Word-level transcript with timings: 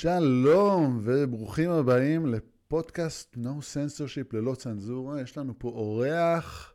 שלום 0.00 1.00
וברוכים 1.02 1.70
הבאים 1.70 2.26
לפודקאסט 2.26 3.36
No 3.36 3.48
Censorship 3.48 4.36
ללא 4.36 4.54
צנזורה. 4.54 5.20
יש 5.20 5.38
לנו 5.38 5.54
פה 5.58 5.68
אורח. 5.68 6.74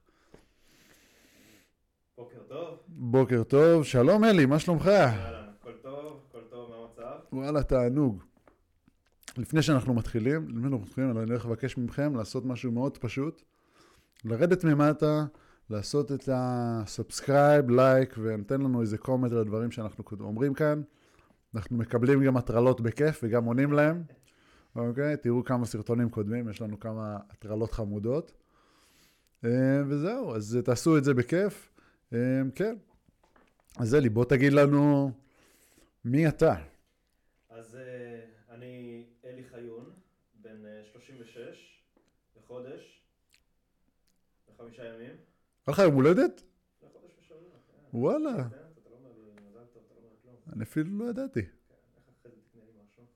בוקר 2.17 2.39
טוב. 2.47 2.79
בוקר 2.87 3.43
טוב. 3.43 3.83
שלום 3.83 4.23
אלי, 4.23 4.45
מה 4.45 4.59
שלומך? 4.59 4.87
אהלן, 4.87 5.49
הכל 5.59 5.71
טוב, 5.81 6.19
הכל 6.29 6.41
טוב, 6.49 6.69
מה 6.69 6.75
המצב? 6.75 7.19
וואלה, 7.33 7.63
תענוג. 7.63 8.23
לפני 9.37 9.61
שאנחנו 9.61 9.93
מתחילים, 9.93 10.47
לפני 10.49 10.61
שאנחנו 10.61 10.79
מתחילים, 10.79 11.11
אני 11.11 11.19
הולך 11.19 11.45
לבקש 11.45 11.77
מכם 11.77 12.15
לעשות 12.15 12.45
משהו 12.45 12.71
מאוד 12.71 12.97
פשוט. 12.97 13.41
לרדת 14.25 14.63
ממטה, 14.63 15.25
לעשות 15.69 16.11
את 16.11 16.29
ה 16.33 16.46
subscribe, 16.46 17.69
לייק, 17.69 18.15
ונותן 18.17 18.61
לנו 18.61 18.81
איזה 18.81 18.97
comment 18.97 19.31
על 19.31 19.37
הדברים 19.37 19.71
שאנחנו 19.71 20.03
אומרים 20.19 20.53
כאן. 20.53 20.81
אנחנו 21.55 21.77
מקבלים 21.77 22.23
גם 22.23 22.37
הטרלות 22.37 22.81
בכיף 22.81 23.19
וגם 23.23 23.45
עונים 23.45 23.73
להם. 23.73 24.03
אוקיי? 24.75 25.17
תראו 25.17 25.43
כמה 25.43 25.65
סרטונים 25.65 26.09
קודמים, 26.09 26.49
יש 26.49 26.61
לנו 26.61 26.79
כמה 26.79 27.17
הטרלות 27.29 27.71
חמודות. 27.71 28.31
אה, 29.45 29.81
וזהו, 29.87 30.35
אז 30.35 30.57
תעשו 30.65 30.97
את 30.97 31.03
זה 31.03 31.13
בכיף. 31.13 31.71
אה, 32.13 32.41
כן. 32.55 32.75
אז 33.79 33.95
אלי, 33.95 34.09
בוא 34.09 34.25
תגיד 34.25 34.53
לנו 34.53 35.11
מי 36.05 36.27
אתה. 36.27 36.55
אז 37.49 37.75
אה, 37.75 38.25
אני 38.49 39.05
אלי 39.25 39.43
חיון, 39.43 39.89
בן 40.41 40.65
אה, 40.65 40.81
36, 40.93 41.81
בחודש, 42.37 43.01
בחמישה 44.49 44.83
ימים. 44.85 45.15
לך 45.67 45.79
יום 45.79 45.93
הולדת? 45.95 46.41
כן. 46.81 46.87
וואלה, 47.93 48.33
כן, 48.33 48.41
אתה 48.43 48.89
לא 48.89 48.95
אומר 48.95 49.09
לי 49.17 49.49
מזל 49.49 49.65
טוב, 49.73 49.83
אתה 49.87 49.95
לא 49.95 49.99
אומר 49.99 50.15
כלום. 50.23 50.35
אני 50.55 50.63
אפילו 50.63 50.97
לא 50.97 51.09
ידעתי. 51.09 51.41
כן? 52.21 52.29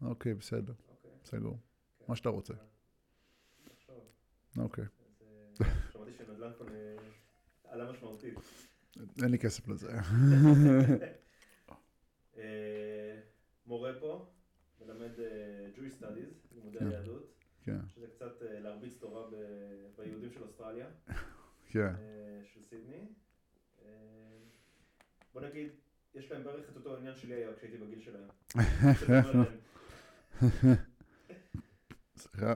אוקיי, 0.02 0.34
בסדר, 0.34 0.74
אוקיי. 0.90 1.12
סגור. 1.26 1.58
כן. 2.00 2.06
מה 2.08 2.16
שאתה 2.16 2.30
רוצה. 2.30 2.54
אוקיי. 4.58 4.86
אה, 5.22 5.66
שמעתי 5.92 6.14
שנדל"ן 6.14 6.52
פה 6.58 6.66
עלה 7.64 7.92
משמעותית. 7.92 8.34
אין 9.24 9.32
לי 9.32 9.40
כסף 9.40 9.68
לזה. 9.68 9.92
אה, 12.38 13.20
מורה 13.66 13.92
פה, 14.00 14.32
מלמד 14.82 15.20
אה, 15.20 15.70
Jewish 15.76 16.04
Studies, 16.04 16.56
לימודי 16.56 16.80
כן. 16.80 16.88
היהדות, 16.88 17.34
כן, 17.64 17.88
שזה 17.88 18.08
קצת 18.08 18.42
להרביץ 18.42 18.98
תורה 19.00 19.30
ביהודים 19.98 20.32
של 20.32 20.44
אוסטרליה, 20.44 20.88
כן. 21.66 21.94
של 22.54 22.64
סידני. 22.70 23.08
בוא 25.34 25.42
נגיד, 25.42 25.70
יש 26.20 26.32
להם 26.32 26.44
בערך 26.44 26.70
את 26.70 26.76
אותו 26.76 26.98
עניין 26.98 27.16
שלי 27.16 27.34
היה 27.36 27.48
כשהייתי 27.58 27.78
בגיל 27.78 28.00
שלהם. 28.00 28.28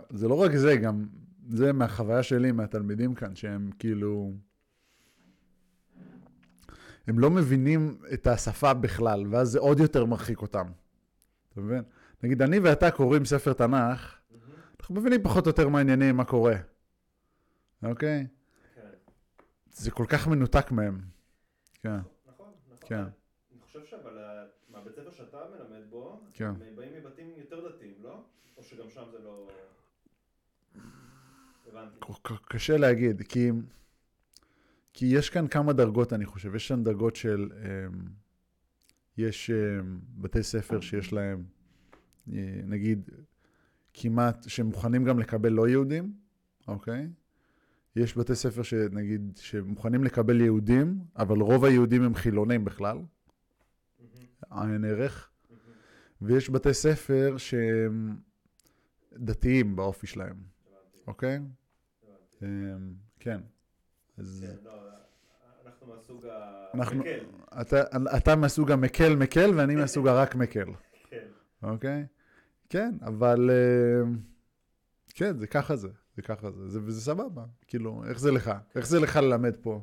זה 0.10 0.28
לא 0.28 0.34
רק 0.42 0.56
זה, 0.56 0.76
גם 0.76 1.08
זה 1.50 1.74
מהחוויה 1.74 2.24
שלי, 2.24 2.52
מהתלמידים 2.52 3.16
כאן, 3.16 3.36
שהם 3.36 3.70
כאילו... 3.80 4.34
הם 7.08 7.20
לא 7.20 7.30
מבינים 7.30 7.98
את 8.14 8.28
השפה 8.28 8.74
בכלל, 8.74 9.24
ואז 9.30 9.48
זה 9.50 9.60
עוד 9.60 9.80
יותר 9.80 10.06
מרחיק 10.06 10.42
אותם. 10.42 10.66
אתה 11.54 11.62
מבין? 11.62 11.84
נגיד, 12.24 12.42
אני 12.42 12.60
ואתה 12.60 12.92
קוראים 12.92 13.26
ספר 13.26 13.54
תנ"ך, 13.54 13.70
"מהמם, 14.32 14.44
אנחנו 14.80 14.96
מבינים 14.96 15.24
פחות 15.24 15.46
או 15.46 15.50
יותר 15.50 15.70
מה 15.70 15.78
העניינים, 15.78 16.18
מה 16.18 16.26
קורה. 16.26 16.56
אוקיי? 17.84 18.28
כן, 18.76 18.90
זה 19.72 19.92
כל 19.92 20.06
כך 20.10 20.28
מנותק 20.28 20.72
מהם. 20.72 21.02
כן, 21.82 21.98
נכון, 21.98 22.52
נכון. 22.68 22.78
כן. 22.88 23.04
אני 23.04 23.62
חושב 23.62 23.80
אבל 24.04 24.18
ה- 24.18 24.46
מהבית 24.70 24.96
ספר 24.96 25.12
שאתה 25.12 25.38
מלמד 25.52 25.90
בו, 25.90 26.23
כן. 26.34 26.46
הם 26.46 26.76
באים 26.76 26.94
מבתים 26.94 27.28
יותר 27.38 27.70
דתיים, 27.70 27.94
לא? 28.02 28.24
או 28.58 28.64
שגם 28.64 28.90
שם 28.90 29.04
זה 29.12 29.20
לא... 29.20 29.48
הבנתי. 31.68 32.00
קשה 32.48 32.78
להגיד, 32.78 33.22
כי, 33.22 33.50
כי 34.94 35.06
יש 35.06 35.30
כאן 35.30 35.48
כמה 35.48 35.74
דרגות, 35.74 36.14
אני 36.14 36.26
חושב. 36.26 36.56
יש 36.56 36.68
כאן 36.68 36.84
דרגות 36.84 37.16
של... 37.16 37.50
אמ, 37.58 38.24
יש 39.18 39.50
אמ, 39.50 40.00
בתי 40.18 40.44
ספר 40.44 40.82
שיש 40.82 41.14
להם, 41.14 41.44
אה, 42.34 42.62
נגיד, 42.64 43.10
כמעט, 43.94 44.50
שמוכנים 44.50 45.04
גם 45.04 45.20
לקבל 45.20 45.52
לא 45.52 45.68
יהודים, 45.68 46.14
אוקיי? 46.68 47.08
יש 47.96 48.18
בתי 48.18 48.36
ספר 48.36 48.64
שנגיד, 48.64 49.38
שמוכנים 49.42 50.04
לקבל 50.04 50.42
יהודים, 50.42 51.00
אבל 51.16 51.38
רוב 51.38 51.66
היהודים 51.66 52.04
הם 52.04 52.16
חילונים 52.16 52.66
בכלל, 52.66 52.98
עין 54.50 54.86
ערך. 54.86 55.33
ויש 56.24 56.50
בתי 56.50 56.74
ספר 56.74 57.38
שהם 57.38 58.18
דתיים 59.14 59.76
באופי 59.76 60.08
שלהם, 60.08 60.36
אוקיי? 61.08 61.40
אמ, 62.44 62.48
כן. 63.20 63.40
אז 64.18 64.46
כן, 64.48 64.64
לא, 64.66 64.72
אנחנו 65.66 65.88
מהסוג 65.88 66.26
המקל. 66.74 67.26
אתה, 67.62 67.82
אתה 68.18 68.36
מהסוג 68.36 68.72
המקל 68.72 69.16
מקל 69.16 69.52
ואני 69.56 69.76
מהסוג 69.76 70.08
הרק 70.08 70.36
מקל, 70.36 70.66
כן. 71.10 71.28
אוקיי? 71.64 72.06
כן, 72.70 72.96
אבל 73.02 73.50
אמ, 73.52 74.18
כן, 75.16 75.38
זה 75.38 75.48
ככה 75.48 75.76
זה, 75.76 75.88
זה 76.16 76.22
ככה 76.22 76.52
זה, 76.52 76.70
זה 76.70 76.80
וזה 76.84 77.02
סבבה. 77.02 77.46
כאילו, 77.68 78.04
איך 78.10 78.20
זה 78.20 78.32
לך? 78.32 78.52
איך 78.76 78.88
זה 78.88 79.00
לך 79.00 79.16
ללמד 79.16 79.56
פה? 79.62 79.82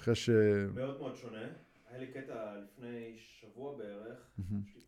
אחרי 0.00 0.14
ש... 0.14 0.30
מאוד 0.74 0.98
מאוד 0.98 1.16
שונה. 1.16 1.46
היה 1.90 1.98
לי 1.98 2.06
קטע 2.06 2.56
לפני 2.56 3.16
שבוע 3.18 3.78
בערך. 3.78 4.18
יש 4.38 4.74
לי. 4.74 4.80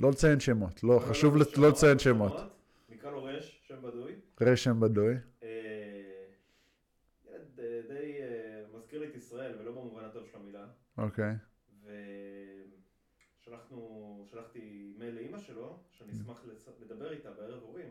לא 0.00 0.10
לציין 0.10 0.40
שמות, 0.40 0.84
לא, 0.84 0.98
חשוב 1.08 1.36
לא 1.36 1.40
לת- 1.42 1.58
לא 1.58 1.68
לציין 1.68 1.98
שמות. 1.98 2.32
נקרא 2.88 3.10
לו 3.10 3.24
רש, 3.24 3.62
שם 3.68 3.82
בדוי. 3.82 4.12
רשם 4.40 4.80
בדוי. 4.80 5.14
אה, 5.42 6.26
ילד 7.24 7.60
אה, 7.60 7.80
די 7.88 8.22
אה, 8.22 8.64
מזכיר 8.74 9.00
לי 9.00 9.06
את 9.08 9.14
ישראל, 9.14 9.58
ולא 9.60 9.72
במובן 9.72 10.04
הטוב 10.04 10.26
של 10.26 10.36
המילה. 10.36 10.66
אוקיי. 10.98 11.34
ושלחנו, 13.40 13.78
שלחתי 14.30 14.94
מייל 14.98 15.14
לאימא 15.14 15.38
שלו, 15.38 15.78
שאני 15.90 16.12
אשמח 16.12 16.44
לצ- 16.44 16.82
לדבר 16.82 17.12
איתה 17.12 17.30
בערב 17.30 17.62
הורים, 17.62 17.88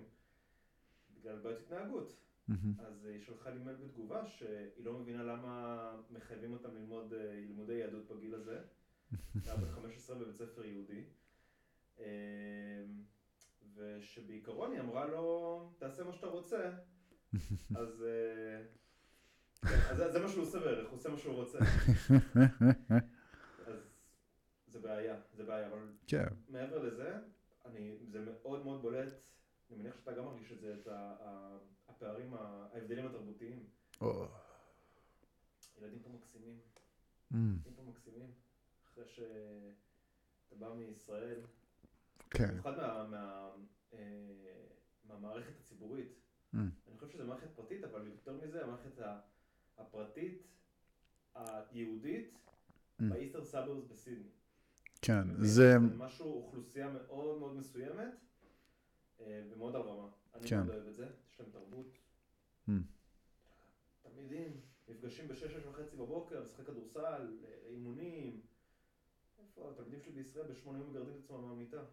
בגלל 1.20 1.40
בעיות 1.40 1.60
התנהגות. 1.60 2.14
מהמם. 2.48 2.74
אז 2.80 3.06
היא 3.06 3.22
שלחה 3.22 3.50
לי 3.50 3.60
מייל 3.60 3.78
בתגובה 3.78 4.26
שהיא 4.28 4.86
לא 4.86 4.94
מבינה 4.94 5.24
למה 5.24 5.82
מחייבים 6.12 6.54
אותם 6.54 6.76
ללמוד 6.76 7.14
לימודי 7.14 7.74
יהדות 7.74 8.08
בגיל 8.12 8.36
הזה. 8.36 8.60
היה 9.46 9.56
בת 9.56 9.70
15 9.70 10.16
בבית 10.16 10.36
ספר 10.36 10.66
יהודי. 10.66 11.04
אה, 12.00 12.84
ושבעיקרון 13.76 14.72
היא 14.72 14.80
אמרה 14.80 15.06
לו, 15.06 15.70
תעשה 15.78 16.04
מה 16.04 16.14
שאתה 16.14 16.28
רוצה. 16.28 16.72
אז 17.76 18.04
אה, 18.04 18.64
כן, 19.62 19.80
אז 19.92 19.98
זה- 19.98 20.12
זה 20.12 20.20
מה 20.20 20.30
שהוא 20.30 20.44
עושה 20.44 20.60
בערך, 20.60 20.90
הוא 20.90 20.98
עושה 21.00 21.10
מה 21.10 21.18
שהוא 21.18 21.36
רוצה. 21.36 21.58
אז 23.68 23.76
זה 24.68 24.80
בעיה, 24.80 25.20
זה 25.34 25.44
בעיה, 25.44 25.68
אבל 25.68 25.88
כן, 26.08 26.26
מעבר 26.50 26.84
לזה, 26.84 27.16
אני, 27.66 27.98
זה 28.12 28.20
מאוד 28.20 28.64
מאוד 28.64 28.82
בולט, 28.82 29.14
אני 29.70 29.78
מניח 29.78 29.98
שאתה 29.98 30.12
גם 30.14 30.26
מרגיש 30.26 30.52
את 30.52 30.60
זה, 30.60 30.76
את 30.82 30.88
הפערים, 31.88 32.34
ההבדלים 32.34 33.06
התרבותיים. 33.06 33.66
ילדים 35.82 36.00
פה 36.04 36.10
מקסימים, 36.10 36.60
אמ, 37.34 37.38
ילדים 37.56 37.74
פה 37.76 37.84
מקסימים, 37.84 38.32
אחרי 38.86 39.04
שאתה 39.08 40.56
בא 40.60 40.74
מישראל, 40.74 41.40
כן. 42.34 42.48
במיוחד 42.48 42.78
מה, 42.78 43.08
מה, 43.08 43.50
אה, 43.94 44.00
מהמערכת 45.06 45.60
הציבורית. 45.60 46.08
אמ, 46.54 46.70
אני 46.88 46.98
חושב 46.98 47.10
שזו 47.10 47.26
מערכת 47.26 47.48
פרטית, 47.56 47.84
אבל 47.84 48.08
יותר 48.08 48.34
מזה, 48.34 48.64
המערכת 48.64 49.02
הפרטית, 49.78 50.48
היהודית, 51.36 52.38
אמ. 53.02 53.10
ב 53.10 53.14
Eastern 53.14 53.44
Suburbs 53.44 53.86
בסידני. 53.86 54.30
כן? 55.02 55.28
זה... 55.38 55.76
משהו, 55.98 56.34
אוכלוסייה 56.34 56.90
מאוד 56.90 57.40
מאוד 57.40 57.56
מסוימת, 57.56 58.14
אה, 59.20 59.44
ומאוד 59.50 59.76
על 59.76 59.82
רמה. 59.82 60.08
אני 60.34 60.48
כן. 60.48 60.58
מאוד 60.58 60.70
אוהב 60.70 60.88
את 60.88 60.94
זה, 60.94 61.08
יש 61.32 61.40
להם 61.40 61.50
תרבות. 61.52 61.98
אמ, 62.70 62.84
תלמידים 64.02 64.62
נפגשים 64.88 65.28
בשש, 65.28 65.52
שש 65.54 65.66
וחצי 65.66 65.96
בבוקר, 65.96 66.44
לשחק 66.44 66.66
כדורסל, 66.66 67.38
אה, 67.46 67.68
אימונים. 67.70 68.42
איפה, 69.40 69.72
התלמידים 69.72 70.02
שלי 70.02 70.12
בישראל 70.12 70.48
בשמונה 70.48 70.80
יום 70.80 70.90
מגרדים 70.90 71.14
את 71.16 71.20
עצמם 71.24 71.42
מהמיטה. 71.42 71.84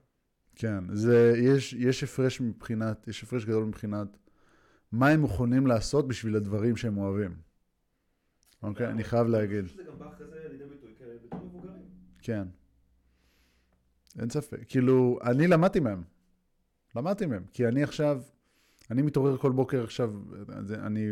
כן, 0.61 0.85
זה, 0.93 1.35
יש, 1.37 1.73
יש 1.73 2.05
הפרש 2.05 2.41
מבחינת, 2.41 3.09
יש 3.09 3.23
הפרש 3.23 3.45
גדול 3.45 3.65
מבחינת 3.65 4.17
מה 4.93 5.09
הם 5.09 5.21
מוכנים 5.21 5.67
לעשות 5.67 6.09
בשביל 6.09 6.37
הדברים 6.37 6.77
שהם 6.77 6.99
אוהבים. 6.99 7.37
אוקיי, 8.63 8.89
אני 8.89 9.05
חייב 9.05 9.27
להגיד. 9.27 9.59
אני 9.59 9.69
חושב 9.69 9.75
שזה 9.75 9.91
גם 9.91 9.99
בא 9.99 10.09
אחרי 10.09 10.27
זה 10.27 10.49
לידי 10.51 10.65
ביטוי 10.65 10.91
בתור 11.25 11.41
מבוגרים. 11.45 11.83
כן. 12.19 12.49
אין 14.19 14.31
ספק. 14.31 14.61
כאילו, 14.69 15.19
אני 15.23 15.47
למדתי 15.47 15.81
מהם. 15.81 16.03
למדתי 16.97 17.27
מהם. 17.27 17.45
כי 17.53 17.69
אני 17.69 17.83
עכשיו, 17.83 18.23
אני 18.91 19.03
מתעורר 19.03 19.37
כל 19.37 19.53
בוקר 19.53 19.85
עכשיו, 19.85 20.13
זה, 20.63 20.75
אני 20.75 21.11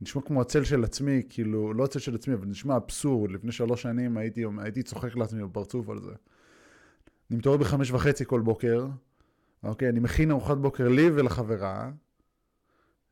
נשמע 0.00 0.22
כמו 0.22 0.40
הצל 0.40 0.64
של 0.64 0.84
עצמי, 0.84 1.22
כאילו, 1.28 1.74
לא 1.74 1.84
הצל 1.84 1.98
של 1.98 2.14
עצמי, 2.14 2.34
אבל 2.34 2.46
נשמע 2.46 2.76
אבסורד. 2.76 3.30
לפני 3.30 3.52
שלוש 3.52 3.82
שנים 3.82 4.16
הייתי, 4.16 4.44
הייתי 4.58 4.82
צוחק 4.82 5.16
לעצמי 5.16 5.44
בפרצוף 5.44 5.88
על 5.88 6.00
זה. 6.00 6.12
אני 7.30 7.38
מתעורר 7.38 7.58
בחמש 7.58 7.90
וחצי 7.90 8.24
כל 8.24 8.40
בוקר, 8.40 8.86
אוקיי? 9.62 9.88
אני 9.88 10.00
מכין 10.00 10.30
ארוחת 10.30 10.56
בוקר 10.56 10.88
לי 10.88 11.10
ולחברה, 11.10 11.90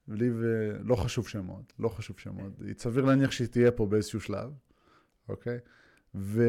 לי 0.08 0.30
ו... 0.30 0.72
לא 0.82 0.96
חשוב 0.96 1.28
שמות, 1.28 1.72
לא 1.78 1.88
חשוב 1.88 2.18
שמות. 2.18 2.52
סביר 2.78 3.04
להניח 3.04 3.30
שהיא 3.30 3.48
תהיה 3.48 3.70
פה 3.70 3.86
באיזשהו 3.86 4.20
שלב, 4.20 4.50
אוקיי? 5.28 5.58
ו... 6.14 6.44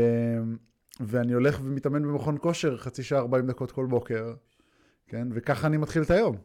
ואני 0.99 1.33
הולך 1.33 1.59
ומתאמן 1.63 2.03
במכון 2.03 2.37
כושר 2.41 2.77
חצי 2.77 3.03
שעה, 3.03 3.19
40 3.19 3.47
דקות 3.47 3.71
כל 3.71 3.85
בוקר, 3.85 4.33
כן? 5.07 5.27
וככה 5.31 5.67
אני 5.67 5.77
מתחיל 5.77 6.01
את 6.01 6.11
היום. 6.11 6.37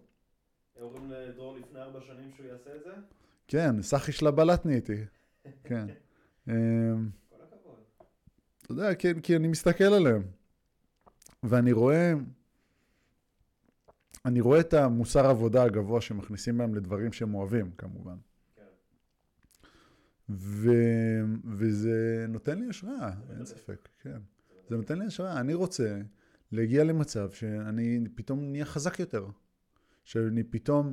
אומרים 0.80 1.10
לדרור 1.10 1.56
לפני 1.56 1.80
ארבע 1.80 2.00
שנים 2.00 2.30
שהוא 2.36 2.46
יעשה 2.46 2.70
את 2.76 2.80
זה? 2.84 2.90
כן, 3.48 3.82
סחי 3.82 4.12
שלה 4.12 4.30
בלטני 4.30 4.74
איתי, 4.74 5.04
כן. 5.64 5.86
אמ, 6.48 6.54
כל 7.28 7.36
הכבוד. 7.42 7.74
אתה 8.62 8.72
יודע, 8.72 8.94
כי, 8.94 9.08
כי 9.22 9.36
אני 9.36 9.48
מסתכל 9.48 9.84
עליהם. 9.84 10.22
ואני 11.48 11.72
רואה, 11.72 12.12
אני 14.24 14.40
רואה 14.40 14.60
את 14.60 14.74
המוסר 14.74 15.26
עבודה 15.26 15.62
הגבוה 15.62 16.00
שמכניסים 16.00 16.58
בהם 16.58 16.74
לדברים 16.74 17.12
שהם 17.12 17.34
אוהבים, 17.34 17.70
כמובן. 17.78 18.16
ו, 20.28 20.70
וזה 21.44 22.26
נותן 22.28 22.58
לי 22.58 22.66
השראה, 22.68 23.12
אין. 23.30 23.44
ספק, 23.44 23.88
כן. 24.02 24.18
זה 24.68 24.76
נותן 24.76 24.98
לי 24.98 25.04
השראה. 25.04 25.40
אני 25.40 25.54
רוצה 25.54 26.00
להגיע 26.52 26.84
למצב 26.84 27.30
שאני 27.30 28.04
פתאום 28.14 28.40
נהיה 28.40 28.64
חזק 28.64 29.00
יותר. 29.00 29.26
שאני 30.04 30.42
פתאום, 30.42 30.92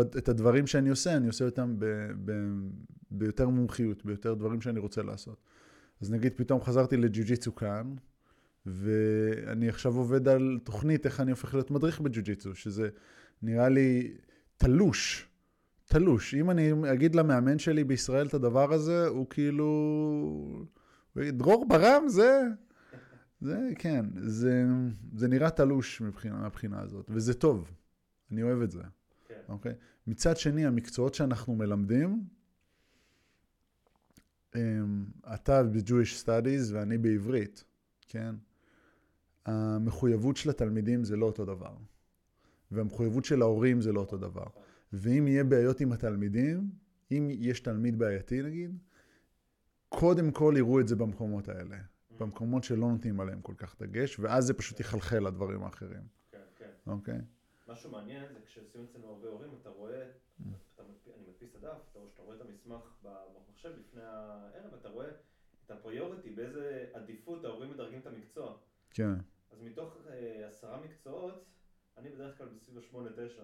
את 0.00 0.28
הדברים 0.28 0.66
שאני 0.66 0.88
עושה, 0.88 1.16
אני 1.16 1.26
עושה 1.26 1.44
אותם 1.44 1.76
ב, 1.78 1.84
ב, 2.24 2.32
ביותר 3.10 3.48
מומחיות, 3.48 4.04
ביותר 4.04 4.34
דברים 4.34 4.60
שאני 4.60 4.78
רוצה 4.78 5.02
לעשות. 5.02 5.42
אז 6.00 6.10
נגיד 6.10 6.32
פתאום 6.36 6.62
חזרתי 6.62 6.96
לג'ו-ג'יצו 6.96 7.54
כאן, 7.54 7.94
ואני 8.70 9.68
עכשיו 9.68 9.96
עובד 9.96 10.28
על 10.28 10.58
תוכנית 10.64 11.06
איך 11.06 11.20
אני 11.20 11.30
הופך 11.30 11.54
להיות 11.54 11.70
מדריך 11.70 12.00
בג'ו-ג'יצו, 12.00 12.54
שזה 12.54 12.88
נראה 13.42 13.68
לי 13.68 14.16
תלוש, 14.56 15.28
תלוש. 15.84 16.34
אם 16.34 16.50
אני 16.50 16.72
אגיד 16.92 17.14
למאמן 17.14 17.58
שלי 17.58 17.84
בישראל 17.84 18.26
את 18.26 18.34
הדבר 18.34 18.72
הזה, 18.72 19.06
הוא 19.06 19.26
כאילו... 19.30 20.66
דרור 21.16 21.68
ברם 21.68 22.08
זה... 22.08 22.42
זה, 23.40 23.58
כן, 23.78 24.06
זה, 24.20 24.64
זה 25.14 25.28
נראה 25.28 25.50
תלוש 25.50 26.00
מבחינה, 26.00 26.36
מהבחינה 26.36 26.80
הזאת, 26.80 27.06
וזה 27.08 27.34
טוב. 27.34 27.70
אני 28.32 28.42
אוהב 28.42 28.62
את 28.62 28.70
זה, 28.70 28.82
כן. 29.28 29.34
אוקיי? 29.48 29.72
מצד 30.06 30.36
שני, 30.36 30.66
המקצועות 30.66 31.14
שאנחנו 31.14 31.56
מלמדים, 31.56 32.24
אתה 35.34 35.62
ב-Jewish 35.62 36.24
Studies 36.24 36.72
ואני 36.72 36.98
בעברית, 36.98 37.64
כן? 38.08 38.34
המחויבות 39.48 40.36
של 40.36 40.50
התלמידים 40.50 41.04
זה 41.04 41.16
לא 41.16 41.26
אותו 41.26 41.44
דבר. 41.44 41.76
והמחויבות 42.70 43.24
של 43.24 43.42
ההורים 43.42 43.80
זה 43.80 43.92
לא 43.92 44.00
אותו 44.00 44.16
דבר. 44.16 44.46
ואם 44.92 45.28
יהיה 45.28 45.44
בעיות 45.44 45.80
עם 45.80 45.92
התלמידים, 45.92 46.70
אם 47.10 47.28
יש 47.30 47.60
תלמיד 47.60 47.98
בעייתי 47.98 48.42
נגיד, 48.42 48.78
קודם 49.88 50.30
כל 50.30 50.54
יראו 50.56 50.80
את 50.80 50.88
זה 50.88 50.96
במקומות 50.96 51.48
האלה. 51.48 51.78
במקומות 52.18 52.64
שלא 52.64 52.88
נותנים 52.88 53.20
עליהם 53.20 53.40
כל 53.40 53.54
כך 53.56 53.80
דגש, 53.82 54.18
ואז 54.18 54.46
זה 54.46 54.54
פשוט 54.54 54.80
יחלחל 54.80 55.26
לדברים 55.26 55.62
האחרים, 55.62 56.02
כן, 56.30 56.38
כן. 56.56 56.70
אוקיי? 56.86 57.18
משהו 57.68 57.90
מעניין 57.90 58.24
זה 58.32 58.38
כשעושים 58.46 58.86
אצלנו 58.90 59.06
הרבה 59.06 59.28
הורים, 59.28 59.50
אתה 59.62 59.68
רואה, 59.68 60.02
אתה 60.74 60.82
אני 60.82 61.22
מדפיס 61.28 61.50
את 61.50 61.54
הדף, 61.54 61.78
אתה 61.90 61.98
שאתה 62.10 62.22
רואה 62.22 62.36
את 62.36 62.40
המסמך 62.40 62.82
במחשב 63.02 63.68
לפני 63.80 64.02
הערב, 64.02 64.74
אתה 64.80 64.88
רואה 64.88 65.08
את 65.66 65.70
הפריוריטי, 65.70 66.30
באיזה 66.30 66.86
עדיפות 66.92 67.44
ההורים 67.44 67.70
מדרגים 67.70 68.00
את 68.00 68.06
המקצוע. 68.06 68.56
כן. 68.90 69.14
אז 69.52 69.58
מתוך 69.62 69.96
אה, 70.10 70.48
עשרה 70.48 70.80
מקצועות, 70.84 71.44
אני 71.98 72.08
בדרך 72.10 72.38
כלל 72.38 72.46
בסביב 72.56 72.78
השמונה 72.78 73.10
תשע. 73.10 73.42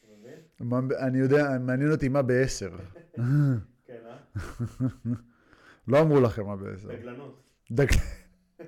אתה 0.00 0.06
מבין? 0.64 0.88
אני 0.98 1.18
יודע, 1.18 1.58
מעניין 1.60 1.90
אותי 1.90 2.08
מה 2.08 2.22
בעשר. 2.22 2.76
כן, 3.86 4.00
אה? 4.06 4.16
לא 5.88 6.00
אמרו 6.00 6.20
לכם 6.20 6.46
מה 6.46 6.56
בעשר. 6.56 6.88
בגלנות. 6.88 7.50
דג... 7.70 7.86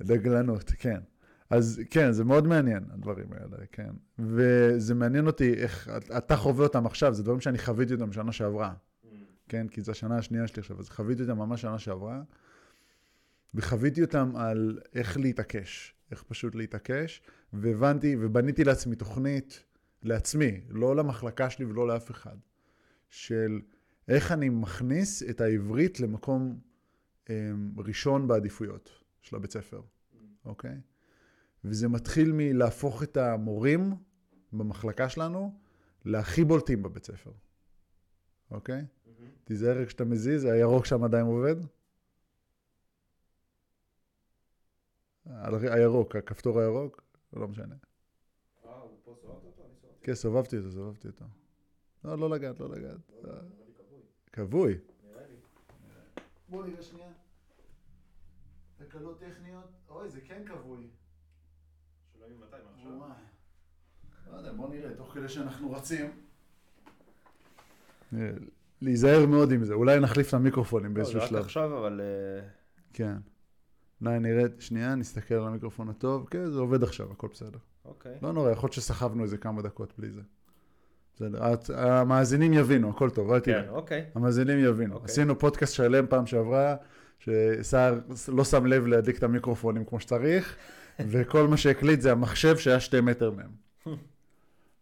דגלנות, 0.00 0.72
כן. 0.78 1.00
אז 1.50 1.80
כן, 1.90 2.12
זה 2.12 2.24
מאוד 2.24 2.46
מעניין, 2.46 2.84
הדברים 2.90 3.32
האלה, 3.32 3.56
כן. 3.72 3.90
וזה 4.18 4.94
מעניין 4.94 5.26
אותי 5.26 5.54
איך, 5.54 5.90
אתה 6.16 6.36
חווה 6.36 6.66
אותם 6.66 6.86
עכשיו, 6.86 7.14
זה 7.14 7.22
דברים 7.22 7.40
שאני 7.40 7.58
חוויתי 7.58 7.94
אותם 7.94 8.12
שנה 8.12 8.32
שעברה, 8.32 8.74
Mm, 8.74 9.06
כן? 9.48 9.68
כי 9.68 9.80
זו 9.80 9.92
השנה 9.92 10.18
השנייה 10.18 10.46
שלי 10.46 10.60
עכשיו, 10.60 10.80
אז 10.80 10.90
חוויתי 10.90 11.22
אותם 11.22 11.38
ממש 11.38 11.60
שנה 11.60 11.78
שעברה, 11.78 12.22
וחוויתי 13.54 14.02
אותם 14.02 14.36
על 14.36 14.78
איך 14.94 15.16
להתעקש, 15.16 15.94
איך 16.10 16.22
פשוט 16.22 16.54
להתעקש, 16.54 17.22
והבנתי, 17.52 18.16
ובניתי 18.20 18.64
לעצמי 18.64 18.96
תוכנית, 18.96 19.64
לעצמי, 20.02 20.60
לא 20.68 20.96
למחלקה 20.96 21.50
שלי 21.50 21.64
ולא 21.64 21.88
לאף 21.88 22.10
אחד, 22.10 22.36
של 23.08 23.60
איך 24.08 24.32
אני 24.32 24.48
מכניס 24.48 25.22
את 25.22 25.40
העברית 25.40 26.00
למקום 26.00 26.60
אמ, 27.30 27.34
ראשון 27.78 28.28
בעדיפויות 28.28 28.90
של 29.22 29.36
הבית 29.36 29.50
ספר, 29.50 29.80
אוקיי? 30.44 30.80
וזה 31.64 31.88
מתחיל 31.88 32.32
מלהפוך 32.34 33.02
את 33.02 33.16
המורים 33.16 33.94
במחלקה 34.52 35.08
שלנו 35.08 35.58
להכי 36.04 36.44
בולטים 36.44 36.82
בבית 36.82 37.04
ספר, 37.04 37.30
אוקיי? 38.50 38.76
מהמם. 39.06 39.30
תיזהר 39.44 39.86
כשאתה 39.86 40.04
מזיז, 40.04 40.44
הירוק 40.44 40.86
שם 40.86 41.04
עדיין 41.04 41.26
עובד? 41.26 41.56
על 41.60 41.66
הר- 45.21 45.21
הירוק, 45.72 46.16
הכפתור 46.16 46.60
הירוק? 46.60 47.02
לא 47.32 47.48
משנה. 47.48 47.74
כן, 50.02 50.14
סובבתי 50.14 50.58
אותו, 50.58 50.70
סובבתי 50.70 51.08
אותו. 51.08 51.24
לא, 52.04 52.18
לא 52.18 52.30
לגעת, 52.30 52.60
לא 52.60 52.68
לגעת. 52.68 52.98
לא, 53.22 53.32
לא, 53.32 53.38
כבוי. 53.74 54.00
כבוי. 54.32 54.78
נראה 55.04 55.26
לי. 55.26 55.34
בוא 56.48 56.66
נראה 56.66 56.82
שנייה. 56.82 57.12
תקלות 58.76 59.20
טכניות. 59.20 59.70
אוי, 59.88 60.08
זה 60.08 60.20
כן 60.20 60.42
כבוי. 60.46 60.88
שלא 62.12 62.26
מתי, 62.40 62.56
מה 62.64 62.70
עכשיו? 62.74 62.92
לא 64.32 64.36
יודע, 64.36 64.52
בוא 64.52 64.68
נראה, 64.68 64.94
תוך 64.94 65.14
כדי 65.14 65.28
שאנחנו 65.28 65.72
רצים. 65.72 66.22
להיזהר 68.82 69.26
מאוד 69.26 69.52
עם 69.52 69.64
זה, 69.64 69.74
אולי 69.74 70.00
נחליף 70.00 70.28
את 70.28 70.34
המיקרופונים 70.34 70.94
באיזשהו 70.94 71.18
לא, 71.18 71.24
זה 71.24 71.28
שלב. 71.28 71.38
רק 71.38 71.44
עכשיו, 71.44 71.78
אבל... 71.78 72.00
אה, 72.00 72.48
כן. 72.92 73.16
אולי 74.02 74.18
נראה, 74.18 74.42
שנייה, 74.58 74.94
נסתכל 74.94 75.34
על 75.34 75.46
המיקרופון 75.46 75.88
הטוב. 75.88 76.28
כן, 76.30 76.50
זה 76.50 76.60
עובד 76.60 76.82
עכשיו, 76.82 77.12
הכל 77.12 77.26
בסדר. 77.32 77.58
אוקיי. 77.84 78.12
לא 78.22 78.32
נורא, 78.32 78.50
יכול 78.50 78.66
להיות 78.66 78.72
שסחבנו 78.72 79.22
איזה 79.22 79.38
כמה 79.38 79.62
דקות 79.62 79.92
בלי 79.98 80.10
זה. 80.10 80.20
בסדר, 81.14 81.38
המאזינים 81.74 82.52
יבינו, 82.52 82.90
הכל 82.90 83.10
טוב, 83.10 83.32
אל 83.32 83.40
כן, 83.40 83.44
תראה. 83.52 83.70
אוקיי. 83.70 84.04
המאזינים 84.14 84.58
יבינו. 84.58 84.94
אוקיי. 84.94 85.04
עשינו 85.04 85.38
פודקאסט 85.38 85.74
שלם 85.74 86.06
פעם 86.06 86.26
שעברה, 86.26 86.76
שסער 87.18 87.98
לא 88.28 88.44
שם 88.44 88.66
לב 88.66 88.86
להדליק 88.86 89.18
את 89.18 89.22
המיקרופונים 89.22 89.84
כמו 89.84 90.00
שצריך, 90.00 90.56
וכל 91.10 91.48
מה 91.48 91.56
שהקליט 91.56 92.00
זה 92.00 92.12
המחשב 92.12 92.56
שהיה 92.56 92.80
שתי 92.80 93.00
מטר 93.00 93.30
מהם. 93.30 93.50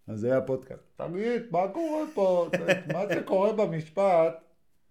אז 0.06 0.20
זה 0.20 0.32
היה 0.32 0.40
פודקאסט. 0.40 0.82
תגיד, 0.96 1.42
מה 1.50 1.68
קורה 1.72 2.04
פה? 2.14 2.50
מה 2.94 3.06
זה 3.06 3.22
קורה 3.24 3.52
במשפט? 3.52 4.34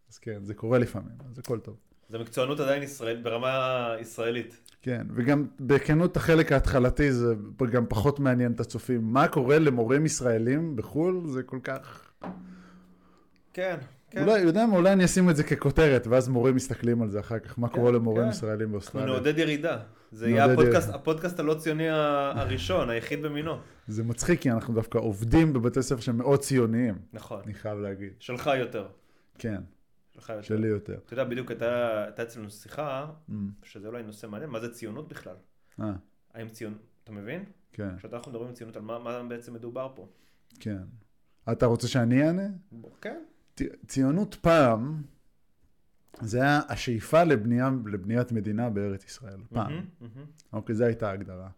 אז 0.09 0.17
כן, 0.17 0.43
זה 0.43 0.53
קורה 0.53 0.79
לפעמים, 0.79 1.15
אז 1.29 1.39
הכל 1.39 1.59
טוב. 1.59 1.88
זה 2.09 2.17
מקצוענות 2.17 2.59
עדיין 2.59 2.83
ישראל, 2.83 3.21
ברמה 3.21 3.95
ישראלית. 3.99 4.57
כן, 4.81 5.07
וגם 5.13 5.45
בכנות 5.59 6.17
החלק 6.17 6.51
ההתחלתי 6.51 7.11
זה 7.11 7.33
גם 7.71 7.85
פחות 7.89 8.19
מעניין 8.19 8.51
את 8.51 8.59
הצופים. 8.59 9.13
מה 9.13 9.27
קורה 9.27 9.59
למורים 9.59 10.05
ישראלים 10.05 10.75
בחו"ל? 10.75 11.21
זה 11.25 11.43
כל 11.43 11.59
כך... 11.63 12.11
כן, 13.53 13.75
כן. 14.11 14.23
אולי, 14.23 14.39
יודע 14.39 14.65
מה, 14.65 14.75
אולי 14.75 14.93
אני 14.93 15.05
אשים 15.05 15.29
את 15.29 15.35
זה 15.35 15.43
ככותרת, 15.43 16.07
ואז 16.07 16.29
מורים 16.29 16.55
מסתכלים 16.55 17.01
על 17.01 17.09
זה 17.09 17.19
אחר 17.19 17.39
כך, 17.39 17.59
מה 17.59 17.67
כן, 17.67 17.73
קורה 17.73 17.91
למורים 17.91 18.23
כן. 18.23 18.29
ישראלים 18.29 18.59
אנחנו 18.59 18.71
באוסטרליה. 18.71 19.07
נעודד 19.07 19.37
ירידה. 19.37 19.77
זה 20.11 20.29
יהיה 20.29 20.45
הפודקאסט. 20.45 20.89
הפודקאסט 20.93 21.39
הלא 21.39 21.53
ציוני 21.53 21.89
הראשון, 21.89 22.89
היחיד 22.89 23.21
במינו. 23.21 23.57
זה 23.87 24.03
מצחיק, 24.03 24.41
כי 24.41 24.51
אנחנו 24.51 24.73
דווקא 24.73 24.97
עובדים 24.97 25.53
בבתי 25.53 25.81
ספר 25.81 26.01
שהם 26.01 26.17
מאוד 26.17 26.39
ציוניים, 26.39 26.95
נכון. 27.13 27.41
אני 27.45 27.53
חייב 27.53 27.79
להגיד. 27.79 28.13
שלך 28.19 28.49
יותר. 28.59 28.87
כן, 29.37 29.61
שלך 30.19 30.29
יותר. 30.29 30.41
שלי 30.41 30.67
יותר. 30.67 30.99
אתה 31.05 31.13
יודע, 31.13 31.23
בדיוק 31.23 31.51
הייתה 31.51 32.23
אצלנו 32.23 32.49
שיחה, 32.49 33.11
Mm, 33.29 33.33
שזה 33.63 33.87
אולי 33.87 34.03
נושא 34.03 34.27
מעניין, 34.27 34.49
מה 34.49 34.59
זה 34.59 34.73
ציונות 34.73 35.07
בכלל? 35.07 35.35
אה, 35.81 35.93
האם 36.33 36.49
ציונות, 36.49 36.81
אתה 37.03 37.11
מבין? 37.11 37.45
כן, 37.73 37.97
כשאנחנו 37.97 38.31
מדברים 38.31 38.47
על 38.49 38.55
ציונות, 38.55 38.75
על 38.75 38.81
מה 38.81 38.99
מה 38.99 39.23
בעצם 39.23 39.53
מדובר 39.53 39.91
פה? 39.95 40.07
כן. 40.59 40.81
אתה 41.51 41.65
רוצה 41.65 41.87
שאני 41.87 42.27
אענה? 42.27 42.47
כן. 43.01 43.23
ציונות 43.87 44.35
פעם, 44.35 45.03
זה 46.21 46.41
היה 46.41 46.61
השאיפה 46.69 47.23
לבנייה, 47.23 47.69
לבניית 47.85 48.31
מדינה 48.31 48.69
בארץ 48.69 49.05
ישראל, 49.05 49.39
פעם. 49.53 49.71
מהמם, 49.73 49.85
מהמם. 50.01 50.25
אוקיי, 50.53 50.75
זו 50.75 50.83
הייתה 50.83 51.09
ההגדרה. 51.09 51.49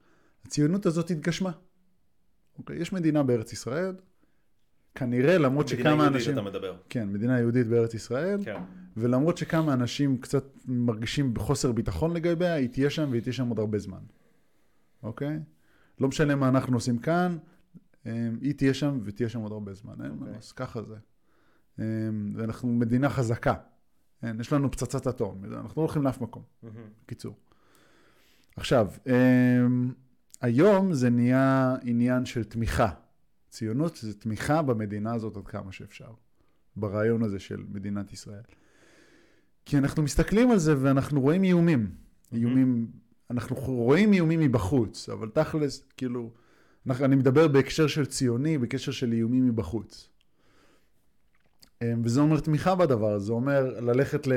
הציונות 0.46 0.86
הזאת 0.86 1.12
התגשמה. 1.12 1.52
אוקיי, 2.58 2.78
יש 2.78 2.94
מדינה 2.94 3.24
בארץ 3.24 3.54
ישראל, 3.54 3.96
כנראה 4.96 5.38
למרות 5.38 5.66
מדינה 5.66 5.80
שכמה 5.80 6.04
יהודית 6.04 6.16
אנשים... 6.16 6.34
אתה 6.34 6.42
מדבר. 6.42 6.76
כן, 6.90 7.10
מדינה 7.10 7.40
יהודית 7.40 7.68
בארץ 7.68 7.94
ישראל, 7.94 8.40
כן. 8.46 8.62
ולמרות 8.98 9.38
שכמה 9.38 9.74
אנשים 9.74 10.18
קצת 10.18 10.46
מרגישים 10.68 11.34
בחוסר 11.34 11.72
ביטחון 11.72 12.14
לגביה, 12.14 12.54
היא 12.54 12.70
תהיה 12.70 12.90
שם 12.90 13.08
והיא 13.12 13.22
תהיה 13.22 13.34
שם 13.34 13.48
עוד 13.48 13.60
הרבה 13.60 13.80
זמן, 13.80 14.00
אוקיי? 15.04 15.40
לא 16.00 16.08
משנה 16.08 16.36
מה 16.36 16.48
אנחנו 16.50 16.78
עושים 16.78 16.98
כאן, 16.98 17.38
אמ, 18.06 18.12
היא 18.42 18.54
תהיה 18.54 18.74
שם 18.74 19.00
ותהיה 19.04 19.30
שם 19.30 19.40
עוד 19.40 19.52
הרבה 19.52 19.74
זמן, 19.74 19.94
אין 20.04 20.12
אוקיי. 20.12 20.32
מנוס, 20.32 20.52
ככה 20.52 20.82
זה. 20.84 20.96
אמ, 21.80 21.84
ואנחנו 22.36 22.70
מדינה 22.74 23.10
חזקה, 23.10 23.54
אין, 24.24 24.40
יש 24.40 24.54
לנו 24.54 24.72
פצצת 24.72 25.08
אטום, 25.08 25.44
אנחנו 25.46 25.82
לא 25.82 25.86
הולכים 25.86 26.04
לאף 26.04 26.22
מקום. 26.22 26.44
בקיצור. 27.04 27.36
עכשיו, 28.56 28.88
אמ, 29.08 29.94
היום 30.42 30.94
זה 30.94 31.10
נהיה 31.10 31.76
עניין 31.84 32.26
של 32.26 32.44
תמיכה. 32.44 32.90
ציונות 33.52 33.96
זה 33.96 34.14
תמיכה 34.14 34.62
במדינה 34.62 35.14
הזאת 35.14 35.38
עד 35.38 35.48
כמה 35.48 35.72
שאפשר, 35.72 36.12
ברעיון 36.76 37.24
הזה 37.24 37.40
של 37.40 37.64
מדינת 37.70 38.14
ישראל. 38.14 38.42
כי 39.66 39.78
אנחנו 39.78 40.04
מסתכלים 40.04 40.52
על 40.52 40.58
זה 40.60 40.76
ואנחנו 40.78 41.22
רואים 41.22 41.44
איומים. 41.44 41.92
איומים, 42.34 42.88
אנחנו 43.30 43.56
רואים 43.66 44.14
איומים 44.14 44.40
מבחוץ, 44.40 45.10
אבל 45.10 45.30
תכלס, 45.30 45.84
כאילו, 45.98 46.32
אנחנו- 46.88 47.06
אני 47.06 47.16
מדבר 47.16 47.48
בהקשר 47.48 47.88
של 47.88 48.06
ציוני, 48.06 48.58
בקשר 48.58 48.92
של 48.92 49.14
איומים 49.14 49.48
מבחוץ. 49.48 50.10
אמ, 51.82 52.02
וזה 52.04 52.22
אומר 52.22 52.40
תמיכה 52.40 52.76
בדבר, 52.76 53.20
זה 53.20 53.32
אומר 53.34 53.80
ללכת 53.80 54.28
ל... 54.28 54.32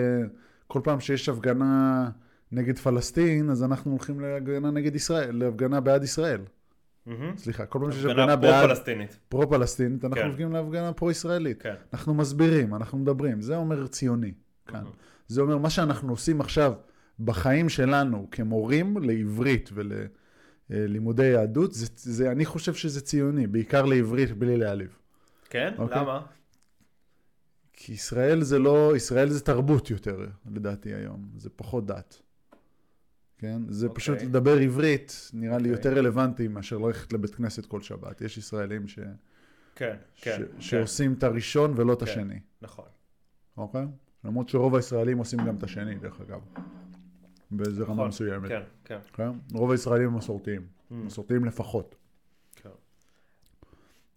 כל 0.67 0.81
פעם 0.85 1.01
שיש 1.01 1.29
הפגנה 1.29 2.11
נגד 2.53 2.79
פלסטין, 2.79 3.51
אז 3.51 3.63
אנחנו 3.63 3.91
הולכים 3.91 4.21
להפגנה 4.21 4.71
נגד 4.71 4.95
ישראל, 4.95 5.37
להפגנה 5.37 5.81
בעד 5.81 6.03
ישראל. 6.05 6.41
מהמם. 7.07 7.37
סליחה, 7.37 7.67
כל 7.67 7.79
פעם 7.83 7.93
שיש 7.93 8.05
הפגנה 8.05 8.33
הפגנה 8.33 8.37
בעד 8.37 8.61
פרו-פלסטינית. 8.61 9.19
פרו-פלסטינית, 9.29 10.05
אנחנו 10.05 10.21
כן. 10.21 10.27
הולכים 10.27 10.53
להפגנה 10.53 10.93
פרו-ישראלית. 10.93 11.63
כן. 11.63 11.75
אנחנו 11.93 12.15
מסבירים, 12.15 12.75
אנחנו 12.75 12.99
מדברים, 12.99 13.41
זה 13.41 13.57
אומר 13.57 13.87
ציוני 13.87 14.33
כאן. 14.67 14.81
מהמם. 14.81 14.91
זה 15.27 15.41
אומר 15.41 15.59
מה 15.59 15.71
שאנחנו 15.71 16.13
עושים 16.13 16.41
עכשיו 16.41 16.73
בחיים 17.21 17.69
שלנו 17.69 18.29
כמורים 18.31 18.97
לעברית 19.03 19.71
וללימודי 20.71 21.25
יהדות, 21.25 21.73
זה, 21.75 21.87
זה, 21.97 22.31
אני 22.31 22.45
חושב 22.45 22.75
שזה 22.75 23.01
ציוני, 23.01 23.47
בעיקר 23.47 23.85
לעברית 23.85 24.33
בלי 24.33 24.57
להעליב. 24.57 24.99
כן? 25.51 25.75
אוקיי. 25.79 25.99
למה? 25.99 26.21
כי 27.73 27.93
ישראל 27.93 28.43
זה 28.43 28.59
לא, 28.59 28.97
ישראל 28.97 29.29
זה 29.29 29.41
תרבות 29.41 29.91
יותר, 29.91 30.27
לדעתי 30.53 30.95
היום, 30.95 31.29
זה 31.37 31.51
פחות 31.57 31.87
דת. 31.87 32.23
כן? 33.39 33.63
זה 33.69 33.87
אוקיי. 33.87 33.97
פשוט 33.97 34.23
לדבר 34.23 34.57
עברית, 34.57 35.31
נראה 35.33 35.59
לי 35.59 35.71
אוקיי. 35.71 35.71
יותר 35.71 35.99
רלוונטי 35.99 36.49
מאשר 36.49 36.79
ללכת 36.79 37.13
לבית 37.13 37.35
כנסת 37.35 37.67
כל 37.67 37.81
שבת. 37.81 38.21
יש 38.21 38.39
ישראלים 38.39 38.89
ש... 38.89 38.99
כן, 38.99 39.07
כן. 39.75 39.97
ש... 40.15 40.25
כן. 40.25 40.61
שעושים 40.61 41.13
את 41.13 41.23
הראשון 41.23 41.75
ולא 41.77 41.93
את 41.93 41.99
כן. 41.99 42.05
השני, 42.05 42.41
נכון. 42.63 42.85
אוקיי? 43.57 43.87
למרות 44.25 44.49
שרוב 44.49 44.75
הישראלים 44.75 45.19
עושים 45.19 45.39
גם 45.47 45.57
את 45.57 45.63
השני, 45.63 45.95
דרך 45.95 46.21
אגב. 46.21 46.41
באיזה 47.51 47.83
רמה 47.83 47.93
נכון. 47.93 48.09
מסוימת. 48.09 48.49
כן, 48.49 48.63
כן. 48.85 48.99
כן? 49.13 49.31
רוב 49.53 49.71
הישראלים 49.71 50.07
הם 50.07 50.17
מסורתיים. 50.17 50.61
Mm. 50.61 50.95
מסורתיים 50.95 51.45
לפחות. 51.45 51.95
כן. 52.57 52.71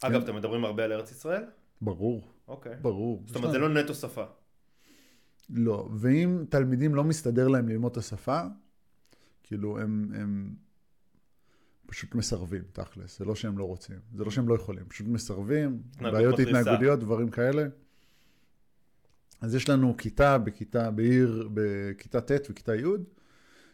אגב, 0.01 0.21
אתם 0.24 0.36
מדברים 0.36 0.65
הרבה 0.65 0.83
על 0.83 0.91
ארץ 0.91 1.12
ישראל? 1.12 1.43
ברור, 1.81 2.27
אוקיי. 2.47 2.75
ברור. 2.81 3.24
זאת 3.25 3.36
אומרת, 3.36 3.51
זה 3.51 3.57
לא 3.57 3.69
נטו 3.69 3.93
שפה. 3.93 4.24
לא, 5.50 5.89
ואם 5.95 6.45
תלמידים 6.50 6.95
לא 6.95 7.03
מסתדר 7.03 7.47
להם 7.47 7.69
ללמוד 7.69 7.91
את 7.91 7.97
השפה, 7.97 8.41
כאילו 9.48 9.80
הם, 9.80 10.12
הם 10.16 10.56
פשוט 11.86 12.16
מסרבים, 12.16 12.63
תכלס. 12.74 13.20
זה 13.20 13.25
לא 13.25 13.36
שהם 13.36 13.58
לא 13.58 13.63
רוצים, 13.63 13.96
זה 14.16 14.24
לא 14.24 14.32
שהם 14.32 14.48
לא 14.50 14.56
יכולים, 14.56 14.86
פשוט 14.88 15.08
מסרבים, 15.08 15.82
בעיות. 16.01 16.39
התנהגותיות, 16.39 17.00
דברים 17.00 17.30
כאלה. 17.30 17.68
אז 19.42 19.56
יש 19.56 19.70
לנו 19.70 19.98
כיתה 19.98 20.38
בכיתה, 20.38 20.92
בעיר, 20.92 21.50
בכיתה 21.54 22.22
ט' 22.22 22.32
וכיתה 22.50 22.75
י', 22.75 22.84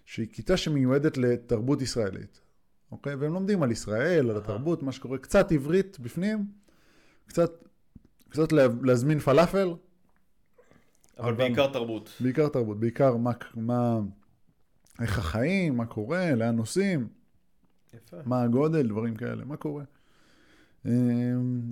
שהיא 0.06 0.28
כיתה 0.34 0.58
שמיועדת 0.58 1.18
לתרבות 1.18 1.82
ישראלית, 1.82 2.42
אוקיי? 2.92 3.16
והם 3.16 3.34
לומדים 3.34 3.64
על 3.64 3.72
ישראל, 3.72 4.30
על. 4.30 4.38
התרבות, 4.38 4.84
מה 4.84 4.92
שקורה, 4.92 5.18
קצת 5.18 5.52
עברית 5.52 6.00
בפנים, 6.00 6.46
קצת, 7.28 7.52
קצת 8.30 8.52
לה- 8.52 8.68
להזמין 8.84 9.20
פלאפל, 9.20 9.68
אבל 9.68 9.74
אבל- 11.20 11.34
בעיקר 11.34 11.68
תרבות. 11.74 12.10
בעיקר 12.20 12.48
תרבות, 12.50 12.80
בעיקר 12.80 13.16
מה, 13.18 13.32
מה, 13.56 14.00
איך 15.02 15.20
החיים, 15.20 15.78
מה 15.78 15.86
קורה, 15.86 16.36
לאן 16.36 16.56
נוסעים, 16.56 17.08
יפה. 17.94 18.18
מה 18.26 18.44
הגודל, 18.44 18.88
דברים 18.88 19.16
כאלה, 19.16 19.46
מה 19.46 19.58
קורה. 19.58 19.84
אמ, 20.86 20.92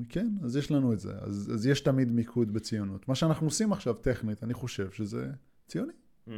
כן, 0.09 0.27
אז 0.43 0.57
יש 0.57 0.71
לנו 0.71 0.93
את 0.93 0.99
זה. 0.99 1.13
אז, 1.21 1.51
אז 1.53 1.67
יש 1.67 1.81
תמיד 1.81 2.11
מיקוד 2.11 2.53
בציונות. 2.53 3.07
מה 3.07 3.15
שאנחנו 3.15 3.47
עושים 3.47 3.73
עכשיו 3.73 3.93
טכנית, 3.93 4.43
אני 4.43 4.53
חושב 4.53 4.91
שזה 4.91 5.31
ציוני. 5.67 5.93
Mm. 6.27 6.31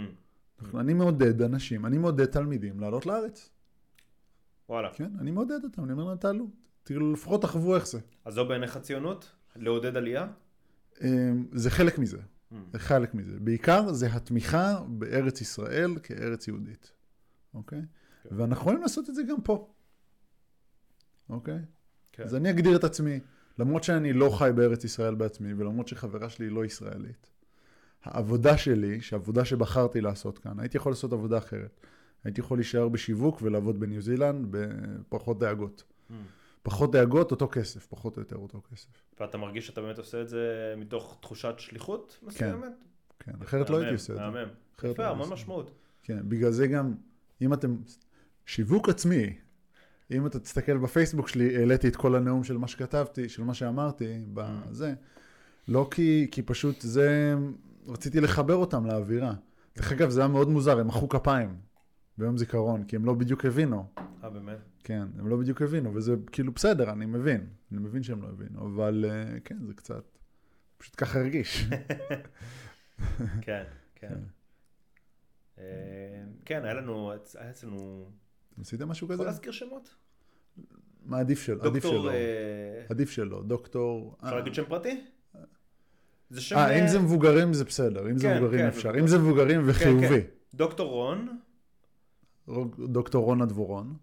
אני 0.74 0.94
מעודד 0.94 1.42
אנשים, 1.42 1.86
אני 1.86 1.98
מעודד 1.98 2.26
תלמידים 2.26 2.80
לעלות 2.80 3.06
לארץ. 3.06 3.50
וואלה. 4.70 4.90
כן, 4.94 5.12
אני 5.20 5.32
מעודד 5.32 5.64
אותם, 5.64 5.84
אני 5.84 5.92
אומר 5.92 6.04
להם, 6.04 6.18
תעלו. 6.18 6.48
תראו, 6.84 7.14
לפחות 7.14 7.42
תחוו 7.42 7.76
איך 7.76 7.88
זה. 7.88 8.00
אז 8.26 8.34
זו 8.34 8.46
בעיניך 8.46 8.78
ציונות? 8.78 9.32
לעודד 9.56 9.98
עלייה? 9.98 10.28
אמ, 11.02 11.48
זה 11.52 11.70
חלק 11.72 12.00
מזה. 12.00 12.18
זה 12.74 12.80
חלק 12.80 13.16
מזה. 13.16 13.40
בעיקר 13.40 13.94
זה 13.94 14.08
התמיכה 14.14 14.84
בארץ 14.88 15.42
ישראל 15.42 15.92
כארץ 16.04 16.48
יהודית, 16.48 16.92
אוקיי? 17.54 17.82
כן. 18.24 18.30
ואנחנו 18.32 18.62
יכולים 18.62 18.82
לעשות 18.82 19.10
את 19.10 19.16
זה 19.16 19.24
גם 19.24 19.42
פה, 19.42 19.74
אוקיי? 21.30 21.60
כן. 22.12 22.24
אז 22.24 22.36
אני 22.36 22.50
אגדיר 22.50 22.76
את 22.76 22.84
עצמי, 22.84 23.20
למרות 23.60 23.84
שאני 23.84 24.14
לא 24.14 24.30
חי 24.38 24.50
בארץ 24.56 24.84
ישראל 24.84 25.16
בעצמי, 25.16 25.54
ולמרות 25.54 25.88
שחברה 25.88 26.30
שלי 26.30 26.46
היא 26.46 26.52
לא 26.52 26.66
ישראלית, 26.66 27.30
העבודה 28.04 28.58
שלי, 28.58 29.02
שהעבודה 29.02 29.46
שבחרתי 29.46 30.02
לעשות 30.02 30.40
כאן, 30.40 30.60
הייתי 30.60 30.78
יכול 30.78 30.92
לעשות 30.92 31.14
עבודה 31.14 31.38
אחרת. 31.38 31.80
הייתי 32.24 32.42
יכול 32.42 32.58
להישאר 32.58 32.90
בשיווק 32.90 33.42
ולעבוד 33.42 33.80
בניו 33.80 34.02
זילנד 34.02 34.48
בפחות 34.50 35.40
דאגות. 35.40 35.84
Mm. 35.84 36.14
פחות 36.64 36.92
דאגות, 36.92 37.32
אותו 37.32 37.48
כסף, 37.52 37.86
פחות 37.86 38.18
או 38.18 38.22
יותר 38.22 38.36
אותו 38.36 38.62
כסף. 38.72 38.88
ואתה 39.20 39.38
מרגיש 39.38 39.68
שאתה 39.68 39.82
באמת 39.82 39.98
עושה 39.98 40.22
את 40.22 40.30
זה 40.30 40.74
מתוך 40.78 41.18
תחושת 41.22 41.54
שליחות 41.58 42.20
מסוימת? 42.24 42.72
כן, 43.20 43.32
אחרת 43.44 43.70
לא 43.70 43.78
הייתי 43.78 43.94
עושה 43.94 44.14
את 44.14 44.18
זה. 44.18 44.24
מהמם. 44.24 44.36
לא 44.36 44.46
יפה, 44.78 44.88
הייתי 44.88 45.04
המון. 45.04 45.30
משמעות. 45.30 45.72
כן, 46.04 46.30
בגלל 46.30 46.52
זה 46.52 46.68
גם, 46.68 46.94
אם 47.42 47.54
אתם, 47.54 47.76
שיווק 48.46 48.90
עצמי, 48.90 49.38
אם 50.12 50.26
אתה 50.26 50.40
תסתכל 50.40 50.78
בפייסבוק 50.78 51.28
שלי, 51.28 51.58
העליתי 51.58 51.88
את 51.88 51.96
כל 51.96 52.16
הנאום 52.16 52.44
של 52.44 52.58
מה 52.58 52.68
שכתבתי, 52.68 53.30
של 53.30 53.44
מה 53.44 53.54
שאמרתי, 53.54 54.20
בזה, 54.34 54.94
לא 55.68 55.88
כי, 55.92 56.28
כי 56.32 56.42
פשוט 56.42 56.82
זה, 56.82 57.36
רציתי 57.88 58.22
לחבר 58.22 58.56
אותם 58.56 58.86
לאווירה. 58.86 59.34
דרך 59.76 59.92
אגב, 59.92 60.10
זה 60.10 60.22
היה 60.22 60.28
מאוד 60.28 60.50
מוזר, 60.50 60.80
הם 60.80 60.88
מחאו 60.88 61.10
כפיים 61.10 61.56
ביום 62.18 62.38
זיכרון, 62.38 62.84
כי 62.84 62.96
הם 62.96 63.06
לא 63.06 63.14
בדיוק 63.14 63.46
הבינו. 63.46 63.86
אה, 64.24 64.30
באמת? 64.30 64.58
כן, 64.84 65.08
הם 65.20 65.28
לא 65.28 65.38
בדיוק 65.38 65.62
הבינו, 65.62 65.96
וזה 65.96 66.16
כאילו 66.32 66.52
בסדר, 66.52 66.92
אני 66.92 67.06
מבין, 67.06 67.48
אני 67.72 67.80
מבין 67.80 68.04
שהם 68.04 68.22
לא 68.22 68.28
הבינו, 68.28 68.68
אבל 68.68 69.06
אה, 69.10 69.40
כן, 69.40 69.58
זה 69.68 69.74
קצת, 69.74 70.04
פשוט 70.78 70.94
ככה 70.98 71.20
הרגיש. 71.20 71.66
כן, 73.42 73.64
כן. 73.96 74.08
כן. 74.08 74.20
אה, 75.60 76.24
כן, 76.46 76.66
היה 76.66 76.74
לנו, 76.74 77.12
היה 77.12 77.50
אצלנו, 77.50 78.10
עשיתם 78.62 78.88
משהו 78.90 79.06
יכול 79.06 79.16
כזה? 79.16 79.26
להזכיר 79.26 79.52
שמות? 79.52 79.96
מה 81.06 81.20
עדיף 81.20 81.42
שלא? 81.42 81.64
עדיף 81.64 81.84
שלא. 81.84 82.12
אה, 82.12 82.84
עדיף 82.90 83.10
שלא, 83.10 83.44
דוקטור... 83.44 84.16
אפשר 84.24 84.36
להגיד 84.36 84.54
שם 84.54 84.64
פרטי? 84.66 85.04
זה 86.30 86.42
שם... 86.42 86.56
אה, 86.56 86.82
אם 86.82 86.88
זה 86.88 87.00
מבוגרים 87.00 87.54
זה 87.54 87.66
בסדר, 87.66 88.10
אם 88.10 88.18
זה 88.18 88.28
כן, 88.28 88.38
מבוגרים 88.38 88.60
כן, 88.62 88.68
אפשר. 88.68 89.00
אם 89.00 89.08
זה 89.08 89.18
מבוגרים 89.18 89.62
וחיובי. 89.66 90.22
דוקטור 90.54 90.92
רון. 90.92 91.40
דוקטור 92.90 93.26
רונה 93.26 93.46
דבורון. 93.46 93.94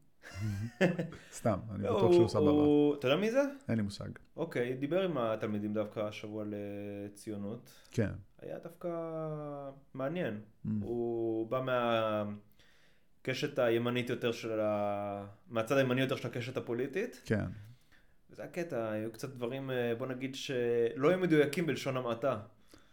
סתם, 1.33 1.59
אני 1.71 1.83
בטוח 1.85 2.03
הוא- 2.03 2.13
שהוא 2.13 2.29
סבבה. 2.29 2.51
אתה 2.99 3.07
יודע 3.07 3.17
מי 3.17 3.31
זה? 3.31 3.43
אין 3.69 3.77
לי 3.77 3.83
מושג. 3.83 4.09
אוקיי, 4.37 4.75
דיבר 4.75 5.03
עם 5.03 5.19
התלמידים 5.19 5.73
דווקא 5.75 6.01
השבוע 6.01 6.45
לציונות. 6.47 7.71
כן. 7.91 8.11
היה 8.43 8.59
דווקא 8.59 8.89
מעניין. 9.95 10.41
Mm. 10.67 10.69
הוא 10.83 11.47
בא 11.51 11.61
מהקשת 13.21 13.59
הימנית 13.59 14.11
יותר 14.11 14.33
של 14.33 14.61
ה... 14.61 15.27
מהצד 15.49 15.77
הימני 15.77 16.01
יותר 16.01 16.17
של 16.17 16.29
הקשת 16.29 16.57
הפוליטית. 16.57 17.23
כן. 17.25 17.45
וזה 18.31 18.45
הקטע, 18.45 18.91
היו 18.91 19.13
קצת 19.13 19.29
דברים, 19.31 19.71
אה, 19.71 19.95
בוא 19.99 20.07
נגיד, 20.07 20.35
שלא 20.35 21.09
היו 21.09 21.19
מדויקים 21.19 21.67
בלשון 21.67 21.97
המעטה. 21.97 22.41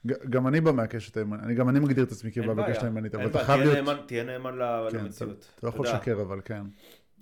גם 0.05 0.47
אני 0.47 0.61
בא 0.61 0.71
מהקשת 0.71 1.17
הימנית, 1.17 1.43
אני 1.43 1.55
גם 1.55 1.69
אני 1.69 1.79
מגדיר 1.79 2.03
את 2.03 2.11
עצמי 2.11 2.31
כבא. 2.31 2.53
בקשת 2.53 2.83
הימנית, 2.83 3.15
אבל 3.15 3.27
אתה 3.27 3.45
חייב 3.45 3.61
להיות... 3.61 4.07
תהיה 4.07 4.23
נאמן 4.23 4.59
כן, 4.91 4.97
למציאות. 4.97 5.53
אתה 5.55 5.67
לא 5.67 5.71
יכול 5.71 5.85
לשקר 5.85 6.21
אבל, 6.21 6.41
כן. 6.45 6.63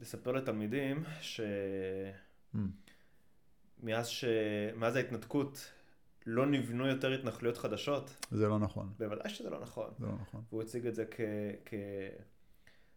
לספר 0.01 0.31
לתלמידים 0.31 1.03
Mm. 1.03 2.57
שמאז 3.81 4.07
ש... 4.07 4.25
מאז 4.75 4.95
ההתנתקות 4.95 5.71
לא 6.25 6.45
נבנו 6.45 6.87
יותר 6.87 7.11
התנחלויות 7.11 7.57
חדשות, 7.57 8.25
זה 8.31 8.47
לא 8.47 8.59
נכון. 8.59 8.93
בוודאי 8.99 9.29
שזה 9.29 9.49
לא 9.49 9.59
נכון. 9.61 9.89
זה 9.99 10.05
לא 10.05 10.11
נכון. 10.21 10.41
והוא 10.49 10.61
הציג 10.61 10.87
את 10.87 10.95
זה 10.95 11.05
כ... 11.11 11.21
כ... 11.65 11.73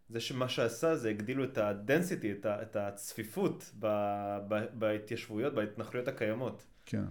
זה 0.09 0.21
שמה 0.21 0.49
שעשה 0.49 0.97
זה 0.97 1.09
הגדילו 1.11 1.45
את 1.45 1.59
ה-density, 1.59 2.27
את, 2.39 2.47
ה... 2.47 2.63
את 2.63 2.77
הצפיפות 2.77 3.71
ב... 3.79 3.87
ב... 4.49 4.65
בהתיישבויות, 4.75 5.55
בהתנחלויות 5.55 6.09
הקיימות. 6.09 6.67
כן. 6.87 7.05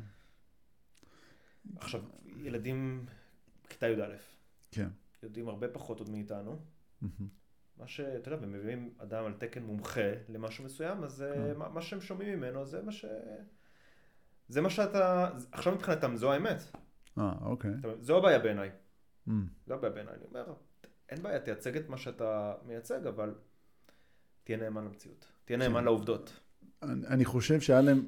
עכשיו, 1.75 2.01
ילדים 2.38 3.05
כיתה 3.69 3.88
י"א. 3.88 4.15
כן. 4.71 4.88
יודעים 5.24 5.47
הרבה 5.47 5.67
פחות 5.67 6.00
עוד 6.00 6.09
מאיתנו. 6.09 6.59
מה 7.77 7.88
ש... 7.88 8.00
אתה 8.00 8.31
יודע, 8.31 8.45
ומביאים 8.45 8.93
אדם 8.97 9.25
על 9.25 9.33
תקן 9.33 9.63
מומחה 9.63 10.12
למשהו 10.29 10.63
מסוים, 10.63 11.03
אז 11.03 11.21
אה, 11.21 11.33
כן. 11.33 11.57
מה, 11.57 11.69
מה 11.69 11.81
שהם 11.81 12.01
שומעים 12.01 12.39
ממנו 12.39 12.65
זה 12.65 12.81
מה 12.81 12.91
ש... 12.91 13.05
זה 14.50 14.62
מה 14.62 14.69
שאתה... 14.69 15.29
עכשיו 15.51 15.74
מבחינתם 15.75 16.15
זו 16.15 16.31
האמת. 16.31 16.63
אה, 17.17 17.33
אוקיי. 17.41 17.71
זו 18.00 18.17
הבעיה 18.17 18.39
בעיניי. 18.39 18.69
מהמם. 19.25 19.47
זו 19.67 19.74
הבעיה 19.74 19.93
בעיניי. 19.93 20.13
אני 20.15 20.24
אומר, 20.25 20.53
אין 21.09 21.24
בעיה, 21.24 21.39
תייצג 21.39 21.77
את 21.77 21.89
מה 21.89 21.97
שאתה 21.97 22.53
מייצג, 22.65 23.07
אבל 23.07 23.36
תהיה 24.43 24.57
נאמן 24.57 24.86
למציאות. 24.86 25.25
תהיה 25.45 25.57
נאמן 25.57 25.79
כן. 25.79 25.86
לעובדות. 25.86 26.39
אני 26.83 27.07
אני 27.07 27.25
חושב 27.25 27.62
שהיה 27.62 27.81
להם, 27.81 28.07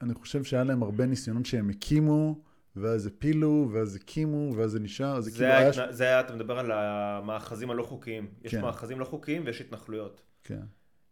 אני 0.00 0.14
חושב 0.14 0.44
שהיה 0.44 0.64
להם 0.64 0.82
הרבה 0.82 1.06
ניסיונות 1.06 1.46
שהם 1.46 1.70
הקימו, 1.70 2.44
ואז 2.76 3.06
הפילו, 3.06 3.68
ואז 3.72 3.94
הקימו, 3.96 4.52
ואז 4.56 4.70
זה 4.70 4.80
נשאר, 4.80 5.20
זה 5.20 5.30
זה, 5.30 5.36
כאילו 5.36 5.46
היה... 5.52 5.66
ההתנ... 5.66 5.92
זה 5.92 6.04
היה, 6.04 6.20
אתה 6.20 6.34
מדבר 6.34 6.58
על 6.58 6.70
המאחזים 6.72 7.70
הלא 7.70 7.82
חוקיים. 7.82 8.26
יש 8.42 8.54
כן. 8.54 8.62
מאחזים 8.62 9.00
לא 9.00 9.04
חוקיים 9.04 9.42
ויש 9.46 9.60
התנחלויות. 9.60 10.20
כן. 10.44 10.60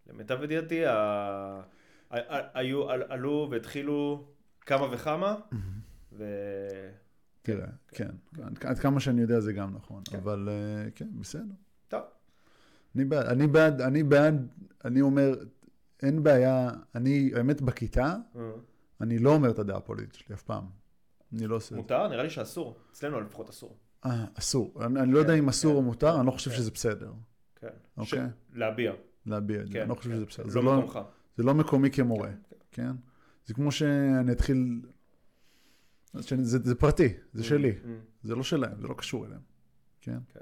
למיטב 0.07 0.43
ידיעתי, 0.43 0.87
ה... 0.87 0.93
ה- 0.93 1.65
ה- 2.11 2.49
היו, 2.59 2.91
על- 2.91 3.03
עלו 3.09 3.49
והתחילו 3.51 4.29
כמה 4.61 4.87
וכמה, 4.93 5.37
ו... 6.13 6.25
תראה, 7.43 7.67
כן. 7.89 8.11
עד- 8.43 8.59
עד 8.65 8.79
כמה 8.79 9.01
שאני 9.01 9.21
יודע 9.21 9.41
זה 9.41 9.53
גם 9.53 9.75
נכון, 9.75 10.03
כן. 10.11 10.17
אבל 10.19 10.49
אה, 10.51 10.91
כן, 10.91 11.09
בסדר. 11.21 11.55
טוב. 11.89 12.01
אני 12.97 13.05
בעד, 13.05 13.27
אני 13.27 13.47
בעד, 13.47 13.81
אני 13.81 14.03
בעד, 14.03 14.49
אני 14.85 15.01
אומר, 15.01 15.35
אין 16.03 16.23
בעיה, 16.23 16.71
אני, 16.95 17.31
האמת, 17.37 17.61
בכיתה, 17.63 18.17
אה. 18.37 18.41
אני 19.01 19.19
לא 19.19 19.31
אומר 19.35 19.51
את 19.51 19.59
הדעה 19.59 19.77
הפוליטית 19.77 20.15
שלי 20.15 20.35
אף 20.35 20.43
פעם. 20.43 20.65
אני 21.39 21.47
לא 21.47 21.57
עושה 21.57 21.67
את 21.67 21.71
זה. 21.71 21.77
מותר? 21.77 22.09
נראה 22.09 22.23
לי 22.23 22.31
שאסור. 22.31 22.77
אצלנו 22.93 23.21
לפחות 23.21 23.49
אסור. 23.51 23.77
אה, 24.07 24.25
אסור. 24.35 24.85
אני 24.87 25.01
אני 25.01 25.13
לא 25.13 25.19
יודע 25.19 25.33
כן, 25.33 25.39
אם 25.39 25.49
אסור 25.49 25.73
כן, 25.73 25.77
או 25.77 25.83
מותר, 25.83 26.17
אני 26.19 26.27
לא 26.27 26.31
חושב 26.31 26.51
כן. 26.51 26.57
שזה 26.57 26.71
בסדר. 26.71 27.13
כן. 27.57 27.69
אוקיי. 27.97 28.19
ש... 28.19 28.55
להביע. 28.55 28.93
להביע 29.27 29.61
את 29.61 29.67
זה, 29.67 29.73
כן. 29.73 29.81
אני 29.81 29.89
לא 29.89 29.95
חושב 29.95 30.11
כן. 30.11 30.17
שזה 30.17 30.25
בסדר. 30.27 30.45
לא 30.47 30.51
זה 30.53 30.61
לא- 30.61 30.79
מקומך. 30.79 30.99
זה 31.37 31.43
לא 31.43 31.55
מקומי 31.55 31.91
כמורה, 31.91 32.29
כן, 32.29 32.57
כן? 32.73 32.91
זה 33.47 33.55
כמו 33.55 33.73
שאני 33.73 34.33
אתחיל... 34.33 34.81
שאני- 36.21 36.45
זה, 36.45 36.59
זה 36.65 36.75
פרטי, 36.75 37.09
זה 37.33 37.43
Mm, 37.43 37.47
שלי, 37.47 37.73
mm, 37.73 37.87
זה 38.23 38.35
לא 38.35 38.43
שלהם, 38.43 38.81
זה 38.81 38.89
לא 38.89 38.95
קשור 38.95 39.27
אליהם, 39.27 39.41
כן? 40.01 40.19
כן. 40.35 40.41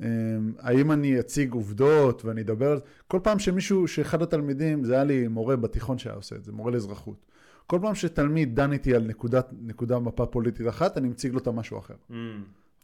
אמ, 0.00 0.52
האם 0.58 0.92
אני 0.92 1.20
אציג 1.20 1.52
עובדות 1.52 2.24
ואני 2.24 2.40
אדבר 2.40 2.70
על 2.70 2.76
זה? 2.78 2.82
כל 3.08 3.20
פעם 3.22 3.38
שמישהו, 3.38 3.88
שאחד 3.88 4.22
התלמידים, 4.22 4.84
זה 4.84 4.94
היה 4.94 5.04
לי 5.04 5.28
מורה 5.28 5.56
בתיכון 5.56 5.98
שהיה 5.98 6.16
עושה 6.16 6.36
את 6.36 6.44
זה, 6.44 6.52
מורה 6.52 6.70
לאזרחות. 6.72 7.26
כל 7.66 7.78
פעם 7.82 7.94
שתלמיד 7.94 8.56
דן 8.56 8.72
איתי 8.72 8.94
על 8.94 9.02
נקודת, 9.02 9.48
נקודה 9.60 9.98
מפה 9.98 10.26
פוליטית 10.26 10.68
אחת, 10.68 10.98
אני 10.98 11.08
מציג 11.08 11.32
לו 11.32 11.38
את 11.38 11.46
המשהו 11.46 11.78
אחר. 11.78 11.94
mm, 12.10 12.14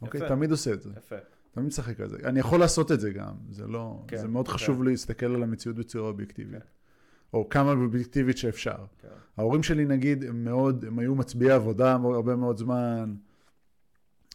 אוקיי? 0.01 0.19
יפה. 0.19 0.29
תמיד 0.29 0.51
עושה 0.51 0.73
את 0.73 0.81
זה. 0.81 0.89
יפה. 0.97 1.15
תמיד 1.51 1.67
משחק 1.67 1.99
על 1.99 2.09
זה. 2.09 2.17
אני 2.23 2.39
יכול 2.39 2.59
לעשות 2.59 2.91
את 2.91 2.99
זה 2.99 3.11
גם, 3.11 3.33
זה 3.49 3.67
לא... 3.67 4.03
כן, 4.07 4.17
זה 4.17 4.27
מאוד 4.27 4.47
כן. 4.47 4.53
חשוב 4.53 4.83
להסתכל 4.83 5.25
על 5.25 5.43
המציאות 5.43 5.75
בצורה 5.75 6.09
אובייקטיבית. 6.09 6.61
כן. 6.61 6.67
או 7.33 7.49
כמה 7.49 7.71
אובייקטיבית 7.71 8.37
שאפשר. 8.37 8.75
כן. 9.01 9.07
ההורים 9.37 9.63
שלי 9.63 9.85
נגיד, 9.85 10.23
הם 10.23 10.43
מאוד, 10.43 10.85
הם 10.85 10.99
היו 10.99 11.15
מצביעי 11.15 11.51
עבודה 11.51 11.91
הרבה 11.91 12.35
מאוד 12.35 12.57
זמן, 12.57 13.15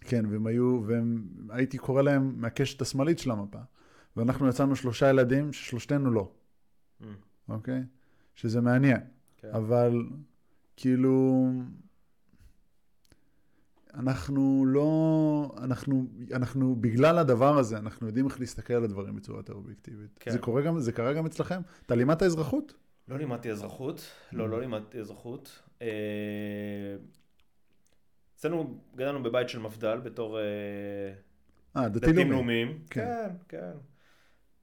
כן, 0.01 0.27
והם 0.31 0.47
היו, 0.47 0.83
והם, 0.87 1.25
הייתי 1.51 1.79
קורא 1.79 2.03
להם 2.03 2.35
מהקשת 2.37 2.83
השמאלית 2.83 3.19
של 3.19 3.31
המפה. 3.31 3.59
ואנחנו 4.17 4.49
יצאנו 4.49 4.77
שלושה 4.77 5.09
ילדים, 5.11 5.53
ששלושתנו 5.53 6.11
לא, 6.11 6.31
Mm, 7.01 7.05
אוקיי? 7.49 7.83
שזה 8.35 8.61
מעניין. 8.61 9.01
כן. 9.37 9.49
אבל 9.53 10.07
כאילו, 10.77 11.47
אנחנו 13.95 14.65
לא, 14.67 15.55
אנחנו, 15.59 16.07
אנחנו, 16.33 16.77
בגלל 16.77 17.19
הדבר 17.19 17.59
הזה, 17.59 17.79
אנחנו 17.79 18.07
יודעים 18.07 18.27
איך 18.27 18.41
להסתכל 18.41 18.75
על 18.75 18.85
הדברים 18.85 19.17
בצורה 19.17 19.39
יותר 19.39 19.53
אובייקטיבית. 19.53 20.11
כן. 20.21 20.31
זה 20.31 20.39
קורה 20.39 20.63
גם, 20.63 20.81
זה 20.81 20.93
קרה 20.93 21.13
גם 21.13 21.27
אצלכם? 21.27 21.61
אתה 21.87 21.95
לימדת 21.95 22.23
אזרחות? 22.23 22.75
לא 23.09 23.19
לימדתי 23.19 23.51
אזרחות. 23.51 24.07
לא, 24.33 24.49
לא 24.49 24.61
לימדתי 24.61 25.01
אזרחות. 25.01 25.63
אה, 25.83 25.89
אצלנו 28.37 28.81
גדלנו 28.95 29.23
בבית 29.23 29.49
של 29.49 29.59
מפד"ל 29.59 29.99
בתור... 30.01 30.39
אה, 30.39 30.45
אה, 31.77 31.89
דתי 31.89 32.01
דתיים 32.01 32.17
לאומי. 32.17 32.31
לאומיים. 32.65 32.79
כן. 32.91 33.05
כן, 33.49 33.59
כן. 33.59 33.73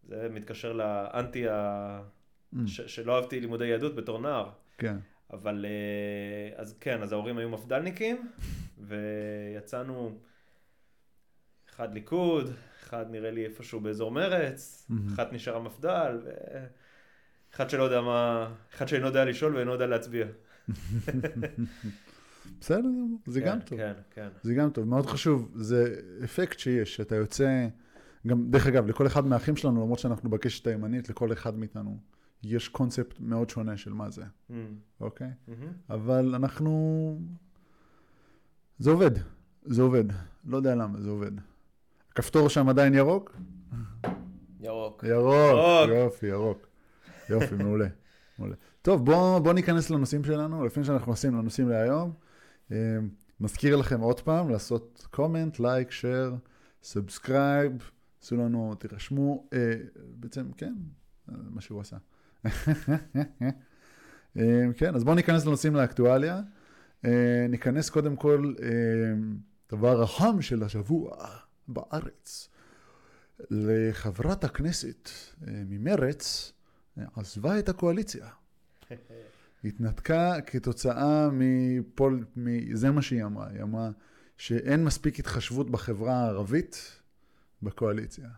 זה 0.07 0.27
מתקשר 0.31 0.73
לאנטי 0.73 1.47
ה... 1.49 2.01
Mm, 2.55 2.57
ש- 2.65 2.81
שלא 2.81 3.15
אהבתי 3.15 3.39
לימודי 3.39 3.65
יהדות 3.65 3.95
בתור 3.95 4.21
נער. 4.21 4.49
כן. 4.77 4.97
אבל 5.31 5.65
אה, 5.65 6.61
אז 6.61 6.75
כן, 6.79 7.01
אז 7.01 7.11
ההורים 7.11 7.37
היו 7.37 7.49
מפד"לניקים, 7.49 8.31
ויצאנו 8.77 10.17
אחד 11.69 11.93
ליכוד, 11.93 12.53
אחד 12.83 13.05
נראה 13.11 13.31
לי 13.31 13.45
איפשהו 13.45 13.79
באזור 13.79 14.11
מרץ. 14.11 14.89
אחת 15.13 15.33
נשארה 15.33 15.59
מפד"ל, 15.59 16.21
ואחד 17.51 17.69
שלא 17.69 17.83
יודע 17.83 18.01
מה, 18.01 18.51
אחד 18.73 18.87
שאינו 18.87 19.05
יודע 19.05 19.25
לשאול 19.25 19.55
ואינו 19.55 19.71
יודע 19.71 19.87
להצביע. 19.87 20.25
בסדר, 22.61 22.79
גמור, 22.79 23.19
זה 23.27 23.41
כן, 23.41 23.47
גם 23.47 23.59
טוב. 23.59 23.77
כן, 23.79 23.93
כן. 24.11 24.27
זה 24.41 24.53
גם 24.53 24.69
טוב, 24.69 24.85
מאוד 24.85 25.05
חשוב, 25.05 25.51
זה 25.55 25.95
אפקט 26.23 26.59
שיש, 26.59 26.95
שאתה 26.95 27.15
יוצא, 27.15 27.67
גם, 28.27 28.51
דרך 28.51 28.67
אגב, 28.67 28.87
לכל 28.87 29.07
אחד 29.07 29.25
מהאחים 29.25 29.55
שלנו, 29.55 29.83
למרות 29.83 29.99
שאנחנו 29.99 30.29
בקשת 30.29 30.67
הימנית, 30.67 31.09
לכל 31.09 31.33
אחד 31.33 31.57
מאיתנו, 31.57 31.97
יש 32.43 32.67
קונספט 32.69 33.19
מאוד 33.19 33.49
שונה 33.49 33.77
של 33.77 33.93
מה 33.93 34.09
זה, 34.09 34.23
Mm, 34.49 34.53
אוקיי? 35.01 35.29
מהמם. 35.47 35.71
אבל 35.89 36.35
אנחנו... 36.35 37.19
זה 38.79 38.89
עובד, 38.91 39.11
זה 39.63 39.81
עובד. 39.81 40.03
לא 40.45 40.57
יודע 40.57 40.75
למה, 40.75 41.01
זה 41.01 41.09
עובד. 41.09 41.31
הכפתור 42.11 42.49
שם 42.49 42.69
עדיין 42.69 42.93
ירוק? 42.93 43.35
ירוק. 44.59 45.03
ירוק, 45.07 45.33
ירוק. 45.33 45.89
יופי, 45.89 46.25
ירוק. 46.27 46.67
יופי, 47.29 47.55
מעולה. 47.55 47.87
מעולה. 48.39 48.55
טוב, 48.81 49.05
בואו 49.05 49.43
בוא 49.43 49.53
ניכנס 49.53 49.89
לנושאים 49.89 50.23
שלנו, 50.23 50.65
לפני 50.65 50.83
שאנחנו 50.83 51.11
נכנסים 51.11 51.35
לנושאים 51.35 51.69
להיום. 51.69 52.13
אה, 52.71 52.97
מזכיר 53.39 53.75
לכם 53.75 53.99
עוד 53.99 54.19
פעם 54.19 54.49
לעשות 54.49 55.07
comment, 55.11 55.59
לייק, 55.59 55.91
share, 55.91 56.35
subscribe, 56.83 57.91
עשו 58.21 58.35
לנו, 58.37 58.75
תירשמו, 58.75 59.47
אה, 59.53 59.73
בעצם, 60.15 60.51
כן, 60.57 60.73
אה, 61.29 61.35
מה 61.49 61.61
שהוא 61.61 61.81
עשה. 61.81 61.97
אה, 64.37 64.65
כן, 64.77 64.95
אז 64.95 65.03
בואו 65.03 65.15
ניכנס 65.15 65.45
לנושאים 65.45 65.75
לאקטואליה. 65.75 66.41
אה, 67.05 67.45
ניכנס 67.49 67.89
קודם 67.89 68.15
כל, 68.15 68.53
אה, 68.63 68.69
דבר 69.71 70.03
החם 70.03 70.41
של 70.41 70.63
השבוע 70.63 71.27
בארץ. 71.67 72.49
לחברת 73.49 74.43
הכנסת 74.43 75.09
ממרץ, 75.47 76.51
עזבה 77.15 77.59
את 77.59 77.69
הקואליציה. 77.69 78.27
התנתקה 79.63 80.41
כתוצאה 80.41 81.29
מפול, 81.31 82.25
מ... 82.37 82.75
זה 82.75 82.91
מה 82.91 83.01
שהיא 83.01 83.23
אמרה, 83.23 83.47
היא 83.49 83.61
אמרה 83.61 83.89
שאין 84.37 84.83
מספיק 84.83 85.19
התחשבות 85.19 85.69
בחברה 85.71 86.13
הערבית 86.13 87.01
בקואליציה. 87.61 88.29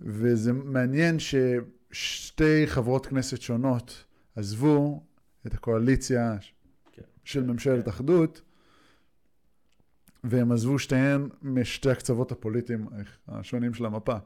וזה 0.00 0.52
מעניין 0.52 1.16
ששתי 1.18 2.66
חברות 2.66 3.06
כנסת 3.06 3.40
שונות 3.40 4.04
עזבו 4.36 5.02
את 5.46 5.54
הקואליציה 5.54 6.36
כן. 6.92 7.02
של 7.24 7.42
ממשלת 7.42 7.88
אחדות, 7.88 8.42
והם 10.24 10.52
עזבו 10.52 10.78
שתיהן 10.78 11.28
משתי 11.42 11.90
הקצוות 11.90 12.32
הפוליטיים 12.32 12.88
השונים 13.28 13.74
של 13.74 13.86
המפה. 13.86 14.16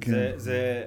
כן. 0.00 0.10
זה, 0.10 0.32
זה, 0.36 0.86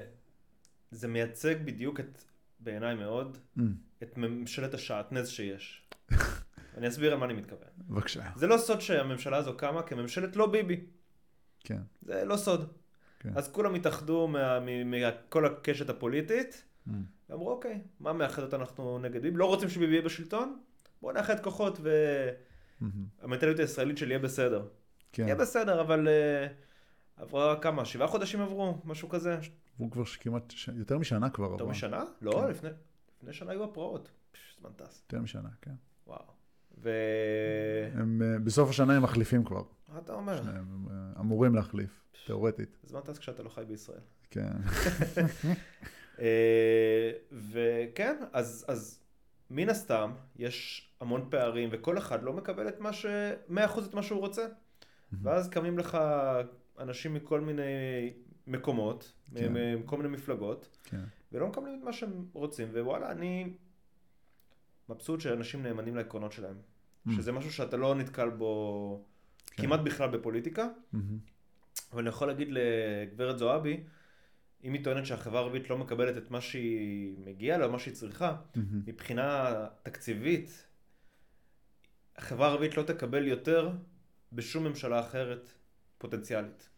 זה 0.90 1.08
מייצג 1.08 1.54
בדיוק 1.64 2.00
את, 2.00 2.22
בעיניי 2.60 2.94
מאוד, 2.94 3.38
Mm, 3.58 3.62
את 4.02 4.16
ממשלת 4.18 4.74
השעטנז 4.74 5.28
שיש. 5.28 5.88
אני 6.76 6.88
אסביר 6.88 7.12
על 7.12 7.18
מה 7.18 7.24
אני 7.24 7.34
מתכוון. 7.34 7.68
בבקשה. 7.78 8.30
זה 8.36 8.46
לא 8.46 8.58
סוד 8.58 8.80
שהממשלה 8.80 9.36
הזו 9.36 9.56
קמה 9.56 9.82
כממשלת 9.82 10.36
לא 10.36 10.46
ביבי. 10.46 10.80
כן. 11.60 11.80
זה 12.02 12.24
לא 12.24 12.36
סוד. 12.36 12.72
כן. 13.20 13.30
אז 13.36 13.48
כולם 13.52 13.74
התאחדו 13.74 14.28
מה- 14.28 14.58
מכל 14.84 15.46
הקשת 15.46 15.90
הפוליטית, 15.90 16.62
Mm, 16.88 16.90
ואמרו, 17.30 17.50
אוקיי, 17.50 17.80
מה 18.00 18.12
מאחד 18.12 18.42
אותנו 18.42 18.60
אנחנו 18.60 18.98
נגד 18.98 19.22
ביבי? 19.22 19.38
לא 19.38 19.44
רוצים 19.46 19.68
שביבי 19.68 19.92
יהיה 19.92 20.02
בשלטון? 20.02 20.58
בואו 21.02 21.12
נאחד 21.12 21.40
כוחות. 21.40 21.78
והמנטליות 23.20 23.58
הישראלית 23.58 23.98
של 23.98 24.08
יהיה 24.10 24.18
בסדר. 24.18 24.68
כן. 25.12 25.22
יהיה 25.22 25.34
בסדר, 25.34 25.80
אבל 25.80 26.08
אה, 26.08 26.46
עברה 27.16 27.56
כמה? 27.60 27.84
שבעה 27.84 28.08
חודשים 28.08 28.40
עברו? 28.40 28.78
משהו 28.84 29.08
כזה? 29.08 29.38
הוא 29.76 29.90
כבר 29.90 30.04
כמעט, 30.04 30.50
ש- 30.50 30.68
יותר 30.76 30.98
משנה 30.98 31.30
כבר 31.30 31.44
יותר 31.44 31.54
עברה. 31.54 31.70
משנה? 31.70 32.04
לא, 32.22 32.32
כן. 32.32 32.48
לפני 32.50 32.70
לפני 33.18 33.32
שנה 33.32 33.50
היו 33.52 33.64
הפרעות. 33.64 34.10
זמן 34.60 34.70
טס. 34.76 35.02
יותר 35.06 35.22
משנה, 35.22 35.48
כן. 35.62 35.74
וואו. 36.06 36.22
ו... 36.78 36.90
הם, 37.94 38.22
אה, 38.22 38.38
בסוף 38.38 38.70
השנה 38.70 38.96
הם 38.96 39.02
מחליפים 39.02 39.44
כבר. 39.44 39.62
מה 39.92 39.98
אתה 39.98 40.12
אומר? 40.12 40.36
שניהם, 40.42 40.56
הם 40.56 40.86
אה, 40.90 41.20
אמורים 41.20 41.54
להחליף, 41.54 42.02
תיאורטית. 42.26 42.78
זמן 42.84 43.00
טס 43.00 43.18
כשאתה 43.18 43.42
לא 43.42 43.48
חי 43.48 43.64
בישראל. 43.68 44.00
כן. 44.30 44.50
אה, 46.20 47.12
וכן, 47.32 48.16
אז, 48.32 48.64
אז 48.68 49.00
מן 49.50 49.68
הסתם, 49.68 50.12
יש 50.36 50.90
המון 51.00 51.26
פערים, 51.30 51.68
וכל 51.72 51.98
אחד 51.98 52.22
לא 52.22 52.32
מקבל 52.32 52.68
את 52.68 52.80
מה 52.80 52.92
ש... 52.92 53.06
100% 53.50 53.54
את 53.88 53.94
מה 53.94 54.02
שהוא 54.02 54.20
רוצה. 54.20 54.46
ואז 55.22 55.48
קמים 55.48 55.78
לך 55.78 55.98
אנשים 56.78 57.14
מכל 57.14 57.40
מיני 57.40 58.12
מקומות, 58.46 59.12
כן. 59.34 59.52
מכל 59.78 59.96
מיני 59.96 60.08
מפלגות, 60.08 60.78
כן. 60.84 61.04
ולא 61.32 61.48
מקבלים 61.48 61.78
את 61.78 61.84
מה 61.84 61.92
שהם 61.92 62.26
רוצים, 62.32 62.68
ווואלה, 62.72 63.10
אני 63.10 63.54
מבסוט 64.88 65.20
שאנשים 65.20 65.62
נאמנים 65.62 65.96
לעקרונות 65.96 66.32
שלהם. 66.32 66.56
שזה 67.14 67.32
משהו 67.32 67.52
שאתה 67.52 67.76
לא 67.76 67.94
נתקל 67.94 68.30
בו 68.30 69.04
כן. 69.46 69.62
כמעט 69.62 69.80
בכלל 69.80 70.10
בפוליטיקה. 70.10 70.68
אבל 71.92 72.00
אני 72.00 72.08
יכול 72.08 72.28
להגיד 72.28 72.48
לגברת 72.50 73.38
זועבי, 73.38 73.84
אם 74.64 74.72
היא 74.72 74.84
טוענת 74.84 75.06
שהחברה 75.06 75.40
הערבית 75.40 75.70
לא 75.70 75.78
מקבלת 75.78 76.16
את 76.16 76.30
מה 76.30 76.40
שהיא 76.40 77.16
מגיעה 77.18 77.58
לה, 77.58 77.68
מה 77.68 77.78
שהיא 77.78 77.94
צריכה, 77.94 78.36
מהמם. 78.54 78.82
מבחינה 78.86 79.54
תקציבית, 79.82 80.66
החברה 82.16 82.48
הערבית 82.48 82.76
לא 82.76 82.82
תקבל 82.82 83.26
יותר 83.26 83.70
בשום 84.32 84.64
ממשלה 84.64 85.00
אחרת 85.00 85.48
פוטנציאלית. 85.98 86.68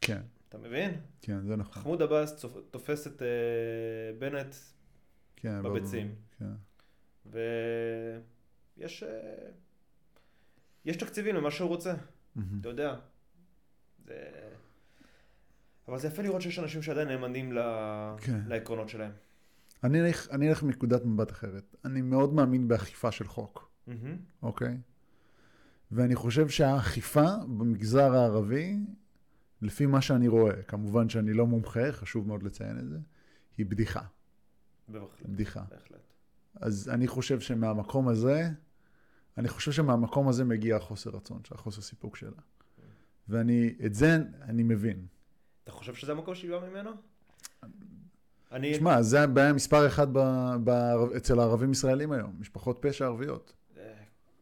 כן, 0.00 0.20
אתה 0.48 0.58
מבין? 0.58 1.00
כן, 1.22 1.46
זה 1.46 1.56
נכון. 1.56 1.80
מחמוד 1.80 2.02
עבאס 2.02 2.44
תופס 2.70 3.06
את 3.06 3.22
אה, 3.22 3.26
בנט 4.18 4.54
כן, 5.36 5.62
בביצים. 5.62 6.14
כן. 6.38 6.52
ויש 7.26 9.02
אה, 9.02 9.48
יש 10.84 10.96
תקציבים 10.96 11.36
למה 11.36 11.50
שהוא 11.50 11.68
רוצה, 11.68 11.94
מהמם. 12.34 12.60
אתה 12.60 12.68
יודע. 12.68 12.96
זה... 14.06 14.14
אבל 15.88 15.98
זה 15.98 16.08
יפה 16.08 16.22
לראות 16.22 16.42
שיש 16.42 16.58
אנשים 16.58 16.82
שעדיין 16.82 17.08
נאמנים 17.08 17.52
ל... 17.52 17.58
כן. 18.20 18.40
לעקרונות 18.46 18.88
שלהם. 18.88 19.12
אני 19.84 20.00
אלך- 20.00 20.28
אני 20.30 20.48
אלך 20.48 20.62
מנקודת 20.62 21.04
מבט 21.04 21.30
אחרת. 21.30 21.76
אני 21.84 22.02
מאוד 22.02 22.34
מאמין 22.34 22.68
באכיפה 22.68 23.12
של 23.12 23.26
חוק. 23.28 23.70
אוקיי? 24.42 24.78
ואני 25.92 26.14
חושב 26.14 26.48
שהאכיפה 26.48 27.26
במגזר 27.42 28.14
הערבי, 28.14 28.76
לפי 29.62 29.86
מה 29.86 30.00
שאני 30.00 30.28
רואה, 30.28 30.62
כמובן 30.62 31.08
שאני 31.08 31.32
לא 31.32 31.46
מומחה, 31.46 31.92
חשוב 31.92 32.26
מאוד 32.28 32.42
לציין 32.42 32.78
את 32.78 32.88
זה, 32.88 32.98
היא 33.58 33.66
בדיחה. 33.66 34.00
בהחלט. 34.88 35.26
בדיחה. 35.26 35.62
בהחלט. 35.70 36.00
אז 36.60 36.88
אני 36.92 37.06
חושב 37.06 37.40
שמהמקום 37.40 38.08
הזה, 38.08 38.48
אני 39.38 39.48
חושב 39.48 39.72
שמהמקום 39.72 40.28
הזה 40.28 40.44
מגיע 40.44 40.76
החוסר 40.76 41.10
רצון, 41.10 41.40
של 41.44 41.54
החוסר 41.54 41.80
סיפוק 41.82 42.16
שלה. 42.16 42.40
ואני, 43.28 43.74
את 43.86 43.94
זה 43.94 44.18
אני 44.42 44.62
מבין. 44.62 45.06
אתה 45.64 45.72
חושב 45.72 45.94
שזה 45.94 46.12
המקום 46.12 46.34
שהיא 46.34 46.50
באה 46.50 46.70
ממנו? 46.70 46.90
אני... 48.52 48.72
תשמע, 48.72 49.02
זה 49.02 49.22
הבעיה 49.22 49.52
מספר 49.52 49.86
אחד 49.86 50.08
ב, 50.12 50.18
ב, 50.64 50.70
אצל 51.16 51.38
הערבים 51.38 51.72
ישראלים 51.72 52.12
היום, 52.12 52.36
משפחות 52.40 52.78
פשע 52.80 53.04
ערביות. 53.04 53.52
אה, 53.76 53.92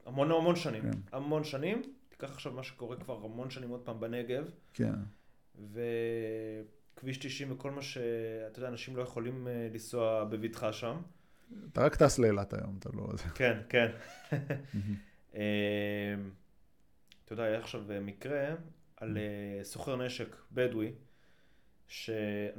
המון 0.07 0.31
המון 0.31 0.57
שנים. 0.57 0.83
כן. 0.83 0.99
המון 1.13 1.45
שנים. 1.45 1.83
תיקח 2.09 2.31
עכשיו 2.31 2.53
מה 2.53 2.63
שקורה 2.63 2.97
כבר 2.97 3.21
המון 3.25 3.51
שנים 3.51 3.69
עוד 3.71 3.81
פעם 3.81 4.01
בנגב, 4.01 4.51
כן, 4.75 4.95
וכביש 5.73 7.19
90 7.19 7.53
וכל 7.53 7.71
מה 7.71 7.83
ש... 7.83 7.99
אתה 8.51 8.59
יודע, 8.59 8.69
אנשים 8.69 8.97
לא 8.97 9.03
יכולים 9.03 9.49
אה, 9.49 9.69
לנסוע 9.73 10.25
בבטחה 10.25 10.73
שם. 10.73 10.97
אתה 11.73 11.85
רק 11.85 11.97
טס 11.97 12.19
לאילת 12.19 12.53
היום, 12.55 12.77
אתה 12.79 12.89
לא... 12.95 13.07
כן, 13.35 13.59
כן. 13.69 13.91
אה, 17.25 17.35
אתה 17.35 17.43
יודע, 17.43 17.43
היה 17.45 17.59
עכשיו 17.59 17.93
אה, 17.93 18.01
מקרה 18.01 18.55
על 18.97 19.19
אה, 19.19 19.65
סוחר 19.65 19.97
נשק 19.97 20.37
בדואי, 20.53 20.93
שאני 21.87 22.13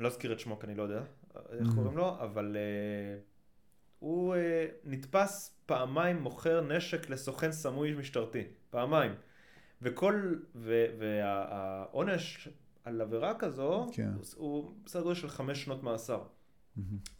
לא 0.03 0.07
אזכיר 0.07 0.33
את 0.33 0.39
שמו 0.39 0.59
כי 0.59 0.67
אני 0.67 0.75
לא 0.75 0.83
יודע 0.83 1.01
איך 1.49 1.67
Mhm. 1.67 1.75
קוראים 1.75 1.97
לו, 1.97 2.09
אבל 2.19 2.57
אה, 2.57 3.19
הוא 3.99 4.35
אה, 4.35 4.65
נתפס 4.83 5.57
פעמיים 5.65 6.17
מוכר 6.21 6.61
נשק 6.61 7.09
לסוכן 7.09 7.51
סמוי 7.51 7.93
משטרתי, 7.93 8.43
פעמיים. 8.69 9.15
וכל, 9.81 10.35
והעונש 10.99 12.47
על 12.83 13.01
עבירה 13.01 13.33
כזו, 13.39 13.87
כן. 13.93 14.09
הוא- 14.35 14.71
בסדר 14.85 15.03
גודל 15.03 15.15
של 15.15 15.29
חמש 15.29 15.63
שנות 15.63 15.83
מאסר. 15.83 16.23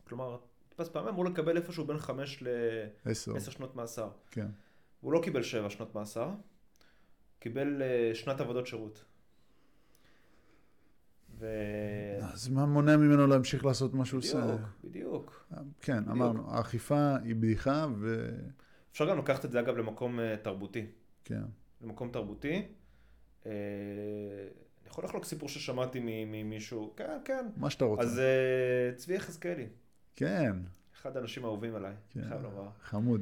כלומר, 0.03 0.37
נתפס 0.67 0.89
פעמיים, 0.89 1.13
אמור 1.13 1.25
לקבל 1.25 1.57
איפשהו 1.57 1.85
בין 1.85 1.97
חמש 1.97 2.43
עשר, 3.05 3.31
לעשר 3.33 3.51
שנות 3.51 3.75
מאסר. 3.75 4.09
כן. 4.31 4.47
הוא 5.01 5.13
לא 5.13 5.21
קיבל 5.23 5.43
שבע 5.43 5.69
שנות 5.69 5.95
מאסר, 5.95 6.29
קיבל 7.45 7.81
אה, 7.81 8.15
שנת 8.15 8.39
עבודות 8.41 8.67
שירות. 8.67 9.05
ו... 11.39 11.47
אז 12.21 12.47
מה 12.49 12.65
מונע 12.65 12.97
ממנו 12.97 13.27
להמשיך 13.27 13.65
לעשות 13.65 13.93
מה 13.93 14.05
שהוא 14.05 14.17
עושה? 14.17 14.45
בדיוק, 14.45 14.61
בדיוק. 14.83 15.45
כן, 15.81 16.01
בדיוק. 16.01 16.11
אמרנו, 16.11 16.51
האכיפה 16.51 17.15
היא 17.23 17.35
בדיחה, 17.35 17.87
ו... 17.99 18.29
אפשר 18.91 19.09
גם 19.09 19.17
לקחת 19.17 19.45
את 19.45 19.51
זה 19.51 19.59
אגב 19.59 19.77
למקום 19.77 20.19
אה, 20.19 20.37
תרבותי. 20.37 20.85
כן. 21.25 21.41
למקום 21.81 22.11
תרבותי. 22.11 22.67
אה, 23.45 23.51
אני 24.81 24.87
יכול 24.89 25.03
לחלוק 25.03 25.25
סיפור 25.25 25.49
ששמעתי 25.49 25.99
ממישהו, 26.03 26.93
כן, 26.97 27.17
כן. 27.25 27.47
מה 27.57 27.69
שאתה 27.69 27.85
רוצה. 27.85 28.03
אז 28.03 28.19
אה, 28.19 28.95
צבי 28.95 29.13
יחזקאלי, 29.13 29.67
כן, 30.15 30.55
אחד 30.95 31.17
האנשים 31.17 31.45
האהובים 31.45 31.75
עליי, 31.75 31.93
כן. 32.09 32.27
חייב 32.29 32.41
לומר. 32.41 32.69
חמוד. 32.81 33.21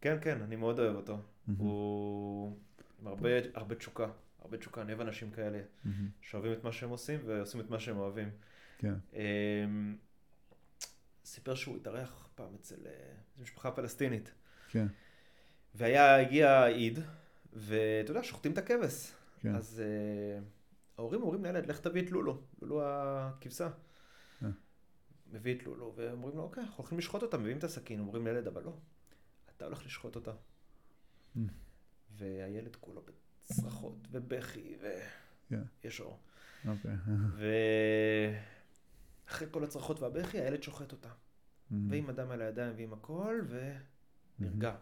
כן, 0.00 0.16
כן, 0.20 0.42
אני 0.42 0.56
מאוד 0.56 0.78
אוהב 0.78 0.96
אותו. 0.96 1.18
מהמם. 1.46 1.60
הוא 1.60 2.56
עם 3.02 3.08
הרבה, 3.08 3.28
הרבה 3.54 3.74
תשוקה, 3.74 4.06
הרבה 4.38 4.56
תשוקה, 4.56 4.82
אני 4.82 4.92
אוהב 4.92 5.00
אנשים 5.00 5.30
כאלה. 5.30 5.60
מהמם. 5.84 6.08
שאוהבים 6.20 6.52
את 6.52 6.64
מה 6.64 6.72
שהם 6.72 6.90
עושים 6.90 7.20
ועושים 7.26 7.60
את 7.60 7.70
מה 7.70 7.80
שהם 7.80 7.98
אוהבים. 7.98 8.30
כן. 8.78 8.94
אמ, 9.12 9.96
סיפר 11.24 11.54
שהוא 11.54 11.76
התארח 11.76 12.28
פעם 12.34 12.54
אצל 12.60 12.86
אה, 12.86 13.12
משפחה 13.38 13.70
פלסטינית. 13.70 14.32
כן. 14.68 14.86
והיה, 15.74 16.20
הגיע 16.20 16.64
עיד, 16.64 16.98
ואתה 17.52 18.10
יודע, 18.10 18.22
שוחטים 18.22 18.52
את 18.52 18.58
הכבש. 18.58 19.12
כן. 19.40 19.54
אז 19.54 19.82
uh, 19.82 20.42
ההורים 20.98 21.22
אומרים 21.22 21.44
לילד, 21.44 21.66
לך 21.66 21.80
תביא 21.80 22.02
את 22.02 22.10
לולו, 22.10 22.42
לולו 22.62 22.82
הכבשה. 22.84 23.68
אה. 24.42 24.48
מביא 25.32 25.54
את 25.54 25.62
לולו, 25.62 25.92
ואומרים 25.96 26.36
לו, 26.36 26.42
אוקיי, 26.42 26.62
אנחנו 26.62 26.76
הולכים 26.76 26.98
לשחוט 26.98 27.22
אותה, 27.22 27.38
מביאים 27.38 27.58
את 27.58 27.64
הסכין, 27.64 28.00
אומרים 28.00 28.26
לילד, 28.26 28.46
אבל 28.46 28.62
לא, 28.64 28.76
אתה 29.56 29.64
הולך 29.64 29.86
לשחוט 29.86 30.16
אותה. 30.16 30.32
Mm. 31.36 31.40
והילד 32.22 32.76
כולו 32.76 33.02
בצרחות 33.02 34.08
ובכי. 34.10 34.76
ויש 35.84 36.00
אור. 36.00 36.18
אוקיי. 36.68 36.90
ואחרי 39.26 39.46
כל 39.50 39.64
הצרחות 39.64 40.00
והבכי, 40.00 40.40
הילד 40.40 40.62
שוחט 40.62 40.92
אותה. 40.92 41.08
מהמם. 41.70 41.90
ועם 41.90 42.10
הדם 42.10 42.30
על 42.30 42.42
הידיים 42.42 42.72
ועם 42.76 42.92
הכל, 42.92 43.40
ונרגע. 44.38 44.74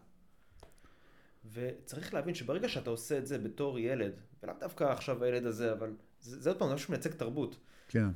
וצריך 1.53 2.15
להבין 2.15 2.35
שברגע 2.35 2.69
שאתה 2.69 2.91
עושה 2.91 3.19
את 3.19 3.27
זה 3.27 3.39
בתור 3.39 3.79
ילד, 3.79 4.13
ולאו 4.43 4.55
דווקא 4.61 4.85
עכשיו 4.85 5.25
הילד 5.25 5.47
הזה, 5.47 5.73
אבל 5.73 5.97
זה, 6.21 6.51
עוד 6.51 6.59
פעם, 6.59 6.69
זה 6.69 6.75
משהו 6.75 6.87
שמייצג 6.87 7.11
תרבות. 7.11 7.57
כן. 7.89 8.07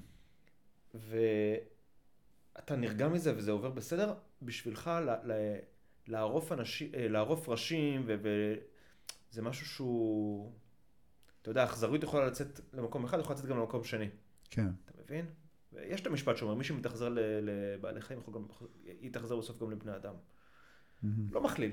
ואתה 0.95 2.77
נרגע 2.77 3.09
מזה 3.09 3.37
וזה 3.37 3.51
עובר 3.51 3.71
בסדר, 3.71 4.15
בשבילך 4.43 4.91
ל- 5.07 5.33
ל- 5.33 5.59
לערוף, 6.07 6.53
אנשים, 6.53 6.91
אה, 6.95 7.09
לערוף 7.09 7.49
ראשים, 7.49 8.05
ו- 8.07 8.55
וזה 9.35 9.43
משהו 9.43 9.67
שהוא, 9.67 10.53
אתה 11.43 11.51
יודע, 11.51 11.65
אכזריות 11.65 12.03
יכולה 12.03 12.27
לצאת 12.27 12.61
למקום 12.73 13.05
אחד, 13.05 13.19
יכולה 13.19 13.39
לצאת 13.39 13.51
גם 13.51 13.59
למקום 13.59 13.85
שני. 13.85 14.09
כן. 14.51 14.67
אתה 14.85 14.93
מבין? 15.03 15.27
ויש 15.73 16.01
את 16.01 16.07
המשפט 16.07 16.37
שאומר, 16.37 16.55
מי 16.55 16.65
שמתאכזר 16.65 17.09
לבעלי 17.43 18.01
חיים 18.01 18.21
יכול 18.21 18.35
גם, 18.35 18.47
יתאכזר 18.85 19.37
בסוף 19.37 19.59
גם 19.59 19.71
לבני 19.71 19.97
אדם. 19.97 20.15
מהמם. 21.03 21.27
לא 21.33 21.41
מכליל. 21.41 21.73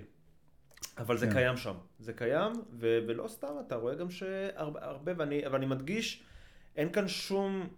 אבל 0.98 1.18
זה 1.18 1.26
כן. 1.26 1.34
קיים 1.34 1.58
שם. 1.58 1.76
זה 2.00 2.14
קיים, 2.14 2.52
ו- 2.72 3.00
ולא 3.08 3.28
סתם, 3.28 3.54
אתה 3.68 3.76
רואה 3.76 3.96
גם 3.96 4.12
שהרבה, 4.12 4.86
הרבה, 4.86 5.12
ואני, 5.18 5.46
אבל 5.48 5.56
אני 5.56 5.66
מדגיש, 5.66 6.24
אין 6.76 6.92
כאן 6.92 7.08
שום 7.08 7.70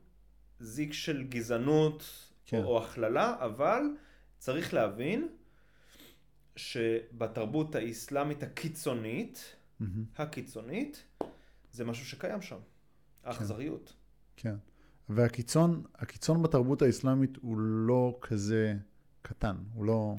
זיק 0.60 0.94
של 0.94 1.24
גזענות 1.24 2.04
כן. 2.46 2.64
או, 2.64 2.84
הכללה, 2.84 3.36
אבל 3.40 3.82
צריך 4.38 4.74
להבין 4.74 5.28
שבתרבות 6.56 7.76
האסלאמית 7.76 8.44
הקיצונית. 8.44 9.56
הקיצונית, 10.18 11.06
זה 11.72 11.86
משהו 11.86 12.06
שקיים 12.06 12.42
שם. 12.42 12.60
האכזריות. 13.24 13.94
כן. 14.36 14.56
והקיצון, 15.10 15.84
הקיצון 15.96 16.44
בתרבות 16.44 16.82
האסלאמית 16.82 17.38
הוא 17.42 17.58
לא 17.60 18.18
כזה 18.22 18.74
קטן, 19.22 19.56
הוא 19.74 19.86
לא... 19.86 20.16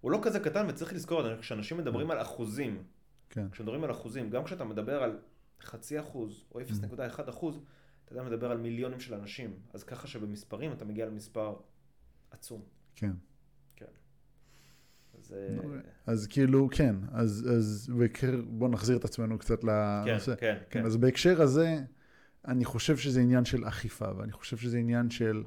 הוא 0.00 0.10
לא 0.10 0.20
כזה 0.22 0.40
קטן, 0.40 0.66
וצריך 0.68 0.92
לזכור, 0.92 1.36
כשאנשים 1.40 1.76
מדברים 1.78 2.10
על 2.10 2.22
אחוזים, 2.22 2.82
כן. 3.30 3.50
כשמדברים 3.50 3.84
על 3.84 3.90
אחוזים, 3.90 4.30
גם 4.30 4.44
כשאתה 4.44 4.64
מדבר 4.64 5.02
על 5.02 5.18
חצי 5.60 6.00
אחוז 6.00 6.44
או 6.54 6.60
0.1 6.60 7.30
אחוז, 7.30 7.60
אתה 8.04 8.12
יודע, 8.12 8.22
מדבר 8.22 8.50
על 8.50 8.58
מיליונים 8.58 9.00
של 9.00 9.14
אנשים. 9.14 9.56
אז 9.72 9.84
ככה 9.84 10.06
שבמספרים 10.06 10.72
אתה 10.72 10.84
מגיע 10.84 11.06
למספר 11.06 11.56
עצום. 12.30 12.62
כן. 12.96 13.12
אז... 15.32 15.38
אה, 15.74 15.80
אז 16.06 16.26
כאילו, 16.26 16.68
כן, 16.72 16.96
אז, 17.12 17.48
אז 17.56 17.92
בוא 18.46 18.68
נחזיר 18.68 18.96
את 18.96 19.04
עצמנו 19.04 19.38
קצת 19.38 19.60
כן, 19.60 19.66
לנושא. 19.68 20.34
כן, 20.36 20.56
כן. 20.70 20.80
כן, 20.80 20.86
אז 20.86 20.96
בהקשר 20.96 21.42
הזה, 21.42 21.78
אני 22.48 22.64
חושב 22.64 22.96
שזה 22.96 23.20
עניין 23.20 23.44
של 23.44 23.68
אכיפה, 23.68 24.06
ואני 24.18 24.32
חושב 24.32 24.56
שזה 24.56 24.78
עניין 24.78 25.10
של... 25.10 25.42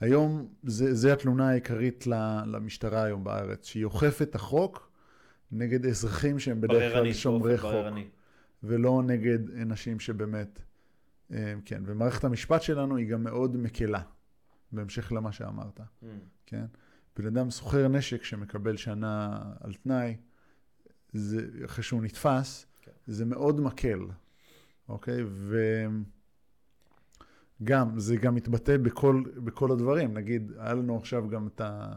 היום, 0.00 0.48
זה, 0.62 0.94
זה 0.94 1.12
התלונה 1.12 1.48
העיקרית 1.50 2.06
ל- 2.06 2.42
למשטרה 2.46 3.02
היום 3.02 3.24
בארץ, 3.24 3.66
שהיא 3.66 3.84
אוכפת 3.84 4.22
את 4.22 4.34
החוק 4.34 4.90
נגד 5.52 5.86
אזרחים 5.86 6.38
שהם 6.38 6.60
בדרך 6.60 6.92
כלל 6.92 7.12
שומרי 7.12 7.58
חוק, 7.58 7.70
בררני. 7.72 8.08
ולא 8.62 9.02
נגד 9.06 9.38
אנשים 9.62 10.00
שבאמת, 10.00 10.62
אה, 11.32 11.54
כן. 11.64 11.82
ומערכת 11.86 12.24
המשפט 12.24 12.62
שלנו 12.62 12.96
היא 12.96 13.06
גם 13.08 13.22
מאוד 13.24 13.56
מקלה, 13.56 14.00
בהמשך 14.72 15.12
למה 15.12 15.32
שאמרת, 15.32 15.80
Mm. 15.80 16.04
כן? 16.46 16.64
בן 17.16 17.26
אדם 17.26 17.50
סוחר 17.50 17.88
נשק 17.88 18.24
שמקבל 18.24 18.76
שנה 18.76 19.42
על 19.60 19.74
תנאי, 19.74 20.16
זה, 21.12 21.46
אחרי 21.64 21.84
שהוא 21.84 22.02
נתפס, 22.02 22.66
כן. 22.82 22.92
זה 23.06 23.24
מאוד 23.24 23.60
מקל, 23.60 24.00
אוקיי? 24.88 25.22
וגם, 27.60 27.98
זה 27.98 28.16
גם 28.16 28.34
מתבטא 28.34 28.76
בכל, 28.76 29.22
בכל 29.36 29.72
הדברים. 29.72 30.14
נגיד, 30.14 30.52
היה 30.58 30.74
לנו 30.74 30.96
עכשיו 30.96 31.28
גם 31.28 31.46
את, 31.46 31.60
ה, 31.60 31.92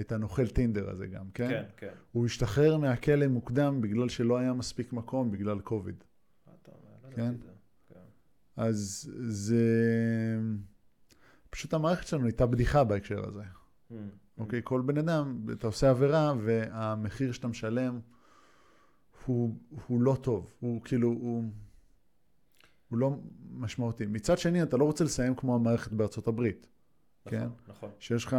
את 0.00 0.12
הנוכל 0.12 0.46
טינדר 0.46 0.90
הזה 0.90 1.06
גם, 1.06 1.30
כן? 1.34 1.48
כן, 1.48 1.64
כן. 1.76 1.92
הוא 2.12 2.26
השתחרר 2.26 2.76
מהכלא 2.76 3.26
מוקדם 3.26 3.80
בגלל 3.80 4.08
שלא 4.08 4.38
היה 4.38 4.52
מספיק 4.52 4.92
מקום, 4.92 5.30
בגלל 5.30 5.60
קוביד. 5.60 6.04
מה 6.46 6.52
אתה 6.62 6.70
אומר? 6.70 6.90
לא 7.10 7.16
כן. 7.16 7.34
כן. 7.88 8.00
אז 8.56 9.10
זה... 9.28 9.64
פשוט 11.50 11.74
המערכת 11.74 12.06
שלנו 12.06 12.24
הייתה 12.24 12.46
בדיחה 12.46 12.84
בהקשר 12.84 13.28
הזה. 13.28 13.42
Mm. 13.90 13.94
אוקיי? 14.38 14.60
כל 14.64 14.80
בן 14.80 14.98
אדם, 14.98 15.46
אתה 15.52 15.66
עושה 15.66 15.90
עבירה 15.90 16.34
והמחיר 16.44 17.32
שאתה 17.32 17.48
משלם 17.48 18.00
הוא, 19.26 19.56
הוא 19.86 20.02
לא 20.02 20.16
טוב. 20.20 20.52
הוא 20.60 20.82
כאילו, 20.84 21.08
הוא, 21.08 21.44
הוא 22.88 22.98
לא 22.98 23.16
משמעותי. 23.50 24.06
מצד 24.06 24.38
שני, 24.38 24.62
אתה 24.62 24.76
לא 24.76 24.84
רוצה 24.84 25.04
לסיים 25.04 25.34
כמו 25.34 25.54
המערכת 25.54 25.92
בארצות 25.92 26.26
הברית, 26.26 26.66
כן? 27.28 27.36
נכון, 27.36 27.56
נכון. 27.68 27.90
שיש 27.98 28.24
לך, 28.24 28.36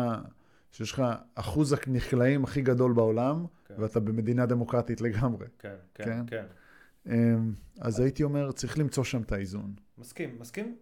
שיש 0.71 0.91
לך 0.91 1.03
אחוז 1.35 1.75
הנכלאים 1.87 2.43
הכי 2.43 2.61
גדול 2.61 2.93
בעולם, 2.93 3.45
כן. 3.65 3.73
ואתה 3.77 3.99
במדינה 3.99 4.45
דמוקרטית 4.45 5.01
לגמרי. 5.01 5.47
כן, 5.59 5.75
כן? 5.93 6.03
כן, 6.03 6.25
כן. 6.27 6.45
אמ, 7.13 7.53
אז 7.79 7.99
הייתי 7.99 8.23
אומר, 8.23 8.51
צריך 8.51 8.77
למצוא 8.77 9.03
שם 9.03 9.21
את 9.21 9.31
האיזון. 9.31 9.73
מסכים, 9.97 10.39
מסכים. 10.39 10.75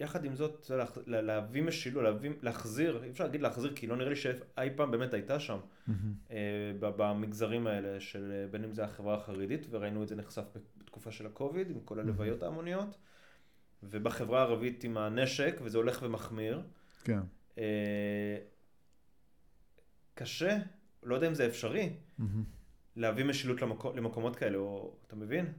ויחד 0.00 0.24
עם 0.24 0.34
זאת, 0.36 0.70
לה- 0.70 0.84
לה- 1.06 1.22
להביא 1.22 1.62
משילות, 1.62 2.04
להביא, 2.04 2.30
להחזיר, 2.42 3.04
אי 3.04 3.10
אפשר 3.10 3.24
להגיד 3.24 3.40
להחזיר, 3.42 3.72
כי 3.76 3.86
לא 3.86 3.96
נראה 3.96 4.08
לי 4.10 4.16
שאי 4.16 4.34
פעם 4.76 4.90
באמת 4.90 5.14
הייתה 5.14 5.40
שם, 5.40 5.58
אה, 6.30 6.36
ב- 6.80 6.90
במגזרים 6.96 7.66
האלה 7.66 8.00
של 8.00 8.32
אה, 8.32 8.46
בין 8.50 8.64
אם 8.64 8.72
זה 8.72 8.84
החברה 8.84 9.14
החרדית, 9.14 9.66
וראינו 9.70 10.02
את 10.02 10.08
זה 10.08 10.16
נחשף 10.16 10.44
בתקופה 10.76 11.10
של 11.10 11.26
הקוביד, 11.26 11.70
עם 11.70 11.80
כל 11.80 12.00
הלוויות 12.00 12.42
ההמוניות, 12.42 12.96
ובחברה 13.82 14.38
הערבית 14.40 14.84
עם 14.84 14.96
הנשק, 14.96 15.56
וזה 15.62 15.78
הולך 15.78 16.02
ומחמיר. 16.02 16.62
כן. 17.04 17.20
אה, 17.58 18.36
קשה, 20.14 20.58
לא 21.02 21.14
יודע 21.14 21.28
אם 21.28 21.34
זה 21.34 21.46
אפשרי, 21.46 21.92
מהמם. 22.18 22.44
להביא 22.96 23.24
משילות 23.24 23.62
למקו, 23.62 23.92
למקומות 23.96 24.36
כאלה, 24.36 24.58
או, 24.58 24.96
אתה 25.06 25.16
מבין? 25.16 25.52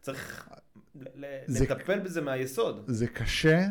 צריך 0.00 0.50
זה- 1.46 1.64
לטפל 1.64 1.98
בזה 1.98 2.20
מהיסוד. 2.20 2.84
זה 2.86 3.06
קשה, 3.06 3.66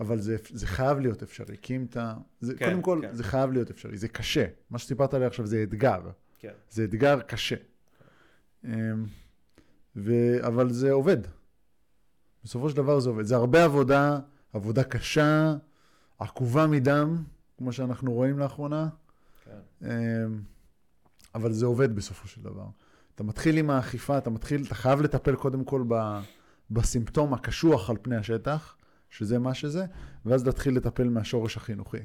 אבל 0.00 0.18
זה, 0.20 0.36
זה 0.50 0.66
חייב 0.66 0.98
להיות 0.98 1.22
אפשרי. 1.22 1.56
כי 1.62 1.76
אם 1.76 1.86
אתה... 1.90 2.14
זה, 2.40 2.54
כן, 2.54 2.66
קודם 2.70 2.82
כל, 2.82 2.98
כן. 3.02 3.14
זה 3.14 3.24
חייב 3.24 3.52
להיות 3.52 3.70
אפשרי. 3.70 3.96
זה 3.98 4.08
קשה. 4.08 4.46
מה 4.70 4.78
שסיפרת 4.78 5.14
לי 5.14 5.24
עכשיו 5.24 5.46
זה 5.46 5.62
אתגר. 5.62 6.00
כן. 6.38 6.52
זה 6.70 6.84
אתגר 6.84 7.20
קשה. 7.20 7.56
אמ, 8.64 8.70
ו... 9.96 10.12
אבל 10.46 10.70
זה 10.72 10.92
עובד. 10.92 11.18
בסופו 12.44 12.70
של 12.70 12.76
דבר 12.76 13.00
זה 13.00 13.08
עובד. 13.10 13.24
זה 13.24 13.36
הרבה 13.36 13.64
עבודה, 13.64 14.18
עבודה 14.52 14.84
קשה, 14.84 15.54
עקובה 16.18 16.66
מדם, 16.66 17.24
כמו 17.58 17.72
שאנחנו 17.72 18.12
רואים 18.12 18.38
לאחרונה, 18.38 18.88
כן. 19.44 19.86
אמ, 19.88 20.40
אבל 21.34 21.52
זה 21.52 21.66
עובד 21.66 21.96
בסופו 21.96 22.28
של 22.28 22.42
דבר. 22.42 22.66
אתה 23.14 23.22
מתחיל 23.22 23.58
עם 23.58 23.70
האכיפה, 23.70 24.18
אתה 24.18 24.30
מתחיל, 24.30 24.62
אתה 24.66 24.74
חייב 24.74 25.00
לטפל 25.00 25.36
קודם 25.36 25.64
כל 25.64 25.84
ב, 25.88 25.94
בסימפטום 26.70 27.34
הקשוח 27.34 27.90
על 27.90 27.96
פני 28.02 28.16
השטח, 28.16 28.76
שזה 29.10 29.38
מה 29.38 29.54
שזה, 29.54 29.86
ואז 30.26 30.46
להתחיל 30.46 30.76
לטפל 30.76 31.08
מהשורש 31.08 31.56
החינוכי, 31.56 32.04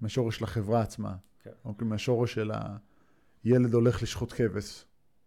מהשורש 0.00 0.36
של 0.36 0.44
החברה 0.44 0.80
עצמה, 0.80 1.14
כן. 1.42 1.50
אוקיי? 1.64 1.88
מהשורש 1.88 2.34
של 2.34 2.50
הילד 3.44 3.74
הולך 3.74 4.02
לשחוט 4.02 4.32
כבש, 4.32 4.84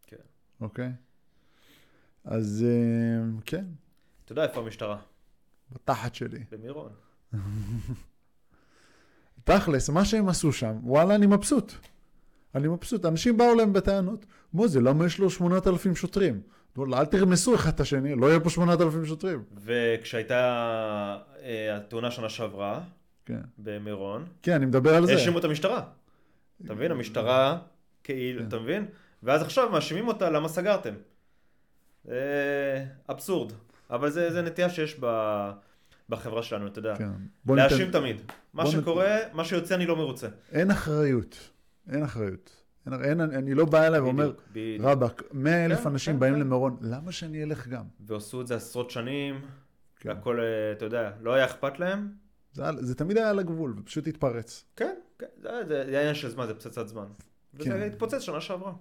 כן. 0.07 0.17
אוקיי? 0.61 0.91
אז 2.23 2.65
אמ, 2.67 3.39
כן, 3.45 3.65
אתה 4.25 4.31
יודע 4.31 4.43
איפה 4.43 4.61
המשטרה? 4.61 4.97
בתחת 5.71 6.15
שלי. 6.15 6.43
במירון. 6.51 6.91
תכלס, 9.43 9.89
מה 9.89 10.05
שהם 10.05 10.29
עשו 10.29 10.53
שם, 10.53 10.79
וואלה, 10.83 11.15
אני 11.15 11.25
מבסוט. 11.25 11.73
אני 12.55 12.67
מבסוט. 12.67 13.05
אנשים 13.05 13.37
באו 13.37 13.55
להם 13.55 13.73
בטענות, 13.73 14.25
מוזה, 14.53 14.81
למה 14.81 15.05
יש 15.05 15.19
לו 15.19 15.29
8,000 15.29 15.95
שוטרים? 15.95 16.41
וואלה, 16.77 16.99
אל 16.99 17.05
תרמסו 17.05 17.55
אחד 17.55 17.73
את 17.73 17.79
השני, 17.79 18.15
לא 18.15 18.27
יהיה 18.27 18.39
פה 18.39 18.49
8,000 18.49 19.05
שוטרים. 19.05 19.43
וכשהייתה 19.63 20.37
אה, 21.43 21.77
התאונה 21.77 22.11
שנה 22.11 22.29
שעברה, 22.29 22.81
כן. 23.25 23.39
במירון, 23.57 24.25
כן, 24.41 24.53
אני 24.53 24.65
מדבר 24.65 24.95
על 24.95 25.05
זה. 25.05 25.13
האשימו 25.13 25.39
את 25.39 25.43
המשטרה. 25.43 25.81
אתה 26.65 26.73
מבין? 26.73 26.91
המשטרה, 26.91 27.57
כאילו, 28.03 28.39
כן. 28.41 28.47
אתה 28.47 28.59
מבין? 28.59 28.85
ואז 29.23 29.41
עכשיו 29.41 29.69
מאשימים 29.69 30.07
אותה, 30.07 30.29
למה 30.29 30.47
סגרתם? 30.49 30.93
זה 32.05 32.85
אבסורד. 33.11 33.51
אבל 33.89 34.09
זה, 34.09 34.33
זה 34.33 34.41
נטייה 34.41 34.69
שיש 34.69 34.97
ב, 34.99 35.05
בחברה 36.09 36.43
שלנו, 36.43 36.67
אתה 36.67 36.79
יודע. 36.79 36.95
כן. 36.95 37.09
בוא 37.45 37.55
ניתן- 37.55 37.69
להאשים 37.69 37.91
תמיד. 37.91 38.21
מה 38.53 38.63
בוא 38.63 38.73
נת- 38.73 38.81
שקורה, 38.81 39.17
מה 39.33 39.45
שיוצא 39.45 39.75
אני 39.75 39.85
לא 39.85 39.95
מרוצה. 39.95 40.27
אין 40.51 40.71
אחריות. 40.71 41.49
אין 41.89 42.03
אחריות. 42.03 42.49
אין, 42.87 42.93
אין, 43.03 43.21
אני 43.21 43.53
לא 43.53 43.65
בא 43.65 43.87
אליי 43.87 43.99
ואומר. 43.99 44.33
רבאק, 44.79 45.23
100 45.33 45.65
אלף 45.65 45.79
כן, 45.83 45.89
אנשים 45.89 46.13
כן, 46.13 46.19
באים 46.19 46.33
כן. 46.33 46.39
למירון, 46.39 46.77
למה 46.81 47.11
שאני 47.11 47.43
אלך 47.43 47.67
גם? 47.67 47.83
ועשו 47.99 48.41
את 48.41 48.47
זה 48.47 48.55
עשרות 48.55 48.91
שנים, 48.91 49.41
כן. 49.99 50.09
והכל, 50.09 50.39
אה, 50.39 50.71
אתה 50.71 50.85
יודע, 50.85 51.11
לא 51.21 51.33
היה 51.33 51.45
אכפת 51.45 51.79
להם. 51.79 52.11
זה, 52.53 52.63
היה- 52.63 52.71
זה 52.81 52.95
תמיד 52.95 53.17
היה 53.17 53.29
על 53.29 53.39
הגבול, 53.39 53.75
ופשוט 53.79 54.07
התפרץ. 54.07 54.65
כן, 54.75 54.95
כן, 55.19 55.25
זה 55.41 55.49
זה- 55.67 55.85
זה 55.89 55.99
עניין 55.99 56.15
של 56.15 56.29
זמן, 56.29 56.47
זה 56.47 56.53
פצצת 56.53 56.87
זמן. 56.87 57.05
וזה 57.53 57.69
כן. 57.69 57.81
התפוצץ 57.81 58.19
שנה 58.19 58.41
שעברה. 58.41 58.73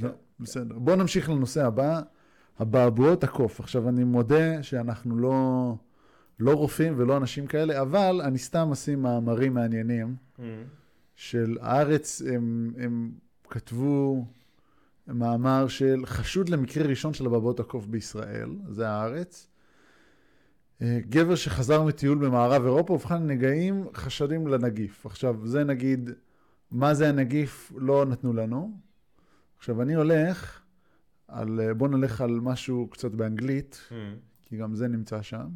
לא, 0.00 0.10
בסדר. 0.40 0.78
בואו 0.78 0.96
נמשיך 0.96 1.30
לנושא 1.30 1.66
הבא, 1.66 2.00
אבעבועות 2.62 3.24
הקוף. 3.24 3.60
עכשיו, 3.60 3.88
אני 3.88 4.04
מודה 4.04 4.62
שאנחנו 4.62 5.18
לא, 5.18 5.74
לא 6.40 6.52
רופאים 6.54 6.94
ולא 6.96 7.16
אנשים 7.16 7.46
כאלה, 7.46 7.80
אבל 7.80 8.20
אני 8.24 8.38
סתם 8.38 8.68
אשים 8.72 9.02
מאמרים 9.02 9.54
מעניינים 9.54 10.16
של 11.16 11.56
הארץ, 11.60 12.22
הם, 12.34 12.72
הם 12.78 13.10
כתבו 13.50 14.26
מאמר 15.06 15.68
של 15.68 16.02
חשוד 16.06 16.48
למקרה 16.48 16.86
ראשון 16.86 17.14
של 17.14 17.26
אבעבועות 17.26 17.60
הקוף 17.60 17.86
בישראל, 17.86 18.50
זה 18.68 18.88
הארץ. 18.88 19.48
אה, 20.82 20.98
גבר 21.08 21.34
שחזר 21.34 21.82
מטיול 21.82 22.18
במערב 22.18 22.64
אירופה, 22.64 22.92
ובכן 22.92 23.26
נגעים 23.26 23.86
חשדים 23.94 24.46
לנגיף. 24.46 25.06
עכשיו, 25.06 25.46
זה 25.46 25.64
נגיד, 25.64 26.10
מה 26.70 26.94
זה 26.94 27.08
הנגיף 27.08 27.72
לא 27.76 28.04
נתנו 28.06 28.32
לנו. 28.32 28.78
עכשיו, 29.58 29.82
אני 29.82 29.94
הולך 29.94 30.60
על, 31.28 31.60
אה, 31.60 31.74
בוא 31.74 31.88
נלך 31.88 32.20
על 32.20 32.40
משהו 32.40 32.88
קצת 32.90 33.10
באנגלית, 33.10 33.88
כי 34.42 34.56
גם 34.56 34.74
זה 34.74 34.88
נמצא 34.88 35.22
שם, 35.22 35.46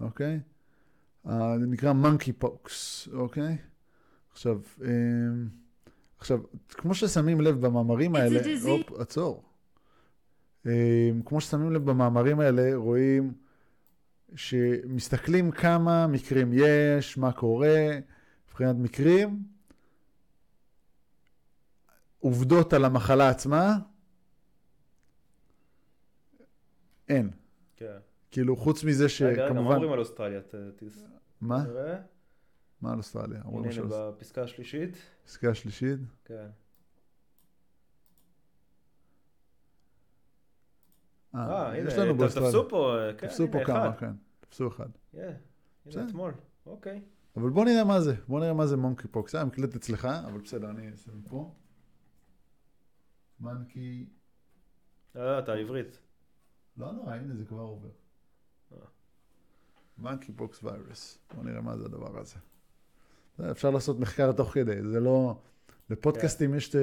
אוקיי? 0.00 0.40
אה, 1.26 1.58
זה 1.58 1.66
נקרא 1.66 1.92
monkey 1.92 2.44
pox, 2.44 2.70
אוקיי? 3.12 3.56
עכשיו, 4.32 4.60
אה, 4.84 4.90
עכשיו, 6.18 6.40
כמו 6.68 6.94
ששמים 6.94 7.40
לב 7.40 7.66
במאמרים 7.66 8.14
האלה. 8.14 8.40
הופ, 8.62 8.92
עצור. 8.92 9.44
אה, 10.66 11.10
כמו 11.26 11.40
ששמים 11.40 11.72
לב 11.72 11.90
במאמרים 11.90 12.40
האלה, 12.40 12.70
רואים 12.74 13.32
שמסתכלים 14.34 15.50
כמה 15.50 16.06
מקרים 16.06 16.50
יש, 16.54 17.18
מה 17.18 17.32
קורה, 17.32 17.98
מבחינת 18.48 18.76
מקרים, 18.76 19.42
עובדות 22.18 22.72
על 22.72 22.84
המחלה 22.84 23.28
עצמה, 23.28 23.78
אין. 27.08 27.30
כן. 27.76 27.96
כאילו, 28.30 28.56
חוץ 28.56 28.84
מזה 28.84 29.06
רגע, 29.20 29.32
רגע, 29.32 29.42
מה 29.42 29.48
שכמובן... 29.48 29.74
אומרים 29.74 29.92
על 29.92 29.98
אוסטרליה? 29.98 30.40
מה? 31.40 31.64
מה 32.80 32.92
על 32.92 32.98
אוסטרליה? 32.98 33.42
הנה, 33.44 33.68
בפסקה 33.88 34.42
השלישית. 34.42 34.96
פסקה 35.24 35.50
השלישית. 35.50 36.00
כן. 36.24 36.48
אה, 41.34 41.78
יש 41.78 41.94
הנה, 41.94 42.04
לנו 42.04 42.14
באוסטרליה. 42.14 42.50
תפסו 42.50 42.68
פה, 42.68 42.96
אה, 42.98 43.14
כן, 43.14 43.26
תפסו 43.26 43.46
פה 43.52 43.58
כמה. 43.66 43.96
כן. 43.96 44.12
תפסו 44.40 44.68
אחד. 44.68 44.88
כן. 45.12 45.34
הנה 45.86 46.08
אתמול. 46.08 46.32
אוקיי. 46.66 47.02
אבל 47.36 47.50
בוא 47.50 47.64
נראה 47.64 47.84
מה 47.84 48.00
זה. 48.00 48.14
בוא 48.28 48.40
נראה 48.40 48.52
מה 48.52 48.66
זה 48.66 48.76
מונקי 48.76 49.08
פוקס. 49.08 49.34
אה, 49.34 49.44
מקלט 49.44 49.74
אצלך, 49.76 50.04
אבל 50.04 50.40
בסדר, 50.40 50.70
אני 50.70 50.90
אעשה 50.90 51.12
מפה. 51.12 51.54
monkey... 53.40 54.06
לא, 55.14 55.38
אתה 55.38 55.52
עברית. 55.52 55.98
לא 56.76 56.92
נורא, 56.92 57.14
הנה 57.14 57.34
זה 57.34 57.44
כבר 57.44 57.60
עובר. 57.60 57.90
אה. 58.72 58.76
monkeypox 59.98 60.64
virus. 60.64 61.18
בוא 61.34 61.44
נראה 61.44 61.60
מה 61.60 61.76
זה 61.76 61.84
הדבר 61.84 62.18
הזה. 62.18 62.36
אפשר 63.50 63.70
לעשות 63.70 64.00
מחקר 64.00 64.32
תוך 64.32 64.54
כדי, 64.54 64.82
זה 64.92 65.00
לא... 65.00 65.34
לפודקאסטים 65.90 66.54
יש 66.54 66.76
אה, 66.76 66.80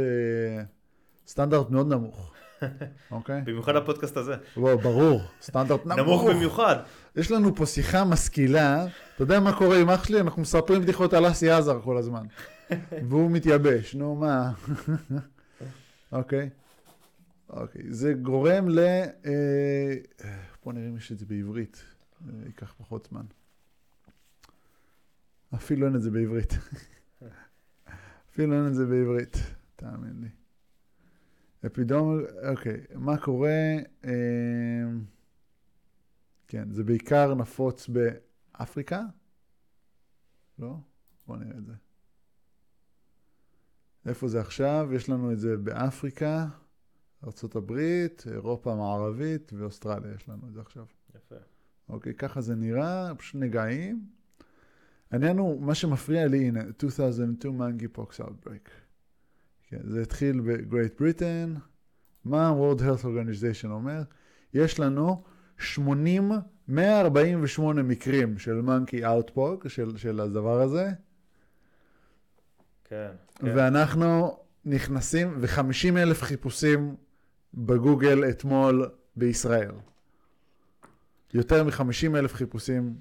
סטנדרט 1.28 1.70
מאוד 1.70 1.88
נמוך, 1.88 2.34
אוקיי? 3.12 3.42
במיוחד 3.42 3.76
הפודקאסט 3.76 4.18
הזה. 4.18 4.36
בוא, 4.56 4.76
ברור, 4.76 5.22
סטנדרט 5.42 5.86
נמוך. 5.86 6.00
נמוך 6.00 6.24
במיוחד. 6.30 6.76
יש 7.16 7.32
לנו 7.32 7.56
פה 7.56 7.66
שיחה 7.66 8.06
משכילה, 8.06 8.86
אתה 9.16 9.24
יודע 9.24 9.40
מה 9.40 9.58
קורה 9.58 9.78
עם 9.78 9.90
אח 9.90 10.04
שלי? 10.04 10.20
אנחנו 10.20 10.42
מספרים 10.42 10.82
בדיחות 10.82 11.14
על 11.14 11.32
אסי 11.32 11.50
עזר 11.50 11.82
כל 11.82 11.98
הזמן. 11.98 12.26
והוא 13.10 13.32
מתייבש, 13.32 13.96
נו 13.96 14.16
מה. 14.16 14.52
אוקיי. 16.12 16.50
אוקיי, 17.50 17.82
זה 17.90 18.14
גורם 18.14 18.70
ל... 18.70 18.80
אה, 18.80 19.94
בוא 20.66 20.74
נראה 20.74 20.88
אם 20.88 20.98
יש 20.98 21.12
את 21.12 21.20
זה 21.20 21.26
בעברית, 21.26 21.84
אה, 22.28 22.34
ייקח 22.46 22.74
פחות 22.78 23.08
זמן. 23.12 23.24
אפילו 25.56 25.88
אין 25.88 25.96
את 25.96 26.02
זה 26.02 26.12
בעברית. 26.12 26.54
אפילו 28.30 28.54
אין 28.54 28.68
את 28.68 28.76
זה 28.76 28.86
בעברית, 28.86 29.38
תאמין 29.76 30.22
לי. 30.22 30.30
אפידומל, 31.66 32.26
אוקיי, 32.50 32.82
מה 32.96 33.18
קורה? 33.18 33.76
אה, 34.06 34.12
כן, 36.48 36.72
זה 36.72 36.84
בעיקר 36.84 37.36
נפוץ 37.36 37.90
באפריקה? 37.90 39.02
לא? 40.60 40.76
בוא 41.28 41.38
נראה 41.38 41.58
את 41.58 41.66
זה. 41.66 41.74
איפה 44.06 44.28
זה 44.28 44.42
עכשיו? 44.42 44.90
יש 44.94 45.10
לנו 45.10 45.32
את 45.32 45.40
זה 45.40 45.58
באפריקה, 45.58 46.48
ארה"ב, 47.24 47.78
אירופה 48.32 48.74
המערבית 48.74 49.54
ואוסטרליה 49.54 50.14
יש 50.16 50.30
לנו 50.30 50.48
את 50.48 50.54
זה 50.54 50.62
עכשיו. 50.62 50.86
יפה. 51.16 51.36
אוקיי, 51.90 52.14
ככה 52.14 52.42
זה 52.42 52.56
נראה, 52.56 53.16
פשוט 53.18 53.42
נגעים. 53.42 54.17
העניין 55.12 55.38
הוא, 55.38 55.62
מה 55.62 55.76
שמפריע 55.76 56.28
לי, 56.28 56.48
הנה, 56.48 56.62
2002 56.62 57.58
monkeypox 57.58 58.22
outbreak. 58.22 58.70
כן, 59.68 59.80
זה 59.84 60.02
התחיל 60.02 60.40
ב 60.40 60.50
Great 60.50 61.02
Britain. 61.02 61.54
מה 62.26 62.48
ה-World 62.48 62.80
Health 62.80 63.04
Organization 63.04 63.70
אומר? 63.70 64.02
יש 64.54 64.80
לנו 64.80 65.24
80, 65.58 66.32
148 66.68 67.84
מקרים 67.84 68.38
של 68.38 68.62
מנקי 68.62 69.06
אאוטפוק, 69.06 69.68
של, 69.68 69.98
של 69.98 70.20
הדבר 70.20 70.62
הזה, 70.62 70.90
כן. 72.84 73.12
כן. 73.36 73.48
ואנחנו 73.56 74.38
נכנסים, 74.66 75.38
ו-50 75.40 75.98
אלף 75.98 76.22
חיפושים 76.22 76.96
בגוגל 77.54 78.30
אתמול 78.30 78.90
בישראל. 79.16 79.72
יותר 81.34 81.64
מ-50 81.64 82.18
אלף 82.18 82.34
חיפושים 82.34 82.96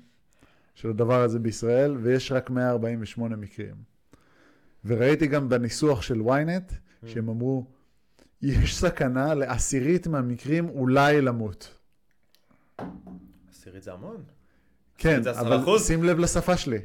של 0.77 0.91
הדבר 0.91 1.23
הזה 1.23 1.39
בישראל, 1.39 1.97
ויש 2.03 2.33
רק 2.33 2.51
148 2.51 3.37
מקרים. 3.37 3.75
וראיתי 4.85 5.27
גם 5.27 5.49
בניסוח 5.49 6.03
של 6.03 6.21
ynet, 6.21 6.73
שהם 7.07 7.29
אמרו, 7.29 7.67
יש 8.43 8.77
סכנה 8.77 9.35
לעשירית 9.35 10.07
מהמקרים 10.07 10.69
אולי 10.69 11.21
למות. 11.21 11.79
עשירית 13.51 13.83
זה 13.83 13.93
המון. 13.93 14.23
כן, 14.99 15.23
זה 15.23 15.41
אבל 15.41 15.61
אחוז? 15.61 15.87
שים 15.87 16.03
לב 16.03 16.19
לשפה 16.19 16.57
שלי. 16.57 16.79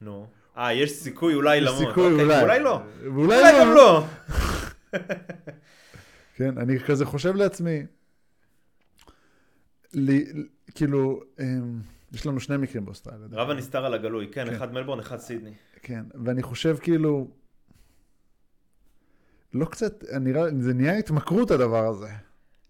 נו. 0.00 0.26
אה, 0.56 0.72
יש 0.72 0.92
סיכוי 0.92 1.34
אולי 1.34 1.56
יש 1.56 1.62
למות. 1.62 1.78
סיכוי 1.78 2.12
אוקיי, 2.12 2.24
אולי. 2.24 2.42
אולי 2.42 2.60
לא. 2.60 2.80
ואולי 3.00 3.38
אולי 3.38 3.52
גם 3.60 3.74
לא. 3.74 4.04
כן, 6.36 6.58
אני 6.58 6.78
כזה 6.80 7.04
חושב 7.04 7.34
לעצמי, 7.34 7.82
לי, 9.92 10.24
כאילו, 10.74 11.22
אמ, 11.40 11.80
יש 12.12 12.26
לנו 12.26 12.40
שני 12.40 12.56
מקרים 12.56 12.84
באוסטרליה. 12.84 13.26
רב 13.32 13.50
הנסתר 13.50 13.84
על 13.86 13.94
הגלוי. 13.94 14.28
כן, 14.32 14.46
כן. 14.46 14.54
אחד 14.54 14.72
מלבורן, 14.72 14.98
אחד 15.00 15.18
סידני. 15.18 15.52
כן, 15.82 16.02
ואני 16.24 16.42
חושב 16.42 16.76
כאילו, 16.82 17.28
לא 19.54 19.64
קצת, 19.64 20.04
נראה, 20.20 20.42
זה 20.60 20.74
נהיה 20.74 20.96
התמכרות 20.98 21.50
הדבר 21.50 21.86
הזה. 21.88 22.08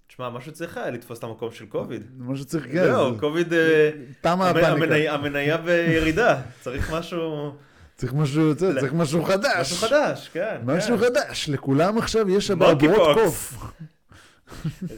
תשמע, 0.06 0.30
משהו 0.30 0.52
צריך 0.52 0.76
היה 0.76 0.90
לתפוס 0.90 1.18
את 1.18 1.24
המקום 1.24 1.50
של 1.50 1.66
קוביד. 1.66 2.02
משהו 2.18 2.44
צריך, 2.44 2.64
כן, 2.64 2.84
זהו, 2.84 3.14
זה- 3.14 3.20
קוביד, 3.20 3.52
אה, 3.52 3.90
תמה 4.20 4.32
המ- 4.50 4.56
הפאניקה. 4.56 5.14
המניה- 5.14 5.56
בירידה. 5.56 6.42
צריך 6.60 6.92
משהו 6.92 7.54
צריך 7.96 8.14
משהו, 8.14 8.56
צריך 8.56 8.78
צריך 8.80 8.92
משהו 8.92 9.24
חדש. 9.24 9.72
משהו 9.72 9.88
חדש, 9.88 10.28
כן. 10.32 10.56
משהו 10.64 10.98
כן. 10.98 11.04
חדש, 11.04 11.48
לכולם 11.48 11.98
עכשיו 11.98 12.30
יש 12.30 12.50
פוקס. 12.96 13.20
קוף. 13.24 13.54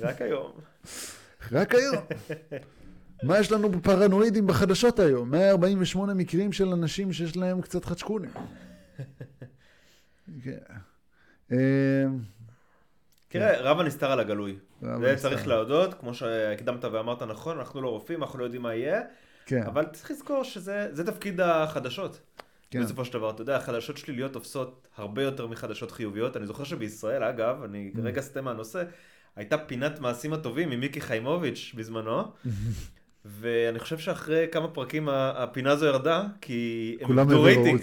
רק 0.01 0.23
היום. 0.23 0.53
רק 1.53 1.75
היום. 1.75 1.97
מה 3.23 3.39
יש 3.39 3.53
לנו 3.53 3.69
בפרנואידים 3.69 4.47
בחדשות 4.47 4.99
היום? 4.99 5.31
148 5.31 6.15
מקרים 6.15 6.53
של 6.53 6.69
אנשים 6.69 7.13
שיש 7.13 7.37
להם 7.37 7.61
קצת 7.61 7.85
חדשקונים. 7.85 8.31
כן. 10.45 10.59
אמ, 11.53 11.57
תראה, 13.29 13.61
רב 13.61 13.81
הנסתר 13.81 14.13
על 14.13 14.21
הגלוי. 14.21 14.57
זה. 14.81 15.15
צריך 15.17 15.47
להודות, 15.47 15.95
כמו 15.95 16.15
שהקדמת 16.15 16.85
ואמרת 16.85 17.23
נכון, 17.23 17.59
אנחנו 17.59 17.83
לא 17.83 17.89
רופאים, 17.89 18.23
אנחנו 18.23 18.39
לא 18.39 18.45
יודעים 18.45 18.63
מה 18.63 18.75
יהיה, 18.75 19.01
כן, 19.47 19.63
אבל 19.63 19.87
צריך 19.93 20.11
לזכור 20.11 20.43
שזה 20.45 20.89
זה 20.93 21.07
תפקיד 21.07 21.41
החדשות. 21.41 22.21
כן. 22.71 22.83
בסופו 22.83 23.05
של 23.05 23.13
דבר, 23.13 23.31
אתה 23.31 23.43
יודע, 23.43 23.61
חדשות 23.61 23.97
שליליות 23.97 24.33
תופסות 24.33 24.89
הרבה 24.97 25.23
יותר 25.23 25.47
מחדשות 25.47 25.91
חיוביות. 25.91 26.37
אני 26.37 26.47
זוכר 26.47 26.65
שבישראל, 26.65 27.23
אגב, 27.25 27.63
אני 27.63 27.93
Mm. 27.95 27.99
רגע 28.03 28.21
סטה 28.21 28.43
מהנושא, 28.43 28.83
הייתה 29.37 29.59
פינת 29.59 30.01
מעשים 30.01 30.33
הטובים 30.33 30.71
עם 30.71 30.81
מיקי 30.81 31.01
חיימוביץ' 31.01 31.73
בזמנו, 31.77 32.23
ואני 33.25 33.79
חושב 33.79 33.99
שאחרי 33.99 34.47
כמה 34.53 34.69
פרקים 34.69 35.09
הפינה 35.13 35.71
הזו 35.71 35.87
ירדה, 35.87 36.27
כי 36.41 36.97
הם 37.01 37.19
איבדו 37.19 37.43
רייטינג. 37.43 37.81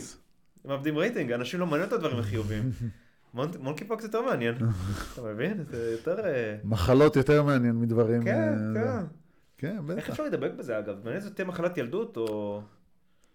הם 0.63 0.69
מאבדים 0.71 0.97
רייטינג, 0.97 1.32
אנשים 1.32 1.60
לא 1.60 1.65
מעניין 1.65 1.88
את 1.88 1.93
הדברים 1.93 2.19
החיוביים. 2.19 2.71
מונט- 3.36 3.58
מונקי 3.60 3.86
פוקס 3.86 4.04
יותר 4.04 4.21
מעניין, 4.21 4.56
אתה 5.13 5.21
מבין? 5.21 5.63
זה 5.71 5.91
יותר... 5.91 6.25
אה, 6.25 6.56
מחלות 6.63 7.15
יותר 7.15 7.43
מעניין 7.43 7.75
מדברים... 7.75 8.23
כן, 8.23 8.75
אה, 8.78 8.82
כן. 8.82 9.06
כן, 9.58 9.78
איך 9.78 9.97
בטח. 9.97 10.10
אפשר 10.10 10.23
להידבק 10.23 10.52
בזה 10.58 10.80
אגב? 10.80 10.95
מעניין 11.04 11.21
זו 11.21 11.30
תהיה 11.30 11.47
מחלת 11.47 11.78
ילדות 11.78 12.17
או... 12.17 12.62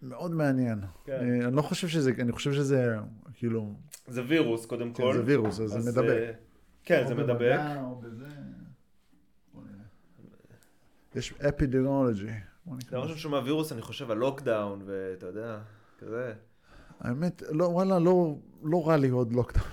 מאוד 0.01 0.31
מעניין. 0.31 0.79
כן. 1.05 1.11
אה, 1.11 1.47
אני 1.47 1.55
לא 1.55 1.61
חושב 1.61 1.87
שזה, 1.87 2.11
אני 2.19 2.31
חושב 2.31 2.53
שזה, 2.53 2.95
כאילו, 3.33 3.73
זה 4.07 4.21
וירוס 4.27 4.65
קודם 4.65 4.93
כן, 4.93 5.03
כל. 5.03 5.13
זה 5.13 5.21
וירוס, 5.25 5.59
אז 5.59 5.69
זה 5.69 5.91
מדבק. 5.91 6.33
כן, 6.83 7.03
זה 7.07 7.13
או 7.13 7.17
מדבק. 7.17 7.59
או 7.83 7.95
בזה. 8.01 8.25
יש 11.15 11.33
אפידמיולוגי. 11.49 12.27
בוא 12.65 12.75
נקרא. 12.75 12.91
דבר 12.91 13.01
ראשון 13.01 13.17
שומע 13.17 13.39
וירוס, 13.39 13.71
אני 13.71 13.81
חושב 13.81 14.11
על 14.11 14.17
לוקדאון, 14.17 14.81
ואתה 14.85 15.25
יודע, 15.25 15.59
כזה. 15.99 16.33
האמת, 16.99 17.43
לא, 17.49 17.65
וואלה, 17.65 17.99
לא, 17.99 18.35
לא 18.63 18.87
רע 18.87 18.97
לי 18.97 19.09
עוד 19.09 19.33
לוקדאון. 19.33 19.67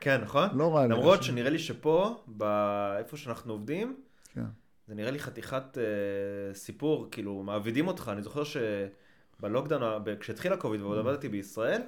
כן, 0.00 0.20
נכון? 0.20 0.48
לא 0.52 0.76
רע 0.76 0.86
לי. 0.86 0.94
למרות. 0.94 1.22
שנראה 1.22 1.50
לי 1.50 1.58
שפה, 1.58 2.24
באיפה 2.26 3.16
שאנחנו 3.16 3.52
עובדים, 3.52 4.00
כן. 4.34 4.44
זה 4.88 4.94
נראה 4.94 5.10
לי 5.10 5.18
חתיכת 5.18 5.78
אה, 5.78 6.54
סיפור, 6.54 7.08
כאילו, 7.10 7.42
מעבידים 7.42 7.88
אותך. 7.88 8.10
אני 8.12 8.22
זוכר 8.22 8.42
שבלוקדאון, 8.44 10.04
כשהתחיל 10.20 10.52
הקוביד 10.52 10.80
ועוד 10.80 10.98
עבדתי 10.98 11.28
בישראל, 11.28 11.82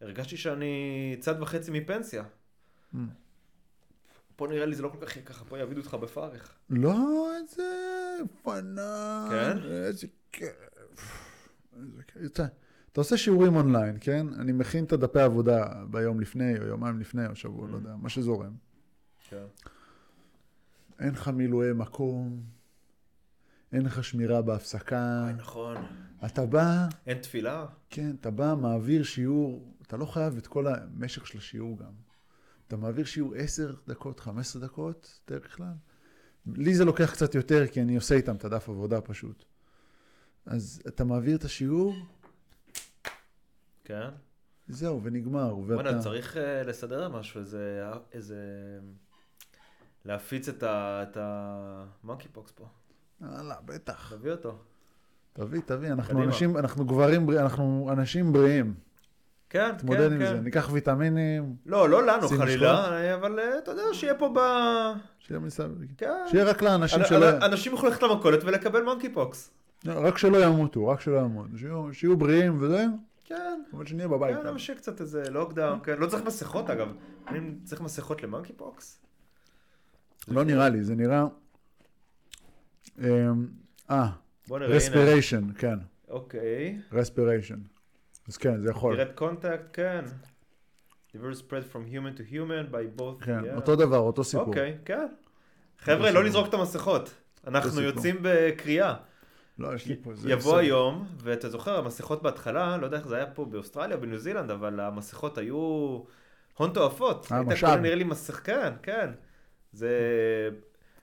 הרגשתי 0.00 0.36
שאני 0.36 1.16
צד 1.20 1.42
וחצי 1.42 1.70
מפנסיה. 1.70 2.24
פה 4.38 4.46
נראה 4.46 4.66
לי 4.66 4.74
זה 4.76 4.82
לא 4.82 4.88
כל 4.88 5.06
כך 5.06 5.16
יהיה 5.16 5.26
ככה, 5.26 5.44
פה 5.44 5.58
יעבידו 5.58 5.80
אותך 5.80 5.94
בפרך. 5.94 6.52
לא, 6.70 7.30
איזה 7.42 7.62
פנן. 8.42 9.26
כן? 9.30 9.58
איזה 9.70 10.06
כיף. 10.32 10.48
אתה- 12.26 12.46
עושה 12.96 13.16
שיעורים 13.16 13.56
אונליין, 13.56 13.96
כן? 14.00 14.26
אני 14.38 14.52
מכין 14.52 14.84
את 14.84 14.92
הדפי 14.92 15.20
העבודה 15.20 15.66
ביום 15.90 16.20
לפני, 16.20 16.58
או 16.58 16.64
יומיים 16.64 17.00
לפני, 17.00 17.26
או 17.26 17.36
שבוע, 17.36 17.68
לא 17.68 17.76
יודע, 17.76 17.96
מה 17.96 18.08
שזורם. 18.08 18.52
כן. 19.28 19.44
אין 21.00 21.08
לך 21.12 21.28
מילואי 21.28 21.72
מקום, 21.72 22.42
אין 23.72 23.82
לך 23.84 24.04
שמירה 24.04 24.42
בהפסקה. 24.42 25.28
נכון. 25.36 25.76
אתה 26.26 26.46
בא, 26.46 26.86
אין 27.06 27.18
תפילה? 27.18 27.66
כן, 27.90 28.10
אתה 28.20 28.30
בא, 28.30 28.54
מעביר 28.60 29.02
שיעור, 29.02 29.74
אתה 29.86 29.96
לא 29.96 30.04
חייב 30.06 30.36
את 30.36 30.46
כל 30.46 30.66
המשך 30.66 31.26
של 31.26 31.38
השיעור 31.38 31.78
גם. 31.78 32.07
אתה 32.68 32.76
מעביר 32.76 33.04
שיעור 33.04 33.34
10 33.34 33.74
דקות, 33.88 34.20
15 34.20 34.62
דקות, 34.62 35.20
דרך 35.28 35.56
כלל. 35.56 35.72
לי 36.46 36.74
זה 36.74 36.84
לוקח 36.84 37.12
קצת 37.12 37.34
יותר, 37.34 37.66
כי 37.66 37.82
אני 37.82 37.96
עושה 37.96 38.14
איתם 38.14 38.36
את 38.36 38.44
הדף 38.44 38.68
עבודה 38.68 39.00
פשוט. 39.00 39.44
אז 40.46 40.82
אתה 40.88 41.04
מעביר 41.04 41.36
את 41.36 41.44
השיעור, 41.44 41.94
כן. 43.84 44.08
זהו, 44.68 45.00
ונגמר. 45.02 45.54
בוא'נה, 45.54 45.90
ואתה... 45.90 45.98
צריך 45.98 46.36
אה, 46.36 46.62
לסדר 46.62 47.08
משהו, 47.08 47.40
איזה... 47.40 47.90
איזה... 48.12 48.38
להפיץ 50.04 50.48
את 50.48 50.62
ה... 50.62 51.02
את 51.02 51.16
המונקי 51.20 52.28
פוקס 52.32 52.50
פה. 52.50 52.68
יאללה, 53.20 53.56
בטח. 53.64 54.12
תביא 54.14 54.32
אותו. 54.32 54.58
תביא, 55.32 55.60
תביא, 55.66 55.92
אנחנו 55.92 56.14
קדימה. 56.14 56.24
אנשים, 56.24 56.56
אנחנו 56.56 56.86
גברים 56.86 57.26
בריאים, 57.26 57.42
אנחנו 57.44 57.88
אנשים 57.92 58.32
בריאים. 58.32 58.74
כן, 59.50 59.74
תתמודד 59.76 60.08
כן, 60.08 60.12
עם 60.14 60.18
זה. 60.18 60.32
כן. 60.34 60.40
ניקח 60.44 60.68
ויטמינים, 60.72 61.56
לא, 61.66 61.88
לא 61.88 62.06
לנו 62.06 62.28
חלילה, 62.28 63.14
אבל 63.14 63.38
אה, 63.40 63.58
אתה 63.58 63.70
יודע, 63.70 63.82
שיהיה 63.92 64.14
פה 64.14 64.32
ב... 64.34 64.38
שיהיה 65.18 65.40
מסביב. 65.40 65.88
כן. 65.98 66.10
שיהיה 66.30 66.44
רק 66.44 66.62
לאנשים 66.62 67.00
אנ- 67.00 67.06
שלא... 67.08 67.30
אנ- 67.30 67.42
אנשים 67.42 67.72
יכולים 67.74 67.92
ללכת 67.92 68.02
למכולת 68.02 68.44
ולקבל 68.44 68.82
monkeypox. 68.82 69.50
רק 69.86 70.18
שלא 70.18 70.44
ימותו, 70.44 70.88
רק 70.88 71.00
שלא 71.00 71.16
ימותו. 71.18 71.48
שיהיו- 71.92 72.16
בריאים 72.16 72.62
וזה, 72.62 72.84
כן, 73.24 73.60
אבל 73.74 73.86
שנהיה 73.86 74.08
בבית. 74.08 74.36
כן, 74.36 74.46
נמשיך 74.46 74.78
קצת 74.78 75.00
איזה 75.00 75.22
lockdown, 75.30 75.78
כן. 75.82 75.98
לא 75.98 76.06
צריך 76.06 76.24
מסכות 76.24 76.70
אגב. 76.70 76.92
אני 77.28 77.40
צריך 77.64 77.80
מסכות 77.80 78.22
ל 78.22 78.52
monkeypox? 78.52 79.00
לא 80.28 80.44
נראה 80.44 80.68
לי, 80.68 80.84
זה 80.84 80.94
נראה... 80.94 81.24
אמ, 82.98 83.04
אה. 83.90 84.08
respiration, 84.50 85.44
כן, 85.58 85.78
אוקיי. 86.08 86.78
רספיריישן. 86.92 87.58
אז 88.28 88.36
כן, 88.36 88.60
זה 88.60 88.70
יכול. 88.70 89.00
direct 89.00 89.20
contact, 89.20 89.72
כן. 89.72 90.04
Diverse 91.14 91.40
spread 91.40 91.72
from 91.72 91.92
human 91.92 92.18
to 92.18 92.32
human 92.32 92.72
by 92.72 93.00
both. 93.00 93.24
כן, 93.24 93.40
yeah. 93.40 93.56
אותו 93.56 93.76
דבר, 93.76 93.98
אותו 93.98 94.24
סיפור. 94.24 94.46
אוקיי, 94.46 94.78
כן. 94.84 95.06
חבר'ה. 95.78 96.10
לא 96.10 96.24
לזרוק 96.24 96.48
את 96.48 96.54
המסכות. 96.54 97.14
אנחנו. 97.46 97.80
יוצאים 97.80 98.16
בקריאה. 98.22 98.94
לא, 99.58 99.74
יש 99.74 99.86
לי 99.86 99.96
פה 100.02 100.10
איזה... 100.10 100.30
יבוא 100.30 100.52
סוד. 100.52 100.60
היום, 100.60 101.06
ואתה 101.22 101.48
זוכר, 101.48 101.78
המסכות 101.78 102.22
בהתחלה, 102.22 102.76
לא 102.76 102.84
יודע 102.84 102.96
איך 102.96 103.08
זה 103.08 103.16
היה 103.16 103.26
פה 103.26 103.44
באוסטרליה 103.44 103.96
או 103.96 104.00
בניו 104.00 104.18
זילנד, 104.18 104.50
אבל 104.50 104.80
המסכות 104.80 105.38
היו 105.38 105.56
הון 106.54 106.70
תועפות. 106.74 107.26
היה 107.30 107.40
היית 107.40 107.52
משאב. 107.52 107.70
קונה 107.70 107.82
נראה 107.82 107.94
לי 107.94 108.04
מסך, 108.04 108.40
כן, 108.44 108.72
כן. 108.82 109.10
זה... 109.72 109.90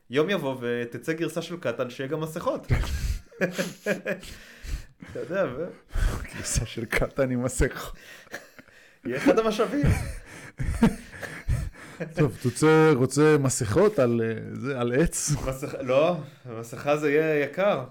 יום 0.10 0.30
יבוא 0.30 0.56
ותצא 0.60 1.14
גרסה 1.14 1.42
של 1.42 1.58
קטן 1.58 1.90
שיהיה 1.90 2.10
גם 2.10 2.20
מסכות. 2.20 2.68
אתה 5.12 5.20
יודע, 5.20 5.46
ו... 5.58 5.66
כניסה 6.24 6.66
של 6.66 6.86
קטן 6.86 7.32
עם 7.32 7.44
מסך. 7.44 7.94
יהיה 9.06 9.18
אחד 9.18 9.40
המשאבים. 9.40 9.86
טוב, 12.16 12.38
אתה 12.40 12.92
רוצה- 12.94 13.38
מסכות 13.40 14.00
על 14.00 14.22
אה, 14.24 14.34
זה, 14.54 14.80
על 14.80 14.94
עץ? 15.02 15.32
מסכה, 15.48 15.82
לא, 15.82 16.18
מסכה 16.60 16.98
זה 16.98 17.12
יהיה 17.12 17.44
יקר. 17.44 17.84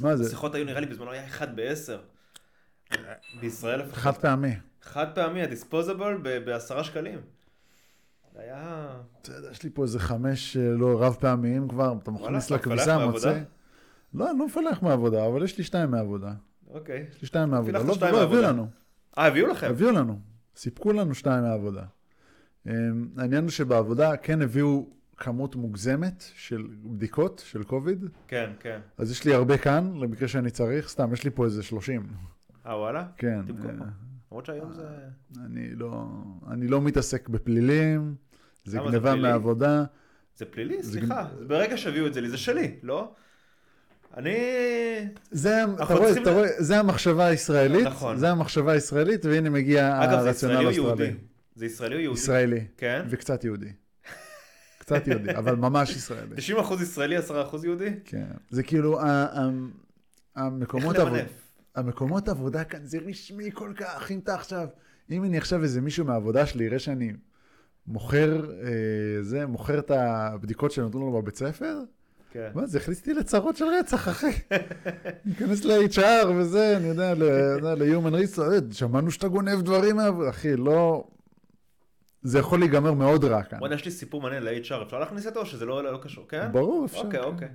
מה 0.00 0.16
זה? 0.16 0.24
מסכות 0.24 0.54
היו 0.54 0.64
נראה 0.64 0.80
לי 0.80 0.86
בזמנו 0.86 1.10
היה 1.10 1.26
אחד 1.26 1.56
בעשר. 1.56 2.00
בישראל 3.40 3.80
לפחות. 3.80 3.94
חד 3.98 4.12
פעמי. 4.14 4.54
חד 4.82 5.06
פעמי, 5.14 5.42
הדיספוזבל 5.42 6.16
בעשרה 6.44 6.84
שקלים. 6.84 7.20
זה 8.34 8.40
היה... 8.40 8.88
בסדר, 9.22 9.50
יש 9.50 9.62
לי 9.62 9.70
פה 9.74 9.82
איזה 9.82 9.98
חמש 9.98 10.56
אה, 10.56 10.62
לא 10.62 11.02
רב 11.02 11.16
פעמיים 11.20 11.68
כבר, 11.68 11.94
אתה 12.02 12.10
מכניס 12.10 12.46
אתה 12.46 12.54
לכביסה, 12.54 12.98
מוצא. 12.98 13.40
לא, 14.14 14.30
אני 14.30 14.38
לא 14.38 14.46
מפלח 14.46 14.82
מעבודה, 14.82 15.26
אבל 15.26 15.44
יש 15.44 15.58
לי 15.58 15.64
שתיים 15.64 15.90
מעבודה. 15.90 16.32
אוקיי. 16.70 17.06
יש 17.10 17.22
לי 17.22 17.26
שתיים. 17.26 17.64
פילחת 17.64 17.84
לא, 17.84 17.94
שתיים 17.94 18.14
לא, 18.14 18.22
הביאו. 18.22 18.42
לנו. 18.42 18.66
אה, 19.18 19.26
הביאו 19.26 19.46
לכם? 19.46 19.70
הביאו 19.70 19.90
לנו. 19.90 20.20
סיפקו 20.56 20.92
לנו 20.92 21.14
שתיים 21.14 21.42
מהעבודה. 21.42 21.82
אמ, 22.66 22.72
העניין 23.16 23.42
הוא 23.42 23.50
שבעבודה 23.50 24.16
כן 24.16 24.42
הביאו 24.42 24.86
כמות 25.16 25.56
מוגזמת 25.56 26.24
של 26.34 26.66
בדיקות 26.84 27.42
של 27.46 27.62
קוביד, 27.62 28.04
כן, 28.28 28.50
כן. 28.60 28.80
אז 28.98 29.10
יש 29.10 29.24
לי 29.24 29.34
הרבה 29.34 29.58
כאן, 29.58 29.92
למקרה 29.96 30.28
שאני 30.28 30.50
צריך, 30.50 30.88
סתם, 30.88 31.12
יש 31.12 31.24
לי 31.24 31.30
פה 31.30 31.44
איזה 31.44 31.62
30. 31.62 32.06
אה, 32.66 32.78
וואלה? 32.78 33.06
כן. 33.16 33.40
אה, 33.64 33.72
למרות 34.30 34.46
שהיום 34.46 34.72
זה... 34.72 34.86
אני 35.44 35.74
לא, 35.74 36.06
אני 36.50 36.68
לא 36.68 36.80
מתעסק 36.80 37.28
בפלילים, 37.28 38.14
זה 38.64 38.78
גניבה? 38.78 39.14
מהעבודה. 39.14 39.84
זה 40.36 40.44
פלילי? 40.44 40.82
סליחה. 40.82 41.28
ברגע 41.46 41.76
שהביאו 41.76 42.06
את 42.06 42.14
זה 42.14 42.20
לי, 42.20 42.28
זה 42.28 42.38
שלי, 42.38 42.76
לא? 42.82 43.14
אני... 44.16 44.36
זה, 45.30 45.64
אתה 45.64 45.94
רואה, 45.94 46.12
אתה 46.22 46.32
רואה, 46.32 46.48
זה 46.58 46.78
המחשבה 46.78 47.26
הישראלית, 47.26 47.86
נכון. 47.86 48.16
זה 48.16 48.30
המחשבה 48.30 48.72
הישראלית, 48.72 49.24
והנה 49.24 49.50
מגיע 49.50 50.04
אגב, 50.04 50.10
זה 50.10 50.16
הרציונל 50.16 50.54
ישראלי 50.54 50.78
או 50.78 50.88
האוסטרלי. 50.88 51.04
יהודי? 51.04 51.18
זה 51.54 51.66
ישראלי 51.66 51.94
או 51.94 52.00
יהודי? 52.00 52.20
ישראלי, 52.20 52.64
כן? 52.76 53.02
וקצת 53.08 53.44
יהודי. 53.44 53.72
קצת 54.78 55.06
יהודי, 55.08 55.30
אבל 55.36 55.56
ממש 55.56 55.96
ישראלי. 55.96 56.36
90% 56.58 56.82
ישראלי, 56.82 57.18
10% 57.18 57.22
יהודי? 57.64 57.90
כן. 58.04 58.26
זה 58.50 58.62
כאילו, 58.62 59.00
איך 59.00 59.06
המקומות 60.36 60.96
עבודה, 60.96 61.18
למנף? 61.18 61.30
המקומות 61.74 62.28
עבודה 62.28 62.64
כאן 62.64 62.84
זה 62.84 62.98
רשמי 62.98 63.50
כל 63.54 63.72
כך, 63.76 64.10
אם 64.10 64.18
אתה 64.18 64.34
עכשיו, 64.34 64.68
אם 65.10 65.24
אני 65.24 65.38
עכשיו 65.38 65.62
איזה 65.62 65.80
מישהו 65.80 66.04
מהעבודה 66.04 66.46
שלי 66.46 66.64
יראה 66.64 66.78
שאני 66.78 67.12
מוכר, 67.86 68.50
אה, 68.62 69.22
זה, 69.22 69.46
מוכר 69.46 69.78
את 69.78 69.90
הבדיקות 69.90 70.72
שנתנו 70.72 71.00
לו 71.00 71.22
בבית 71.22 71.36
ספר, 71.36 71.78
כן. 72.36 72.50
מה 72.54 72.66
זה, 72.66 72.78
הכניס 72.78 72.98
אותי 72.98 73.14
לצרות 73.14 73.56
של 73.56 73.64
רצח, 73.64 74.08
אחי. 74.08 74.32
ניכנס 75.24 75.64
ל-HR 75.64 76.26
וזה, 76.38 76.76
אני 76.76 76.86
יודע, 76.88 77.14
ל-Human 77.14 78.12
Resource, 78.12 78.74
שמענו 78.74 79.10
שאתה 79.10 79.28
גונב 79.28 79.60
דברים 79.62 79.96
מהעבודה, 79.96 80.30
אחי, 80.30 80.56
לא... 80.56 81.04
זה 82.22 82.38
יכול 82.38 82.58
להיגמר 82.58 82.92
מאוד 82.92 83.24
רע 83.24 83.42
כאן. 83.42 83.58
בוא'נה, 83.58 83.74
יש 83.74 83.84
לי 83.84 83.90
סיפור 83.90 84.22
מעניין 84.22 84.42
ל-HR, 84.42 84.82
אפשר 84.82 84.98
להכניס 84.98 85.26
אותו 85.26 85.40
או 85.40 85.46
שזה 85.46 85.64
לא 85.64 85.84
לא 85.84 85.98
קשור, 86.02 86.28
כן? 86.28 86.52
ברור, 86.52 86.84
אפשר. 86.84 86.98
אוקיי, 86.98 87.20
כן. 87.20 87.26
אוקיי. 87.26 87.48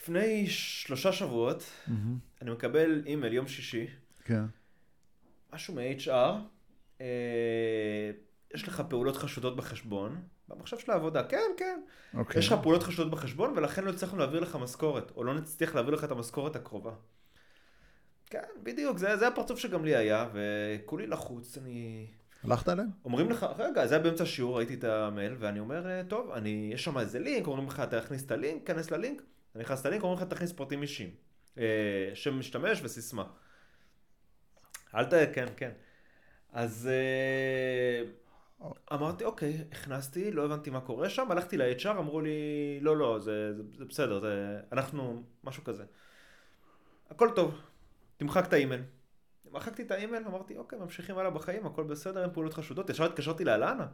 לפני 0.00 0.46
שלושה 0.46 1.12
שבועות, 1.12 1.64
מהמם. 1.86 2.18
אני 2.42 2.50
מקבל 2.50 3.02
אימייל 3.06 3.32
יום 3.32 3.46
שישי, 3.48 3.86
כן. 4.24 4.44
משהו 5.52 5.74
מ-HR, 5.74 6.10
אה, 7.00 7.06
יש 8.54 8.68
לך 8.68 8.82
פעולות 8.88 9.16
חשודות 9.16 9.56
בחשבון, 9.56 10.22
במחשב 10.48 10.78
של 10.78 10.90
העבודה, 10.90 11.24
כן, 11.24 11.50
כן. 11.56 11.80
אוקיי. 12.14 12.38
יש 12.38 12.48
לך 12.48 12.54
פעולות 12.62 12.82
חשודות 12.82 13.12
בחשבון, 13.12 13.52
ולכן 13.56 13.84
לא 13.84 13.90
הצלחנו 13.90 14.18
להעביר 14.18 14.40
לך 14.40 14.56
משכורת, 14.56 15.12
או 15.16 15.24
לא 15.24 15.34
נצליח 15.34 15.74
להעביר 15.74 15.94
לך 15.94 16.04
את 16.04 16.10
המשכורת 16.10 16.56
הקרובה. 16.56 16.92
כן, 18.30 18.42
בדיוק, 18.62 18.98
זה, 18.98 19.16
זה 19.16 19.28
הפרצוף 19.28 19.58
שגם 19.58 19.84
לי 19.84 19.96
היה, 19.96 20.28
וכולי 20.32 21.06
לחוץ, 21.06 21.58
אני... 21.58 22.06
הלכת 22.44 22.68
עליהם? 22.68 22.88
אומרים 23.04 23.30
לך, 23.30 23.46
רגע, 23.58 23.86
זה 23.86 23.94
היה 23.94 24.04
באמצע 24.04 24.22
השיעור, 24.22 24.56
ראיתי 24.56 24.74
את 24.74 24.84
המייל, 24.84 25.36
ואני 25.38 25.60
אומר, 25.60 25.86
"אה, 25.90 26.02
טוב, 26.08 26.30
אני, 26.30 26.70
יש 26.74 26.84
שם 26.84 26.98
איזה 26.98 27.18
לינק, 27.18 27.46
אומרים 27.46 27.66
לך, 27.68 27.80
תכניס 27.80 28.24
את 28.26 28.30
הלינק, 28.30 28.66
כנס 28.66 28.90
ללינק, 28.90 29.22
אני 29.54 29.62
נכנס 29.62 29.86
ללינק, 29.86 30.02
אומרים 30.02 30.22
לך, 30.22 30.28
תכניס 30.28 30.52
פרטים 30.52 30.82
אישיים. 30.82 31.10
אה, 31.58 32.10
שם 32.14 32.38
משתמש 32.38 32.80
וסיסמה. 32.82 33.24
אל 34.94 35.04
ת... 35.04 35.12
כן, 35.32 35.46
כן. 35.56 35.70
אז 36.52 36.88
אה, 36.92 38.10
אמרתי, 38.92 39.24
אוקיי, 39.24 39.64
הכנסתי, 39.72 40.30
לא 40.30 40.44
הבנתי 40.44 40.70
מה 40.70 40.80
קורה 40.80 41.10
שם, 41.10 41.30
הלכתי 41.30 41.56
ל-HR, 41.56 41.90
אמרו 41.90 42.20
לי, 42.20 42.78
לא, 42.80 42.96
לא, 42.96 43.18
זה, 43.18 43.54
זה, 43.56 43.62
זה 43.78 43.84
בסדר, 43.84 44.20
זה, 44.20 44.60
אנחנו, 44.72 45.22
משהו 45.44 45.64
כזה. 45.64 45.84
הכל 47.10 47.30
טוב, 47.34 47.60
תמחק 48.16 48.46
את 48.46 48.52
האימייל. 48.52 48.82
מחקתי 49.52 49.82
את 49.82 49.90
האימייל, 49.90 50.24
אמרתי, 50.26 50.56
אוקיי, 50.56 50.78
ממשיכים 50.78 51.18
הלאה 51.18 51.30
בחיים, 51.30 51.66
הכל 51.66 51.84
בסדר, 51.84 52.22
אין 52.22 52.32
פעולות 52.32 52.54
חשודות. 52.54 52.90
ישר 52.90 53.04
התקשרתי 53.04 53.44
לאלנה. 53.44 53.86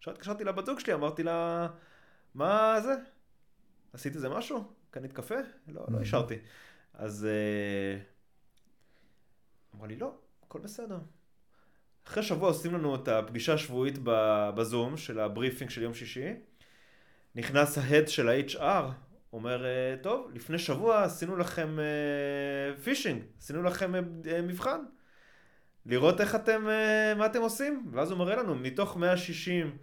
ישר 0.00 0.10
התקשרתי 0.10 0.44
לבת 0.44 0.66
זוג 0.66 0.80
שלי, 0.80 0.94
אמרתי 0.94 1.22
לה, 1.22 1.68
מה 2.34 2.80
זה? 2.80 2.94
עשית 3.92 4.14
איזה 4.14 4.28
משהו? 4.28 4.64
קנית 4.90 5.12
קפה? 5.12 5.34
לא, 5.68 5.84
לא 5.88 6.00
השארתי. 6.00 6.34
אז 6.94 7.26
אה, 7.26 7.98
אמרה 9.74 9.86
לי, 9.86 9.96
לא, 9.96 10.14
הכל 10.42 10.60
בסדר. 10.60 10.98
אחרי 12.08 12.22
שבוע 12.22 12.48
עושים 12.48 12.74
לנו 12.74 12.94
את 12.94 13.08
הפגישה 13.08 13.54
השבועית 13.54 13.94
בזום 14.54 14.96
של 14.96 15.20
ה 15.20 15.26
briefing 15.26 15.70
של 15.70 15.82
יום 15.82 15.94
שישי. 15.94 16.28
נכנס 17.34 17.78
ה 17.78 17.84
head 17.84 18.08
של 18.08 18.28
ה-HR, 18.28 18.84
אומר, 19.32 19.64
"אה, 19.66 19.94
טוב, 20.02 20.30
לפני 20.34 20.58
שבוע 20.58 21.02
עשינו 21.04 21.36
לכם 21.36 21.78
אה, 21.78 22.82
פישינג, 22.82 23.22
עשינו 23.40 23.62
לכם 23.62 23.94
אה, 23.94 24.00
אה, 24.32 24.42
מבחן. 24.42 24.80
לראות 25.86 26.20
איך 26.20 26.34
אתם, 26.34 26.68
אה, 26.68 27.14
מה 27.14 27.26
אתם 27.26 27.40
עושים. 27.40 27.86
ואז 27.92 28.10
הוא 28.10 28.18
מראה 28.18 28.36
לנו, 28.36 28.54
מתוך 28.54 28.96
160 28.96 29.76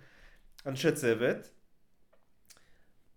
אנשי 0.66 0.92
צוות, 0.92 1.50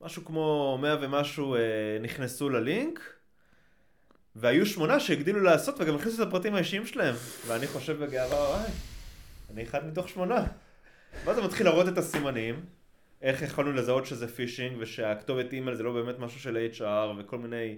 משהו 0.01 0.25
כמו 0.25 0.79
100 0.83 0.97
ומשהו 1.01 1.55
אה, 1.55 1.61
נכנסו 2.01 2.49
ללינק, 2.49 3.01
והיו 4.37 4.67
שמונה 4.67 5.01
שהגדילו 5.01 5.41
לעשות 5.41 5.81
וגם 5.81 5.95
הכניסו 5.95 6.23
את 6.23 6.29
הפרטים 6.29 6.55
האישיים 6.55 6.87
שלהם. 6.87 7.15
ואני 7.47 7.67
חושב 7.67 8.05
בגאווה, 8.05 8.37
וואי, 8.51 8.71
אני 9.51 9.62
אחד 9.62 9.86
מתוך 9.86 10.09
שמונה. 10.09 10.47
ואז 11.24 11.38
הוא 11.38 11.47
מתחיל 11.47 11.66
להראות 11.66 11.88
את 11.88 11.99
הסימנים, 11.99 12.64
איך 13.22 13.42
יכולנו 13.42 13.72
לזהות 13.72 14.07
שזה 14.07 14.28
phishing, 14.29 14.77
ושהכתובת 14.80 15.53
אימייל 15.53 15.76
זה 15.76 15.82
לא 15.82 15.92
באמת 15.92 16.18
משהו 16.18 16.40
של 16.40 16.68
HR, 16.78 17.18
וכל 17.18 17.38
מיני 17.38 17.76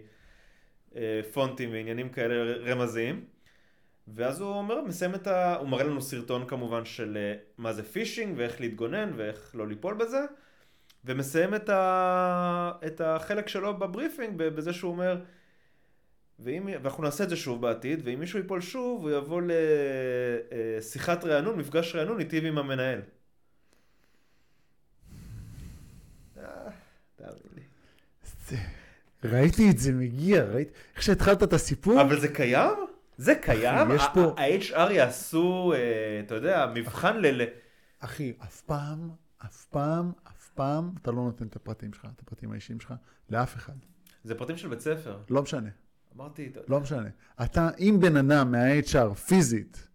אה, 0.97 1.21
פונטים 1.33 1.73
ועניינים 1.73 2.09
כאלה 2.09 2.55
רמזים. 2.73 3.25
ואז 4.15 4.41
הוא 4.41 4.55
אומר, 4.55 4.81
מסיים 4.81 5.15
את 5.15 5.27
ה... 5.27 5.57
הוא 5.57 5.69
מראה 5.69 5.85
לנו 5.85 6.03
סרטון 6.03 6.47
כמובן 6.47 6.85
של 6.85 7.17
אה, 7.17 7.35
מה 7.59 7.73
זה 7.73 7.83
phishing, 7.83 8.35
ואיך 8.39 8.61
להתגונן, 8.61 9.13
ואיך 9.17 9.51
לא 9.55 9.69
ליפול 9.69 9.95
בזה. 9.95 10.21
ומסיים 11.05 11.55
את, 11.55 11.69
ה... 11.69 12.73
את 12.87 13.01
החלק 13.01 13.49
שלו 13.49 13.79
ב 13.79 13.85
briefing 13.85 14.37
בזה 14.37 14.73
שהוא 14.73 14.93
אומר, 14.93 15.21
ואם, 16.39 16.69
ואנחנו 16.83 17.03
נעשה 17.03 17.25
את 17.25 17.29
זה 17.29 17.37
שוב 17.37 17.63
בעתיד, 17.63 18.01
ואם 18.05 18.21
מישהו 18.21 18.39
ייפול 18.39 18.61
שוב, 18.61 19.03
הוא 19.03 19.11
יבוא 19.11 19.43
לשיחת 20.79 21.25
רענון, 21.25 21.59
מפגש 21.59 21.95
רענון 21.95 22.21
איתי 22.21 22.41
ועם 22.41 22.59
המנהל. 22.59 23.01
אה, 26.39 26.53
ראיתי 29.25 29.71
את 29.71 29.79
זה 29.79 29.93
מגיע, 29.93 30.45
ראיתי, 30.45 30.71
איך 30.95 31.03
שהתחלת 31.03 31.43
את 31.43 31.53
הסיפור, 31.53 32.01
אבל 32.03 32.21
זה 32.21 32.29
קיים? 32.29 32.75
זה 33.17 33.35
קיים? 33.35 33.91
יש 33.95 34.03
פה- 34.15 34.35
ה-HR 34.39 34.91
יעשו, 34.93 35.73
אה, 35.77 36.21
אתה 36.27 36.35
יודע, 36.35 36.67
מבחן. 36.75 37.17
ל- 37.17 37.45
אחי, 38.01 38.33
אף 38.43 38.61
פעם, 38.61 39.11
אף 39.45 39.65
פעם, 39.65 40.13
אף 40.29 40.49
פעם, 40.55 40.91
אתה 41.03 41.11
לא 41.11 41.17
נותן 41.17 41.47
את 41.47 41.57
הפרטים 41.57 41.93
שלך, 41.93 42.07
את 42.17 42.21
הפרטים 42.21 42.53
האישיים 42.53 42.81
שלך, 42.81 42.95
לאף 43.31 43.57
אחד. 43.57 43.73
זה 44.25 44.35
פרטים 44.35 44.57
של 44.57 44.69
בית 44.69 44.81
ספר. 44.81 45.19
לא 45.31 45.43
משנה, 45.43 45.69
אמרתי, 46.17 46.53
לא 46.69 46.81
משנה. 46.81 47.09
אתה, 47.45 47.71
אם 47.79 47.97
בן 48.01 48.17
אדם 48.17 48.51
מה-HR 48.51 49.15
פיזית 49.15 49.89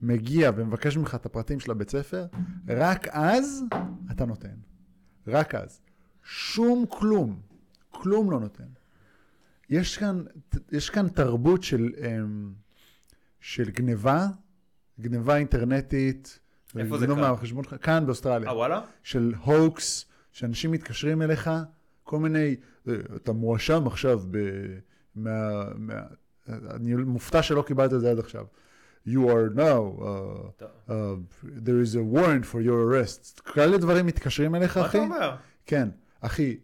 מגיע 0.00 0.50
ומבקש 0.56 0.96
ממך 0.96 1.14
את 1.14 1.26
הפרטים 1.26 1.60
של 1.60 1.70
הבית 1.70 1.90
ספר, 1.90 2.26
רק 2.68 3.08
אז 3.10 3.64
אתה 4.10 4.24
נותן. 4.24 4.54
רק 5.26 5.54
אז. 5.54 5.80
שום 6.22 6.84
כלום, 6.88 7.40
כלום 7.90 8.30
לא 8.30 8.40
נותן. 8.40 8.64
יש 9.70 9.98
כאן, 9.98 10.22
יש 10.72 10.90
כאן 10.90 11.08
תרבות 11.08 11.62
של, 11.62 11.90
אמ, 11.98 12.52
של 13.40 13.70
גניבה, 13.70 14.26
גניבה 15.00 15.36
אינטרנטית. 15.36 16.38
איפה 16.78 16.98
זה 16.98 17.04
לגנוב 17.04 17.18
כאן? 17.20 17.30
מהחשבון 17.30 17.64
שלך, 17.64 17.74
כאן 17.84 18.06
באוסטרליה. 18.06 18.48
אה, 18.50 18.56
וואלה? 18.56 18.80
של 19.02 19.34
הוקס, 19.44 20.04
שאנשים 20.32 20.70
מתקשרים 20.70 21.22
אליך, 21.22 21.50
כל 22.04 22.18
מיני, 22.18 22.56
"אה, 22.88 22.94
אתה 23.16 23.32
מואשם 23.32 23.86
עכשיו 23.86 24.20
ב... 24.30 24.38
מה... 25.18 25.64
מה... 25.76 26.02
אני 26.48 26.94
מופתע 26.94 27.42
שלא 27.42 27.62
קיבלת 27.62 27.92
את 27.92 28.00
זה 28.00 28.10
עד 28.10 28.18
עכשיו. 28.18 28.46
You 29.06 29.10
are 29.10 29.56
now, 29.56 29.82
uh, 30.00 30.90
uh, 30.90 30.92
there 31.42 31.80
is 31.80 31.94
a 31.94 32.02
warrant 32.14 32.44
for 32.44 32.60
your 32.60 32.78
arrest. 32.86 33.52
כאלה 33.54 33.78
דברים 33.78 34.06
מתקשרים 34.06 34.54
אליך, 34.54 34.76
מה 34.76 34.86
אחי? 34.86 34.98
אתה 34.98 35.04
אומר? 35.04 35.36
כן, 35.66 35.88
אחי. 36.20 36.58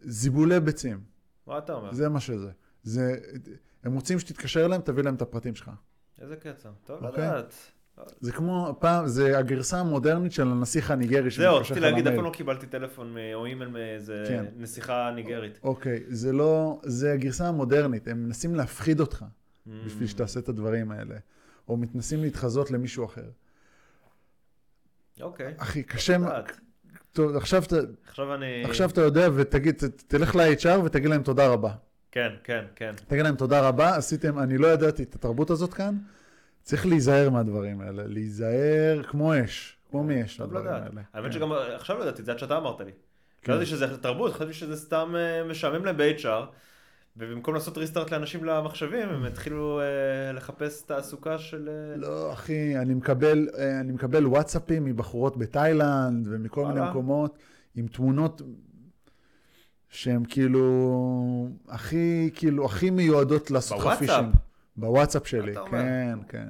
זיבולי 0.00 0.60
ביצים, 0.60 1.00
מה 1.46 1.58
אתה 1.58 1.72
אומר? 1.72 1.94
זה 1.94 2.08
מה 2.08 2.20
שזה. 2.20 2.50
זה, 2.82 3.16
הם 3.84 3.94
רוצים 3.94 4.18
שתתקשר 4.18 4.64
אליהם, 4.64 4.80
תביא 4.80 5.02
להם 5.02 5.14
את 5.14 5.22
הפרטים 5.22 5.54
שלך. 5.54 5.70
איזה 6.20 6.36
קצב. 6.36 6.68
טוב 6.84 7.04
אוקיי. 7.04 7.24
לדעת. 7.24 7.54
זה 8.20 8.32
כמו, 8.32 8.76
פעם, 8.80 9.06
זה 9.08 9.38
הגרסה 9.38 9.80
המודרנית 9.80 10.32
של 10.32 10.42
הנסיך 10.48 10.90
הניגרי 10.90 11.30
זהו, 11.30 11.56
רציתי 11.56 11.80
להגיד, 11.80 12.06
אף. 12.06 12.14
פעם 12.14 12.24
לא 12.24 12.30
קיבלתי 12.30 12.66
טלפון 12.66 13.16
או 13.34 13.46
אימייל 13.46 13.68
מאיזה 13.70 14.24
כן. 14.28 14.44
נסיכה 14.56 15.10
ניגרית. 15.14 15.58
אוקיי, 15.62 16.02
זה 16.08 16.32
לא, 16.32 16.80
זה 16.84 17.12
הגרסה 17.12 17.48
המודרנית, 17.48 18.08
הם 18.08 18.24
מנסים 18.26 18.54
להפחיד 18.54 19.00
אותך 19.00 19.24
Mm. 19.66 19.70
בשביל 19.86 20.08
שתעשה 20.08 20.40
את 20.40 20.48
הדברים 20.48 20.90
האלה, 20.90 21.14
או 21.68 21.76
מנסים 21.76 22.22
להתחזות 22.22 22.70
למישהו 22.70 23.04
אחר. 23.04 23.24
אוקיי. 25.20 25.54
אחי, 25.58 25.82
קשה. 25.82 26.16
טוב, 27.12 27.36
עכשיו, 27.36 27.62
אתה- 27.62 27.76
עכשיו 28.08 28.34
אני... 28.34 28.64
עכשיו 28.64 28.90
אתה 28.90 29.00
יודע 29.00 29.28
ותגיד, 29.34 29.74
תלך 30.06 30.36
ל-HR 30.36 30.80
ותגיד 30.84 31.10
להם 31.10 31.22
תודה 31.22 31.48
רבה. 31.48 31.72
כן, 32.12 32.28
כן, 32.44 32.64
כן. 32.76 32.92
תגיד 33.06 33.22
להם 33.24 33.36
תודה 33.36 33.68
רבה, 33.68 33.96
עשיתם, 33.96 34.38
אני 34.38 34.58
לא 34.58 34.66
ידעתי 34.66 35.02
את 35.02 35.14
התרבות 35.14 35.50
הזאת 35.50 35.74
כאן, 35.74 35.96
צריך 36.66 36.86
להיזהר 36.86 37.30
מהדברים 37.30 37.80
האלה, 37.80 38.02
להיזהר 38.06 39.02
כמו 39.02 39.32
אש, 39.44 39.76
כמו 39.90 40.04
מאש, 40.04 40.36
טוב 40.36 40.46
הדברים 40.46 40.66
לדעת. 40.66 40.82
האלה. 40.82 41.00
האמת 41.14 41.26
כן. 41.26 41.32
שגם 41.32 41.52
עכשיו 41.52 41.98
לא 41.98 42.02
ידעתי, 42.02 42.22
זה 42.22 42.32
עד 42.32 42.38
שאתה 42.38 42.58
אמרת 42.58 42.80
לי. 42.80 42.90
כן. 43.42 43.52
לא 43.52 43.56
ידעתי 43.56 43.70
שזה 43.70 43.98
תרבות, 43.98 44.32
חשבתי 44.32 44.52
שזה 44.52 44.76
סתם 44.76 45.14
אה, 45.16 45.44
משעמם 45.44 45.84
להם 45.84 45.96
ב-HR, 45.96 46.44
ובמקום 47.16 47.54
לעשות 47.54 47.78
ריסטארט 47.78 48.10
לאנשים 48.10 48.44
למחשבים, 48.44 49.08
הם 49.08 49.24
התחילו 49.24 49.80
אה, 49.80 50.32
לחפש 50.32 50.82
תעסוקה 50.82 51.38
של... 51.38 51.68
אה, 51.68 51.96
לא, 51.96 52.32
אחי, 52.32 52.78
אני 52.78 52.94
מקבל, 52.94 53.48
אה, 53.58 53.80
אני 53.80 53.92
מקבל 53.92 54.26
וואטסאפים 54.26 54.84
מבחורות 54.84 55.36
בתאילנד 55.36 56.26
ומכל 56.30 56.66
מיני. 56.66 56.90
מקומות, 56.90 57.38
עם 57.74 57.86
תמונות 57.86 58.42
שהן 59.88 60.22
כאילו 60.28 61.48
הכי, 61.68 62.30
כאילו, 62.34 62.64
הכי 62.64 62.90
מיועדות 62.90 63.50
לעשות 63.50 63.78
לך 63.78 63.84
בוואטסאפ? 63.84 64.24
בוואטסאפ 64.76 65.26
שלי, 65.26 65.56
אומר? 65.56 65.70
כן, 65.70 66.18
כן. 66.28 66.48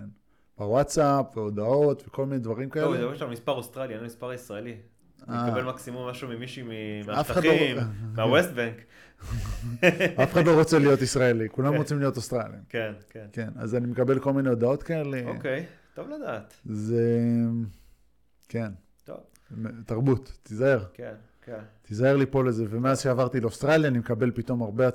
בוואטסאפ, 0.59 1.37
והודעות 1.37 2.03
וכל 2.07 2.27
מיני 2.27 2.39
דברים 2.41 2.69
טוב, 2.69 2.97
כאלה. 2.97 3.13
יש 3.15 3.23
לנו 3.23 3.31
מספר 3.33 3.53
אוסטרלי, 3.53 3.95
אין 3.95 4.05
מספר 4.05 4.33
ישראלי. 4.33 4.77
אני 5.29 5.37
אה. 5.37 5.47
מקבל 5.47 5.63
מקסימום 5.65 6.09
משהו 6.11 6.29
ממישהי 6.29 6.63
מ- 6.63 7.11
אף 7.11 7.31
אחד 7.31 7.45
לא- 7.45 7.51
מהשטחים, 7.51 7.77
מהווסט 8.17 8.51
בנק. 8.51 8.77
אף 10.23 10.33
אחד 10.33 10.47
לא 10.47 10.59
רוצה 10.59 10.79
להיות 10.79 11.03
ישראלי, 11.03 11.49
כולם 11.49 11.75
רוצים 11.75 11.99
להיות 11.99 12.17
אוסטרלים. 12.17 12.61
כן, 12.69 12.93
כן. 13.11 13.27
כן, 13.33 13.49
אז 13.57 13.75
אני 13.75 13.87
מקבל 13.87 14.19
כל 14.19 14.33
מיני 14.33 14.49
הודעות 14.49 14.83
כאלה. 14.83 15.23
אוקיי, 15.27 15.67
טוב 15.95 16.09
לדעת. 16.09 16.55
זה... 16.65 17.21
כן, 18.49 18.73
טוב, 19.05 19.17
תרבות, 19.87 20.39
תיזהר. 20.43 20.85
כן, 20.95 21.15
כן. 21.43 21.59
תיזהר 21.83 22.17
ליפול 22.17 22.49
לזה, 22.49 22.65
ומאז 22.71 23.01
שעברתי 23.01 23.41
לאוסטרליה 23.41 23.89
אני 23.91 23.99
מקבל 23.99 24.31
פתאום 24.35 24.63
הרבה 24.63 24.89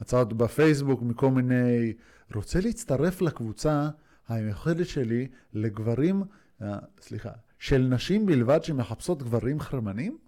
הצעות 0.00 0.32
בפייסבוק 0.32 1.02
מכל 1.02 1.30
מיני, 1.30 1.92
רוצה 2.34 2.60
להצטרף 2.60 3.22
לקבוצה 3.22 3.88
המיוחדת 4.28 4.86
שלי 4.86 5.28
לגברים, 5.54 6.22
אה, 6.62 6.78
סליחה, 7.00 7.30
של 7.58 7.78
נשים 7.78 8.26
בלבד 8.26 8.64
שמחפשות 8.64 9.22
גברים 9.22 9.60
חרמנים? 9.60 10.18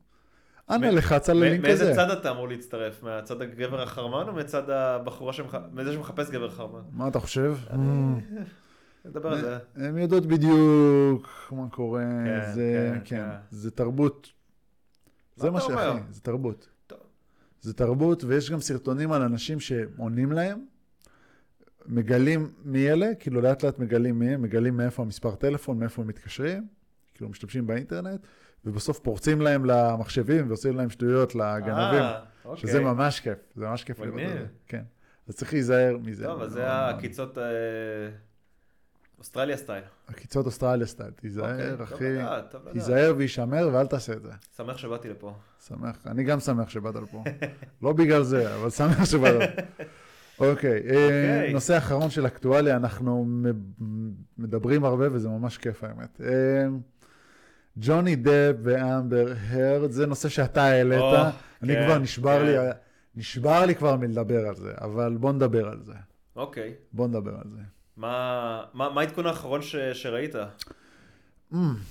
אנא 0.70 0.86
לחץ 0.86 1.30
על 1.30 1.42
הלינק 1.42 1.62
מאיזה 1.62 1.84
הזה. 1.84 1.94
צד 1.94 2.11
אתה 2.11 2.30
אמור 2.30 2.48
להצטרף? 2.48 3.03
מהצד 3.03 3.42
הגבר 3.42 3.82
החרמן 3.82 4.28
או 4.28 4.32
מצד 4.32 4.70
הבחורה 4.70 5.32
שמח... 5.32 5.55
מזה 5.72 5.92
שמחפש 5.92 6.30
גבר 6.30 6.51
חרמן? 6.51 6.80
מה 6.92 7.09
אתה 7.09 7.20
חושב? 7.20 7.57
נדבר 9.05 9.32
על 9.32 9.40
זה. 9.40 9.59
הן 9.76 9.98
יודעות 9.98 10.26
בדיוק 10.26 11.53
מה 11.53 11.68
קורה, 11.68 12.03
כן, 12.24 12.53
זה, 12.55 12.90
כן, 12.94 13.01
כן, 13.05 13.30
כן. 13.30 13.36
זה 13.51 13.70
תרבות. 13.70 14.32
זה 15.36 15.51
מה 15.51 15.61
שאחי? 15.61 15.98
זה 16.11 16.20
תרבות. 16.20 16.68
זה 17.61 17.74
תרבות, 17.74 18.24
ויש 18.24 18.51
גם 18.51 18.61
סרטונים 18.61 19.12
על 19.12 19.22
אנשים 19.22 19.61
שעונים 19.61 20.32
להם, 20.32 20.64
מגלים 21.87 22.51
מי 22.64 22.91
אלה, 22.91 23.14
כאילו 23.20 23.41
לאט 23.41 23.62
לאט 23.62 23.78
מגלים 23.78 24.18
מי 24.18 24.28
הם, 24.28 24.43
מגלים 24.43 24.76
מאיפה 24.76 25.03
המספר 25.03 25.35
טלפון, 25.35 25.78
מאיפה 25.78 26.03
הם 26.03 26.09
מתקשרים, 26.09 26.66
כאילו 27.14 27.31
משתמשים 27.31 27.66
באינטרנט, 27.66 28.20
ובסוף 28.64 28.99
פורצים 28.99 29.41
להם 29.41 29.64
למחשבים 29.64 30.49
ועושים 30.49 30.76
להם 30.76 30.91
שטויות 30.91 31.35
לגנבים, 31.35 32.03
אה, 32.03 32.20
אוקיי. 32.45 32.62
שזה 32.62 32.81
ממש 32.81 33.20
כיף, 33.20 33.39
זה 33.57 33.64
ממש 33.64 33.85
כיף 33.85 34.01
לראות 34.01 34.20
את. 34.20 34.28
זה. 34.28 34.47
כן. 34.66 34.83
אז 35.28 35.37
צריך 35.37 35.53
להיזהר 35.53 35.97
מזה. 36.03 36.24
טוב, 36.24 36.43
אז 36.43 36.53
זה. 36.53 36.70
העקיצות 36.72 37.39
אה, 37.39 37.45
אוסטרליה 39.18 39.57
סטייל. 39.57 39.85
עקיצות 40.07 40.47
אוסטרליה 40.47 40.87
סטייל, 40.87 41.11
תיזהר, 41.11 41.76
אוקיי, 41.81 42.24
אחי. 42.26 42.70
תיזהר 42.72 43.14
ויישמר 43.16 43.70
ואל 43.72 43.87
תעשה 43.87 44.12
את 44.12 44.22
זה. 44.22 44.33
שמח 44.57 44.76
שבאתי 44.76 45.09
לפה. 45.09 45.35
שמח, 45.66 46.07
אני 46.07 46.24
גם 46.24 46.41
שמח 46.41 46.70
שבאת 46.70 46.95
לפה. 46.95 47.24
לא 47.83 47.93
בגלל 47.93 48.22
זה, 48.22 48.55
אבל 48.55 48.70
שמח 48.70 49.05
שבאת 49.05 49.35
לפה. 49.43 49.62
אוקיי, 50.41 50.82
אה, 50.91 51.05
אוקיי. 51.05 51.53
נושא 51.53 51.78
אחרון 51.78 52.11
של 52.11 52.26
אקטואליה, 52.26 52.76
אנחנו 52.76 53.26
מדברים 54.38 54.84
הרבה 54.84 55.07
וזה 55.12 55.28
ממש 55.28 55.59
כיף 55.59 55.84
האמת. 55.84 56.20
אה, 56.20 56.66
ג'וני 57.76 58.16
דב 58.16 58.55
ואמבר 58.62 59.32
הרד, 59.51 59.91
זה 59.91 60.07
נושא 60.07 60.28
שאתה 60.28 60.62
העלית, 60.62 60.99
או, 61.01 61.16
אני 61.62 61.74
כן, 61.74 61.84
כבר 61.86 61.99
נשבר 61.99 62.38
כן. 62.38 62.47
לי, 62.47 62.57
נשבר 63.16 63.66
לי 63.66 63.74
כבר 63.74 63.97
מלדבר 63.97 64.47
על 64.49 64.57
זה, 64.57 64.72
אבל 64.80 65.16
בוא 65.16 65.32
נדבר 65.32 65.68
על 65.68 65.78
זה. 65.82 65.93
אוקיי. 66.36 66.74
בוא 66.93 67.07
נדבר 67.09 67.30
על 67.34 67.51
זה. 67.51 67.61
מה 67.97 68.62
מה- 68.74 68.91
מה 68.91 69.01
העדכון 69.01 69.26
האחרון 69.26 69.62
ש- 69.62 69.76
שראית? 69.76 70.34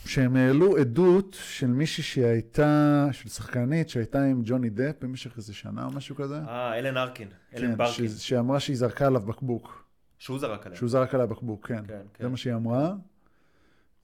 שהם 0.05 0.35
העלו 0.35 0.77
עדות 0.77 1.37
של 1.41 1.67
מישהי 1.67 2.03
שהייתה, 2.03 3.07
של 3.11 3.29
שחקנית 3.29 3.89
שהייתה 3.89 4.23
עם 4.23 4.41
ג'וני 4.45 4.69
דפ 4.69 5.03
במשך 5.03 5.37
איזה 5.37 5.53
שנה 5.53 5.85
או 5.85 5.91
משהו 5.91 6.15
כזה. 6.15 6.37
אה, 6.39 6.79
אלן 6.79 6.97
ארקין. 6.97 7.27
אלן 7.55 7.71
כן, 7.71 7.77
ברקין. 7.77 8.07
ש- 8.07 8.27
שאמרה 8.29 8.59
שהיא 8.59 8.77
זרקה 8.77 9.07
עליו 9.07 9.21
בקבוק. 9.21 9.85
שהוא 10.17 10.39
זרק 10.39 10.65
עליה. 10.65 10.77
שהוא 10.77 10.89
זרק 10.89 11.13
עליה 11.13 11.25
בקבוק, 11.25 11.67
כן. 11.67 11.83
כן, 11.87 12.01
כן. 12.13 12.23
זה 12.23 12.29
מה 12.29 12.37
שהיא 12.37 12.53
אמרה. 12.53 12.93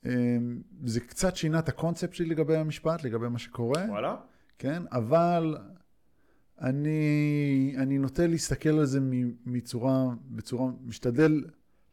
אמ, 0.06 0.12
זה 0.86 1.00
קצת 1.00 1.36
שינה 1.36 1.60
את 1.60 1.70
הקונספט 1.70 2.14
שלי 2.14 2.26
לגבי 2.26 2.56
המשפט, 2.58 3.04
לגבי 3.04 3.30
מה 3.30 3.40
שקורה, 3.40 3.86
וואלה? 3.90 4.16
כן? 4.60 4.84
אבל 4.92 5.58
אני, 6.62 7.74
אני 7.78 7.98
נוטה 7.98 8.28
להסתכל 8.28 8.70
על 8.70 8.86
זה 8.86 9.00
מצורה, 9.46 10.04
בצורה, 10.28 10.72
משתדל 10.86 11.44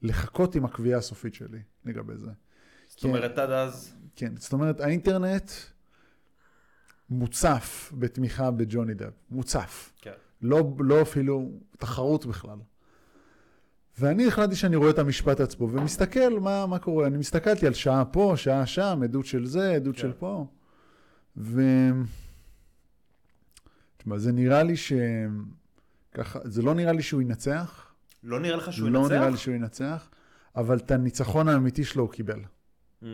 לחכות 0.02 0.54
עם 0.54 0.64
הקביעה 0.64 0.98
הסופית 0.98 1.34
שלי 1.34 1.58
לגבי 1.84 2.16
זה. 2.16 2.30
זאת 2.92 3.00
כן. 3.00 3.08
אומרת, 3.08 3.38
עד 3.38 3.50
אז... 3.50 3.94
כן, 4.16 4.32
זאת 4.36 4.52
אומרת, 4.52 4.80
האינטרנט 4.80 5.50
מוצף 7.10 7.92
בתמיכה 7.98 8.50
בג'וני 8.50 8.94
דב, 8.94 9.10
מוצף. 9.30 9.92
כן. 10.00 10.12
לא, 10.42 10.74
לא 10.78 11.02
אפילו 11.02 11.50
תחרות 11.78 12.26
בכלל. 12.26 12.58
ואני 13.98 14.26
החלטתי 14.26 14.56
שאני 14.56 14.76
רואה 14.76 14.90
את 14.90 14.98
המשפט 14.98 15.40
עצמו 15.40 15.70
ומסתכל 15.70 16.38
מה, 16.40 16.66
מה 16.66 16.78
קורה. 16.78 17.06
אני 17.06 17.18
מסתכלתי 17.18 17.66
על 17.66 17.74
שעה 17.74 18.04
פה, 18.04 18.34
שעה 18.36 18.66
שם, 18.66 19.00
עדות 19.04 19.26
של 19.26 19.46
זה, 19.46 19.72
עדות 19.72 19.94
כן. 19.94 20.00
של 20.00 20.12
פה. 20.12 20.46
ו... 21.36 21.62
תשמע, 23.96 24.18
זה 24.18 24.32
נראה 24.32 24.62
לי 24.62 24.76
ש... 24.76 24.92
ככה, 26.14 26.38
זה 26.44 26.62
לא 26.62 26.74
נראה 26.74 26.92
לי 26.92 27.02
שהוא 27.02 27.22
ינצח. 27.22 27.92
לא 28.22 28.40
נראה 28.40 28.56
לך 28.56 28.72
שהוא 28.72 28.90
לא 28.90 28.98
ינצח? 28.98 29.12
נראה 29.12 29.30
לי 29.30 29.36
שהוא 29.36 29.54
ינצח, 29.54 30.08
אבל 30.56 30.76
את 30.76 30.90
הניצחון 30.90 31.48
האמיתי 31.48 31.84
שלו 31.84 32.02
הוא 32.02 32.10
קיבל. 32.10 32.40
Mm, 33.02 33.06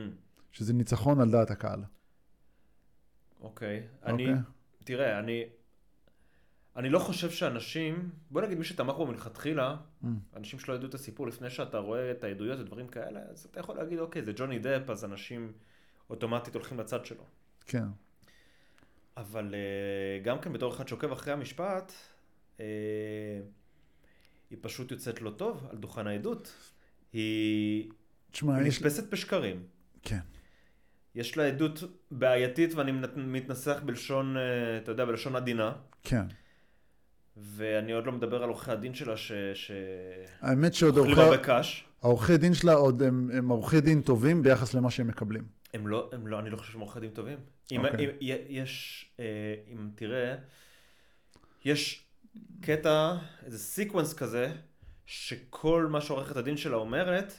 שזה 0.52 0.72
ניצחון 0.72 1.20
על 1.20 1.30
דעת 1.30 1.50
הקהל. 1.50 1.80
אוקיי. 3.40 3.86
אני... 4.04 4.28
אוקיי? 4.28 4.42
תראה, 4.84 5.18
אני... 5.18 5.44
אני 6.76 6.90
לא 6.90 6.98
חושב 6.98 7.30
שאנשים... 7.30 8.10
בוא 8.30 8.42
נגיד 8.42 8.58
מי 8.58 8.64
שתמך 8.64 8.96
בו 8.96 9.06
מלכתחילה, 9.06 9.76
Mm. 10.02 10.06
אנשים 10.36 10.58
שלא 10.58 10.74
ידעו 10.74 10.88
את 10.88 10.94
הסיפור 10.94 11.26
לפני 11.26 11.50
שאתה 11.50 11.78
רואה 11.78 12.10
את 12.10 12.24
העדויות 12.24 12.60
ודברים 12.60 12.88
כאלה, 12.88 13.20
אז 13.30 13.46
אתה 13.50 13.60
יכול 13.60 13.76
להגיד, 13.76 13.98
אוקיי, 13.98 14.22
זה 14.22 14.32
ג'וני 14.36 14.58
דפ, 14.58 14.90
אז 14.90 15.04
אנשים 15.04 15.52
אוטומטית 16.10 16.54
הולכים 16.54 16.80
לצד 16.80 17.04
שלו. 17.04 17.24
כן. 17.66 17.84
אבל 19.16 19.54
אה, 19.54 20.22
גם 20.22 20.40
כן 20.40 20.52
בתור 20.52 20.72
אחד 20.74 20.88
שעוקב 20.88 21.12
אחרי 21.12 21.32
המשפט, 21.32 21.92
אה, 22.60 22.64
היא 24.50 24.58
פשוט 24.60 24.90
יוצאת 24.90 25.20
לא 25.22 25.30
טוב 25.30 25.66
על 25.70 25.76
דוכן 25.76 26.06
העדות. 26.06 26.72
היא 27.12 27.90
תשמע, 28.30 28.56
היא 28.56 28.66
יש... 28.66 28.82
נתפסת 28.82 29.12
בשקרים. 29.12 29.66
כן. 30.02 30.18
יש 31.14 31.36
לה 31.36 31.46
עדות 31.46 31.82
בעייתית, 32.10 32.74
ואני 32.74 32.92
מת- 32.92 33.16
מתנסח 33.16 33.76
בלשון, 33.84 34.36
אה, 34.36 34.42
אתה 34.78 34.90
יודע, 34.90 35.04
בלשון 35.04 35.36
עדינה. 35.36 35.72
כן. 36.02 36.24
ואני 37.36 37.92
עוד 37.92 38.06
לא 38.06 38.12
מדבר 38.12 38.42
על 38.42 38.48
עורכי 38.48 38.70
הדין 38.72 38.94
שלה, 38.94 39.16
ש... 39.16 39.32
ש... 39.54 39.70
האמת 40.40 40.74
שעוד 40.74 40.98
אוכלים 40.98 41.16
עורכי... 41.18 41.30
הרבה 41.30 41.60
קש. 41.60 41.84
העורכי 42.02 42.36
דין 42.36 42.54
שלה 42.54 42.72
עוד 42.72 43.02
הם, 43.02 43.30
הם 43.34 43.48
עורכי 43.48 43.80
דין 43.80 44.02
טובים 44.02 44.42
ביחס 44.42 44.74
למה 44.74 44.90
שהם 44.90 45.06
מקבלים. 45.06 45.44
הם 45.74 45.86
לא, 45.86 46.10
הם 46.12 46.26
לא, 46.26 46.38
אני 46.38 46.50
לא 46.50 46.56
חושב 46.56 46.72
שהם 46.72 46.80
עורכי 46.80 47.00
דין 47.00 47.10
טובים. 47.10 47.38
אם, 47.72 47.84
אוקיי. 47.84 48.06
אם, 48.06 48.10
יש, 48.48 49.06
אה, 49.20 49.24
אם 49.72 49.88
תראה, 49.94 50.34
יש 51.64 52.04
קטע, 52.60 53.16
איזה 53.46 53.58
sequence 53.58 54.14
כזה, 54.14 54.52
שכל 55.06 55.86
מה 55.90 56.00
שעורכת 56.00 56.36
הדין 56.36 56.56
שלה 56.56 56.76
אומרת, 56.76 57.32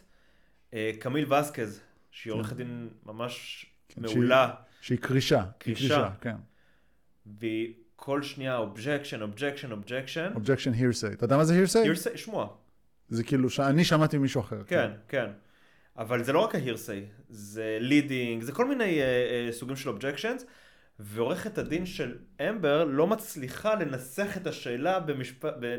אה, 0.73 0.91
קמיל 0.99 1.33
ואסקז, 1.33 1.81
שהיא 2.11 2.33
עורכת 2.33 2.55
דין 2.55 2.89
ממש 3.05 3.65
כן, 3.89 4.01
מעולה, 4.01 4.53
שהיא 4.81 4.97
קרישה. 4.97 5.43
היא 5.65 5.75
קרישה. 5.75 6.09
כן. 6.21 6.35
והיא 7.25 7.73
כל 7.95 8.23
שנייה 8.23 8.57
objection, 8.57 9.21
objection, 9.21 9.71
objection. 9.71 10.31
objection 10.35 10.79
hearsay. 10.79 11.13
אתה 11.13 11.25
יודע 11.25 11.37
מה 11.37 11.45
זה 11.45 11.63
hearsay? 11.63 11.79
hearsay, 11.79 12.17
שמוע. 12.17 12.47
זה 13.09 13.23
כאילו 13.23 13.49
שאני 13.49 13.83
שמעתי 13.83 14.17
ממישהו 14.17 14.41
אחר. 14.41 14.63
כן, 14.67 14.91
כן. 15.07 15.29
אבל 15.97 16.23
זה 16.23 16.33
לא 16.33 16.39
רק 16.39 16.55
ה 16.55 16.60
hearsay, 16.60 17.01
זה 17.29 17.77
leading, 17.81 18.43
זה 18.43 18.51
כל 18.51 18.67
מיני 18.67 19.01
אה, 19.01 19.05
אה, 19.05 19.51
סוגים 19.51 19.75
של 19.75 19.89
objections, 19.89 20.45
ועורכת 20.99 21.57
הדין 21.57 21.85
של 21.85 22.17
אמבר 22.49 22.83
לא 22.83 23.07
מצליחה 23.07 23.75
לנסח 23.75 24.37
את 24.37 24.47
השאלה 24.47 24.99
במשפט, 24.99 25.53
ב... 25.59 25.77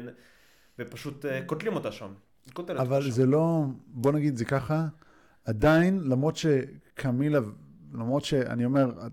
ופשוט 0.79 1.25
אה, 1.25 1.41
קוטלים 1.47 1.75
אותה 1.75 1.93
שם. 1.93 2.13
קוטלת 2.53 2.79
אותה 2.79 2.83
אבל 2.89 3.03
שם. 3.03 3.11
זה 3.11 3.27
לא, 3.27 3.65
בוא 3.87 4.13
נגיד 4.13 4.37
זה 4.37 4.45
ככה, 4.45 4.87
עדיין, 5.51 6.01
למרות 6.01 6.37
שקמילה, 6.37 7.39
למרות 7.93 8.25
שאני 8.25 8.65
אומר, 8.65 9.09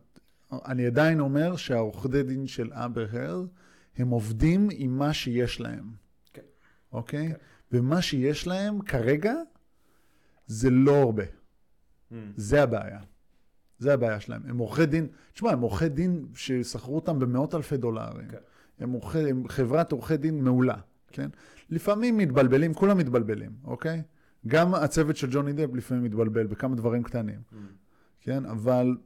אני 0.52 0.86
עדיין 0.86 1.20
אומר 1.20 1.56
שהעורכי 1.56 2.24
דין 2.24 2.48
של 2.48 2.70
Heard, 2.74 3.48
הם 3.98 4.10
עובדים 4.10 4.70
עם 4.72 4.98
מה 4.98 5.14
שיש 5.14 5.62
להם. 5.62 5.92
כן. 6.34 6.42
אוקיי? 6.92 7.28
כן. 7.28 7.34
ומה 7.72 8.02
שיש 8.02 8.48
להם 8.48 8.82
כרגע, 8.82 9.34
זה 10.48 10.70
לא 10.70 10.96
הרבה. 10.96 11.24
Mm, 11.24 12.16
זה 12.36 12.64
הבעיה. 12.64 13.00
זה 13.80 13.94
הבעיה 13.94 14.20
שלהם. 14.20 14.42
הם 14.48 14.58
עורכי 14.58 14.86
דין, 14.86 15.08
תשמע, 15.34 15.52
הם 15.52 15.60
עורכי 15.60 15.90
דין 15.90 16.26
ששכרו 16.34 16.96
אותם 16.96 17.20
במאות 17.20 17.56
אלפי 17.56 17.78
דולרים. 17.78 18.28
כן. 18.28 18.38
הם, 18.80 18.92
עורכי, 18.92 19.30
הם 19.30 19.48
חברת 19.48 19.92
עורכי 19.92 20.18
דין 20.18 20.44
מעולה, 20.44 20.78
כן? 21.08 21.30
לפעמים 21.70 22.18
מתבלבלים, 22.18 22.74
כולם 22.74 22.98
מתבלבלים, 22.98 23.52
אוקיי? 23.64 24.02
גם 24.48 24.76
הצוות 24.76 25.18
של 25.18 25.28
ג'וני 25.32 25.54
דב 25.54 25.76
לפעמים 25.76 26.04
מתבלבל 26.04 26.48
בכמה 26.48 26.76
דברים 26.76 27.04
קטנים, 27.04 27.40
mm. 27.52 27.56
כן? 28.22 28.46
אבל 28.46 28.98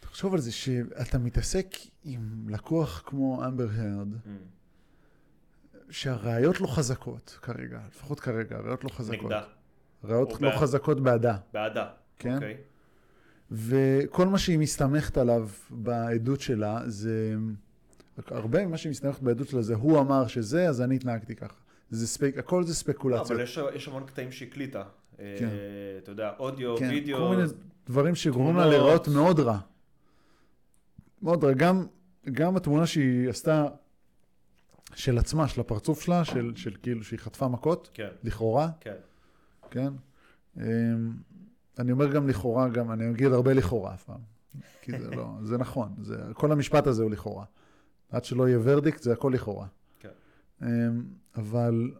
תחשוב 0.00 0.34
על 0.34 0.40
זה 0.40 0.52
שאתה 0.52 1.18
מתעסק 1.18 1.66
עם 2.04 2.48
לקוח 2.48 3.02
כמו 3.06 3.46
אמבר 3.46 3.68
הרד, 3.76 4.12
Mm. 4.14 4.28
שהראיות 5.90 6.60
לא 6.60 6.66
חזקות 6.66 7.38
כרגע, 7.42 7.80
לפחות 7.88 8.20
כרגע, 8.20 8.56
הראיות 8.56 8.84
לא 8.84 8.88
חזקות. 8.88 9.24
נגדה, 9.24 9.42
ראיות 10.04 10.40
לא. 10.40 10.50
חזקות 10.50 11.00
בעדה, 11.00 11.36
בעדה. 11.52 11.88
כן? 12.18 12.34
אוקיי. 12.34 12.56
וכל 13.50 14.26
מה 14.26 14.38
שהיא 14.38 14.58
מסתמכת 14.58 15.18
עליו 15.18 15.48
בעדות 15.70 16.40
שלה 16.40 16.80
זה, 16.86 17.34
הרבה 18.26 18.66
ממה 18.66 18.76
שהיא 18.76 18.90
מסתמכת 18.90 19.22
בעדות 19.22 19.48
שלה 19.48 19.62
זה 19.62 19.74
הוא 19.74 20.00
אמר 20.00 20.26
שזה, 20.26 20.68
אז 20.68 20.80
אני 20.80 20.96
התנהגתי 20.96 21.34
ככה. 21.34 21.54
זה 21.90 22.06
ספק, 22.06 22.34
הכל 22.38 22.62
זה 22.62 22.68
לא, 22.68 22.74
ספקולציות. 22.74 23.30
אבל 23.30 23.40
יש, 23.40 23.58
יש 23.74 23.88
המון 23.88 24.06
קטעים 24.06 24.32
שהיא 24.32 24.48
הקליטה. 24.48 24.82
אה, 25.20 25.36
כן. 25.38 25.48
אתה 26.02 26.10
יודע, 26.10 26.32
אודיו, 26.38 26.76
כן, 26.76 26.88
וידאו. 26.90 27.18
כל 27.18 27.36
מיני 27.36 27.48
דברים 27.86 28.14
שגורמים 28.14 28.56
לה. 28.56 28.66
להיראות 28.66 29.08
מאוד 29.08 29.40
רע. 29.40 29.58
מאוד 31.22 31.44
רע. 31.44 31.52
גם, 31.52 31.86
גם 32.32 32.56
התמונה 32.56 32.86
שהיא 32.86 33.28
עשתה 33.28 33.66
של 34.94 35.18
עצמה, 35.18 35.48
של 35.48 35.60
הפרצוף 35.60 36.00
שלה, 36.00 36.24
של, 36.24 36.52
של 36.56 36.74
כאילו 36.82 37.04
שהיא 37.04 37.18
חטפה 37.18 37.48
מכות, 37.48 37.90
כן, 37.94 38.08
לכאורה, 38.24 38.68
כן. 38.80 38.94
כן? 39.70 39.92
אמ, 40.56 40.62
אני 41.78 41.92
אומר 41.92 42.12
גם 42.12 42.28
לכאורה, 42.28 42.68
גם, 42.68 42.92
אני 42.92 43.10
אגיד 43.10 43.32
הרבה 43.32 43.52
לכאורה 43.52 43.94
אף 43.94 44.04
פעם. 44.04 44.20
כי 44.82 44.98
זה 44.98 45.10
לא, 45.10 45.26
זה 45.48 45.58
נכון, 45.58 45.94
זה, 46.02 46.16
כל 46.34 46.52
המשפט 46.52 46.86
הזה 46.86 47.02
הוא 47.02 47.10
לכאורה. 47.10 47.44
עד 48.10 48.24
שלא 48.24 48.48
יהיה 48.48 48.58
ורדיקט, 48.62 49.02
זה 49.02 49.12
הכל 49.12 49.30
לכאורה. 49.34 49.66
כן. 50.60 50.66
אמ, 50.66 51.02
אבל 51.36 51.90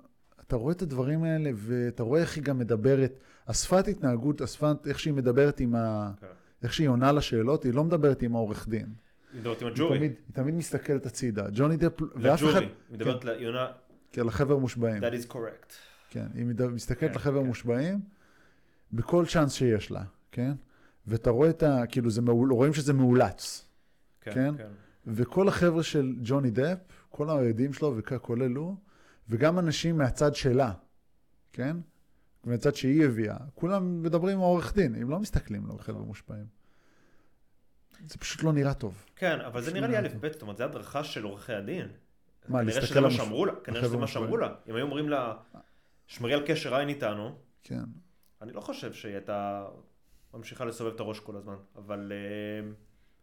אתה 0.46 0.56
רואה 0.56 0.72
את 0.72 0.82
הדברים 0.82 1.24
האלה, 1.24 1.50
ואתה 1.54 2.02
רואה 2.02 2.20
איך 2.20 2.36
היא 2.36 2.44
גם 2.44 2.59
מדברת, 2.59 3.12
השפת 3.48 3.88
התנהגות, 3.88 4.40
השפת, 4.40 4.76
איך 4.86 4.98
שהיא 4.98 5.14
מדברת 5.14 5.61
עם 5.61 5.74
ה... 5.74 6.12
כן. 6.20 6.26
איך 6.62 6.72
שהיא 6.72 6.88
עונה 6.88 7.12
לשאלות, 7.12 7.64
היא 7.64 7.74
לא 7.74 7.84
מדברת 7.84 8.22
עם 8.22 8.34
העורך 8.36 8.68
דין. 8.68 8.86
היא 9.32 9.40
מדברת 9.40 9.62
עם 9.62 9.68
הג'ורי. 9.68 9.98
תמיד, 9.98 10.11
היא 10.26 10.34
תמיד 10.34 10.54
מסתכלת 10.54 11.06
הצידה. 11.06 11.46
ג'וני 11.52 11.76
דפ, 11.76 11.92
ואף 12.16 12.38
אחד, 12.40 12.48
לג'ורי. 12.48 12.64
היא 12.64 12.70
מדברת 12.90 13.24
ליונה, 13.24 13.66
כן, 14.12 14.26
לחבר 14.26 14.56
מושבעים. 14.59 15.02
that 15.04 15.26
is 15.26 15.32
correct. 15.32 15.72
כן, 16.11 16.26
היא 16.34 16.44
מד- 16.44 16.66
מסתכלת 16.66 17.11
כן, 17.11 17.16
לחבר 17.16 17.40
כן. 17.40 17.46
מושבעים 17.46 18.00
בכל 18.92 19.24
צ'אנס 19.26 19.52
שיש 19.52 19.90
לה, 19.90 20.02
כן? 20.32 20.52
ואתה 21.06 21.30
רואה 21.30 21.50
את 21.50 21.62
ה... 21.62 21.82
כאילו, 21.88 22.11
זה 22.11 22.22
מאול, 22.22 22.52
רואים 22.52 22.72
שזה 22.74 22.92
מאולץ. 22.92 23.64
כן, 24.20 24.34
כן? 24.34 24.54
כן. 24.56 24.68
וכל 25.06 25.48
החבר'ה 25.48 25.82
של 25.82 26.14
ג'וני 26.22 26.50
דפ, 26.50 26.78
כל 27.09 27.30
האוהדים 27.30 27.72
שלו, 27.72 27.94
וכולל 27.96 28.54
הוא, 28.54 28.76
וגם 29.28 29.59
אנשים 29.59 29.98
מהצד 29.98 30.34
שלה, 30.34 30.72
כן? 31.52 31.76
מהצד 32.44 32.74
שהיא 32.74 33.04
הביאה, 33.04 33.36
כולם 33.54 34.02
מדברים 34.02 34.36
עם 34.36 34.42
העורך 34.42 34.74
דין, 34.74 34.94
הם 34.94 35.11
לא 35.11 35.18
מסתכלים 35.18 35.66
לו 35.66 35.78
חבר'ה 35.78 36.02
מושפעים. 36.02 36.46
זה 38.06 38.18
פשוט 38.18 38.42
לא 38.42 38.52
נראה 38.52 38.74
טוב. 38.74 39.04
כן, 39.16 39.40
אבל 39.40 39.62
זה 39.62 39.72
נראה 39.72 39.86
לי 39.86 39.92
לא 39.92 39.98
א' 39.98 40.09
טוב. 40.09 40.26
ב', 40.26 40.32
זאת 40.32 40.42
אומרת, 40.42 40.56
זה 40.56 40.64
הדרכה 40.64 41.04
של 41.04 41.24
עורכי 41.24 41.52
הדין. 41.52 41.88
מה, 42.48 42.62
להסתכל 42.62 43.04
על 43.04 43.11
שאמרו 43.11 43.46
לה, 43.46 43.52
כנראה 43.64 43.84
שזה 43.84 43.96
מה 43.96 44.06
שאמרו. 44.06 44.36
לה. 44.36 44.54
אם 44.68 44.74
היו 44.74 44.84
אומרים 44.84 45.09
לה, 45.09 45.36
שמרי 46.06 46.34
על 46.34 46.46
קשר 46.46 46.74
עין 46.74 46.88
איתנו, 46.88 47.38
כן. 47.62 47.84
אני 48.42 48.52
לא 48.52 48.61
חושב 48.61 48.92
שהיא 48.92 49.12
הייתה 49.12 49.66
ממשיכה 50.34 50.64
לסובב 50.64 50.94
את 50.94 51.00
הראש 51.00 51.20
כל 51.20 51.36
הזמן, 51.36 51.56
אבל 51.76 52.12
אה, 52.12 52.70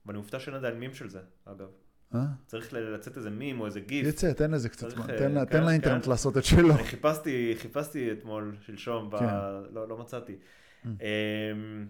ואני 0.05 0.17
מופתע 0.17 0.39
שאין 0.39 0.55
עדיין 0.55 0.79
מים 0.79 0.93
של 0.93 1.09
זה, 1.09 1.21
אגב. 1.45 1.67
אה? 2.15 2.25
צריך 2.47 2.73
לצאת 2.73 3.17
איזה 3.17 3.29
מים 3.29 3.59
או 3.59 3.65
איזה 3.65 3.79
גיף. 3.79 4.07
יצא, 4.07 4.33
תן 4.33 4.51
לזה 4.51 4.69
קצת 4.69 4.89
זמן. 4.89 5.09
אה, 5.09 5.45
תן 5.45 5.63
לאינטרנט. 5.63 6.07
לעשות 6.07 6.37
את 6.37 6.43
שלו. 6.45 6.73
חיפשתי, 6.73 7.55
חיפשתי 7.57 8.11
אתמול, 8.11 8.55
שלשום. 8.61 9.09
כן. 9.19 9.25
לא, 9.71 9.87
לא 9.87 9.97
מצאתי. 9.97 10.35
Mm. 10.35 10.87
אמ. 10.87 11.87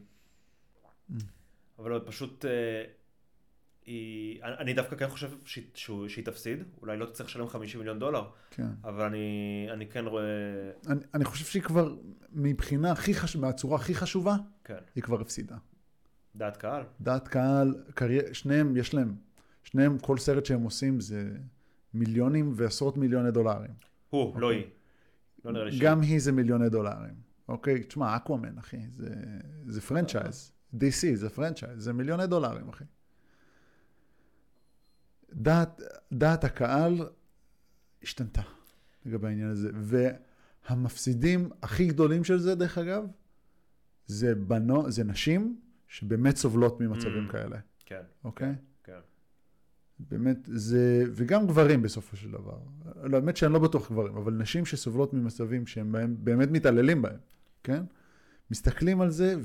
אבל 1.80 1.99
פשוט, 1.99 2.45
אה. 2.45 2.84
אני 4.43 4.74
דווקא 4.74 4.95
כן 4.95 5.07
חושב 5.09 5.30
שהיא, 5.45 6.26
תפסיד, 6.26 6.63
אולי 6.82 6.97
לא 6.97 7.05
תצטרך 7.05 7.28
לשלם 7.28 7.47
50 7.47 7.80
מיליון 7.80 7.99
דולר, 7.99 8.30
כן. 8.51 8.68
אבל 8.84 9.05
אני, 9.72 9.88
כן 9.91 10.05
רואה, 10.05 10.24
אני, 11.13 11.26
חושב 11.26 11.45
שהיא 11.45 11.63
כבר, 11.63 11.95
מבחינה 12.32 12.91
הכי 12.91 13.13
חשובה, 13.13 13.47
מהצורה 13.47 13.76
הכי 13.76 13.95
חשובה, 13.95 14.36
כן, 14.63 14.78
היא 14.95 15.03
כבר 15.03 15.22
הפסידה. 15.22 15.55
דעת 16.36 16.57
קהל. 16.57 16.84
דעת 17.01 17.28
קהל, 17.28 17.76
שניהם, 18.34 18.78
יש 18.78 18.93
להם, 18.93 19.16
שניהם, 19.66 19.97
כל 19.99 20.18
סרט 20.18 20.45
שהם 20.45 20.63
עושים 20.63 20.99
זה 20.99 21.32
מיליונים 21.93 22.53
ועשרות 22.55 22.97
מיליוני 22.97 23.32
דולרים. 23.32 23.72
הוא, 24.09 24.39
לא 24.39 24.47
אוקיי. 24.47 24.59
היא. 24.59 24.66
לא 25.45 25.51
נראה 25.51 25.66
לי. 25.66 25.80
גם 25.80 26.01
היא 26.01 26.20
זה 26.20 26.32
מיליוני 26.32 26.70
דולרים. 26.70 27.13
אוקיי? 27.47 27.84
תשמע, 27.84 28.16
אקוואמן, 28.16 28.57
אחי, 28.57 28.78
זה, 28.89 29.16
זה 29.68 29.82
franchise. 29.82 30.51
DC 30.76 31.16
זה 31.16 31.30
franchise, 31.30 31.84
זה 31.84 31.93
מיליוני 31.93 32.28
דולרים, 32.28 32.70
אחי. 32.70 32.84
דעת, 35.34 35.82
דעת 36.11 36.43
הקהל 36.43 37.09
השתנתה 38.03 38.41
לגבי 39.05 39.28
העניין 39.28 39.49
הזה. 39.49 39.70
והמפסידים 40.70 41.49
הכי 41.61 41.88
גדולים 41.88 42.24
של 42.24 42.39
זה, 42.39 42.55
דרך 42.55 42.78
אגב, 42.78 43.05
זה, 44.07 44.36
בנו, 44.36 44.91
זה 44.91 45.03
נשים 45.03 45.59
שבאמת 45.88 46.38
סובלות 46.38 46.82
ממצבים 46.82 47.28
Mm. 47.28 47.32
כאלה, 47.32 47.57
כן, 47.86 48.01
אוקיי? 48.24 48.55
כן. 49.97 50.03
באמת, 50.09 50.37
זה, 50.45 51.03
וגם 51.11 51.47
גברים 51.47 51.81
בסופו 51.81 52.17
של 52.17 52.31
דבר. 52.31 52.57
לא, 53.03 53.17
האמת 53.17 53.37
שאני 53.37 53.53
לא 53.53 53.59
בטוח 53.59 53.91
גברים, 53.91 54.17
אבל 54.17 54.33
נשים 54.33 54.65
שסובלות 54.65 55.13
ממצבים 55.13 55.67
שהם 55.67 55.91
בהם, 55.91 56.15
באמת 56.19 56.51
מתעללים 56.51 57.01
בהם, 57.01 57.19
כן? 57.63 57.83
מסתכלים 58.51 59.01
על 59.01 59.09
זה 59.09 59.35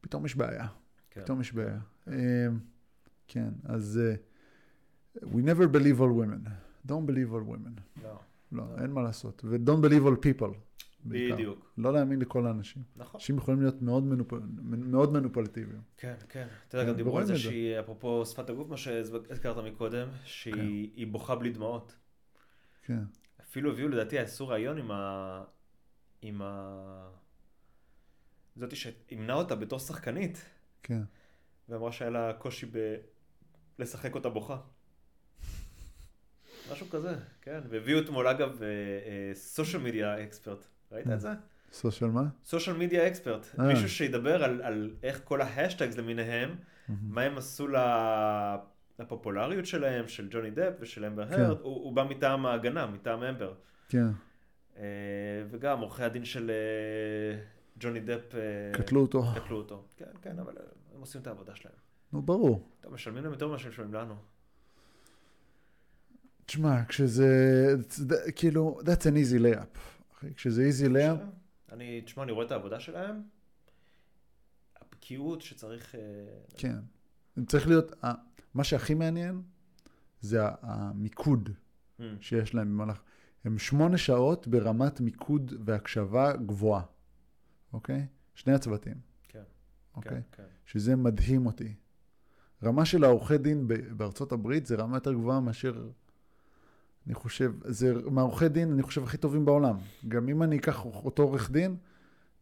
ופתאום 0.00 0.26
יש 0.26 0.36
בעיה, 0.36 0.66
כן. 1.10 1.20
פתאום 1.20 1.40
יש 1.40 1.52
בעיה. 1.52 1.78
אמ, 2.08 2.12
כן, 3.28 3.48
אז 3.64 4.00
uh, 4.00 5.20
we 5.24 5.42
never 5.44 5.66
believe 5.76 6.00
all 6.00 6.12
women. 6.22 6.48
Don't 6.86 7.06
believe 7.06 7.32
all 7.32 7.44
women. 7.52 7.80
לא. 8.02 8.18
לא, 8.52 8.64
אין 8.82 8.90
מה 8.90 9.02
לעשות. 9.02 9.44
ו-don't 9.44 9.84
believe 9.84 10.06
all 10.06 10.16
people. 10.26 10.54
בעיקר. 11.08 11.34
בדיוק. 11.34 11.72
לא 11.78 11.92
להאמין 11.92 12.20
לכל 12.20 12.46
האנשים. 12.46 12.82
נכון. 12.96 13.20
אנשים 13.20 13.36
יכולים 13.36 13.60
להיות 13.60 13.82
מאוד, 13.82 14.04
מנופ... 14.04 14.32
מאוד 14.62 15.12
מנופולטיביים. 15.12 15.80
כן, 15.96 16.14
כן. 16.28 16.46
אתה 16.68 16.76
יודע, 16.76 16.86
כן, 16.86 16.90
גם 16.90 16.96
דיברו 16.96 17.18
על 17.18 17.24
זה 17.24 17.32
את 17.32 17.38
זה. 17.38 17.42
שהיא, 17.42 17.80
אפרופו 17.80 18.26
שפת 18.26 18.50
הגוף, 18.50 18.68
מה 18.68 18.76
שהזכרת 18.76 19.56
מקודם, 19.56 20.08
שהיא 20.24 20.90
היא 20.96 21.06
בוכה 21.06 21.34
בלי 21.34 21.50
דמעות. 21.50 21.96
כן. 22.82 23.02
אפילו 23.40 23.72
הביאו 23.72 23.88
לדעתי, 23.88 24.18
עשו 24.18 24.48
ראיון 24.48 24.78
עם 24.78 24.90
ה... 24.90 25.44
עם 26.22 26.42
ה... 26.42 27.10
זאתי 28.56 28.76
שאימנה 28.76 29.34
אותה 29.34 29.54
בתור 29.54 29.78
שחקנית, 29.78 30.44
כן. 30.82 31.02
ואמרה 31.68 31.92
שהיה 31.92 32.10
לה 32.10 32.32
קושי 32.32 32.66
ב... 32.66 32.96
לשחק 33.78 34.14
אותה 34.14 34.28
בוכה. 34.28 34.58
משהו 36.72 36.86
כזה, 36.90 37.14
כן. 37.42 37.60
והביאו 37.68 38.00
אתמול 38.00 38.28
אגב 38.28 38.60
social 39.34 39.82
media 39.82 40.24
expert. 40.24 40.64
ראית 40.92 41.06
את 41.10 41.20
זה? 41.20 41.28
social 41.72 42.10
מה? 42.10 42.22
social 42.44 42.76
media 42.76 43.06
expert. 43.06 43.46
אה. 43.58 43.64
מישהו 43.66 43.88
שידבר 43.88 44.44
על, 44.44 44.62
על 44.62 44.90
איך 45.02 45.20
כל 45.24 45.40
ה 45.40 45.46
hashtags 45.46 45.96
למיניהם, 45.96 46.56
מה 46.88 47.22
הם 47.22 47.38
עשו 47.38 47.66
לפופולריות 48.98 49.66
שלהם, 49.66 50.08
של 50.08 50.28
ג'וני 50.30 50.50
דפ 50.50 50.72
ושל 50.80 51.04
אמבר 51.04 51.28
כן. 51.28 51.40
הרד, 51.40 51.56
הוא, 51.60 51.84
הוא 51.84 51.92
בא 51.92 52.04
מטעם 52.04 52.46
ההגנה, 52.46 52.86
מטעם 52.86 53.22
אמבר. 53.22 53.54
כן. 53.88 54.06
אה, 54.76 54.82
וגם 55.50 55.80
עורכי 55.80 56.04
הדין 56.04 56.24
של 56.24 56.50
אה, 56.50 57.40
ג'וני 57.80 58.00
דפ 58.00 58.34
אה, 58.34 58.40
קטלו 58.78 59.00
אותו. 59.00 59.24
קטלו 59.34 59.56
אותו. 59.56 59.84
כן, 59.96 60.04
כן, 60.22 60.38
אבל 60.38 60.52
הם 60.94 61.00
עושים 61.00 61.20
את 61.20 61.26
העבודה 61.26 61.54
שלהם. 61.54 61.74
נו, 62.12 62.22
ברור. 62.22 62.68
טוב, 62.80 62.92
משלמים 62.92 63.22
להם 63.22 63.32
יותר 63.32 63.48
ממה 63.48 63.58
שהם 63.58 63.70
משלמים 63.70 63.94
לנו. 63.94 64.14
תשמע, 66.46 66.84
כשזה, 66.88 67.26
זה- 67.88 68.32
כאילו, 68.32 68.80
that's 68.84 69.02
an 69.02 69.14
easy 69.14 69.42
layup. 69.42 69.78
כשזה 70.36 70.68
easy 70.70 70.90
layup, 70.90 71.22
אני, 71.72 72.00
תשמע, 72.04 72.22
אני 72.22 72.32
רואה 72.32 72.46
את 72.46 72.50
העבודה 72.52 72.80
שלהם, 72.80 73.22
הבקיאות 74.80 75.42
שצריך... 75.42 75.94
אה, 75.94 76.00
כן. 76.56 76.78
צריך 77.46 77.68
להיות, 77.68 78.04
ה- 78.04 78.12
מה 78.54 78.64
שהכי 78.64 78.94
מעניין 78.94 79.42
זה 80.20 80.40
המיקוד 80.62 81.48
mm, 82.00 82.02
שיש 82.20 82.54
להם 82.54 82.68
במהלך. 82.68 83.00
הם 83.44 83.58
שמונה 83.58 83.98
שעות 83.98 84.48
ברמת 84.48 85.00
מיקוד 85.00 85.54
והקשבה 85.64 86.36
גבוהה, 86.36 86.82
אוקיי? 87.72 88.06
שני 88.34 88.52
הצוותים, 88.52 88.94
כן, 89.28 89.42
אוקיי? 89.96 90.12
כן, 90.12 90.20
כן. 90.32 90.48
שזה 90.66 90.96
מדהים 90.96 91.46
אותי. 91.46 91.74
רמה 92.62 92.84
של 92.84 93.04
העורכי 93.04 93.38
דין 93.38 93.68
בארצות 93.96 94.32
הברית 94.32 94.66
זה 94.66 94.76
רמה 94.76 94.96
יותר 94.96 95.12
גבוהה 95.12 95.40
מאשר, 95.40 95.88
אני 97.08 97.14
חושב, 97.14 97.52
זה 97.64 97.94
מהעורכי 98.10 98.48
דין, 98.48 98.72
אני 98.72 98.82
חושב, 98.82 99.02
הכי 99.02 99.16
טובים 99.16 99.44
בעולם. 99.44 99.76
גם 100.08 100.28
אם 100.28 100.42
אני 100.42 100.58
אקח 100.58 100.84
אותו 100.84 101.22
עורך 101.22 101.50
דין, 101.50 101.76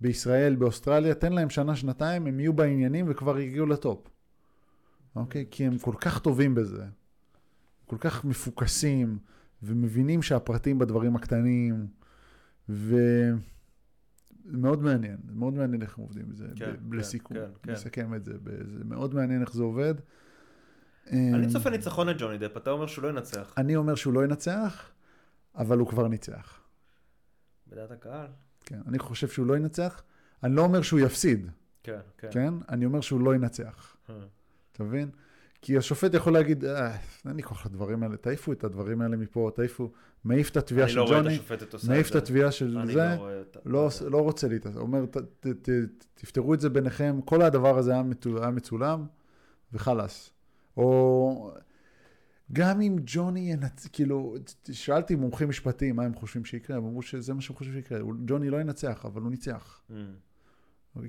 בישראל, 0.00 0.56
באוסטרליה, 0.56 1.14
תן 1.14 1.32
להם 1.32 1.50
שנה, 1.50 1.76
שנתיים, 1.76 2.26
הם 2.26 2.40
יהיו 2.40 2.52
בעניינים 2.52 3.06
וכבר 3.08 3.36
הגיעו 3.36 3.66
לטופ. 3.66 4.08
אוקיי? 5.16 5.46
כי 5.50 5.66
הם 5.66 5.78
כל 5.78 5.94
כך 6.00 6.18
טובים 6.18 6.54
בזה. 6.54 6.84
כל 7.86 7.96
כך 8.00 8.24
מפוקסים, 8.24 9.18
ומבינים 9.62 10.22
שהפרטים 10.22 10.78
בדברים 10.78 11.16
הקטנים, 11.16 11.86
ומאוד 12.68 13.38
מעניין, 14.82 15.16
מאוד 15.34 15.54
מעניין 15.54 15.82
איך 15.82 15.98
הם 15.98 16.04
עובדים 16.04 16.28
בזה, 16.28 16.46
כן, 16.56 16.74
ב- 16.88 16.94
לסיכום, 16.94 17.36
כן, 17.36 17.50
כן. 17.62 17.72
לסכם 17.72 18.14
את 18.14 18.24
זה, 18.24 18.32
זה 18.64 18.84
מאוד 18.84 19.14
מעניין 19.14 19.40
איך 19.40 19.52
זה 19.52 19.62
עובד. 19.62 19.94
אני 21.12 21.48
צופה 21.48 21.70
ניצחון 21.70 22.08
את 22.10 22.16
ג'וני 22.18 22.38
דפ, 22.38 22.56
אתה 22.56 22.70
אומר 22.70 22.86
שהוא 22.86 23.02
לא 23.02 23.08
ינצח. 23.08 23.54
אני 23.56 23.76
אומר 23.76 23.94
שהוא 23.94 24.14
לא 24.14 24.24
ינצח, 24.24 24.90
אבל 25.54 25.78
הוא 25.78 25.88
כבר 25.88 26.08
ניצח. 26.08 26.60
בדעת 27.68 27.90
הקהל? 27.90 28.26
כן, 28.60 28.80
אני 28.88 28.98
חושב 28.98 29.28
שהוא 29.28 29.46
לא 29.46 29.56
ינצח. 29.56 30.02
אני 30.42 30.56
לא 30.56 30.62
אומר 30.62 30.82
שהוא 30.82 31.00
יפסיד, 31.00 31.50
כן, 31.82 31.98
כן. 32.18 32.28
כן? 32.30 32.54
אני 32.68 32.84
אומר 32.84 33.00
שהוא 33.00 33.20
לא 33.20 33.34
ינצח. 33.34 33.96
אה, 34.10 34.14
אתה 34.72 34.84
מבין? 34.84 35.10
כי 35.62 35.76
השופט 35.76 36.14
יכול 36.14 36.32
להגיד, 36.32 36.64
אה, 36.64 36.96
אין 37.28 37.36
לי 37.36 37.42
כוח 37.42 37.66
לדברים 37.66 38.02
האלה, 38.02 38.16
תעיפו 38.16 38.52
את 38.52 38.64
הדברים 38.64 39.00
האלה 39.00 39.16
מפה, 39.16 39.50
תעיפו, 39.54 39.92
מעיף 40.24 40.50
את 40.50 40.56
התביעה 40.56 40.88
של 40.88 40.96
לא 40.96 41.06
ג'וני, 41.08 41.38
מעיף. 41.88 42.10
את 42.10 42.16
התביעה 42.16 42.52
של 42.52 42.86
זה, 42.86 43.16
לא 43.64 43.88
לא. 43.88 44.10
לא 44.10 44.22
רוצה 44.22 44.48
להתעסק, 44.48 44.76
אומר, 44.76 45.06
ת, 45.06 45.16
ת, 45.16 45.46
ת, 45.46 45.68
תפתרו 46.14 46.54
את 46.54 46.60
זה 46.60 46.70
ביניכם, 46.70 47.20
כל 47.24 47.42
הדבר 47.42 47.78
הזה 47.78 47.92
היה 47.92 48.50
מצולם, 48.52 49.06
וחלאס. 49.72 50.30
או 50.76 51.50
גם 52.52 52.80
אם 52.80 52.96
ג'וני 53.06 53.52
ינצח, 53.52 53.88
כאילו, 53.92 54.34
שאלתי 54.72 55.14
מומחים 55.14 55.48
משפטיים 55.48 55.96
מה 55.96 56.02
הם 56.04 56.14
חושבים 56.14 56.44
שיקרה, 56.44 56.76
הם 56.76 56.84
אמרו 56.84 57.02
שזה 57.02 57.34
מה 57.34 57.40
שהם 57.40 57.56
חושבים 57.56 57.74
שיקרה, 57.82 57.98
ג'וני 58.26 58.50
לא 58.50 58.60
ינצח, 58.60 59.04
אבל 59.04 59.22
הוא 59.22 59.30
ניצח. 59.30 59.80
Mm, 59.90 59.94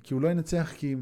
כי 0.03 0.13
הוא 0.13 0.21
לא 0.21 0.27
ינצח 0.27 0.73
כי 0.77 0.95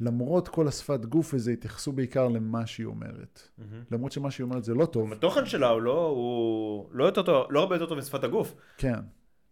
למרות 0.00 0.48
כל 0.48 0.68
השפת 0.68 1.04
גוף 1.04 1.34
וזה, 1.34 1.50
התייחסו 1.50 1.92
בעיקר 1.92 2.28
למה 2.28 2.66
שהיא 2.66 2.86
אומרת. 2.86 3.48
מהמם. 3.58 3.84
למרות 3.90 4.12
שמה 4.12 4.30
שהיא 4.30 4.44
אומרת 4.44 4.64
זה 4.64 4.74
לא 4.74 4.86
טוב, 4.86 5.12
התוכן 5.12 5.46
שלה 5.46 5.68
הוא 5.68 5.82
לא, 5.82 6.06
הוא 6.06 6.88
לא 6.92 7.04
יותר 7.04 7.22
טוב, 7.22 7.46
לא 7.50 7.60
הרבה 7.60 7.74
יותר 7.76 7.86
טוב 7.86 7.98
משפת 7.98 8.24
הגוף, 8.24 8.54
כן. 8.78 8.98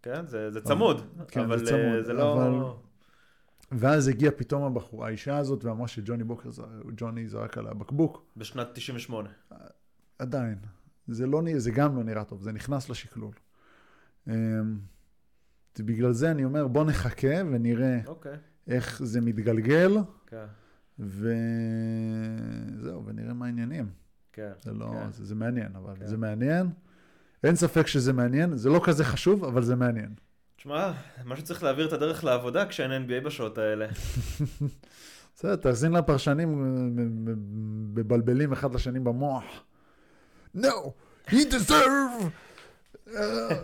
כן? 0.01 0.25
זה 0.27 0.51
זה 0.51 0.61
צמוד, 0.61 1.01
כן, 1.27 1.39
אבל 1.41 1.59
זה 1.59 1.65
צמוד, 1.65 1.95
אה, 1.97 2.03
זה 2.03 2.13
לא... 2.13 2.33
אבל- 2.33 2.90
ואז 3.71 4.07
הגיעה 4.07 4.31
פתאום 4.31 4.63
הבחורה, 4.63 5.07
האישה 5.07 5.37
הזאת, 5.37 5.65
ואמרה 5.65 5.87
שג'וני 5.87 6.23
בוקר, 6.23 6.49
ג'וני 6.97 7.27
זרק 7.27 7.57
עליה 7.57 7.73
בקבוק. 7.73 8.25
בשנת 8.37 8.67
98. 8.73 9.29
עדיין. 10.19 10.55
זה, 11.07 11.27
לא, 11.27 11.41
זה 11.57 11.71
גם 11.71 11.95
לא 11.95 12.03
נראה 12.03 12.23
טוב, 12.23 12.41
זה 12.41 12.51
נכנס 12.51 12.89
לשקלול. 12.89 13.33
אמ, 14.27 14.33
בגלל 15.79 16.11
זה 16.11 16.31
אני 16.31 16.45
אומר, 16.45 16.67
בוא 16.67 16.83
נחכה 16.83 17.35
ונראה 17.51 17.99
אוקיי, 18.07 18.37
איך 18.67 19.03
זה 19.03 19.21
מתגלגל, 19.21 19.97
כן, 20.27 20.45
וזהו, 20.99 21.15
ונראה 23.05 23.33
מה 23.33 23.45
העניינים. 23.45 23.89
כן. 24.33 24.51
זה 24.61 24.73
לא, 24.73 24.91
כן. 24.93 25.11
זה, 25.11 25.25
זה 25.25 25.35
מעניין, 25.35 25.75
אבל 25.75 25.95
כן. 25.99 26.07
זה 26.07 26.17
מעניין. 26.17 26.69
אין 27.43 27.55
ספק 27.55 27.87
שזה 27.87 28.13
מעניין, 28.13 28.57
זה 28.57 28.69
לא 28.69 28.81
כזה 28.83 29.03
חשוב, 29.03 29.43
אבל 29.43 29.63
זה 29.63 29.75
מעניין. 29.75 30.13
תשמע, 30.61 30.91
משהו 31.25 31.45
צריך 31.45 31.63
להעביר 31.63 31.87
את 31.87 31.93
הדרך 31.93 32.23
לעבודה 32.23 32.65
כשאין 32.65 33.05
NBA 33.07 33.25
בשעות 33.25 33.57
האלה. 33.57 33.87
בסדר, 35.35 35.55
תאזין 35.55 35.91
לפרשנים 35.91 36.49
אה, 36.49 37.03
מבלבלים 37.93 38.53
אחד 38.53 38.75
לשני 38.75 38.99
במוח. 38.99 39.63
No, 40.57 40.91
he 41.27 41.45
deserve 41.51 42.31
uh, 43.07 43.11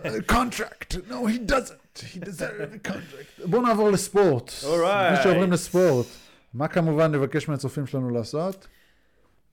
a 0.04 0.32
contract. 0.32 0.96
No, 1.10 1.26
he 1.26 1.38
doesn't. 1.38 1.98
He 2.12 2.18
deserve 2.18 2.72
a 2.74 2.88
contract. 2.88 3.46
בואו 3.46 3.62
נעבור 3.62 3.90
לספורט. 3.90 4.50
Alright. 4.62 5.12
לפני 5.12 5.22
שעוברים 5.22 5.52
לספורט, 5.52 6.06
מה 6.54 6.68
כמובן 6.68 7.14
נבקש 7.14 7.48
מהצופים 7.48 7.86
שלנו 7.86 8.10
לעשות? 8.10 8.68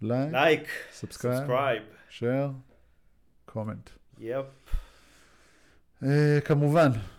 like, 0.02 0.32
like, 0.32 0.68
subscribe. 0.94 1.84
share, 2.10 2.50
comment. 3.46 3.90
yep. 4.20 4.46
אה, 6.04 6.40
כמובן, 6.46 6.92
אה, 6.96 7.15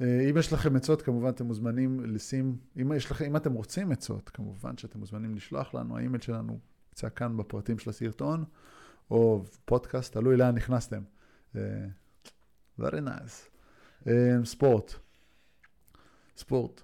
אם 0.00 0.36
יש 0.38 0.52
לכם 0.52 0.76
עצות, 0.76 1.02
כמובן 1.02 1.28
אתם 1.28 1.44
מוזמנים 1.44 2.00
לשים, 2.04 2.56
אם, 2.80 2.92
יש 2.92 3.10
לכם, 3.10 3.24
אם 3.24 3.36
אתם 3.36 3.52
רוצים 3.52 3.92
עצות, 3.92 4.28
כמובן 4.28 4.76
שאתם 4.76 4.98
מוזמנים 4.98 5.34
לשלוח 5.34 5.74
לנו, 5.74 5.96
האימייל 5.96 6.20
שלנו 6.20 6.58
נמצא 6.88 7.08
כאן 7.16 7.36
בפרטים 7.36 7.78
של 7.78 7.90
הסרטון, 7.90 8.44
או 9.10 9.44
פודקאסט, 9.64 10.12
תלוי 10.12 10.36
לאן 10.36 10.54
נכנסתם. 10.54 11.00
אה, 11.56 11.60
very 12.80 13.00
nice. 13.06 13.48
אה, 14.08 14.12
ספורט. 14.44 14.94
ספורט. 16.36 16.82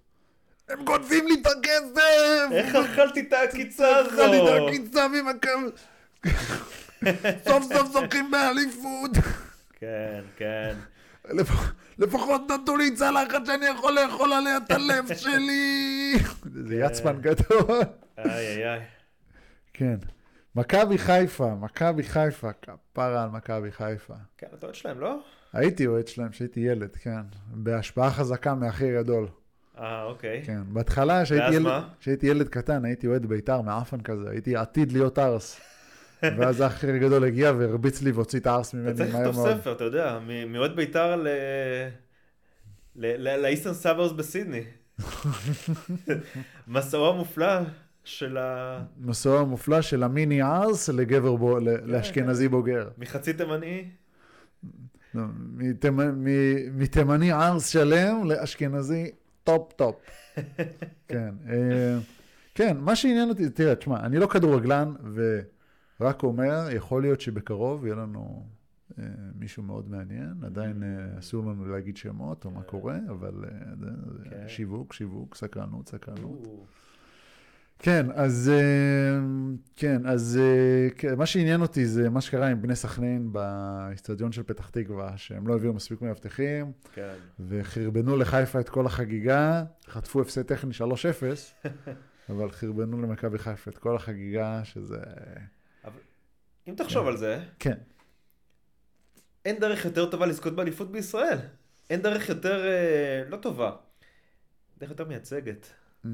הם 0.68 0.84
גונבים 0.84 1.26
לי 1.26 1.34
את 1.40 1.46
הכסף! 1.46 2.52
איך 2.52 2.74
אכלתי 2.74 3.20
את 3.20 3.32
העקיצה 3.32 3.96
הזו? 3.96 4.10
אכלתי 4.10 4.42
את 4.42 4.48
העקיצה 4.48 5.08
ממכבי. 5.08 5.76
סוף 7.48 7.64
סוף 7.72 7.92
זוכים 7.92 8.30
באליפות. 8.30 9.10
כן, 9.72 10.24
כן. 10.36 10.74
לפ- 11.98 12.06
לפחות 12.14 12.40
נתנו 12.50 12.76
לי 12.76 12.94
צלחת 12.94 13.46
שאני 13.46 13.66
יכול 13.66 13.92
לאכול 14.02 14.32
עליה 14.32 14.56
את 14.56 14.70
הלב 14.70 15.14
שלי. 15.22 16.14
זה 16.66 16.74
יצפן 16.76 17.20
גדול. 17.20 17.80
איי 18.18 18.30
איי 18.30 18.72
איי. 18.72 18.80
כן. 19.74 19.96
מכבי 20.54 20.98
חיפה, 20.98 21.54
מכבי 21.60 22.02
חיפה, 22.02 22.50
כפרה 22.62 23.22
על 23.24 23.30
מכבי 23.30 23.72
חיפה. 23.72 24.14
כן, 24.38 24.46
אתה 24.54 24.66
אוהד 24.66 24.74
שלהם, 24.74 25.00
לא? 25.00 25.18
הייתי 25.52 25.86
אוהד 25.86 26.08
שלהם 26.08 26.28
כשהייתי 26.28 26.60
ילד, 26.60 26.96
כן. 27.02 27.20
בהשפעה 27.50 28.10
חזקה 28.10 28.54
מאח 28.54 28.71
הכי 28.71 28.92
גדול. 28.94 29.28
אה, 29.78 30.02
אוקיי. 30.04 30.42
כן. 30.46 30.60
בהתחלה, 30.68 31.24
כשהייתי 31.24 31.56
ילד, 31.56 31.72
ילד 32.22 32.48
קטן, 32.48 32.84
הייתי 32.84 33.06
אוהד 33.06 33.26
בית"ר 33.26 33.60
מעפן 33.60 34.00
כזה, 34.00 34.30
הייתי 34.30 34.56
עתיד 34.56 34.92
להיות 34.92 35.18
ערס. 35.18 35.60
ואז 36.22 36.60
האח 36.60 36.74
הכי 36.74 36.98
גדול 36.98 37.24
הגיע 37.24 37.52
והרביץ 37.58 38.02
לי 38.02 38.10
והוציא 38.10 38.38
את 38.40 38.46
הערס 38.46 38.68
אתה 38.68 38.76
ממני 38.76 38.94
צריך 38.94 39.14
מהר 39.14 39.28
לכתוב. 39.28 39.46
ספר, 39.48 39.72
אתה 39.72 39.84
יודע, 39.84 40.18
מאוהד 40.46 40.76
בית"ר 40.76 41.22
ל 42.96 43.06
Eastern 43.06 43.74
Suburbs 43.74 44.12
בסידני. 44.12 44.62
מסעו 46.68 47.08
המופלא 47.08 47.60
של 48.04 48.36
ה... 48.36 48.82
מסע 49.00 49.44
מופלא 49.44 49.80
של 49.82 50.02
המיני 50.02 50.42
ערס 50.42 50.88
לגבר 50.88 51.36
בו, 51.36 51.58
ל- 51.58 51.92
לאשכנזי 51.92 52.48
בוגר. 52.48 52.88
מחצי 52.98 53.32
תימני. 53.32 53.88
לא, 55.14 55.22
מתימני 56.72 57.32
ערס 57.32 57.68
שלם 57.68 58.24
לאשכנזי 58.24 59.10
טופ 59.44 59.72
טופ. 59.72 59.96
כן, 61.08 61.34
אה, 61.48 61.98
כן, 62.54 62.76
מה 62.80 62.96
שעניין 62.96 63.28
אותי, 63.28 63.50
תראה, 63.50 63.74
תשמע, 63.74 64.00
אני 64.00 64.18
לא 64.18 64.26
כדורגלן, 64.26 64.94
ורק 66.00 66.22
אומר, 66.22 66.68
יכול 66.70 67.02
להיות 67.02 67.20
שבקרוב 67.20 67.86
יהיה 67.86 67.96
לנו 67.96 68.46
אה, 68.98 69.04
מישהו 69.34 69.62
מאוד 69.62 69.90
מעניין, 69.90 70.34
עדיין 70.44 70.82
אה, 70.82 71.18
אסור 71.18 71.46
לנו 71.46 71.68
להגיד 71.68 71.96
שמות 71.96 72.44
או 72.44 72.50
מה 72.50 72.62
קורה, 72.62 72.98
אבל 73.10 73.44
אה, 73.44 74.30
כן. 74.30 74.48
שיווק, 74.48 74.92
שיווק, 74.92 75.34
סקרנות, 75.34 75.88
סקרנות. 75.88 76.48
כן, 77.78 78.06
אז 78.14 78.50
אה, 78.54 79.18
כן, 79.76 80.06
אז 80.06 80.38
אה, 80.42 80.88
כן, 80.96 81.14
מה 81.14 81.26
שעניין 81.26 81.60
אותי 81.60 81.86
זה 81.86 82.10
מה 82.10 82.20
שקרה 82.20 82.48
עם 82.48 82.62
בני 82.62 82.76
סכנין 82.76 83.32
באיצטדיון 83.32 84.32
של 84.32 84.42
פתח 84.42 84.70
תקווה, 84.70 85.16
שהם 85.16 85.46
לא 85.46 85.54
הביאו 85.54 85.72
מספיק 85.72 86.02
מאבטחים, 86.02 86.72
כן. 86.94 87.14
וחרבנו 87.40 88.16
לחיפה 88.16 88.60
את 88.60 88.68
כל 88.68 88.86
החגיגה, 88.86 89.64
חטפו 89.88 90.20
הפסד 90.20 90.42
טכני 90.42 90.72
3-0, 90.72 90.82
אבל 92.30 92.50
חרבנו 92.50 93.02
למכבי 93.02 93.38
חיפה 93.38 93.70
את 93.70 93.78
כל 93.78 93.96
החגיגה, 93.96 94.60
שזה... 94.64 95.00
אם 96.68 96.74
תחשוב 96.76 97.06
על 97.06 97.16
זה, 97.16 97.40
כן, 97.58 97.76
אין 99.44 99.58
דרך 99.58 99.84
יותר 99.84 100.10
טובה 100.10 100.26
לזכות 100.26 100.56
באליפות 100.56 100.92
בישראל. 100.92 101.38
אין 101.90 102.02
דרך 102.02 102.28
יותר 102.28 102.66
אה, 102.66 103.22
לא 103.28 103.36
טובה. 103.36 103.72
דרך 104.78 104.90
יותר 104.90 105.04
מייצגת. 105.04 105.66
Mm. 106.04 106.08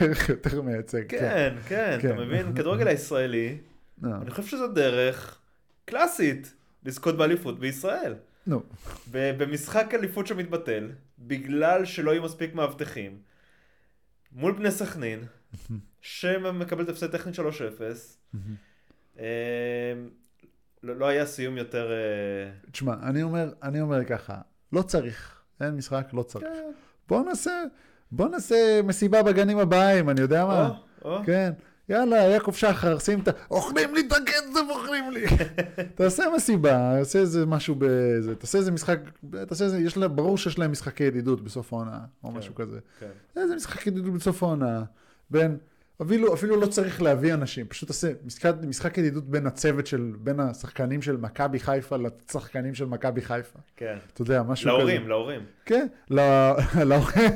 דרך 0.00 0.28
יותר 0.28 0.62
מייצג, 0.62 1.08
כן. 1.08 1.18
כן, 1.18 1.54
כן, 1.68 1.98
כן. 2.02 2.14
אתה 2.14 2.20
מבין? 2.20 2.54
כדורגל 2.54 2.88
הישראלי, 2.88 3.58
נו, 3.98 4.16
אני 4.22 4.30
חושב 4.30 4.48
שזו 4.48 4.68
דרך 4.68 5.38
קלאסית 5.84 6.54
לזכות 6.84 7.16
באליפות 7.16 7.60
בישראל. 7.60 8.14
נו, 8.46 8.62
במשחק 9.10 9.94
אליפות 9.94 10.26
שמתבטל, 10.26 10.90
בגלל 11.18 11.84
שלא 11.84 12.10
יהיו 12.10 12.22
מספיק 12.22 12.54
מאבטחים, 12.54 13.18
מול 14.32 14.52
בני 14.52 14.70
סכנין, 14.70 15.24
שמקבלת 16.00 16.88
הפסד 16.88 17.10
טכני 17.10 17.32
3-0, 17.32 17.38
אה, 19.18 19.24
לא 20.82 20.96
לא 20.96 21.06
היה 21.06 21.26
סיום 21.26 21.56
יותר... 21.56 21.90
אה, 21.92 22.70
תשמע, 22.70 22.94
אני 23.02 23.22
אומר, 23.22 23.52
אני 23.62 23.80
אומר 23.80 24.04
ככה, 24.04 24.34
לא 24.72 24.82
צריך, 24.82 25.40
אין 25.60 25.74
משחק, 25.74 26.08
לא 26.12 26.22
צריך. 26.22 26.44
כן, 26.44 26.70
בוא 27.08 27.24
נעשה, 27.24 27.62
בוא 28.12 28.28
נעשה 28.28 28.80
מסיבה 28.84 29.22
בגנים 29.22 29.58
הבאים, 29.58 30.10
אני 30.10 30.20
יודע 30.20 30.46
מה. 30.46 30.68
או, 31.02 31.16
או. 31.16 31.24
כן, 31.24 31.52
יאללה, 31.88 32.16
יעקב 32.16 32.52
שחר, 32.52 32.98
שים 32.98 33.20
את 33.20 33.28
ה... 33.28 33.30
אוכלים 33.50 33.94
לי 33.94 34.00
את 34.00 34.12
הכסף, 34.12 34.60
אוכלים 34.70 35.10
לי. 35.10 35.24
תעשה 35.94 36.24
מסיבה, 36.36 36.94
תעשה 36.98 37.18
איזה 37.18 37.46
משהו 37.46 37.74
בזה, 37.78 38.34
תעשה 38.34 38.58
איזה 38.58 38.72
משחק, 38.72 38.98
תעשה 39.48 39.64
איזה, 39.64 39.78
יש 39.78 39.96
להם, 39.96 40.16
ברור 40.16 40.38
שיש 40.38 40.58
להם 40.58 40.72
משחקי 40.72 41.04
ידידות 41.04 41.44
בסוף 41.44 41.72
העונה, 41.72 42.00
או 42.24 42.30
כן. 42.30 42.38
משהו 42.38 42.54
כזה. 42.54 42.78
כן. 43.00 43.10
איזה 43.36 43.56
משחק 43.56 43.86
ידידות 43.86 44.12
בסוף 44.12 44.42
העונה, 44.42 44.84
בין, 45.30 45.58
אפילו, 46.02 46.34
אפילו 46.34 46.60
לא 46.60 46.66
צריך 46.66 47.02
להביא 47.02 47.34
אנשים, 47.34 47.66
פשוט 47.66 47.86
תעשה 47.88 48.12
משחק, 48.24 48.54
משחק 48.66 48.98
ידידות 48.98 49.24
בין 49.24 49.46
הצוות 49.46 49.86
של, 49.86 50.12
בין 50.18 50.40
השחקנים 50.40 51.02
של 51.02 51.16
מכבי 51.16 51.58
חיפה 51.58 51.96
לשחקנים 51.96 52.74
של 52.74 52.84
מכבי 52.84 53.20
חיפה. 53.20 53.58
כן. 53.76 53.96
אתה 54.12 54.22
יודע, 54.22 54.42
משהו 54.42 54.70
כזה. 54.70 54.78
להורים, 54.78 55.08
להורים. 55.08 55.40
כן, 55.64 55.86
להורים. 56.74 57.30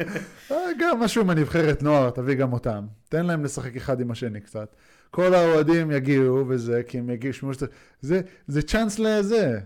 אה, 0.50 0.56
גם 0.78 1.00
משהו 1.00 1.24
מהנבחרת 1.24 1.82
נוער, 1.82 2.10
תביא 2.10 2.34
גם 2.34 2.52
אותם. 2.52 2.86
תן 3.08 3.26
להם 3.26 3.44
לשחק 3.44 3.76
אחד 3.76 4.00
עם 4.00 4.10
השני 4.10 4.40
קצת. 4.40 4.76
כל 5.10 5.34
האוהדים 5.34 5.90
יגיעו 5.90 6.44
וזה, 6.48 6.82
כי 6.88 6.98
הם 6.98 7.10
יגיעו, 7.10 7.34
שזה, 7.34 7.66
זה, 8.00 8.20
זה 8.46 8.62
צ'אנס 8.62 8.98
לזה. 8.98 9.60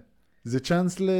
זה 0.45 0.61
צ'אנס 0.61 1.01
ל... 1.01 1.11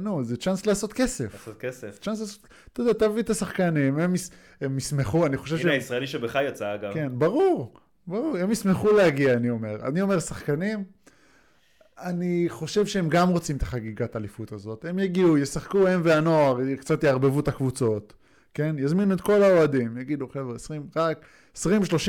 נו, 0.00 0.24
זה 0.24 0.36
צ'אנס 0.36 0.66
לעשות 0.66 0.92
כסף. 0.92 1.32
לעשות 1.32 1.58
כסף. 1.58 1.98
צ'אנס 1.98 2.20
לעשות... 2.20 2.46
אתה 2.72 2.80
יודע, 2.80 2.92
תביא 2.92 3.22
את 3.22 3.30
השחקנים, 3.30 3.98
הם, 3.98 4.14
יס... 4.14 4.30
הם 4.60 4.78
ישמחו, 4.78 5.26
אני 5.26 5.36
חושב 5.36 5.56
הנה, 5.56 5.72
הישראלי 5.72 6.06
שבך 6.06 6.38
יצא 6.48 6.74
אגב. 6.74 6.94
כן, 6.94 7.08
ברור, 7.18 7.74
ברור, 8.06 8.36
הם 8.36 8.50
ישמחו 8.50 8.92
להגיע, 8.92 9.32
אני 9.32 9.50
אומר. 9.50 9.88
אני 9.88 10.02
אומר, 10.02 10.20
שחקנים, 10.20 10.84
אני 11.98 12.46
חושב 12.48 12.86
שהם 12.86 13.08
גם 13.08 13.28
רוצים 13.28 13.56
את 13.56 13.62
החגיגת 13.62 14.14
האליפות 14.14 14.52
הזאת. 14.52 14.84
הם 14.84 14.98
יגיעו, 14.98 15.38
ישחקו 15.38 15.88
הם 15.88 16.00
והנוער, 16.04 16.58
קצת 16.80 17.04
יערבבו 17.04 17.40
את 17.40 17.48
הקבוצות, 17.48 18.14
כן? 18.54 18.76
יזמינו 18.78 19.14
את 19.14 19.20
כל 19.20 19.42
האוהדים, 19.42 19.98
יגידו, 19.98 20.28
חבר'ה, 20.28 20.54
20, 20.54 20.86
רק 20.96 21.24
20-30 21.56 21.62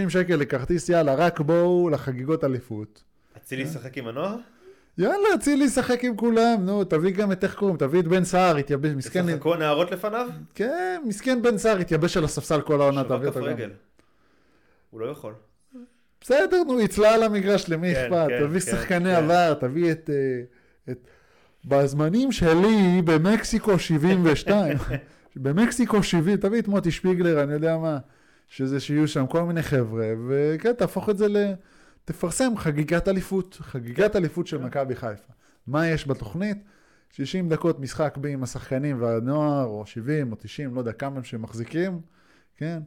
שקל 0.10 0.36
לכרטיס, 0.36 0.90
יאללה, 0.90 1.16
רק 1.16 1.40
בואו 1.40 1.90
לחגיגות 1.90 2.44
אליפות. 2.44 3.04
אצילי 3.38 3.64
ישחק 3.64 3.98
עם 3.98 4.08
הנוער? 4.08 4.36
יאללה, 4.98 5.28
אצילי 5.36 5.66
ישחק 5.66 6.04
עם 6.04 6.18
כולם, 6.18 6.56
נו, 6.60 6.84
תביא 6.84 7.12
גם 7.12 7.32
את 7.32 7.44
איך 7.44 7.56
קוראים, 7.56 7.78
תביא 7.78 8.00
את 8.00 8.08
בן 8.08 8.24
סער, 8.24 8.58
התייבש, 8.58 8.92
מסכן, 8.92 9.30
ישחקו 9.30 9.54
הנערות 9.54 9.92
לפניו? 9.92 10.28
כן, 10.56 11.02
מסכן 11.06 11.42
בן 11.42 11.58
סער, 11.58 11.78
התייבש 11.78 12.18
על 12.18 12.24
הספסל 12.24 12.62
כל 12.62 12.82
העונה, 12.82 13.04
תביא 13.04 13.28
אותו 13.28 13.40
גם. 13.40 13.70
הוא 14.90 15.02
לא 15.02 15.06
יכול. 15.06 15.34
בסדר, 16.22 16.64
נו, 16.68 16.82
יצלה 16.82 17.14
על 17.14 17.24
המגרש, 17.24 17.70
למי 17.70 17.96
כן, 17.96 18.04
אכפת? 18.04 18.28
כן, 18.30 18.46
תביא 18.48 18.60
כן, 18.60 18.72
שחקני 18.72 19.16
כן. 19.16 19.24
עבר, 19.24 19.54
תביא 19.54 19.92
את, 19.92 20.10
אה, 20.10 20.94
את... 20.94 21.08
בזמנים 21.66 22.32
שלי 22.32 23.02
במקסיקו 23.06 23.80
72, 23.80 24.78
במקסיקו 25.36 26.04
70, 26.04 26.38
תביא 26.38 26.60
את 26.60 26.68
מוטי 26.68 26.92
שפיגלר, 26.92 27.44
אני 27.44 27.54
יודע 27.54 27.78
מה, 27.78 27.98
שזה 28.48 28.80
שיהיו 28.80 29.08
שם 29.08 29.28
כל 29.28 29.44
מיני 29.44 29.64
חבר'ה, 29.64 30.06
וכן, 30.28 30.74
תהפוך 30.74 31.10
את 31.10 31.18
זה 31.18 31.28
ל... 31.28 31.38
תפרסם 32.06 32.58
חגיגת 32.58 33.08
אליפות, 33.08 33.58
חגיגת 33.62 34.16
אליפות 34.16 34.48
של 34.48 34.58
כן. 34.58 34.64
מכבי 34.64 34.96
חיפה. 34.96 35.34
מה 35.68 35.88
יש 35.88 36.08
בתוכנית? 36.08 36.58
60 37.12 37.50
דקות 37.50 37.80
משחק 37.80 38.18
בי 38.18 38.34
עם 38.34 38.44
השחקנים 38.44 39.02
והנוער, 39.02 39.66
או 39.66 39.86
70 39.86 40.32
או 40.32 40.38
90, 40.40 40.76
לא 40.76 40.80
יודע 40.80 40.92
כמה 40.92 41.18
הם 41.18 41.24
שמחזיקים, 41.24 42.02
כן? 42.58 42.80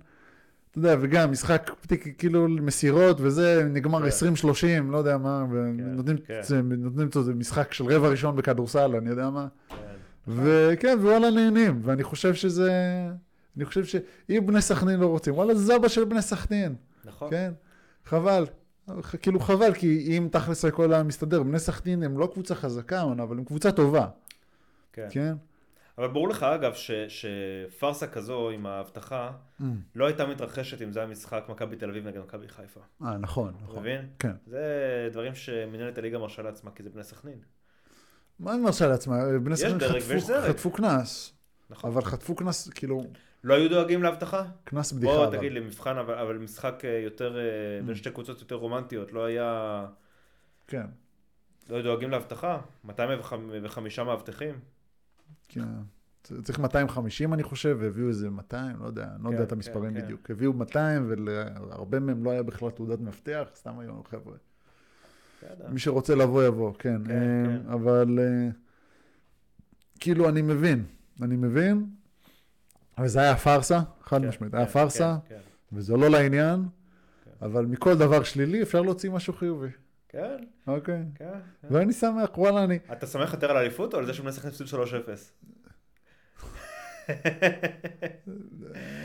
אתה 0.71 0.79
יודע, 0.79 0.97
וגם 1.01 1.31
משחק 1.31 1.71
כאילו 2.19 2.49
מסירות 2.49 3.17
וזה, 3.21 3.69
נגמר 3.71 4.11
כן. 4.11 4.27
20-30, 4.89 4.91
לא 4.91 4.99
יודע 4.99 5.19
מה, 5.19 5.47
ונותנים 5.51 6.17
כן. 6.17 6.41
נותנים 6.63 7.07
את 7.07 7.13
זה 7.25 7.35
משחק 7.35 7.73
של 7.73 7.85
רבע 7.85 8.09
ראשון 8.09 8.37
בכדורסל, 8.37 8.97
אני 8.97 9.11
יודע 9.11 9.31
מה. 9.31 9.47
כן. 9.69 9.77
וכן, 10.29 10.99
וואלה 11.01 11.31
נהנים, 11.31 11.81
ואני 11.83 12.03
חושב 12.03 12.35
שזה... 12.35 12.73
אני 13.57 13.65
חושב 13.65 13.85
שאם 13.85 14.43
בני 14.47 14.63
סכנין 14.63 15.01
לא 15.01 15.07
רוצים, 15.07 15.35
וואלה 15.35 15.55
זבה 15.55 15.89
של 15.89 16.05
בני 16.05 16.23
סכנין, 16.23 16.75
נכון. 17.05 17.31
כן? 17.31 17.53
חבל. 18.05 18.47
כאילו 19.23 19.41
חבל, 19.41 19.75
כי 19.75 20.17
אם 20.19 20.29
תכלס 20.33 20.65
הכל 20.65 20.93
היה 20.93 21.03
מסתדר, 21.03 21.43
בני 21.43 21.59
סכנין 21.59 22.03
הם 22.03 22.19
לא 22.19 22.29
קבוצה 22.33 22.55
חזקה, 22.55 23.03
אבל 23.03 23.39
הם 23.39 23.45
קבוצה 23.45 23.73
טובה, 23.73 24.09
כן. 24.93 25.09
כן? 25.11 25.35
אבל 25.99 26.09
ברור 26.09 26.29
לך 26.29 26.43
אגב 26.43 26.75
ש- 26.75 26.91
שפארסה 27.09 28.07
כזו 28.07 28.51
עם 28.51 28.67
ההבטחה 28.67 29.31
לא 29.95 30.07
הייתה 30.07 30.27
מתרחשת 30.27 30.83
אם 30.83 30.93
זה 30.93 30.99
היה 31.01 31.09
משחק 31.09 31.45
מכבי 31.49 31.77
תל 31.77 31.91
אביב 31.91 32.07
נגד 32.07 32.21
מכבי 32.21 32.49
חיפה. 32.49 32.81
אה, 33.03 33.19
נכון, 33.19 33.55
נכון. 33.65 33.79
מבין? 33.81 34.07
כן. 34.19 34.33
זה 34.47 34.63
דברים 35.13 35.35
שמנהלת 35.35 35.99
הליגה 35.99 36.19
מרשה 36.19 36.43
לעצמה 36.43 36.71
כי 36.71 36.83
זה 36.83 36.91
בני 36.91 37.05
סכנין. 37.05 37.39
מה 38.41 38.53
אני 38.55 38.61
מרשה 38.61 38.87
לעצמה? 38.87 39.17
בני 39.43 39.57
סכנין 39.57 39.79
חטפו-. 39.79 40.49
חטפו 40.49 40.71
קנס, 40.71 41.33
נכון. 41.71 41.91
אבל 41.91 42.03
חטפו 42.05 42.35
קנס, 42.35 42.69
כאילו, 42.69 43.05
לא 43.47 43.55
היו 43.55 43.69
דואגים 43.69 44.03
להבטחה? 44.03 44.45
קנס 44.65 44.93
בדיחה. 44.93 45.13
בוא. 45.13 45.37
תגיד 45.37 45.53
לי 45.53 45.61
מבחן 45.61 45.99
אבל, 45.99 46.15
אבל 46.15 46.39
משחק 46.39 46.85
אה, 46.85 46.99
יותר 47.05 47.39
אה, 47.39 47.43
בין 47.87 47.95
שתי 47.95 48.11
קבוצות 48.11 48.41
יותר 48.41 48.55
רומנטיות 48.55 49.13
לא 49.13 49.25
היה 49.25 49.87
כן, 50.67 50.87
לא 51.71 51.75
היו 51.75 51.83
דואגים 51.83 52.11
להבטחה 52.11 52.61
205 52.85 53.99
מאבטחים 53.99 54.55
כן. 55.49 55.65
צריך 56.43 56.59
250 56.59 57.35
אני 57.35 57.43
חושב, 57.43 57.77
והביאו 57.81 58.09
איזה 58.09 58.31
200, 58.31 58.77
לא 58.81 58.87
יודע, 58.87 59.05
אני 59.15 59.25
לא 59.25 59.29
כן, 59.29 59.33
יודע 59.33 59.45
את 59.45 59.49
כן, 59.49 59.55
המספרים 59.55 59.95
כן. 59.95 60.03
בדיוק. 60.03 60.31
הביאו 60.31 60.53
200 60.53 61.05
ולהרבה 61.09 62.01
מהם 62.01 62.25
לא 62.25 62.31
היה 62.31 62.43
בכלל 62.43 62.71
תעודת 62.71 63.01
מפתח, 63.01 63.49
סתם 63.55 63.79
היו 63.79 64.03
חבר'ה. 64.05 64.37
מי 65.69 65.79
שרוצה 65.79 66.15
לבוא 66.15 66.45
יבוא, 66.45 66.73
כן. 66.79 67.05
כן, 67.05 67.11
אה, 67.11 67.47
כן. 67.47 67.73
אבל 67.73 68.19
כאילו 70.01 70.29
אני 70.29 70.43
מבין, 70.43 70.85
אני 71.23 71.37
מבין, 71.37 71.87
אבל 72.99 73.09
זה 73.09 73.21
היה 73.21 73.37
פארסה, 73.37 73.81
חד 74.03 74.21
כן, 74.21 74.29
משמעית, 74.29 74.55
היה 74.55 74.67
כן, 74.67 74.73
פארסה, 74.73 75.17
כן, 75.29 75.39
וזה 75.73 75.97
לא 75.97 76.11
לעניין, 76.11 76.65
כן. 77.25 77.31
אבל 77.43 77.67
מכל 77.67 77.99
דבר 77.99 78.23
שלילי 78.23 78.63
אפשר 78.63 78.83
להוציא 78.83 79.11
משהו 79.11 79.33
חיובי, 79.33 79.69
כן, 80.09 80.37
אוקיי? 80.67 81.03
כן, 81.15 81.25
כן. 81.63 81.75
ואני 81.75 81.93
שמח, 81.93 82.39
וואלה, 82.39 82.65
אני... 82.65 82.79
אתה 82.93 83.07
שמח 83.07 83.33
יותר 83.33 83.51
על 83.51 83.57
האליפות 83.57 83.95
או 83.95 83.99
על 83.99 84.07
זה 84.07 84.15
שבני 84.15 84.33
סכנין 84.33 84.53
הפסידו 84.53 84.85
3-0? 84.85 84.87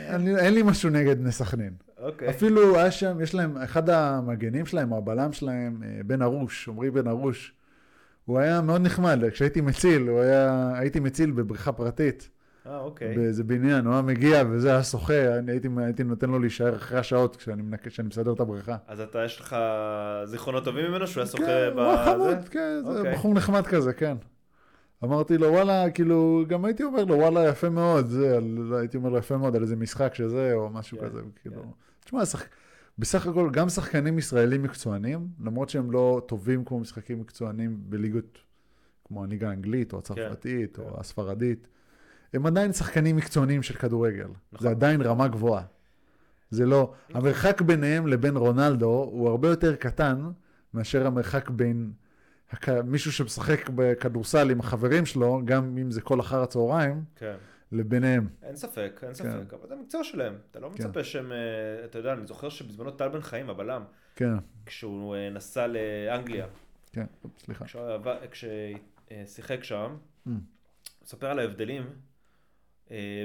אני, 0.10 0.36
אין 0.38 0.54
לי 0.54 0.64
משהו 0.64 0.90
נגד 0.90 1.20
בני 1.20 1.32
סכנין. 1.32 1.74
אוקיי. 1.98 2.30
אפילו 2.30 2.78
היה 2.78 2.92
שם, 2.92 3.22
יש 3.22 3.34
להם, 3.36 3.58
אחד 3.58 3.90
המגנים 3.90 4.66
שלהם, 4.66 4.92
או 4.92 4.98
הבלם 4.98 5.34
שלהם, 5.34 5.84
אה, 5.84 6.04
בן 6.06 6.22
ארוש, 6.22 6.68
עמרי 6.68 6.92
בן 6.92 7.08
ארוש, 7.08 7.54
הוא 8.26 8.40
היה 8.40 8.62
מאוד 8.62 8.82
נחמד, 8.82 9.20
כשהייתי 9.32 9.62
מציל, 9.62 10.10
היה, 10.10 10.72
הייתי 10.76 11.00
מציל 11.00 11.32
בבריכה 11.32 11.72
פרטית, 11.72 12.30
אה, 12.68 12.80
אוקיי. 12.80 13.16
באיזה 13.16 13.44
בניין, 13.44 13.86
הוא 13.86 13.94
היה 13.94 14.02
מגיע 14.02 14.44
וזה 14.50 14.70
היה 14.70 14.84
שוחה, 14.84 15.38
אני 15.38 15.52
הייתי, 15.52 15.68
הייתי 15.78 16.04
נותן 16.04 16.30
לו 16.30 16.40
להישאר 16.40 16.76
אחרי 16.76 17.00
השעות 17.00 17.36
כשאני, 17.36 17.64
כשאני 17.84 18.08
מסדר 18.08 18.34
את 18.34 18.40
הבריכה. 18.40 18.78
אז 18.88 19.00
אתה, 19.00 19.26
יש 19.26 19.40
לך 19.40 19.56
זיכרונות 20.26 20.66
טובים 20.66 20.92
ממנו 20.92 21.08
שהוא 21.08 21.22
היה 21.22 21.32
שוחה 21.32 21.46
כן, 21.46 21.70
הוא 21.74 21.82
היה 21.82 22.06
חמוד, 22.06 22.50
כן, 22.50 22.82
זה 22.84 22.98
אוקיי. 22.98 23.14
בחור 23.14 23.34
נחמד 23.34 23.68
כזה, 23.68 23.94
כן. 23.94 24.18
אמרתי 25.04 25.38
לו, 25.38 25.48
וואלה, 25.48 25.90
כאילו, 25.90 26.44
גם 26.48 26.66
הייתי 26.66 26.84
אומר 26.84 27.06
לו, 27.06 27.16
וואלה, 27.16 27.48
יפה 27.48 27.70
מאוד, 27.70 28.08
זה, 28.08 28.38
על, 28.38 28.74
הייתי 28.80 28.98
אומר 28.98 29.10
לו, 29.10 29.18
יפה 29.18 29.38
מאוד 29.38 29.56
על 29.56 29.62
איזה 29.62 29.76
משחק 29.76 30.16
שזה, 30.16 30.54
או 30.54 30.70
משהו 30.70 31.00
כן, 31.00 31.06
כזה, 31.06 31.22
כאילו. 31.42 31.62
כן. 31.62 31.70
תשמע, 32.06 32.26
שח... 32.26 32.44
בסך 32.98 33.28
הכל, 33.28 33.50
גם 33.54 33.70
שחקנים 33.70 34.18
ישראלים 34.18 34.64
מקצוענים, 34.64 35.28
למרות 35.46 35.70
שהם 35.70 35.92
לא 35.92 36.22
טובים 36.26 36.66
כמו 36.66 36.80
משחקים 36.80 37.20
מקצוענים 37.20 37.78
בליגות 37.84 38.38
כמו 39.08 39.24
הליגה 39.24 39.50
האנגלית, 39.50 39.94
או 39.94 39.98
הצרפתית, 39.98 40.76
כן. 40.78 40.82
או 40.82 41.00
הספרדית, 41.00 41.68
הם 42.34 42.46
עדיין 42.46 42.74
שחקנים 42.74 43.16
מקצוענים 43.16 43.64
של 43.64 43.74
כדורגל. 43.74 44.28
נכון. 44.52 44.68
זה 44.68 44.70
עדיין 44.70 45.02
רמה 45.02 45.28
גבוהה. 45.28 45.64
זה 46.50 46.66
לא. 46.66 46.94
המרחק 47.14 47.62
ביניהם 47.62 48.08
לבין 48.08 48.38
רונלדו 48.38 49.10
הוא 49.12 49.30
הרבה 49.30 49.50
יותר 49.50 49.76
קטן 49.76 50.32
מאשר 50.74 51.08
המרחק 51.08 51.50
בין 51.50 51.92
הק... 52.52 52.70
מישהו 52.70 53.12
שמשחק 53.12 53.70
בכדורסל 53.70 54.52
עם 54.52 54.60
החברים 54.60 55.06
שלו, 55.06 55.42
גם 55.46 55.78
אם 55.78 55.92
זה 55.92 56.02
כל 56.02 56.20
אחר 56.20 56.42
הצהריים, 56.42 57.04
כן. 57.16 57.36
לביניהם. 57.72 58.28
אין 58.44 58.56
ספק, 58.56 59.00
אין 59.04 59.14
כן. 59.14 59.14
ספק, 59.14 59.54
אבל 59.54 59.68
זה 59.68 59.74
המקצוע 59.74 60.04
שלהם. 60.04 60.36
אתה 60.52 60.60
לא 60.60 60.70
כן. 60.76 60.84
מצפה 60.84 61.04
שהם, 61.04 61.32
אה, 61.32 61.38
אתה 61.86 61.98
יודע, 61.98 62.14
אני 62.14 62.26
זוכר 62.26 62.50
שבזמנו 62.50 62.92
טל 62.92 63.08
בן 63.10 63.22
חיים, 63.22 63.50
הבלם, 63.50 63.84
כן, 64.16 64.34
כשהוא 64.66 65.16
אה, 65.16 65.30
נסע 65.30 65.68
לאנגליה, 65.68 66.46
כן, 66.92 67.06
סליחה. 67.38 67.66
כששיחק 68.32 69.64
שם, 69.64 69.96
Mm. 70.28 70.30
הוא 70.30 70.36
מספר 71.04 71.28
על 71.28 71.40
ההבדלים 71.40 71.82
אה, 71.82 71.88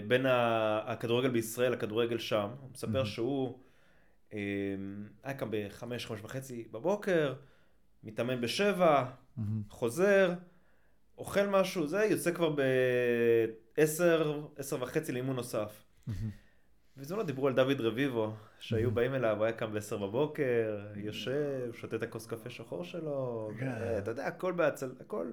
בין 0.08 0.26
ה- 0.26 0.80
הכדורגל 0.92 1.28
בישראל 1.30 1.72
לכדורגל 1.72 2.18
שם. 2.18 2.48
הוא 2.60 2.70
מספר. 2.72 3.04
שהוא 3.04 3.58
אה, 4.32 4.38
היה 5.22 5.34
קם 5.34 5.48
בחמש, 5.50 6.06
חמש 6.06 6.20
וחצי 6.22 6.68
בבוקר, 6.70 7.34
מתאמן 8.04 8.40
בשבע. 8.40 9.04
חוזר, 9.70 10.32
אוכל 11.18 11.46
משהו, 11.46 11.86
זה, 11.86 12.04
יוצא 12.04 12.32
כבר 12.32 12.54
בעשר, 13.76 14.46
עשר 14.56 14.82
וחצי 14.82 15.12
לאימון 15.12 15.36
נוסף. 15.36 15.84
בזמנו 16.96 17.22
דיברו 17.22 17.46
על 17.46 17.54
דוד 17.54 17.80
רביבו, 17.80 18.32
שהיו. 18.58 18.90
באים 18.90 19.14
אליו, 19.14 19.36
הוא 19.36 19.44
היה 19.44 19.52
קם 19.52 19.72
בעשר 19.72 19.96
בבוקר, 19.96 20.86
יושב, 20.96 21.70
שותה 21.72 21.96
את 21.96 22.02
הכוס 22.02 22.26
קפה 22.26 22.50
שחור 22.50 22.84
שלו, 22.84 23.50
כן. 23.60 23.72
אתה 23.98 24.10
יודע, 24.10 24.26
הכל 24.26 24.52
בהצל... 24.52 24.94
הכל 25.00 25.32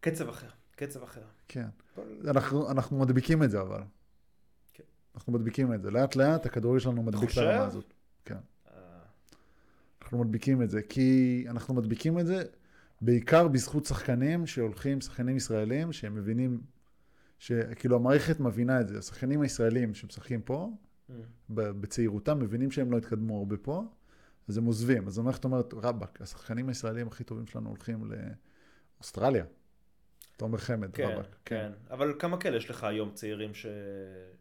קצב 0.00 0.28
אחר, 0.28 0.46
קצב 0.76 1.02
אחר. 1.02 1.22
כן. 1.48 1.66
הכל... 1.92 2.02
אנחנו, 2.28 2.70
אנחנו 2.70 2.98
מדביקים 2.98 3.42
את 3.42 3.50
זה 3.50 3.60
אבל. 3.60 3.80
כן. 4.72 4.84
אנחנו 5.14 5.32
מדביקים 5.32 5.74
את 5.74 5.82
זה. 5.82 5.90
לאט 5.90 6.16
לאט 6.16 6.46
הכדורגל 6.46 6.78
שלנו 6.78 7.02
מדביק 7.02 7.32
את? 7.32 7.36
הרמה 7.38 7.64
הזאת. 7.64 7.94
אה, 8.30 8.36
אנחנו 10.02 10.18
מדביקים 10.18 10.62
את 10.62 10.70
זה, 10.70 10.82
כי 10.82 11.44
אנחנו 11.48 11.74
מדביקים 11.74 12.18
את 12.18 12.26
זה 12.26 12.44
בעיקר 13.00 13.48
בזכות 13.48 13.84
שחקנים 13.84 14.46
שהולכים, 14.46 15.00
שחקנים 15.00 15.36
ישראלים, 15.36 15.92
שהם 15.92 16.14
מבינים, 16.14 16.60
שכאילו 17.38 17.96
המערכת 17.96 18.40
מבינה 18.40 18.80
את 18.80 18.88
זה. 18.88 18.98
השחקנים 18.98 19.40
הישראלים 19.40 19.94
שמשחקים 19.94 20.42
פה, 20.42 20.70
mm, 21.10 21.12
בצעירותם, 21.50 22.38
מבינים 22.38 22.70
שהם 22.70 22.92
לא 22.92 22.98
התקדמו 22.98 23.38
הרבה 23.38 23.56
פה, 23.56 23.84
אז 24.48 24.56
הם 24.56 24.64
עוזבים. 24.64 25.06
אז 25.06 25.18
המערכת 25.18 25.44
אומרת, 25.44 25.74
רבאק, 25.74 26.22
השחקנים 26.22 26.68
הישראלים 26.68 27.06
הכי 27.06 27.24
טובים 27.24 27.46
שלנו 27.46 27.68
הולכים 27.68 28.10
לאוסטרליה. 28.98 29.44
תומר 30.36 30.58
חמד, 30.58 30.90
כן, 30.92 31.08
רבאק. 31.12 31.26
כן. 31.44 31.72
אבל 31.90 32.14
כמה 32.18 32.36
כאלה 32.36 32.56
יש 32.56 32.70
לך 32.70 32.84
היום 32.84 33.10
צעירים 33.14 33.54
ש... 33.54 33.66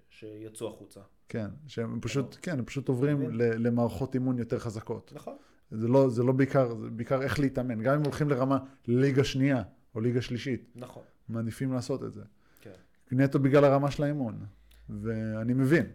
שיצאו 0.09 0.67
החוצה? 0.67 0.99
כן, 1.29 1.47
שהם 1.67 1.99
פשוט, 2.01 2.37
כן, 2.41 2.59
הם 2.59 2.65
פשוט 2.65 2.87
עוברים. 2.87 3.21
ל- 3.31 3.67
למערכות 3.67 4.13
אימון 4.13 4.37
יותר 4.37 4.59
חזקות. 4.59 5.11
נכון. 5.15 5.35
זה 5.71 5.87
לא, 5.87 6.09
זה 6.09 6.23
לא 6.23 6.31
בעיקר, 6.33 6.75
זה 6.75 6.89
בעיקר 6.89 7.21
איך 7.21 7.39
להתאמן. 7.39 7.81
גם 7.83 7.95
אם 7.95 8.03
הולכים 8.03 8.29
לרמה 8.29 8.57
ליגה 8.87 9.23
שנייה 9.23 9.63
או 9.95 10.01
ליגה 10.01 10.21
שלישית, 10.21 10.71
נכון. 10.75 11.03
מעדיפים 11.29 11.73
לעשות 11.73 12.03
את 12.03 12.13
זה. 12.13 12.21
כן. 12.61 12.71
נטו 13.11 13.39
בגלל 13.39 13.63
הרמה 13.65 13.91
של 13.91 14.03
האימון. 14.03 14.45
ואני 14.89 15.53
מבין. 15.53 15.85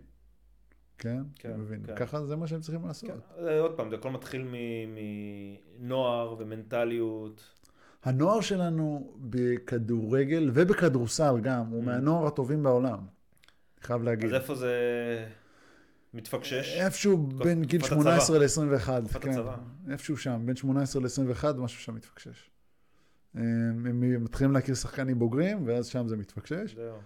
כן? 0.99 1.23
כן, 1.35 1.51
אני 1.51 1.59
מבין. 1.63 1.83
כן. 1.87 1.97
ככה 1.97 2.25
זה 2.25 2.37
מה 2.37 2.47
שהם 2.47 2.61
צריכים 2.61 2.87
לעשות. 2.87 3.11
כן. 3.11 3.45
אה, 3.47 3.61
עוד 3.61 3.77
פעם, 3.77 3.91
זה 3.91 3.97
הכל 3.97 4.11
מתחיל 4.11 4.49
מנוער 5.79 6.37
ומנטליות. 6.39 7.56
הנוער 8.07 8.41
שלנו 8.41 9.13
בכדורגל 9.21 10.51
ובכדורסל 10.55 11.41
גם, 11.43 11.67
הוא 11.67 11.83
Mm. 11.83 11.87
מהנוער 11.87 12.27
הטובים 12.27 12.63
בעולם. 12.63 12.99
אני 12.99 13.87
חייב 13.87 14.03
להגיד. 14.03 14.27
אז 14.29 14.35
איפה 14.35 14.55
זה 14.55 14.73
מתפקשש? 16.15 16.77
איפשהו 16.81 17.17
בין 17.27 17.65
גיל 17.65 17.81
תקופת 17.81 17.95
18 17.95 18.39
ל-21. 18.39 19.01
תקופת 19.01 19.23
כן. 19.23 19.31
הצבא. 19.31 19.57
איפשהו 19.91 20.17
שם, 20.17 20.43
בין 20.45 20.57
18 20.57 21.03
ל-21, 21.03 21.45
משהו 21.57 21.81
שם 21.81 21.95
מתפקשש. 21.95 22.51
הם 23.35 23.87
הם 23.87 24.25
מתחילים 24.25 24.53
להכיר 24.53 24.75
שחקנים 24.75 25.19
בוגרים, 25.19 25.63
ואז 25.67 25.87
שם 25.87 26.09
זה 26.09 26.17
מתפקשש. 26.17 26.75
זהו. 26.75 26.97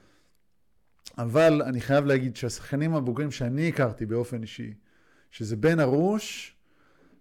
אבל 1.19 1.63
אני 1.63 1.81
חייב 1.81 2.05
להגיד 2.05 2.37
שהשחקנים 2.37 2.95
הבוגרים 2.95 3.31
שאני 3.31 3.69
הכרתי 3.69 4.07
באופן 4.07 4.43
אישי, 4.43 4.75
שזה 5.31 5.57
בן 5.57 5.81
ארוש, 5.81 6.57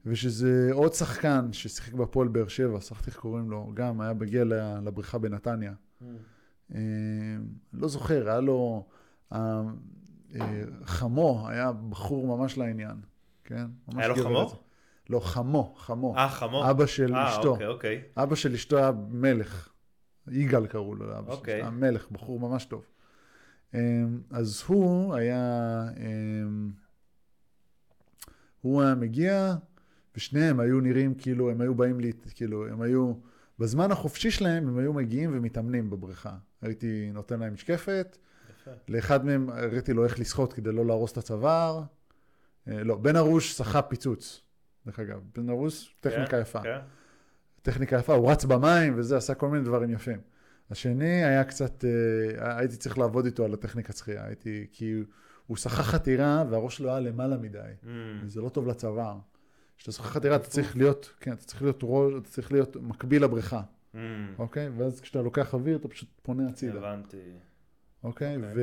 ושזה 0.06 0.70
עוד 0.74 0.93
שחקן 0.93 1.54
ששיחק 1.54 1.93
בהפועל 1.93 2.28
באר 2.28 2.47
שבע, 2.47 2.82
שכחתי 2.82 3.10
איך 3.10 3.20
קוראים 3.20 3.52
לו, 3.52 3.72
גם 3.74 4.02
היה 4.02 4.14
מגיע 4.14 4.43
לבריכה 4.84 5.18
בנתניה. 5.18 5.74
Mm. 5.74 6.06
אה, 6.76 6.80
לא 7.74 7.88
זוכר, 7.88 8.30
היה 8.30 8.39
לו... 8.39 8.88
אה, 9.34 9.62
אה, 10.36 10.64
חמו 10.84 11.47
היה 11.50 11.72
בחור 11.72 12.38
ממש 12.38 12.58
לעניין, 12.58 12.95
כן? 13.43 13.66
היה 13.95 14.08
לו 14.08 14.16
חמו? 14.16 14.64
לא, 15.10 15.20
חמו, 15.20 15.76
חמו. 15.78 16.16
אה, 16.18 16.30
חמו. 16.30 16.70
אבא 16.70 16.86
של 16.86 17.16
אה, 17.16 17.30
אשתו. 17.30 17.52
אוקיי, 17.52 17.68
אוקיי. 17.68 18.02
אבא 18.18 18.36
של 18.36 18.54
אשתו 18.54 18.78
היה 18.78 18.91
מלך. 19.10 19.70
יגאל 20.32 20.68
קראו 20.68 20.95
לו 20.95 21.08
לאבא 21.08 21.32
אוקיי. 21.34 21.58
שלו. 21.60 21.70
היה 21.70 21.70
מלך, 21.70 22.12
בחור 22.12 22.39
ממש 22.39 22.66
טוב. 22.66 22.86
אמ, 23.74 23.80
אז 24.32 24.64
הוא 24.68 25.16
היה... 25.16 25.84
אמ, 25.97 26.72
הוא 28.62 28.82
היה 28.82 28.95
מגיע, 28.95 29.56
ושניהם 30.20 30.60
היו 30.60 30.82
נראים 30.82 31.14
כאילו, 31.16 31.50
הם 31.50 31.62
היו 31.62 31.76
באים 31.76 32.00
לי, 32.00 32.12
כאילו, 32.36 32.68
הם 32.68 32.82
היו... 32.82 33.14
בזמן 33.60 33.92
החופשי 33.92 34.32
שלהם 34.32 34.68
הם 34.68 34.78
היו 34.78 34.94
מגיעים 34.94 35.32
ומתאמנים 35.34 35.90
בבריכה. 35.90 36.36
הייתי 36.62 37.12
נותן 37.14 37.40
להם 37.40 37.54
משקפת, 37.54 38.18
יפה. 38.50 38.72
לאחד 38.88 39.26
מהם 39.26 39.50
הראיתי 39.50 39.94
לו 39.94 40.04
איך 40.04 40.20
לשחות 40.20 40.54
כדי 40.54 40.72
לא 40.72 40.86
להרוס 40.86 41.12
את 41.12 41.18
הצוואר. 41.18 41.84
אה, 42.68 42.84
לא, 42.84 42.96
בן 42.96 43.16
ארוש 43.16 43.52
שחה 43.58 43.82
פיצוץ, 43.82 44.42
דרך 44.86 45.00
אגב. 45.00 45.22
בן 45.36 45.50
ארוש, 45.50 45.96
טכניקה 46.00 46.32
כן, 46.32 46.42
יפה. 46.42 46.62
כן. 46.62 46.80
טכניקה 47.62 47.96
יפה, 47.96 48.14
הוא 48.14 48.32
רץ 48.32 48.46
במים 48.46 48.94
וזה, 48.98 49.18
עשה 49.18 49.34
כל 49.34 49.48
מיני 49.50 49.64
דברים 49.64 49.90
יפים. 49.90 50.20
השני 50.72 51.24
היה 51.24 51.44
קצת, 51.44 51.86
אה, 51.86 52.58
הייתי 52.58 52.76
צריך 52.76 52.98
לעבוד 52.98 53.26
איתו 53.26 53.46
על 53.46 53.54
הטכניקה 53.54 53.94
שחייה, 53.94 54.26
הייתי, 54.26 54.68
כי 54.72 55.04
הוא 55.48 55.58
שחה 55.58 55.84
חתירה 55.84 56.44
והראש 56.50 56.78
שלו 56.78 56.90
היה 56.90 57.00
למעלה 57.00 57.38
מדי, 57.38 57.60
Mm. 57.84 57.88
וזה 58.24 58.42
לא 58.42 58.50
טוב 58.50 58.68
לצוואר. 58.68 59.18
כשאתה 59.80 59.92
שחה 59.92 60.08
חתירה 60.08 60.36
אתה 60.36 60.48
צריך 60.48 60.78
להיות, 60.78 61.14
כן, 61.20 61.34
אתה 61.34 61.44
צריך 61.44 61.62
להיות 61.62 61.80
ראש, 61.84 62.14
אתה 62.18 62.30
צריך 62.30 62.52
להיות 62.52 62.76
מקביל 62.76 63.24
לבריכה, 63.24 63.62
Mm. 63.94 63.98
אוקיי? 64.40 64.70
ואז 64.70 65.02
כשאתה 65.02 65.22
לוקח 65.22 65.54
אוויר 65.54 65.78
אתה 65.78 65.88
פשוט 65.88 66.10
פונה 66.22 66.50
הצידה, 66.50 66.80
הבנתי. 66.80 67.18
אוקיי? 68.04 68.36
אוקיי. 68.36 68.52
ו... 68.56 68.62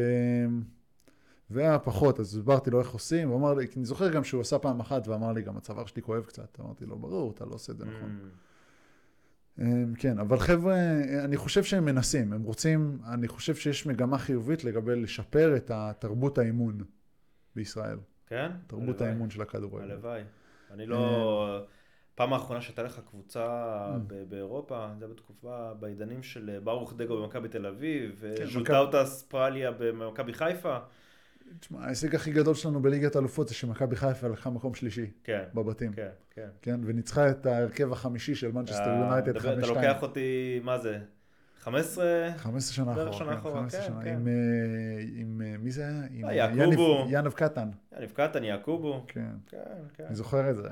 והיה 1.50 1.78
פחות, 1.78 2.20
אז 2.20 2.36
הסברתי 2.36 2.70
לו 2.70 2.80
איך 2.80 2.90
עושים, 2.90 3.28
הוא 3.28 3.38
אמר 3.38 3.54
לי, 3.54 3.68
כי 3.68 3.78
אני 3.78 3.84
זוכר 3.84 4.12
גם 4.12 4.24
שהוא 4.24 4.40
עשה 4.40 4.58
פעם 4.58 4.80
אחת 4.80 5.08
ואמר 5.08 5.32
לי, 5.32 5.42
גם 5.42 5.56
הצוואר 5.56 5.86
שלי 5.86 6.02
כואב 6.02 6.24
קצת, 6.24 6.60
אמרתי 6.60 6.86
לו, 6.86 6.98
ברור, 6.98 7.32
אתה 7.32 7.44
לא 7.44 7.54
עושה 7.54 7.72
את 7.72 7.78
זה 7.78 7.84
נכון. 7.84 8.18
Mm. 9.58 9.62
אמ, 9.62 9.94
כן, 9.98 10.18
אבל 10.18 10.38
חבר'ה, 10.38 10.76
אני 11.24 11.36
חושב 11.36 11.64
שהם 11.64 11.84
מנסים, 11.84 12.32
הם 12.32 12.42
רוצים, 12.42 12.98
אני 13.08 13.28
חושב 13.28 13.54
שיש 13.54 13.86
מגמה 13.86 14.18
חיובית 14.18 14.64
לגבי 14.64 14.96
לשפר 14.96 15.56
את 15.56 15.70
התרבות 15.74 16.38
האימון 16.38 16.84
בישראל, 17.56 17.98
כן? 18.26 18.50
תרבות 18.66 18.88
הלוואי. 18.88 19.08
האימון 19.08 19.30
של 19.30 19.42
הכדורגל. 19.42 19.90
הלוואי. 19.90 20.22
אני 20.70 20.86
לא... 20.86 21.60
פעם 22.14 22.32
האחרונה 22.32 22.60
שהייתה 22.60 22.82
לך 22.82 23.00
קבוצה. 23.10 23.46
ב- 24.06 24.22
באירופה, 24.28 24.88
זה 24.98 25.04
היה 25.04 25.14
בתקופה, 25.14 25.74
בעידנים 25.80 26.22
של 26.22 26.58
ברוך 26.64 26.94
דגו 26.96 27.22
במכבי 27.22 27.48
תל 27.48 27.66
אביב, 27.66 28.24
כן, 28.36 28.44
וז'וטאוטאס 28.44 29.22
פרליה 29.22 29.70
במכבי 29.78 30.32
חיפה. 30.32 30.78
תשמע, 31.60 31.84
ההישג 31.84 32.14
הכי 32.14 32.32
גדול 32.32 32.54
שלנו 32.54 32.82
בליגת 32.82 33.16
האלופות 33.16 33.48
זה 33.48 33.54
שמכבי 33.54 33.96
חיפה 33.96 34.28
לקחה 34.28 34.50
מקום 34.50 34.74
שלישי 34.74 35.10
כן, 35.24 35.44
בבתים, 35.54 35.92
כן, 35.92 36.08
כן. 36.30 36.48
כן, 36.62 36.80
וניצחה 36.84 37.30
את 37.30 37.46
ההרכב 37.46 37.92
החמישי 37.92 38.34
של 38.34 38.52
מנצ'סטר 38.52 38.88
יונייטד 39.00 39.28
מדבר- 39.36 39.58
אתה 39.58 39.66
5-2. 39.66 39.68
לוקח 39.68 40.02
אותי, 40.02 40.60
מה 40.64 40.78
זה? 40.78 40.98
15? 41.70 42.04
15 42.36 42.74
שנה 42.74 42.92
אחורה, 42.92 43.12
שנה 43.12 43.30
כן, 43.32 43.36
אחורה, 43.38 43.60
15 43.60 43.80
כן, 43.80 43.86
שנה, 43.86 44.02
כן. 44.04 44.14
עם, 44.16 44.28
אה, 44.28 44.32
עם, 45.16 45.42
אה, 45.44 45.58
מי 45.58 45.70
זה 45.70 45.82
היה? 45.88 46.02
עם 46.10 46.24
אה, 46.24 46.34
יעקובו. 46.34 46.62
יניב- 46.62 47.08
יניב 47.24 47.32
קטן, 47.32 47.68
יניב 47.96 48.10
קטן, 48.10 48.44
יעקובו. 48.44 49.04
כן, 49.08 49.30
כן, 49.46 49.58
כן. 49.94 50.04
אני 50.04 50.14
זוכר 50.16 50.50
את 50.50 50.56
זה, 50.56 50.68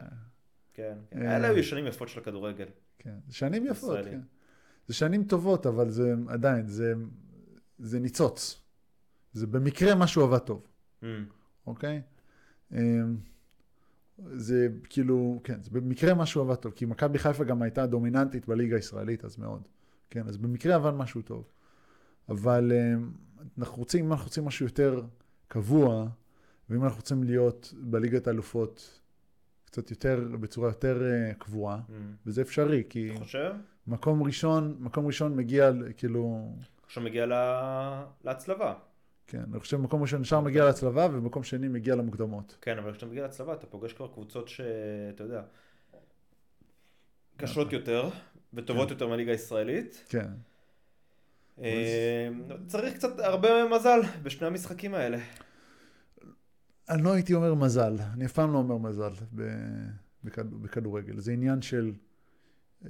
כן, 0.75 0.95
כן. 1.11 1.23
אלה 1.23 1.49
היו 1.49 1.65
שנים 1.65 1.87
יפות 1.87 2.09
של 2.09 2.21
הכדורגל. 2.21 2.67
כן, 2.99 3.15
שנים 3.31 3.67
יפות. 3.67 3.99
כן. 4.05 4.21
זה 4.89 4.95
שנים 4.95 5.25
טובות, 5.25 5.67
אבל 5.67 5.91
זה 5.91 6.15
עדיין, 6.29 6.69
זה, 6.69 6.93
זה 7.79 8.01
ניצוץ. 8.01 8.61
זה 9.33 9.47
במקרה 9.47 9.95
משהו 9.95 10.23
עבד 10.23 10.39
טוב, 10.39 10.67
Mm. 11.03 11.07
אוקיי? 11.67 12.03
אמ, 12.73 13.17
זה 14.33 14.69
כאילו, 14.89 15.41
כן, 15.45 15.63
זה 15.63 15.71
במקרה 15.71 16.15
משהו 16.15 16.41
עבד 16.43 16.55
טוב, 16.55 16.73
כי 16.73 16.85
מכבי 16.85 17.19
חיפה 17.19 17.45
גם 17.45 17.63
הייתה 17.63 17.87
דומיננטית 17.87 18.47
בליגה 18.49 18.77
הישראלית 18.77 19.25
אז 19.25 19.39
מאוד, 19.39 19.63
כן, 20.11 20.29
אז 20.29 20.37
במקרה 20.37 20.75
עבד 20.75 20.91
משהו 20.91 21.23
טוב. 21.23 21.45
אבל 22.29 22.73
אמ, 22.73 23.11
אנחנו 23.59 23.77
רוצים, 23.77 24.05
אם 24.05 24.13
אנחנו 24.13 24.25
רוצים 24.27 24.45
משהו 24.45 24.67
יותר 24.67 25.03
קבוע, 25.49 26.07
ואם 26.71 26.85
אנחנו 26.85 26.97
רוצים 26.97 27.23
להיות 27.25 27.75
בליגת 27.81 28.27
האלופות 28.27 29.01
קצת 29.65 29.91
יותר, 29.91 30.29
בצורה 30.41 30.69
יותר 30.69 31.03
אה, 31.05 31.35
קבועה, 31.35 31.81
Mm. 31.89 31.93
וזה 32.27 32.43
אפשרי, 32.43 32.83
כי 32.89 33.11
אתה 33.11 33.21
חושב? 33.25 33.53
מקום 33.87 34.23
ראשון, 34.23 34.77
מקום 34.81 35.07
ראשון 35.07 35.37
מגיע, 35.37 35.71
כאילו, 35.97 36.49
עכשיו 36.87 37.03
מגיע 37.03 37.27
לה- 37.27 38.05
להצלבה. 38.25 38.75
כן, 39.27 39.43
אני 39.53 39.61
חושב 39.61 39.77
מקום 39.77 40.03
ראשון 40.03 40.21
נשאר 40.21 40.41
מגיע 40.41 40.65
להצלבה, 40.65 41.07
ומקום 41.13 41.43
שני 41.43 41.69
מגיע 41.69 41.95
למוקדמות. 41.95 42.59
כן, 42.61 42.79
אבל 42.79 42.93
כשאתה 42.93 43.07
מגיע 43.07 43.23
להצלבה 43.23 43.55
אתה 43.55 43.67
פוגש 43.67 43.93
כבר 43.93 44.09
קבוצות 44.09 44.49
שאתה 44.49 45.23
יודע, 45.25 45.43
קשות 47.37 47.73
יותר 47.73 48.09
וטובות 48.55 48.91
יותר 48.91 49.09
מהליגה 49.09 49.33
הישראלית. 49.33 50.05
כן. 50.09 50.29
אה, 51.63 52.29
צריך 52.67 52.95
קצת 52.95 53.19
הרבה 53.19 53.49
מזל 53.77 54.01
בשני 54.23 54.47
המשחקים 54.47 54.95
האלה. 54.95 55.19
אני 56.89 57.03
לא 57.03 57.13
הייתי 57.13 57.35
אומר 57.35 57.55
מזל, 57.55 57.97
אני 58.15 58.27
אף 58.27 58.33
פעם 58.33 58.53
לא 58.53 58.59
אומר 58.59 58.77
מזל 58.79 59.11
בכדורגל. 60.35 61.19
זה 61.21 61.33
עניין 61.33 61.63
של... 61.63 61.93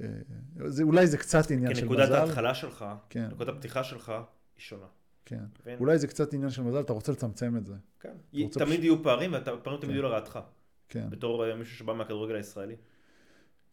אה, 0.01 0.07
זה, 0.65 0.83
אולי 0.83 1.07
זה 1.07 1.17
קצת 1.17 1.51
עניין 1.51 1.73
כי 1.73 1.79
של 1.79 1.85
נקודת 1.85 2.03
מזל. 2.09 2.15
ההתחלה 2.15 2.55
שלך, 2.55 2.85
כן, 3.09 3.27
נקודת 3.31 3.49
הפתיחה 3.49 3.83
שלך 3.83 4.09
היא 4.09 4.21
שונה. 4.57 4.85
כן. 5.25 5.43
מבין? 5.61 5.79
אולי 5.79 5.97
זה 5.97 6.07
קצת 6.07 6.33
עניין 6.33 6.49
של 6.49 6.61
מזל, 6.61 6.79
אתה 6.81 6.93
רוצה 6.93 7.11
לצמצם 7.11 7.57
את 7.57 7.65
זה. 7.65 7.73
כן. 7.99 8.09
תמיד 8.31 8.49
פשוט- 8.51 8.69
יהיו 8.83 9.03
פערים 9.03 9.33
והפערים 9.33 9.61
תמיד 9.63 9.81
כן. 9.81 9.89
יהיו 9.89 10.01
לרעתך. 10.03 10.39
כן. 10.89 11.09
בתור 11.09 11.45
אה, 11.49 11.55
מישהו 11.55 11.75
שבא 11.77 11.93
מהכדורגל 11.93 12.35
הישראלי. 12.35 12.75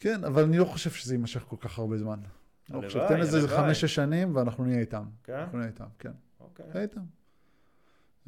כן, 0.03 0.25
אבל 0.25 0.43
אני 0.43 0.59
לא 0.59 0.65
חושב 0.65 0.91
שזה 0.91 1.15
יימשך 1.15 1.45
כל 1.49 1.57
כך 1.61 1.79
הרבה 1.79 1.99
זמן. 1.99 2.19
לא 2.19 2.25
הלוואי, 2.69 2.87
חושב, 2.89 3.09
תן 3.09 3.21
לזה. 3.21 3.49
חמש-שש 3.49 3.95
שנים 3.95 4.37
ואנחנו 4.37 4.65
נהיה 4.65 4.81
איתם. 4.81 5.05
כן? 5.25 5.35
אנחנו 5.35 5.59
נהיה 5.59 5.71
איתם, 5.71 5.85
כן. 5.99 6.11
אוקיי. 6.41 6.67
נהיה 6.75 6.83
איתם. 6.83 7.01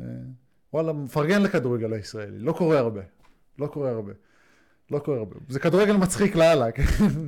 אה, 0.01 0.07
וואלה, 0.72 0.93
מפרגן 0.93 1.43
לכדורגל 1.43 1.93
הישראלי, 1.93 2.39
לא 2.39 2.53
קורה 2.53 2.79
הרבה. 2.79 3.01
לא 3.59 3.66
קורה 3.66 3.91
הרבה. 3.91 4.12
לא 4.91 4.99
קורה 4.99 5.18
הרבה. 5.18 5.37
זה 5.49 5.61
כדורגל 5.61 5.97
מצחיק 5.97 6.37
לאללה, 6.37 6.72
כן? 6.72 6.83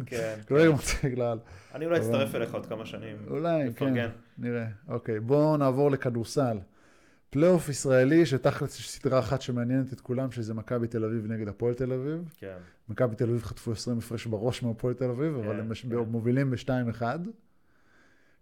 כן. 0.06 0.38
כדורגל 0.46 0.68
מצחיק 0.68 1.18
לאללה. 1.18 1.40
אני 1.74 1.86
אולי 1.86 1.98
אצטרף 1.98 2.34
אליך 2.34 2.54
עוד 2.54 2.66
כמה 2.66 2.86
שנים. 2.86 3.16
אולי, 3.30 3.74
כן. 3.74 4.10
נראה. 4.38 4.66
אוקיי, 4.88 5.20
בואו 5.20 5.56
נעבור 5.56 5.90
לכדורסל. 5.90 6.58
פלייאוף 7.36 7.68
ישראלי, 7.68 8.26
שתכלס 8.26 8.78
יש 8.78 8.90
סדרה 8.90 9.18
אחת 9.18 9.42
שמעניינת 9.42 9.92
את 9.92 10.00
כולם, 10.00 10.30
שזה 10.30 10.54
מכבי 10.54 10.86
תל 10.88 11.04
אביב 11.04 11.26
נגד 11.26 11.48
הפועל 11.48 11.74
תל 11.74 11.92
אביב. 11.92 12.28
כן. 12.38 12.56
מכבי 12.88 13.16
תל 13.16 13.24
אביב 13.24 13.42
חטפו 13.42 13.72
20 13.72 13.98
הפרש 13.98 14.26
בראש 14.26 14.62
מהפועל 14.62 14.94
תל 14.94 15.10
אביב, 15.10 15.34
אבל 15.34 15.52
כן, 15.54 15.58
הם 15.60 15.68
מש- 15.68 15.86
כן. 15.86 15.96
מובילים 15.96 16.50
ב-2-1. 16.50 17.02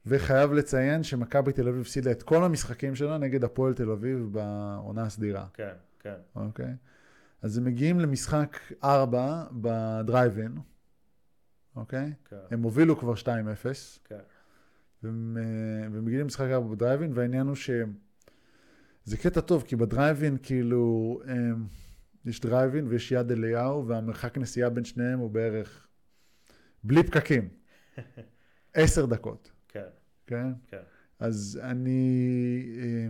וחייב 0.07 0.53
לציין 0.53 1.03
שמכבי 1.03 1.53
תל 1.53 1.69
אביב 1.69 1.81
הפסידה 1.81 2.11
את 2.11 2.23
כל 2.23 2.45
המשחקים 2.45 2.95
שלה 2.95 3.19
נגד 3.19 3.45
הפועל 3.45 3.75
תל 3.75 3.91
אביב 3.91 4.29
בעונה 4.33 5.03
הסדירה, 5.03 5.47
כן, 5.55 5.73
כן. 6.01 6.15
אוקיי? 6.37 6.75
אז 7.43 7.59
הם 7.59 7.65
מגיעים 7.65 8.01
למשחק 8.01 8.57
4 8.85 9.45
בדרייב-אין, 9.53 10.55
אוקיי? 11.77 12.13
כן. 12.31 12.37
הם 12.51 12.63
הובילו 12.63 12.99
כבר 12.99 13.15
2-0. 13.15 13.27
כן. 14.05 14.19
והם, 15.03 15.37
אה, 15.41 15.89
והם 15.93 16.05
מגיעים 16.05 16.21
למשחק 16.21 16.47
ארבע 16.51 16.75
בדרייבין, 16.75 17.11
והעניין 17.15 17.47
הוא 17.47 17.57
שזה 19.05 19.17
קטע 19.17 19.41
טוב, 19.41 19.65
כי 19.67 19.77
בדרייבין 19.77 20.37
כאילו 20.43 21.21
אה, 21.29 21.35
יש 22.25 22.41
דרייבין 22.41 22.87
ויש 22.89 23.13
יד 23.13 23.31
אליהו, 23.31 23.89
והמרחק 23.89 24.39
נסיעה 24.39 24.71
בין 24.71 24.85
שניהם 24.85 25.19
הוא 25.19 25.31
בערך 25.31 25.87
בלי 26.85 27.03
פקקים, 27.03 27.49
עשר 28.75 29.07
דקות, 29.07 29.51
כן. 29.69 29.85
כן? 30.27 30.53
כן. 30.67 30.83
אז 31.19 31.61
אני, 31.63 32.63
אה, 32.79 33.09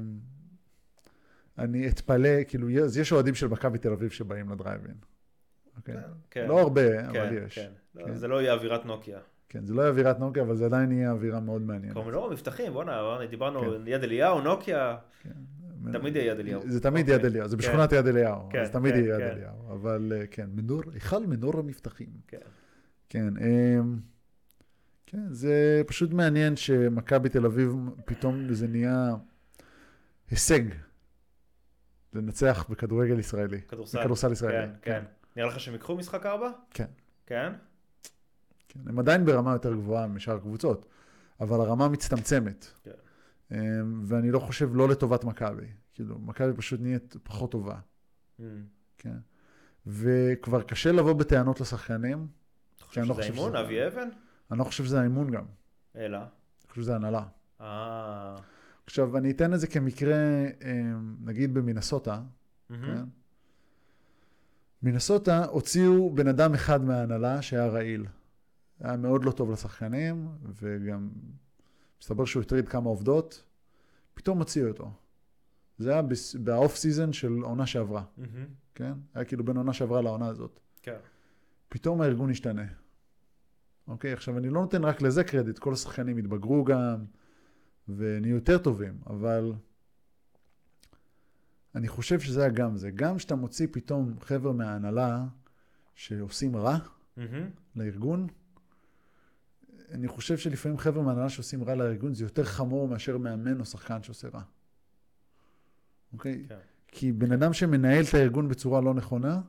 אני 1.64 1.88
אתפלא, 1.88 2.45
כאילו, 2.49 2.84
אז 2.84 2.99
יש 2.99 3.12
אוהדים 3.12 3.34
של 3.34 3.47
מכבי 3.47 3.78
תל 3.78 3.92
אביב 3.92 4.11
שבאים 4.11 4.51
לדרייבין, 4.51 4.97
אוקיי? 5.76 5.95
כן. 6.30 6.49
לא 6.49 6.61
הרבה, 6.61 7.03
כן, 7.12 7.20
אבל 7.20 7.38
יש. 7.47 7.59
כן. 7.59 7.70
לא, 7.95 8.05
כן. 8.05 8.14
זה 8.14 8.28
לא 8.28 8.42
יהיה 8.42 8.53
אווירת 8.53 8.84
נוקיה. 8.84 9.18
כן, 9.49 9.64
זה 9.64 9.74
לא 9.74 9.80
יהיה 9.80 9.90
אווירת 9.90 10.18
נוקיה, 10.18 10.42
אבל 10.42 10.57
זה 10.57 10.64
עדיין 10.64 10.92
יהיה 10.92 11.11
אווירה 11.11 11.40
מאוד 11.40 11.62
מעניינת. 11.62 11.95
קוראים 11.95 12.12
לו 12.12 12.30
מבטחים, 12.30 12.72
בואנה, 12.72 13.03
בואנה, 13.03 13.26
דיברנו 13.26 13.61
כן. 13.61 13.66
יד 13.86 14.03
אליהו, 14.03 14.40
נוקיה, 14.40 14.97
כן. 15.22 15.30
תמיד 15.93 16.16
יהיה 16.16 16.32
יד 16.32 16.39
אליהו. 16.41 16.62
זה 16.66 16.80
תמיד 16.80 17.11
אוקיי. 17.11 17.14
יד 17.14 17.24
אליהו, 17.24 17.49
זה 17.49 17.57
כן. 17.57 17.62
בשכונת 17.62 17.93
יד 17.93 18.07
אליהו, 18.07 18.49
כן, 18.51 18.61
אז 18.61 18.70
תמיד 18.70 18.95
כן, 18.95 19.01
יהיה 19.01 19.14
יד 19.14 19.20
כן. 19.20 19.37
אליהו, 19.37 19.72
אבל 19.72 20.12
אה, 20.16 20.26
כן, 20.26 20.49
מנור, 20.55 20.82
היכל 20.93 21.26
מנור 21.26 21.59
המבטחים. 21.59 22.09
כן. 22.28 22.39
כן, 23.09 23.35
אמ, 23.37 23.99
כן, 25.07 25.22
זה 25.30 25.82
פשוט 25.87 26.12
מעניין 26.12 26.57
שמכבי 26.57 27.28
תל 27.28 27.47
אביב, 27.47 27.74
פתאום 28.05 28.55
זה 28.55 28.68
נהיה 28.68 29.14
הישג 30.30 30.62
לנצח 32.12 32.66
בכדורגל 32.70 33.18
ישראלי, 33.18 33.61
כדורסל. 33.61 34.01
בכדורסל 34.01 34.32
ישראלי. 34.32 34.57
כן, 34.57 34.70
כן. 34.82 35.03
נראה 35.37 35.49
לך 35.49 35.61
שהם 35.61 35.74
ייקחו 35.74 35.97
משחק 35.97 36.26
ארבע? 36.26 36.51
כן. 36.70 36.87
כן? 37.26 37.53
כן, 38.68 38.80
הם 38.87 38.99
עדיין 38.99 39.24
ברמה 39.24 39.53
יותר 39.53 39.74
גבוהה 39.74 40.07
משאר 40.07 40.37
הקבוצות, 40.37 40.87
אבל 41.41 41.61
הרמה 41.61 41.89
מצטמצמת. 41.89 42.66
כן. 42.82 42.91
אמ, 43.53 43.57
ואני 44.05 44.30
לא 44.30 44.38
חושב 44.38 44.70
לא 44.74 44.88
לטובת 44.88 45.24
מכבי. 45.24 45.66
כאילו, 45.92 46.18
מכבי 46.18 46.53
פשוט 46.57 46.80
נהיית 46.80 47.16
פחות 47.22 47.51
טובה. 47.51 47.78
Mm. 48.40 48.42
כן. 48.99 49.16
וכבר 49.86 50.62
קשה 50.62 50.92
לבוא 50.92 51.12
בטענות 51.12 51.61
לשחקנים. 51.61 52.26
אתה 52.76 52.84
חושב 52.84 53.01
לא 53.01 53.07
שזה 53.07 53.14
חושב 53.14 53.32
אימון, 53.32 53.51
שזה- 53.51 53.61
אבי 53.61 53.86
אבן? 53.86 54.09
אני 54.51 54.59
לא 54.59 54.64
חושב 54.64 54.84
שזה 54.84 55.01
האימון 55.01 55.30
גם. 55.30 55.45
אלא. 55.97 56.16
אני 56.18 56.26
חושב 56.70 56.82
שזה 56.82 56.95
הנהלה. 56.97 57.22
אה. 57.61 58.36
עכשיו, 58.86 59.16
אני 59.18 59.30
אתן 59.30 59.55
את 59.55 59.61
זה 59.61 59.66
כמקרה, 59.66 60.16
אמ, 60.64 61.16
נגיד 61.20 61.55
במינסוטה. 61.55 62.22
כן? 62.68 63.05
מינסוטה 64.82 65.45
הוציאו 65.45 66.11
בן 66.14 66.28
אדם 66.28 66.55
אחד 66.55 66.84
מההנהלה 66.84 67.42
שהיה 67.42 67.66
רעיל. 67.66 68.07
היה 68.80 68.97
מאוד 68.97 69.24
לא 69.24 69.30
טוב 69.30 69.51
לשחקנים, 69.53 70.28
וגם 70.62 71.09
מסתבר 72.05 72.24
שהוא 72.24 72.42
הטריד 72.42 72.68
כמה 72.68 72.88
עובדות, 72.88 73.42
פתאום 74.14 74.38
הוציאו 74.38 74.68
אותו. 74.68 74.92
זה 75.78 75.92
היה 75.92 76.02
ב 76.35 76.45
off 76.45 76.76
season 76.76 77.12
של 77.12 77.32
עונה 77.32 77.66
שעברה, 77.66 78.05
מהמם. 78.16 78.46
כן? 78.74 78.92
היה 79.14 79.24
כאילו 79.24 79.44
בין 79.44 79.57
עונה 79.57 79.72
שעברה 79.72 80.02
לעונה 80.02 80.26
הזאת. 80.26 80.61
כן. 80.82 80.96
פתאום 81.68 82.00
הארגון 82.00 82.30
השתנה. 82.30 82.66
אוקיי, 83.88 84.12
עכשיו 84.12 84.38
אני 84.38 84.48
לא 84.48 84.61
נותן 84.61 84.84
רק 84.84 85.02
לזה 85.02 85.24
קרדיט, 85.24 85.59
כל 85.59 85.72
השחקנים 85.72 86.16
התבגרו 86.16 86.64
גם, 86.64 87.05
ונהיו 87.88 88.34
יותר 88.34 88.59
טובים, 88.59 88.98
אבל 89.07 89.52
אני 91.74 91.88
חושב 91.88 92.20
שזה 92.20 92.40
היה 92.40 92.50
גם 92.50 92.76
זה. 92.76 92.90
גם 92.90 93.16
כשאתה 93.16 93.34
מוציא 93.34 93.66
פתאום 93.70 94.20
חבר'ה 94.20 94.52
מההנהלה 94.52 95.24
שעושים 95.94 96.57
רע 96.57 96.78
מהמם. 97.16 97.50
לארגון, 97.76 98.26
אני 99.95 100.09
חושב 100.09 100.36
שלפעמים 100.39 100.78
חבר'ה 100.78 101.02
מההנהלה 101.02 101.28
שעושים 101.28 101.64
רע 101.64 101.74
לארגון 101.74 102.14
זה 102.14 102.24
יותר 102.24 102.44
חמור 102.44 102.89
מאשר 102.89 103.19
מאמן 103.19 103.60
או 103.60 103.64
שחקן 103.64 104.02
שעושה 104.02 104.28
רע. 104.28 104.43
אוקיי? 106.12 106.44
כן. 106.48 106.55
כי 106.89 107.12
בן 107.12 107.32
אדם 107.32 107.52
שמנהל 107.52 108.05
את 108.09 108.14
הארגון 108.14 108.48
בצורה 108.48 108.81
לא 108.81 108.94
נכונה, 108.94 109.40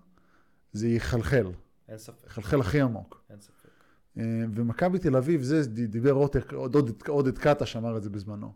זה 0.74 0.88
יחלחל, 0.88 1.48
אין 1.90 1.98
ספק. 1.98 2.28
יחלחל 2.28 2.60
הכי 2.62 2.82
עמוק. 2.82 3.24
אין 3.30 3.42
ספק. 3.42 3.70
אה, 4.18 4.24
ומכבי 4.54 5.00
תל 5.00 5.16
אביב, 5.16 5.42
זה 5.42 5.62
דיבר 5.88 6.12
עודד- 6.12 6.54
עודד 6.54 7.08
עודד 7.08 7.38
קטש 7.38 7.76
אמר 7.76 7.98
את 7.98 8.04
זה 8.04 8.10
בזמנו. 8.10 8.54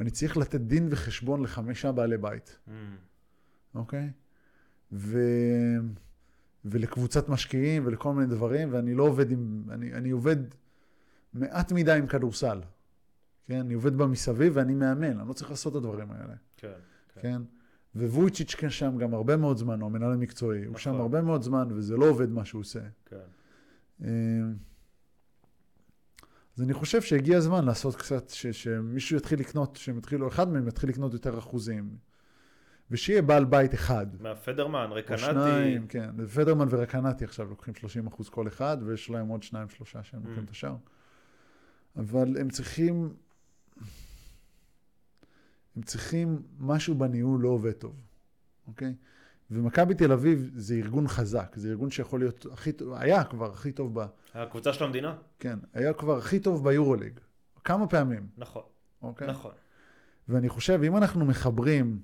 אני 0.00 0.10
צריך 0.10 0.36
לתת 0.36 0.60
דין 0.60 0.88
וחשבון 0.90 1.42
לחמישה 1.42 1.92
בעלי 1.92 2.18
בית, 2.18 2.58
Mm. 2.66 2.70
אוקיי? 3.74 4.10
ו... 4.92 5.18
ולקבוצת 6.64 7.28
משקיעים 7.28 7.86
ולכל 7.86 8.12
מיני 8.14 8.26
דברים, 8.26 8.72
ואני 8.72 8.94
לא 8.94 9.02
עובד 9.02 9.30
עם... 9.30 9.62
אני, 9.70 9.92
אני 9.94 10.10
עובד 10.10 10.36
מעט 11.36 11.72
מדי 11.72 11.92
עם 11.92 12.06
כדורסל. 12.06 12.60
כן? 13.46 13.60
אני 13.60 13.74
עובד 13.74 13.96
בה 13.96 14.06
מסביב 14.06 14.52
ואני 14.56 14.74
מאמן, 14.74 15.20
אני 15.20 15.28
לא 15.28 15.32
צריך 15.32 15.50
לעשות 15.50 15.72
את 15.72 15.76
הדברים 15.76 16.10
האלה, 16.10 16.34
כן. 16.56 16.68
כן. 17.14 17.20
כן? 17.22 17.42
וויצ'יץ' 17.94 18.54
כן 18.54 18.70
שם 18.70 18.98
גם 18.98 19.14
הרבה 19.14 19.36
מאוד 19.36 19.56
זמן, 19.56 19.80
הוא 19.80 19.86
המנהל 19.86 20.12
המקצועי, 20.12 20.64
הוא 20.64 20.76
שם 20.76 20.90
נכון. 20.90 21.00
הרבה 21.00 21.22
מאוד 21.22 21.42
זמן 21.42 21.68
וזה 21.70 21.96
לא 21.96 22.08
עובד 22.08 22.30
מה 22.30 22.44
שהוא 22.44 22.60
עושה. 22.60 22.80
כן. 23.04 23.16
אה, 24.04 24.08
אז 26.56 26.62
אני 26.62 26.72
חושב 26.72 27.02
שהגיע 27.02 27.36
הזמן 27.36 27.64
לעשות 27.64 27.96
קצת, 27.96 28.28
ש, 28.28 28.46
שמישהו 28.46 29.16
יתחיל 29.16 29.40
לקנות, 29.40 29.76
שהם 29.76 29.98
יתחילו, 29.98 30.28
אחד 30.28 30.48
מהם 30.52 30.68
יתחיל 30.68 30.90
לקנות 30.90 31.12
יותר 31.12 31.38
אחוזים. 31.38 31.96
ושיהיה 32.90 33.22
בעל 33.22 33.44
בית 33.44 33.74
אחד. 33.74 34.06
מהפדרמן, 34.20 34.86
או 34.90 34.94
רקנטי. 34.94 35.22
שניים, 35.22 35.86
כן. 35.86 36.26
פדרמן 36.34 36.66
ורקנטי 36.70 37.24
עכשיו 37.24 37.48
לוקחים 37.50 37.74
30 37.74 38.06
אחוז 38.06 38.28
כל 38.28 38.48
אחד, 38.48 38.76
ויש 38.86 39.10
להם 39.10 39.28
עוד 39.28 39.42
שניים, 39.42 39.68
שלושה 39.68 40.02
שהם 40.02 40.20
לוקחים 40.24 40.42
Mm. 40.42 40.46
את 40.46 40.50
השאר. 40.50 40.76
אבל 41.96 42.36
הם 42.40 42.50
צריכים... 42.50 43.14
הם 45.76 45.82
צריכים, 45.82 46.42
משהו 46.58 46.94
בניהול 46.94 47.40
לא 47.40 47.48
עובד 47.48 47.72
טוב, 47.72 47.94
אוקיי? 48.66 48.94
ומכבי 49.50 49.94
תל 49.94 50.12
אביב 50.12 50.50
זה 50.56 50.74
ארגון 50.74 51.08
חזק, 51.08 51.52
זה 51.56 51.68
ארגון 51.68 51.90
שיכול 51.90 52.20
להיות 52.20 52.46
הכי 52.52 52.72
טוב, 52.72 52.92
היה 52.94 53.24
כבר 53.24 53.52
הכי 53.52 53.72
טוב 53.72 54.00
ב... 54.00 54.06
הקבוצה 54.34 54.72
של 54.72 54.84
המדינה? 54.84 55.16
כן, 55.38 55.58
היה 55.72 55.92
כבר 55.92 56.18
הכי 56.18 56.40
טוב 56.40 56.64
ביורוליג. 56.64 57.20
כמה 57.64 57.86
פעמים, 57.86 58.28
נכון, 58.36 58.62
אוקיי? 59.02 59.28
נכון. 59.28 59.52
ואני 60.28 60.48
חושב, 60.48 60.80
אם 60.84 60.96
אנחנו 60.96 61.24
מחברים 61.24 62.00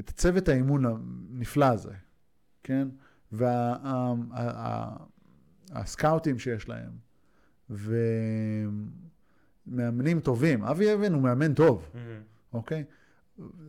את 0.00 0.10
צוות 0.10 0.48
האימון 0.48 0.84
הנפלא 0.84 1.64
הזה, 1.64 1.94
כן? 2.62 2.88
והסקאוטים 5.72 6.38
שיש 6.38 6.68
להם, 6.68 6.90
ומאמנים 9.70 10.20
טובים, 10.20 10.64
אבי 10.64 10.94
אבן 10.94 11.12
הוא 11.14 11.22
מאמן 11.22 11.54
טוב. 11.54 11.88
אוקיי? 12.52 12.84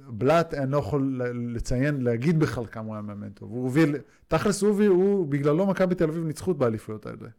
בלאט, 0.08 0.54
אני 0.54 0.72
לא 0.72 0.78
יכול 0.78 1.22
לציין, 1.34 2.02
להגיד 2.02 2.40
בכלל 2.40 2.66
כמה 2.66 2.86
הוא 2.86 2.94
היה 2.94 3.02
מאמן 3.02 3.30
טוב. 3.30 3.52
הוא 3.52 3.64
הוביל, 3.64 3.96
תכלס 4.28 4.62
הוא, 4.62 4.70
הוביל- 4.70 4.88
הוא, 4.92 5.28
בגללו 5.28 5.68
מכבי 5.68 5.96
תל 5.96 6.10
אביב 6.10 6.24
ניצחו 6.24 6.54
באליפויות 6.54 7.06
האלה, 7.06 7.30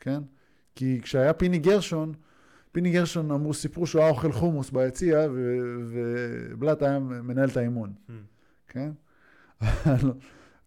כן? 0.00 0.20
כי 0.74 1.00
כשהיה 1.02 1.32
פיני 1.32 1.58
גרשון, 1.58 2.12
פיני 2.72 2.90
גרשון 2.90 3.30
אמרו, 3.30 3.54
סיפרו 3.54 3.86
שהוא 3.86 4.02
היה 4.02 4.10
אוכל 4.10 4.32
חומוס 4.32 4.70
ביציע, 4.70 5.26
ובלאט 5.86 6.82
היה 6.82 6.98
מנהל 6.98 7.48
את 7.48 7.56
האימון. 7.56 7.92
כן? 8.68 8.90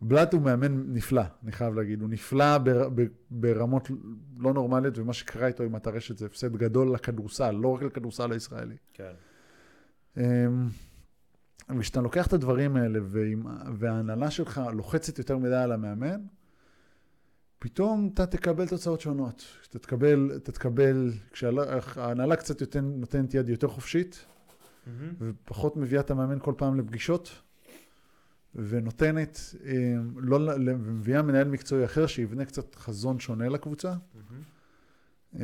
בלאט 0.02 0.34
הוא 0.34 0.42
מאמן 0.42 0.94
נפלא, 0.94 1.22
אני 1.44 1.52
חייב 1.52 1.76
להגיד. 1.76 2.02
הוא 2.02 2.10
נפלא 2.10 2.58
בר, 2.58 2.90
ב, 2.96 3.02
ברמות 3.32 3.92
לא 4.38 4.54
נורמליות, 4.54 4.98
ומה 4.98 5.14
שקרה 5.14 5.48
איתו 5.48 5.64
עם 5.64 5.76
הטרשת 5.76 6.18
זה 6.18 6.26
הפסד 6.26 6.56
גדול 6.56 6.94
לכדורסל, 6.94 7.52
לא 7.52 7.68
רק 7.76 7.82
לכדורסל 7.82 8.32
הישראלי. 8.32 8.76
כן. 8.94 9.12
אמ, 10.18 10.70
וכשאתה 11.78 12.02
לוקח 12.02 12.28
את 12.28 12.34
הדברים 12.34 12.76
האלה 12.76 13.00
ועם, 13.04 13.46
וההנהלה 13.78 14.32
שלך 14.32 14.62
לוחצת 14.74 15.18
יותר 15.18 15.38
מדי 15.38 15.56
על 15.56 15.72
המאמן, 15.72 16.22
פתאום 17.60 18.10
אתה 18.14 18.26
תקבל 18.26 18.68
תוצאות 18.68 19.02
שונות. 19.02 19.44
אתה 19.70 19.80
תקבל, 19.80 20.32
אתה 20.36 20.52
תקבל, 20.52 21.12
כשההנהלה 21.32 22.36
קצת 22.36 22.62
יותר, 22.62 22.82
נותנת 22.82 23.34
יד 23.34 23.50
יותר 23.50 23.68
חופשית, 23.68 24.26
מהמם. 24.88 25.14
ופחות 25.20 25.78
מביאה 25.78 26.02
את 26.02 26.12
המאמן 26.12 26.40
כל 26.40 26.54
פעם 26.58 26.80
לפגישות, 26.80 27.42
ונותנת, 28.56 29.40
אמ, 29.66 30.20
לא, 30.20 30.54
ומביאה 30.66 31.22
מנהל 31.22 31.48
מקצועי 31.48 31.86
אחר 31.86 32.08
שיבנה 32.08 32.46
קצת 32.46 32.76
חזון 32.76 33.20
שונה 33.20 33.50
לקבוצה. 33.50 33.94
אמ, 35.36 35.42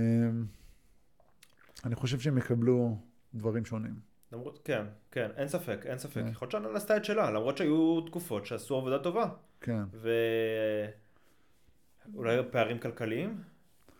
אני 1.85 1.95
חושב 1.95 2.19
שהם 2.19 2.37
יקבלו 2.37 2.97
דברים 3.33 3.65
שונים. 3.65 3.93
למרות, 4.31 4.59
כן, 4.63 4.85
כן, 5.11 5.29
אין 5.37 5.47
ספק, 5.47 5.79
אין 5.85 5.97
ספק. 5.97 6.21
כן. 6.21 6.27
יכול 6.27 6.45
להיות 6.45 6.51
שהנהלה 6.51 6.77
עשתה 6.77 6.97
את 6.97 7.05
שלה, 7.05 7.31
למרות 7.31 7.57
שהיו 7.57 8.01
תקופות 8.01 8.45
שעשו 8.45 8.75
עבודה 8.75 8.99
טובה. 8.99 9.29
כן. 9.61 9.83
ואולי 12.13 12.37
פערים 12.51 12.79
כלכליים 12.79 13.41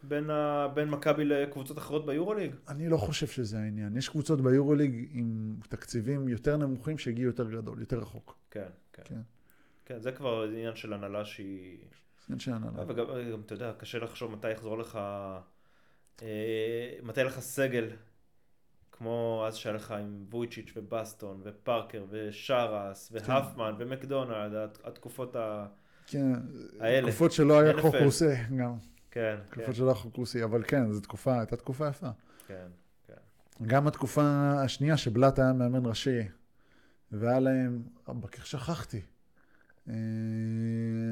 בין, 0.04 0.30
ה... 0.30 0.68
בין 0.74 0.90
מכבי 0.90 1.26
לקבוצות 1.26 1.78
אחרות 1.78 2.06
ביורוליג? 2.06 2.56
אני 2.68 2.90
לא 2.90 2.98
חושב 2.98 3.28
שזה 3.28 3.60
העניין. 3.60 3.98
יש 3.98 4.10
קבוצות 4.10 4.42
ביורוליג 4.42 5.08
עם 5.12 5.56
תקציבים 5.70 6.28
יותר 6.28 6.58
נמוכים 6.58 6.98
שהגיעו 6.98 7.28
יותר 7.28 7.52
גדול, 7.52 7.80
יותר 7.80 8.00
רחוק. 8.00 8.38
כן, 8.52 8.68
כן. 9.04 9.16
כן. 9.16 9.22
כן, 9.86 10.00
זה 10.00 10.12
כבר 10.12 10.44
עניין 10.44 10.76
של 10.76 10.94
הנהלה 10.94 11.26
שהיא... 11.26 11.78
עניין 12.28 12.40
של 12.40 12.54
הנהלה. 12.54 12.84
וגם, 12.88 13.06
גם, 13.32 13.42
אתה 13.46 13.54
יודע, 13.54 13.74
קשה 13.78 14.00
לחשוב 14.00 14.32
מתי 14.32 14.52
יחזור 14.52 14.78
לך... 14.78 15.00
אה, 16.22 16.28
מתי 17.04 17.24
לך 17.24 17.40
סגל, 17.40 17.90
כמו 18.92 19.44
אז 19.48 19.56
שהיה 19.56 19.76
לך 19.76 19.92
עם 19.92 20.26
וויצ'יץ' 20.32 20.72
ובסטון 20.76 21.42
ופארקר 21.44 22.06
ושרס 22.10 23.10
והפמן 23.12 23.76
ומקדונלד, 23.78 24.54
הת- 24.54 24.80
התקופות 24.84 25.36
ה... 25.36 25.66
כן, 26.08 26.34
האלה. 26.80 27.08
תקופות 27.08 27.32
שלא 27.32 27.60
היה 27.60 27.74
NFL. 27.74 27.82
חוק 27.82 27.96
רוסי, 28.04 28.34
גם. 28.58 28.76
כן, 29.12 29.38
כן, 29.52 29.62
תקופות 29.62 29.76
שלא 29.76 29.86
היה 29.86 29.96
חוק 29.96 30.16
רוסי, 30.16 30.44
אבל 30.44 30.64
כן, 30.68 30.92
זו 30.92 31.02
תקופה, 31.02 31.38
הייתה 31.40 31.56
תקופה 31.56 31.88
יפה. 31.88 32.08
כן. 32.48 32.68
גם 33.62 33.88
התקופה 33.88 34.52
השנייה 34.64 34.98
שבלאט 34.98 35.40
היה 35.40 35.54
מאמן 35.54 35.86
ראשי, 35.86 36.20
והיה 37.12 37.40
להם, 37.40 37.84
רבאק, 38.08 38.36
איך 38.36 38.46
שכחתי? 38.46 39.02
אה, 39.88 39.94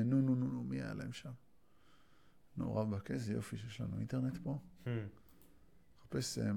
נו, 0.05 0.21
נו, 0.21 0.35
נו, 0.35 0.47
נו, 0.47 0.63
מי 0.63 0.81
היה 0.81 0.93
להם 0.93 1.13
שם? 1.13 1.31
נו, 2.57 2.75
רבאק, 2.75 3.11
איזה 3.11 3.33
יופי 3.33 3.57
שיש 3.57 3.81
לנו 3.81 3.97
אינטרנט 3.97 4.37
פה. 4.43 4.59
Hmm. 4.85 4.89
חפש, 6.03 6.37
אה, 6.37 6.51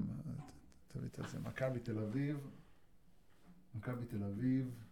תביא 0.87 1.07
את 1.07 1.19
זה, 1.31 1.39
מכבי 1.39 1.79
תל 1.79 1.99
אביב, 1.99 2.49
מכבי 3.75 4.05
תל 4.05 4.23
אביב, 4.23 4.83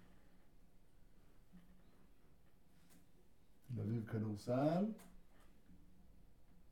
תל 3.76 3.82
אביב 3.82 4.08
כדורסל, 4.08 4.86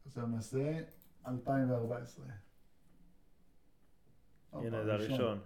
עכשיו 0.06 0.28
נעשה 0.28 0.80
2014. 1.28 2.26
הנה, 2.26 2.40
הופה, 4.52 4.86
זה 4.86 4.94
הראשון. 4.94 5.40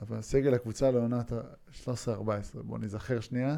אבל 0.00 0.20
סגל 0.20 0.54
הקבוצה 0.54 0.90
לעונת 0.90 1.32
ה-13-14, 1.32 2.62
בואו 2.62 2.78
נזכר 2.78 3.20
שנייה. 3.20 3.56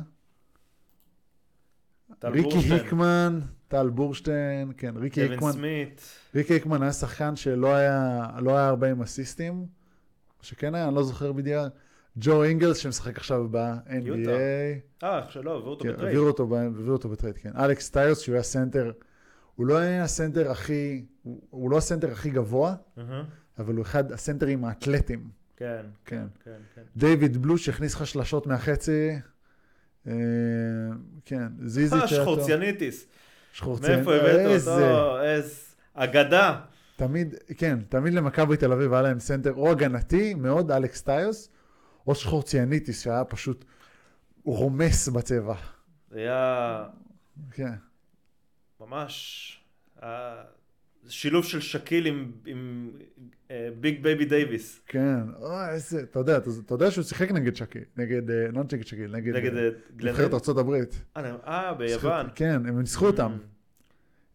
ריקי 2.25 2.59
היקמן, 2.59 3.41
טל 3.69 3.91
בורשטיין, 3.91 4.73
כן, 4.77 4.97
ריקי 4.97 5.21
היקמן. 5.21 5.53
סמית, 5.53 6.03
ריקי 6.35 6.53
היקמן 6.53 6.83
היה 6.83 6.93
שחקן 6.93 7.37
שלא 7.37 7.75
היה, 7.75 8.27
לא 8.39 8.57
היה 8.57 8.69
הרבה 8.69 8.91
עם 8.91 9.03
אסיסטים, 9.03 9.67
שכן 10.43 10.75
היה, 10.75 10.89
אני 10.89 10.95
לא 10.95 11.03
זוכר 11.03 11.33
בדיוק. 11.33 11.73
ג'ו 12.17 12.45
אינגלס 12.45 12.77
שמשחק 12.77 13.17
עכשיו 13.17 13.49
ב-NBA. 13.51 14.29
אה, 15.03 15.19
עכשיו 15.19 15.43
לא, 15.43 15.57
הביאו 15.57 15.71
אותו 15.71 15.85
כן, 15.85 15.93
בטרייד. 15.93 16.17
הביאו 16.51 16.93
אותו, 16.93 17.09
בטרייד, 17.09 17.39
כן. 17.39 17.51
אלכס 17.57 17.91
טיוס, 17.91 18.21
שהוא 18.21 18.33
היה 18.35 18.43
סנטר, 18.43 18.93
הוא 19.55 19.67
לא 19.67 19.77
היה 19.79 20.05
הסנטר 20.05 20.51
הכי, 20.51 21.05
הוא, 21.51 21.71
לא 21.71 21.79
הסנטר 21.79 22.13
הכי 22.13 22.31
גבוה, 22.31 22.75
אבל 23.59 23.75
הוא 23.75 23.83
אחד 23.83 24.13
הסנטרים 24.13 24.65
האתלטיים. 24.65 25.40
כן, 25.61 25.87
כן. 26.05 26.27
כן, 26.45 26.51
כן. 26.75 26.83
דיוויד 26.97 27.37
בלוש 27.37 27.69
הכניס 27.69 27.95
לך 27.95 28.07
שלשות 28.07 28.47
מהחצי. 28.47 29.11
אה, 30.07 30.13
כן, 31.25 31.47
זיזיץ' 31.63 31.93
אה, 31.93 31.99
היה 31.99 32.09
טוב. 32.09 32.19
סחורציאניטיס. 32.19 33.07
סחורציאן. 33.53 33.97
מאיפה 33.97 34.15
הבאת 34.15 34.61
אותו? 34.69 35.21
איזה... 35.23 35.61
אגדה. 35.95 36.61
תמיד, 36.97 37.35
כן, 37.59 37.79
תמיד 37.89 38.15
למכבי 38.15 38.57
תל 38.57 38.73
אביב 38.73 38.93
היה 38.93 39.03
להם 39.03 39.19
סנטר 39.19 39.53
או 39.53 39.71
הגנתי 39.71 40.35
מאוד, 40.35 40.71
אלכס 40.71 41.03
טיוס, 41.03 41.49
או 42.07 42.15
סחורציאניטיס 42.15 43.03
שהיה 43.03 43.25
פשוט 43.25 43.65
רומס 44.45 45.09
בצבע. 45.09 45.55
היה 46.11 46.85
כן, 47.51 47.73
ממש... 48.81 49.47
שילוב 51.09 51.45
של 51.45 51.61
שקיל 51.61 52.07
עם- 52.07 52.33
עם 52.47 52.91
אה, 53.51 53.69
ביג 53.81 54.03
בייבי 54.03 54.25
דייוויס. 54.25 54.81
כן, 54.87 55.21
אוי, 55.43 55.69
איזה, 55.71 56.03
אתה 56.03 56.19
יודע, 56.19 56.37
אתה, 56.37 56.51
אתה 56.67 56.75
יודע 56.75 56.91
שהוא 56.91 57.05
שיחק 57.05 57.31
נגד 57.33 57.57
שקיל, 57.57 57.83
נגד, 57.97 58.31
אה, 58.31 58.47
לא 58.53 58.63
נגד 58.63 58.87
שקיל, 58.87 59.17
נגד, 59.17 59.37
נגד 59.37 59.55
אה, 59.57 59.65
אה. 59.65 59.71
נבחרת 59.97 60.35
הברית. 60.59 61.03
אה, 61.17 61.75
ביוון. 61.75 62.27
כן, 62.35 62.67
הם 62.67 62.79
ניצחו 62.79 63.07
אותם, 63.07 63.33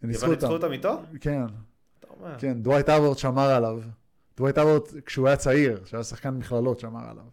הם 0.01 0.09
ניצחו 0.09 0.25
יוון 0.25 0.35
ניצחו 0.35 0.53
אותם. 0.53 0.63
אותם 0.63 0.73
איתו? 0.73 1.01
כן. 1.21 1.41
כן, 2.37 2.61
דווייט 2.61 2.89
הווארד 2.89 3.17
שמר 3.17 3.49
עליו. 3.49 3.81
דווייט 4.37 4.57
הווארד, 4.57 4.93
כשהוא 5.05 5.27
היה 5.27 5.37
צעיר, 5.37 5.83
כשהיה 5.83 6.03
שחקן 6.03 6.29
מכללות, 6.33 6.79
שמר 6.79 7.09
עליו. 7.09 7.25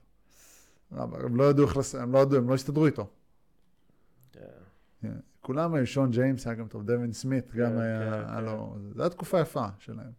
הם 1.24 1.36
לא 1.36 1.44
ידעו 1.50 1.64
איך, 1.66 1.76
הם 2.00 2.12
לא 2.12 2.18
ידעו, 2.18 2.38
הם 2.38 2.48
לא 2.48 2.54
הסתדרו 2.54 2.86
איתו. 2.86 3.08
כולם 5.42 5.74
היו, 5.74 5.86
שון 5.86 6.10
ג'יימס 6.10 6.46
היה 6.46 6.54
גם 6.56 6.66
טוב, 6.68 6.86
דווין 6.86 7.12
סמית 7.12 7.54
גם 7.54 7.70
כן, 7.72 7.78
היה, 7.78 8.00
כן, 8.00 8.12
היה 8.12 8.26
כן. 8.36 8.44
לו, 8.44 8.76
זו 8.94 9.02
הייתה 9.02 9.14
תקופה 9.16 9.40
יפה 9.40 9.66
שלהם. 9.78 10.10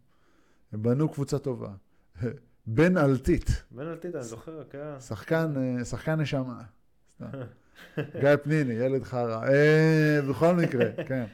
הם 0.72 0.82
בנו 0.82 1.08
קבוצה 1.08 1.38
טובה. 1.38 1.70
בן 2.66 2.96
אלטית, 2.96 3.62
בן 3.70 3.86
אלטית, 3.86 4.14
אני 4.14 4.22
זוכר, 4.24 4.64
כן. 4.70 5.00
שחקן, 5.00 5.52
אה, 5.78 5.84
שחקן 5.84 6.20
נשמה. 6.20 6.62
גיא 8.20 8.36
פניני, 8.42 8.74
ילד 8.74 9.04
חרא. 9.04 9.44
אה, 9.48 10.20
בכל 10.30 10.54
מקרה, 10.54 10.84
כן. 11.08 11.24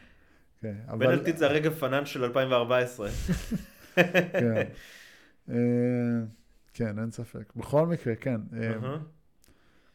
כן, 0.60 0.74
בן 0.88 0.90
אבל- 0.92 1.06
אלטית 1.06 1.38
זה 1.38 1.46
הרגב 1.46 1.72
פנן 1.74 2.06
של 2.06 2.24
2014. 2.24 3.08
כן. 3.94 4.62
אה, 5.50 5.56
כן, 6.74 6.98
אין 6.98 7.10
ספק. 7.10 7.52
בכל 7.56 7.86
מקרה, 7.86 8.14
כן. 8.16 8.40
אה. 8.62 8.96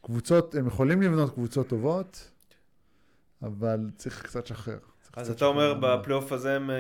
קבוצות, 0.05 0.55
הם 0.55 0.67
יכולים 0.67 1.01
לבנות 1.01 1.33
קבוצות 1.33 1.67
טובות, 1.67 2.31
אבל 3.45 3.89
צריך 3.95 4.23
קצת 4.23 4.45
לשחרר. 4.45 4.77
אז 5.13 5.29
אתה 5.29 5.45
אומר. 5.45 5.73
בפלייאוף 5.81 6.31
הזה 6.31 6.55
הם, 6.55 6.69
אה, 6.69 6.75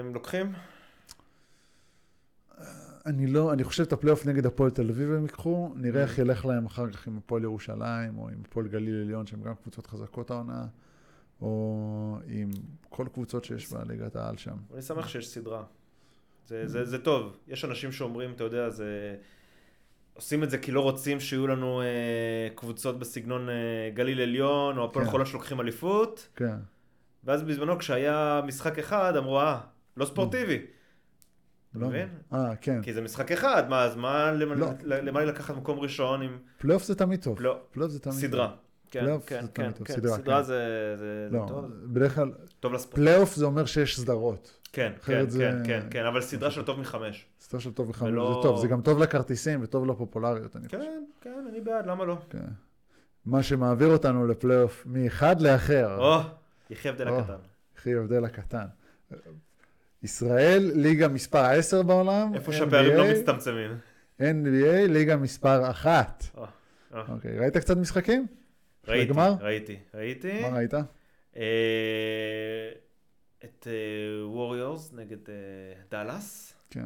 הם 0.00 0.14
לוקחים? 0.14 0.52
אני 3.06 3.26
לא, 3.26 3.52
אני 3.52 3.64
חושב 3.64 3.82
את 3.82 3.92
הפלייאוף 3.92 4.26
נגד 4.26 4.46
הפועל 4.46 4.70
תל 4.70 4.90
אביב 4.90 5.12
הם 5.12 5.22
ייקחו, 5.22 5.72
נראה 5.76 6.04
Mm. 6.04 6.06
איך 6.06 6.18
ילך 6.18 6.44
להם 6.44 6.66
אחר 6.66 6.90
כך 6.90 7.06
עם 7.06 7.18
הפועל 7.18 7.42
ירושלים, 7.42 8.18
או 8.18 8.28
עם 8.28 8.42
הפועל 8.48 8.68
גליל 8.68 9.02
עליון, 9.02 9.26
שהם 9.26 9.42
גם 9.42 9.54
קבוצות 9.54 9.86
חזקות 9.86 10.30
העונה, 10.30 10.66
או 11.40 12.18
עם 12.26 12.50
כל 12.88 13.06
קבוצות 13.12 13.44
שיש 13.44 13.72
בליגת 13.72 14.16
העל 14.16 14.36
שם. 14.36 14.56
אני 14.72 14.82
שמח 14.82 15.08
שיש 15.08 15.28
סדרה. 15.28 15.64
זה, 16.46 16.68
זה, 16.68 16.84
זה 16.84 16.98
טוב. 16.98 17.36
יש 17.48 17.64
אנשים 17.64 17.92
שאומרים, 17.92 18.32
אתה 18.32 18.44
יודע, 18.44 18.70
זה... 18.70 19.16
עושים 20.14 20.42
את 20.42 20.50
זה 20.50 20.58
כי 20.58 20.72
לא 20.72 20.80
רוצים 20.80 21.20
שיהיו 21.20 21.46
לנו 21.46 21.82
אה, 21.82 21.86
קבוצות 22.54 22.98
בסגנון 22.98 23.48
אה, 23.48 23.54
גליל 23.94 24.20
עליון, 24.20 24.78
או 24.78 24.84
הפועל 24.84 25.04
כן. 25.04 25.10
חולון 25.10 25.26
שלוקחים 25.26 25.60
אליפות, 25.60 26.28
כן. 26.36 26.56
ואז 27.24 27.42
בזמנו 27.42 27.78
כשהיה 27.78 28.40
משחק 28.46 28.78
אחד, 28.78 29.16
אמרו, 29.16 29.40
אה, 29.40 29.60
לא 29.96 30.04
ספורטיבי. 30.04 30.54
אתה 31.70 31.78
לא- 31.80 31.88
מבין? 31.88 32.08
אה, 32.32 32.56
כן. 32.56 32.82
כי 32.82 32.92
זה 32.92 33.00
משחק 33.00 33.32
אחד, 33.32 33.68
מה, 33.68 33.82
אז 33.84 33.96
מה, 33.96 34.32
למה, 34.32 34.54
לא. 34.54 34.66
למה 34.82 35.20
לי 35.20 35.26
לקחת 35.26 35.56
מקום 35.56 35.78
ראשון 35.78 36.22
עם 36.22 36.38
פלייאוף 36.58 36.84
זה 36.84 36.94
תמיד 36.94 37.22
טוב. 37.22 37.40
לא, 37.40 37.58
פלייאוף 37.72 37.92
זה 37.92 38.00
תמיד 38.00 38.16
סדרה? 38.16 38.46
טוב. 38.48 38.56
כן, 38.90 39.00
פלייאוף 39.00 39.26
כן, 39.26 39.42
זה 39.42 39.48
כן, 39.48 39.62
תמיד 39.62 39.76
טוב, 39.76 39.86
כן, 39.86 39.94
סדרה, 39.94 40.16
סדרה 40.16 40.36
כן. 40.38 40.42
זה 40.42 40.94
זה- 40.96 41.28
זה 41.30 41.36
לא, 41.36 41.44
טוב, 41.48 41.64
בדרך 41.92 42.14
כלל, 42.14 42.32
טוב 42.60 42.72
לספורט. 42.72 42.94
פלייאוף 42.94 43.34
זה 43.34 43.44
אומר 43.44 43.64
שיש 43.66 44.00
סדרות. 44.00 44.58
כן, 44.72 44.92
כן, 45.04 45.28
זה- 45.28 45.50
כן, 45.64 45.80
כן, 45.80 45.86
כן, 45.90 46.06
אבל 46.06 46.20
סדרה 46.20 46.50
של 46.50 46.62
טוב 46.62 46.80
מחמש. 46.80 47.26
סדרה 47.52 47.60
של 47.60 47.72
טוב 47.72 47.88
וחמש, 47.90 48.08
ולא- 48.08 48.34
זה 48.36 48.48
טוב. 48.48 48.60
זה 48.60 48.68
גם 48.68 48.82
טוב 48.82 48.98
לכרטיסים 48.98 49.60
וטוב 49.62 49.86
לפופולריות, 49.86 50.56
אני 50.56 50.66
חושב. 50.66 50.78
כן, 50.78 51.02
כן, 51.20 51.44
אני 51.48 51.60
בעד, 51.60 51.86
למה 51.86 52.04
לא? 52.04 52.16
כן. 52.30 52.38
מה 53.26 53.42
שמעביר 53.42 53.88
אותנו 53.88 54.26
לפלייאוף 54.26 54.82
מאחד 54.86 55.40
לאחר. 55.40 55.98
או, 55.98 56.20
יחי 56.70 56.88
הבדל 56.88 57.08
או. 57.08 57.18
הקטן. 57.18 57.36
אחי 57.78 57.94
הבדל 57.94 58.24
הקטן. 58.24 58.66
ישראל, 60.02 60.70
ליגה 60.74 61.08
מספר 61.08 61.38
10 61.44 61.82
בעולם. 61.82 62.34
איפה 62.34 62.52
NBA, 62.52 62.54
שהפערים 62.54 62.96
לא 62.96 63.04
מצטמצמים. 63.12 63.70
NBA, 64.20 64.88
ליגה 64.88 65.16
מספר 65.16 65.70
1. 65.70 66.24
או, 66.36 66.44
או. 66.92 66.98
אוקיי, 67.08 67.38
ראית 67.38 67.56
קצת 67.56 67.76
משחקים? 67.76 68.26
ראיתי, 68.88 69.10
הגמר? 69.10 69.34
ראיתי, 69.40 69.76
ראיתי. 69.94 70.42
מה 70.42 70.56
ראית? 70.56 70.74
אה, 71.36 71.42
את 73.44 73.66
ווריורס 74.24 74.92
נגד 74.92 75.28
אה, 75.28 75.34
דאלאס, 75.90 76.54
כן. 76.70 76.84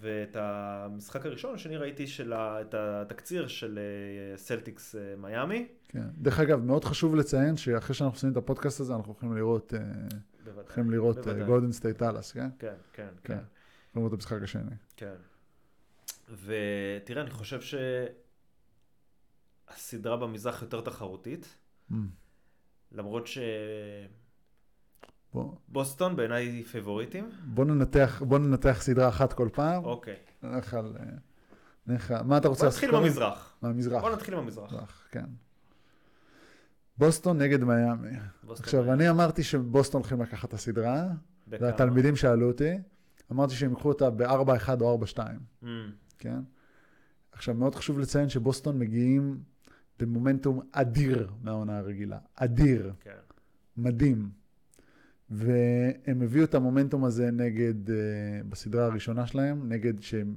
ואת 0.00 0.36
המשחק 0.36 1.26
הראשון 1.26 1.54
השני 1.54 1.76
ראיתי 1.76 2.06
של 2.06 2.32
ה- 2.32 2.60
את 2.60 2.74
התקציר 2.74 3.46
של 3.48 3.78
אה, 3.78 4.36
סלטיקס 4.36 4.94
אה, 4.96 5.16
מיאמי. 5.16 5.68
כן. 5.88 6.02
דרך 6.18 6.40
אגב, 6.40 6.64
מאוד 6.64 6.84
חשוב 6.84 7.16
לציין 7.16 7.56
שאחרי 7.56 7.94
שאנחנו 7.94 8.16
עושים 8.16 8.32
את 8.32 8.36
הפודקאסט 8.36 8.80
הזה, 8.80 8.94
אנחנו 8.94 9.12
הולכים 9.12 9.36
לראות, 9.36 9.74
אה. 9.74 9.80
הולכים 10.54 10.90
לראות. 10.90 11.16
גולדן 11.46 11.72
סטייט 11.72 12.02
דאלאס, 12.02 12.32
כן? 12.32 12.48
כן, 12.58 12.74
כן, 12.92 13.08
כן. 13.22 13.34
כן, 13.34 13.42
לראות 13.96 14.08
את 14.08 14.14
המשחק 14.14 14.42
השני. 14.42 14.70
כן. 14.96 15.14
ותראה, 16.44 17.22
אני 17.22 17.30
חושב 17.30 17.60
שהסדרה 19.70 20.16
במזרח 20.16 20.62
יותר 20.62 20.80
תחרותית, 20.80 21.56
Mm. 21.90 21.94
למרות 22.92 23.26
בוא- 25.34 25.54
שבוסטון 25.68 26.16
בעיניי 26.16 26.46
היא 26.46 26.64
פייבוריטים. 26.64 27.30
בוא 27.44 27.64
ננתח, 27.64 28.22
בוא 28.26 28.38
ננתח 28.38 28.76
סדרה 28.80 29.08
אחת 29.08 29.32
כל 29.32 29.48
פעם. 29.52 29.84
אוקיי. 29.84 30.16
נלך 30.42 30.74
על... 30.74 30.96
אה, 31.00 31.04
נלך 31.86 32.10
על... 32.10 32.22
מה 32.22 32.38
אתה 32.38 32.48
רוצה 32.48 32.60
בוא 32.60 32.66
לעשות? 32.66 32.76
נתחיל 32.84 32.90
קודם? 32.90 33.02
במזרח. 33.02 33.56
מהמזרח. 33.62 34.02
בוא 34.02 34.10
נתחיל 34.10 34.36
במזרח. 34.36 34.72
מזרח, 34.72 35.08
כן. 35.10 35.24
בוסטון 36.98 37.38
נגד 37.38 37.64
מיאמי. 37.64 38.08
בוסטון 38.42 38.64
עכשיו, 38.64 38.82
מיאמי. 38.82 38.94
אני 38.94 39.10
אמרתי 39.10 39.42
שבוסטון 39.42 40.00
הולכים 40.00 40.22
לקחת 40.22 40.48
את 40.48 40.54
הסדרה? 40.54 41.06
והתלמידים 41.48 42.16
שאלו 42.16 42.48
אותי, 42.48 42.70
אמרתי 43.32 43.54
שהם 43.54 43.70
ייקחו 43.70 43.88
אותה 43.88 44.10
ב-4-1 44.10 44.80
או 44.80 44.98
4-2, 45.04 45.18
Mm, 45.62 45.66
כן? 46.18 46.38
עכשיו, 47.32 47.54
מאוד 47.54 47.74
חשוב 47.74 47.98
לציין 47.98 48.28
שבוסטון 48.28 48.78
מגיעים 48.78 49.38
במומנטום 50.00 50.60
אדיר 50.72 51.30
מהעונה 51.42 51.78
הרגילה. 51.78 52.18
אדיר. 52.34 52.92
כן. 53.00 53.10
מדהים. 53.76 54.30
והם 55.30 56.22
הביאו 56.22 56.44
את 56.44 56.54
המומנטום 56.54 57.04
הזה 57.04 57.30
נגד, 57.30 57.88
uh, 57.88 57.92
בסדרה 58.48 58.84
הראשונה 58.84 59.26
שלהם, 59.26 59.68
נגד 59.68 60.02
שהם, 60.02 60.34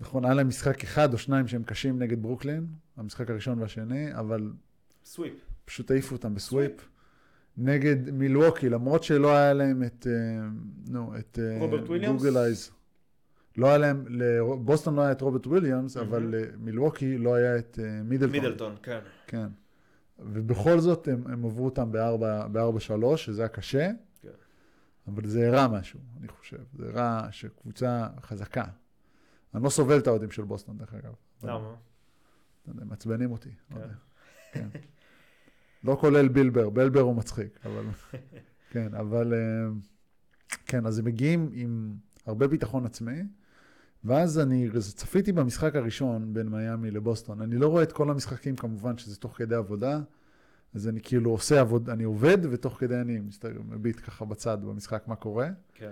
נכון, 0.00 0.24
היה 0.24 0.34
להם 0.34 0.48
משחק 0.48 0.84
אחד 0.84 1.12
או 1.12 1.18
שניים 1.18 1.48
שהם 1.48 1.62
קשים 1.62 1.98
נגד 1.98 2.22
ברוקלין, 2.22 2.66
המשחק 2.96 3.30
הראשון 3.30 3.58
והשני, 3.58 4.14
אבל 4.14 4.52
sweep. 5.04 5.34
פשוט 5.64 5.90
העיפו 5.90 6.14
אותם 6.14 6.34
ב 6.34 6.39
sweep. 6.39 6.72
נגד 7.56 8.10
מילווקי, 8.10 8.68
למרות 8.68 9.04
שלא 9.04 9.36
היה 9.36 9.52
להם 9.52 9.82
את, 9.82 10.06
אה, 10.10 10.48
נו, 10.88 11.12
את 11.18 11.38
אה? 11.42 12.12
גוגל 12.12 12.36
אייז. 12.38 12.70
לא 13.56 13.66
היה 13.66 13.78
להם, 13.78 14.04
לבוסטון 14.08 14.94
לא 14.94 15.00
היה 15.00 15.12
את 15.12 15.20
רוברט 15.20 15.46
וויליאמס. 15.46 15.96
אבל 15.96 16.34
למילווקי 16.34 17.18
לא 17.18 17.34
היה 17.34 17.58
את 17.58 17.78
אה, 17.82 18.02
מידלטון. 18.02 18.32
מידלטון, 18.32 18.74
כן. 18.82 18.98
כן. 19.26 19.46
ובכל 20.24 20.80
זאת 20.80 21.08
הם, 21.08 21.24
הם 21.26 21.44
עברו 21.44 21.64
אותם 21.64 21.92
ב-4-3, 21.92 23.16
שזה 23.16 23.42
היה 23.42 23.48
קשה, 23.48 23.90
כן. 24.22 24.28
אבל 25.06 25.26
זה 25.26 25.48
הראה 25.48 25.68
משהו, 25.68 26.00
אני 26.20 26.28
חושב. 26.28 26.58
זה 26.78 26.88
הראה 26.88 27.32
שקבוצה 27.32 28.06
חזקה. 28.20 28.64
אני 29.54 29.64
לא 29.64 29.70
סובל 29.70 29.98
את 29.98 30.06
האוהדים 30.06 30.30
של 30.30 30.42
בוסטון, 30.42 30.78
דרך 30.78 30.94
אגב. 30.94 31.14
למה? 31.42 31.58
לא 31.58 32.72
יודע, 32.72 32.84
מעצבנים 32.84 33.32
אותי. 33.32 33.50
לא 33.70 33.76
כן. 33.76 33.82
יודע. 33.82 33.94
כן. 34.52 34.68
לא 35.84 35.96
כולל 36.00 36.28
בילבר, 36.28 36.70
בילבר 36.70 37.00
הוא 37.00 37.16
מצחיק, 37.16 37.58
אבל... 37.64 37.84
כן, 38.72 38.94
אבל... 38.94 39.34
אה, 39.34 39.68
כן, 40.66 40.86
אז 40.86 40.98
הם 40.98 41.04
מגיעים 41.04 41.50
עם 41.52 41.96
הרבה 42.26 42.48
ביטחון 42.48 42.86
עצמי, 42.86 43.22
ואז 44.04 44.38
אני 44.38 44.68
צפיתי 44.80 45.32
במשחק 45.32 45.76
הראשון 45.76 46.34
בין 46.34 46.48
מיאמי 46.48 46.90
לבוסטון. 46.90 47.40
אני 47.42 47.56
לא 47.56 47.68
רואה 47.68 47.82
את 47.82 47.92
כל 47.92 48.10
המשחקים, 48.10 48.56
כמובן, 48.56 48.98
שזה 48.98 49.16
תוך 49.16 49.36
כדי 49.36 49.54
עבודה, 49.54 50.00
אז 50.74 50.88
אני 50.88 51.00
כאילו 51.02 51.30
עושה 51.30 51.60
עבודה, 51.60 51.92
אני 51.92 52.04
עובד, 52.04 52.38
ותוך 52.50 52.78
כדי 52.80 53.00
אני 53.00 53.20
מסתכל, 53.20 53.58
מביט 53.68 54.00
ככה 54.00 54.24
בצד 54.24 54.58
במשחק 54.64 55.02
מה 55.06 55.16
קורה. 55.16 55.48
כן. 55.74 55.90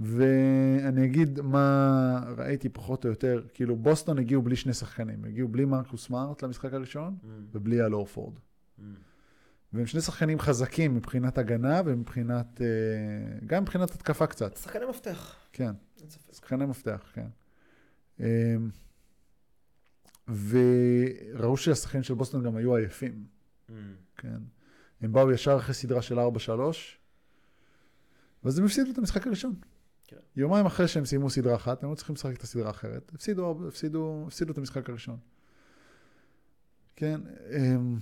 ואני 0.00 1.04
אגיד 1.04 1.40
מה 1.40 2.22
ראיתי 2.36 2.68
פחות 2.68 3.04
או 3.04 3.10
יותר, 3.10 3.42
כאילו 3.54 3.76
בוסטון 3.76 4.18
הגיעו 4.18 4.42
בלי 4.42 4.56
שני 4.56 4.72
שחקנים, 4.74 5.24
הגיעו 5.24 5.48
בלי 5.48 5.64
מרקוס 5.64 6.06
סמארט 6.06 6.42
למשחק 6.42 6.74
הראשון, 6.74 7.16
Mm, 7.22 7.26
ובלי 7.52 7.82
אל 7.82 7.94
אורפורד. 7.94 8.34
mm. 8.34 8.82
והם 9.72 9.86
שני 9.86 10.00
שחקנים 10.00 10.38
חזקים 10.40 10.94
מבחינת 10.94 11.38
הגנה 11.38 11.80
ומבחינת, 11.84 12.60
אה, 12.60 12.66
גם 13.46 13.62
מבחינת 13.62 13.90
התקפה 13.90 14.26
קצת, 14.26 14.56
שחקני 14.56 14.86
מפתח, 14.86 15.36
כן. 15.52 15.72
שחקני 16.32 16.66
מפתח, 16.66 17.12
כן. 17.12 17.26
אה, 18.20 18.56
וראו 20.28 21.56
שהשחקנים 21.56 22.02
של 22.02 22.14
בוסטון 22.14 22.42
גם 22.42 22.56
היו 22.56 22.76
עייפים, 22.76 23.24
Mm, 23.70 23.72
כן. 24.16 24.38
הם 25.00 25.12
באו 25.12 25.32
ישר 25.32 25.56
אחרי 25.56 25.74
סדרה 25.74 26.02
של 26.02 26.18
4-3, 26.18 26.98
ואז 28.44 28.58
הם 28.58 28.64
הפסידו 28.64 28.90
את 28.90 28.98
המשחק 28.98 29.26
הראשון. 29.26 29.54
כן. 30.06 30.16
יומיים 30.36 30.66
אחרי 30.66 30.88
שהם 30.88 31.04
סיימו 31.04 31.30
סדרה 31.30 31.54
אחת, 31.54 31.82
הם 31.82 31.88
היו 31.88 31.96
צריכים 31.96 32.14
לשחק 32.14 32.36
את 32.36 32.42
הסדרה 32.42 32.68
האחרת. 32.68 33.12
הפסידו, 33.14 33.68
הפסידו, 33.68 34.24
הפסידו 34.26 34.52
את 34.52 34.58
המשחק 34.58 34.90
הראשון. 34.90 35.18
כן, 36.96 37.20
הם, 37.50 37.98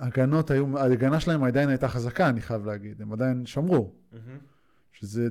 ההגנות 0.00 0.50
היו, 0.50 0.78
ההגנה 0.78 1.20
שלהם 1.20 1.44
עדיין 1.44 1.68
הייתה 1.68 1.88
חזקה, 1.88 2.28
אני 2.28 2.40
חייב 2.40 2.66
להגיד. 2.66 3.02
הם 3.02 3.12
עדיין 3.12 3.46
שמרו, 3.46 3.92
מהמם. 4.12 4.38
שזה 4.92 5.28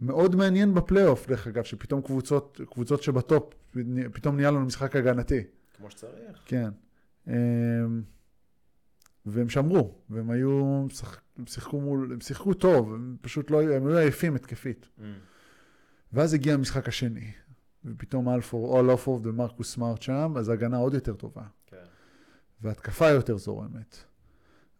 מאוד 0.00 0.36
מעניין 0.36 0.74
בפלייאוף, 0.74 1.28
דרך 1.28 1.46
אגב, 1.46 1.64
שפתאום 1.64 2.02
קבוצות, 2.02 2.60
קבוצות 2.70 3.02
שבטופ, 3.02 3.54
פתאום 4.12 4.36
נהיה 4.36 4.50
לנו 4.50 4.60
משחק 4.60 4.96
הגנתי. 4.96 5.44
כמו 5.76 5.90
שצריך. 5.90 6.38
כן. 6.44 6.70
אמ, 7.28 7.32
והם 9.26 9.48
שמרו, 9.48 9.94
והם 10.10 10.30
היו, 10.30 10.86
הם 11.38 11.46
שיחקו 11.46 11.80
מול, 11.80 12.12
הם 12.12 12.20
שיחקו 12.20 12.54
טוב, 12.54 12.94
הם 12.94 13.16
פשוט 13.20 13.50
לא, 13.50 13.62
הם 13.62 13.86
היו 13.86 13.98
עייפים 13.98 14.34
התקפית. 14.34 14.88
Mm, 14.98 15.02
ואז 16.12 16.34
הגיע 16.34 16.54
המשחק 16.54 16.88
השני, 16.88 17.32
ופתאום 17.84 18.28
אלפור, 18.28 18.68
או 18.68 18.80
אלפורד 18.80 19.26
ומרקוס 19.26 19.74
סמארט 19.74 20.02
שם, 20.02 20.34
אז 20.38 20.48
ההגנה 20.48 20.76
עוד 20.76 20.94
יותר 20.94 21.14
טובה, 21.14 21.42
כן. 21.66 21.76
והתקפה 22.60 23.08
יותר 23.08 23.36
זורמת. 23.36 23.96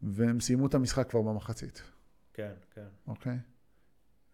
והם 0.02 0.40
סיימו 0.40 0.66
את 0.66 0.74
המשחק 0.74 1.10
כבר 1.10 1.22
במחצית, 1.22 1.82
כן, 2.34 2.52
כן. 2.74 2.86
אוקיי? 3.06 3.38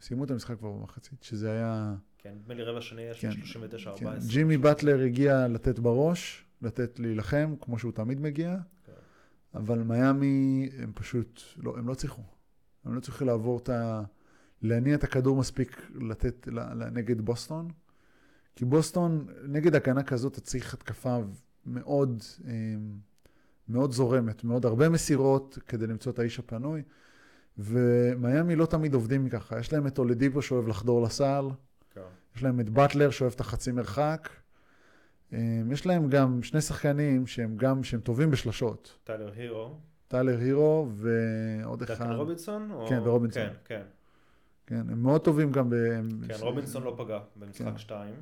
סיימו 0.01 0.25
את 0.25 0.31
המשחק 0.31 0.59
כבר 0.59 0.73
במחצית, 0.73 1.23
שזה 1.23 1.51
היה... 1.51 1.95
כן, 2.19 2.35
נדמה 2.35 2.55
לי 2.55 2.63
רבע 2.63 2.81
שני 2.81 3.03
יש 3.03 3.21
כן, 3.21 3.31
39-14. 3.31 3.99
כן. 3.99 4.19
ג'ימי 4.27 4.57
באטלר 4.57 5.01
הגיע 5.01 5.49
לתת 5.49 5.79
בראש, 5.79 6.45
לתת 6.63 6.99
להילחם, 6.99 7.55
כמו 7.61 7.79
שהוא 7.79 7.93
תמיד 7.93 8.21
מגיע, 8.21 8.57
כן. 8.85 8.93
אבל 9.55 9.79
מיאמי, 9.79 10.71
הם 10.79 10.93
פשוט, 10.95 11.41
לא, 11.57 11.79
הם 11.79 11.89
לא 11.89 11.95
צריכו. 11.95 12.23
הם 12.85 12.95
לא 12.95 13.01
צריכים 13.01 13.27
לעבור 13.27 13.59
את 13.59 13.69
ה... 13.69 14.03
להניע 14.63 14.95
את 14.95 15.05
הכדור 15.05 15.37
מספיק 15.37 15.91
לתת 15.95 16.49
נגד 16.93 17.21
בוסטון, 17.21 17.71
כי 18.57 18.65
בוסטון, 18.65 19.27
נגד 19.49 19.75
הגנה 19.75 20.03
כזאת, 20.03 20.33
אתה 20.33 20.41
צריך 20.41 20.75
התקפה 20.75 21.19
מאוד, 21.67 22.23
אמ, 22.45 22.99
מאוד 23.69 23.93
זורמת, 23.93 24.45
מאוד 24.45 24.67
הרבה 24.67 24.89
מסירות 24.89 25.59
כדי 25.69 25.87
למצוא 25.87 26.13
את 26.13 26.19
האיש 26.19 26.39
הפנוי, 26.39 26.83
ומיאמי 27.59 28.57
לא 28.57 28.67
תמיד 28.67 28.95
עובדים 28.95 29.29
ככה. 29.29 29.59
יש 29.59 29.73
להם 29.73 29.87
את 29.87 29.99
אולדיפו 29.99 30.43
שאוהב 30.43 30.69
לחדור 30.69 31.03
לסל, 31.03 31.45
כן. 31.95 32.01
יש 32.37 32.43
להם 32.43 32.61
את 32.61 32.69
באטלר 32.69 33.11
שאוהב 33.11 33.33
את 33.33 33.41
החצי 33.41 33.73
מרחק. 33.73 34.29
אמ, 35.33 35.39
יש 35.73 35.87
להם 35.87 36.09
גם 36.09 36.43
שני 36.43 36.61
שחקנים 36.61 37.27
שהם 37.27 37.57
גם, 37.57 37.85
שהם 37.85 38.01
טובים 38.01 38.31
בשלשות. 38.31 38.99
טיילר 39.05 39.33
הירו. 39.37 39.77
טיילר 40.09 40.39
הירו 40.39 40.89
ועוד 40.95 41.83
אחד. 41.83 41.95
דנקן 41.95 42.13
רובינסון? 42.13 42.71
או- 42.71 42.87
כן, 42.89 42.99
ורובינסון. 43.05 43.43
כן, 43.43 43.53
כן. 43.65 43.83
כן, 44.67 44.83
הם 44.91 45.03
מאוד 45.03 45.25
טובים 45.25 45.53
גם 45.53 45.71
ב... 45.71 45.75
כן, 46.29 46.35
ש- 46.39 46.41
רובינסון 46.43 46.83
לא 46.83 46.95
פגע 46.99 47.19
במשחק 47.37 47.65
כן. 47.67 47.79
2. 47.79 48.15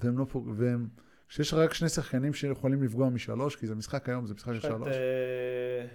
והם 0.00 0.18
לא 0.18 0.24
פוג... 0.24 0.50
והם... 0.56 0.88
כשיש 1.30 1.54
רק 1.54 1.74
שני 1.74 1.88
שחקנים 1.88 2.34
שיכולים 2.34 2.82
לפגוע 2.82 3.08
משלוש, 3.08 3.56
כי 3.56 3.66
זה 3.66 3.74
משחק 3.74 4.08
היום, 4.08 4.26
זה 4.26 4.34
משחק 4.34 4.52
של 4.52 4.58
יש 4.58 4.64
לך 4.64 4.70
את 4.70 4.76
שלוש. 4.76 4.88
אה, 4.88 5.86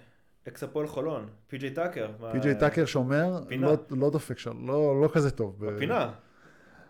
אקס 0.48 0.62
הפועל 0.62 0.86
חולון, 0.86 1.28
פי.ג'יי 1.46 1.70
טאקר. 1.70 2.10
פי.ג'יי 2.32 2.54
טאקר 2.54 2.84
שומר. 2.84 3.40
לא, 3.50 3.74
לא 3.90 4.10
דופק 4.10 4.38
שם, 4.38 4.66
לא, 4.66 5.02
לא 5.02 5.08
כזה 5.12 5.30
טוב. 5.30 5.66
בפינה. 5.66 6.12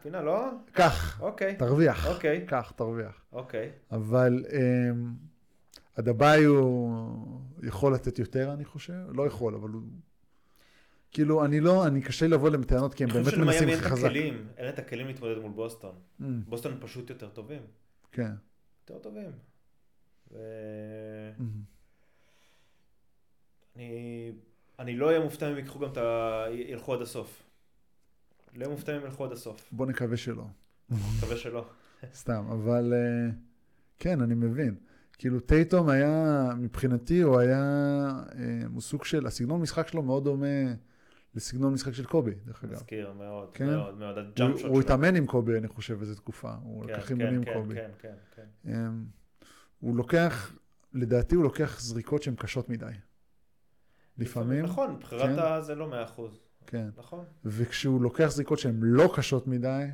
פינה, 0.02 0.22
לא? 0.22 0.48
קח, 0.72 1.20
אוקיי. 1.20 1.56
תרוויח. 1.56 2.06
אוקיי. 2.06 2.46
קח, 2.46 2.72
תרוויח. 2.76 3.24
אוקיי. 3.32 3.70
אבל 3.90 4.44
אמ, 4.52 5.14
הדבאי 5.96 6.44
הוא 6.44 7.40
יכול 7.62 7.94
לתת 7.94 8.18
יותר, 8.18 8.52
אני 8.52 8.64
חושב. 8.64 8.94
לא 9.08 9.26
יכול, 9.26 9.54
אבל 9.54 9.70
הוא... 9.70 9.82
כאילו, 11.10 11.44
אני 11.44 11.60
לא, 11.60 11.86
אני 11.86 12.02
קשה 12.02 12.26
לבוא 12.26 12.50
להם 12.50 12.60
בטענות, 12.60 12.94
כי 12.94 13.04
הם 13.04 13.10
אני 13.10 13.18
באמת 13.18 13.28
חושב 13.30 13.40
מנסים 13.40 13.58
שלמיאמי 13.58 13.80
אין 13.80 13.86
את 13.86 13.92
חזק. 13.92 14.06
הכלים, 14.06 14.46
אין 14.56 14.68
את 14.68 14.78
הכלים 14.78 15.06
להתמודד 15.06 15.38
מול 15.38 15.52
בוסטון. 15.52 15.94
Mm, 16.20 16.24
בוסטון 16.48 16.76
פשוט 16.80 17.10
יותר 17.10 17.28
טובים. 17.28 17.62
כן. 18.16 18.32
יותר 18.80 19.02
טובים. 19.02 19.30
ו... 20.32 20.36
Mm. 21.38 21.42
אני, 23.76 24.32
אני 24.78 24.96
לא 24.96 25.06
אהיה 25.06 25.20
מופתע 25.20 25.50
אם 25.52 25.56
ייקחו 25.56 25.78
גם 25.78 25.92
את 25.92 25.96
ה... 25.96 26.44
ילכו 26.50 26.94
עד 26.94 27.02
הסוף. 27.02 27.42
לא 28.54 28.60
אהיה 28.60 28.74
מופתע 28.74 28.96
אם 28.96 29.02
ילכו 29.04 29.24
עד 29.24 29.32
הסוף. 29.32 29.68
בוא 29.72 29.86
נקווה 29.86 30.16
שלא. 30.16 30.44
מקווה 30.90 31.36
שלא. 31.36 31.68
סתם, 32.14 32.44
אבל 32.50 32.92
אה, 32.94 33.30
כן, 33.98 34.20
אני 34.20 34.34
מבין. 34.34 34.74
כאילו, 35.18 35.40
טייטום 35.40 35.88
היה, 35.88 36.48
מבחינתי, 36.58 37.20
הוא 37.20 37.38
היה, 37.38 37.62
אה, 38.38 38.60
הוא 38.74 38.80
סוג 38.80 39.04
של, 39.04 39.26
הסגנון 39.26 39.60
משחק 39.60 39.88
שלו 39.88 40.02
מאוד 40.02 40.24
דומה 40.24 40.74
לסגנון 41.36 41.72
משחק 41.72 41.92
של 41.92 42.04
קובי, 42.04 42.34
דרך 42.44 42.64
אגב. 42.64 42.72
מזכיר 42.72 43.12
מאוד, 43.12 43.54
כן. 43.54 43.66
מאוד, 43.66 43.98
מאוד. 43.98 44.18
הג'אמפ 44.18 44.58
שוט 44.58 44.70
הוא. 44.70 44.80
התאמן 44.80 45.16
עם 45.16 45.26
קובי, 45.26 45.58
אני 45.58 45.68
חושב, 45.68 46.00
איזו 46.00 46.14
תקופה. 46.14 46.52
הוא 46.62 46.86
כן, 46.86 46.92
לקח 46.92 47.08
כן, 47.08 47.20
אימונים 47.20 47.40
עם 47.40 47.44
כן, 47.44 47.52
קובי. 47.54 47.74
כן, 47.74 47.90
כן, 47.98 48.14
כן. 48.34 48.70
אמ, 48.72 49.04
הוא 49.80 49.96
לוקח, 49.96 50.52
לדעתי 50.94 51.34
הוא 51.34 51.44
לוקח 51.44 51.80
זריקות 51.80 52.22
שהן 52.22 52.34
קשות 52.34 52.68
מדי. 52.68 52.86
לפעמים, 54.18 54.64
נכון, 54.64 54.98
בחירת 55.00 55.38
כן. 55.38 55.62
זה 55.62 55.74
לא 55.74 55.88
מאה 55.88 56.04
אחוז. 56.04 56.40
כן. 56.66 56.88
נכון. 56.96 57.24
וכשהוא 57.44 58.02
לוקח 58.02 58.26
זריקות 58.26 58.58
שהן 58.58 58.76
לא 58.82 59.12
קשות 59.16 59.46
מדי, 59.46 59.84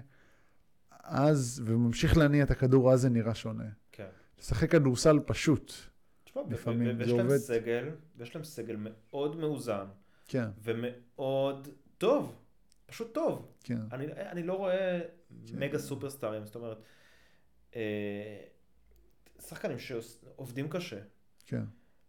אז, 1.02 1.62
וממשיך 1.66 2.16
להניע 2.16 2.44
את 2.44 2.50
הכדור, 2.50 2.92
אז 2.92 3.00
זה 3.00 3.08
נראה 3.08 3.34
שונה. 3.34 3.64
כן. 3.92 4.06
לשחק 4.38 4.70
כדורסל 4.70 5.18
פשוט. 5.26 5.72
תשמע, 6.24 6.42
לפעמים 6.50 6.96
ו- 6.96 6.98
ויש 6.98 7.08
זה 7.10 7.16
להם 7.16 7.26
עובד. 7.26 7.38
סגל, 7.38 7.90
ויש 8.16 8.34
להם 8.34 8.44
סגל 8.44 8.76
מאוד 8.78 9.36
מאוזן, 9.36 9.84
כן, 10.32 10.48
ומאוד 10.62 11.68
טוב. 11.98 12.34
פשוט 12.86 13.14
טוב. 13.14 13.48
כן. 13.64 13.78
אני, 13.92 14.06
אני 14.12 14.42
לא 14.42 14.52
רואה 14.52 15.00
כן. 15.46 15.58
מגה 15.58 15.78
סופרסטארים, 15.78 16.46
זאת 16.46 16.54
אומרת, 16.54 16.78
אה, 17.76 17.80
שחקנים 19.40 19.78
שעובדים 19.78 20.68
קשה, 20.68 20.98
כן, 21.46 21.62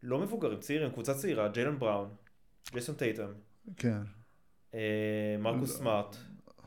לא 0.03 0.19
מבוגרים, 0.19 0.59
צעירים, 0.59 0.91
קבוצה 0.91 1.13
צעירה, 1.13 1.47
ג'יילן 1.47 1.79
בראון, 1.79 2.09
ג'ייסון 2.71 2.95
טייטם, 2.95 3.33
כן. 3.77 4.01
אה, 4.73 5.35
מרקוס 5.39 5.77
סמארט. 5.77 6.15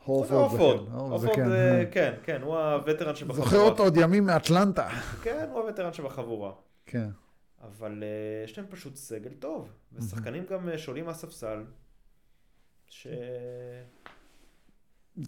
הורפורד, 0.03 0.89
הורפורד, 0.91 1.35
כן, 1.35 1.43
כן. 1.45 1.51
אה, 1.51 1.79
אה. 1.79 1.85
כן, 1.91 2.13
כן, 2.23 2.41
הוא 2.41 2.57
הווטרן 2.57 3.15
שבחבורה. 3.15 3.49
זוכר 3.49 3.61
אותו 3.61 3.83
עוד 3.83 3.97
ימים 3.97 4.25
מאטלנטה. 4.25 4.89
כן, 5.23 5.47
הוא 5.51 5.59
הווטרן 5.59 5.93
שבחבורה. 5.93 6.51
כן, 6.85 7.09
אבל 7.61 8.03
אה, 8.03 8.43
יש 8.43 8.57
להם 8.57 8.67
פשוט 8.69 8.95
סגל 8.95 9.33
טוב, 9.39 9.69
ושחקנים 9.93 10.45
גם 10.45 10.69
אה, 10.69 10.77
שעולים 10.77 11.05
מהספסל, 11.05 11.63
ש... 12.87 13.07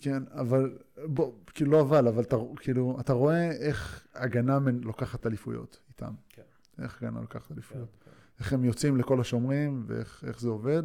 כן, 0.01 0.23
אבל, 0.31 0.77
בוא, 1.05 1.33
כאילו 1.53 1.71
לא 1.71 1.81
אבל, 1.81 2.07
אבל 2.07 2.23
אתה, 2.23 2.35
כאילו, 2.55 2.97
אתה 2.99 3.13
רואה 3.13 3.51
איך 3.51 4.07
הגנה 4.13 4.59
מנ- 4.59 4.83
לוקחת 4.83 5.25
אליפויות 5.27 5.79
איתם. 5.89 6.13
כן. 6.29 6.41
איך 6.81 7.03
הגנה 7.03 7.21
לוקחת 7.21 7.51
אליפויות. 7.51 7.89
כן, 8.05 8.11
איך 8.39 8.53
הם 8.53 8.63
יוצאים 8.65 8.97
לכל 8.97 9.21
השומרים, 9.21 9.83
ואיך 9.87 10.23
איך 10.27 10.39
זה 10.41 10.49
עובד, 10.49 10.83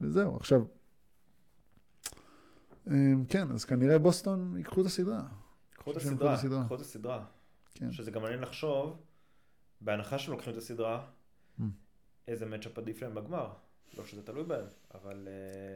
וזהו. 0.00 0.36
עכשיו, 0.36 0.62
אמ, 2.90 3.24
כן, 3.28 3.50
אז 3.52 3.64
כנראה 3.64 3.98
בוסטון 3.98 4.54
ייקחו 4.56 4.80
את 4.80 4.86
הסדרה. 4.86 5.20
את 5.20 5.72
ייקחו 5.72 5.90
את 5.90 5.96
הסדרה. 5.96 6.64
קחו 6.64 6.74
את 6.74 6.80
הסדרה. 6.80 7.24
כן. 7.74 7.92
שזה 7.92 8.10
גם 8.10 8.22
מעניין 8.22 8.40
לחשוב, 8.40 9.02
בהנחה 9.84 10.18
שהם 10.18 10.32
לוקחים 10.32 10.52
את 10.52 10.58
הסדרה, 10.58 11.04
Mm. 11.60 11.62
איזה 12.28 12.46
מצ'אפ 12.46 12.78
עדיף 12.78 13.02
להם 13.02 13.14
בגמר. 13.14 13.48
לא 13.98 14.04
שזה 14.04 14.22
תלוי 14.22 14.44
בהם, 14.44 14.64
אבל... 14.94 15.28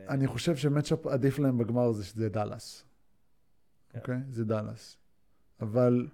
אה, 0.08 0.14
אני 0.14 0.26
חושב 0.26 0.56
שמצ'אפ 0.56 1.06
עדיף 1.06 1.38
להם 1.38 1.58
בגמר 1.58 1.92
זה 1.92 2.04
שזה 2.04 2.28
דאלאס. 2.28 2.84
כן. 3.90 3.98
אוקיי? 3.98 4.16
זה 4.30 4.44
דאלאס. 4.44 4.96
אבל 5.60 6.06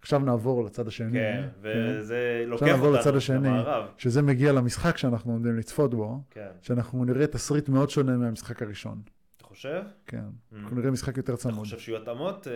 עכשיו 0.00 0.18
נעבור 0.18 0.64
לצד 0.64 0.88
השני. 0.88 1.12
כן, 1.12 1.48
וזה 1.60 2.44
לוקח 2.46 2.66
נעבור 2.66 2.90
לצד 2.90 2.98
אותנו 3.06 3.16
השני. 3.16 3.36
למערב. 3.48 3.88
שזה 3.98 4.22
מגיע 4.22 4.52
למשחק 4.52 4.96
שאנחנו 4.96 5.32
עומדים 5.32 5.56
לצפות 5.56 5.94
בו, 5.94 6.20
כן. 6.30 6.50
שאנחנו 6.60 7.04
נראה 7.04 7.26
תסריט 7.26 7.68
מאוד 7.68 7.90
שונה 7.90 8.16
מהמשחק 8.16 8.62
הראשון. 8.62 9.02
אתה 9.36 9.44
חושב? 9.44 9.82
כן. 10.06 10.18
Mm. 10.18 10.56
אנחנו 10.56 10.76
נראה 10.76 10.90
משחק 10.90 11.16
יותר 11.16 11.34
אתה 11.34 11.42
צמוד. 11.42 11.54
חושב 11.54 11.78
שיהיו 11.78 12.02
התאמות 12.02 12.46
אה, 12.48 12.52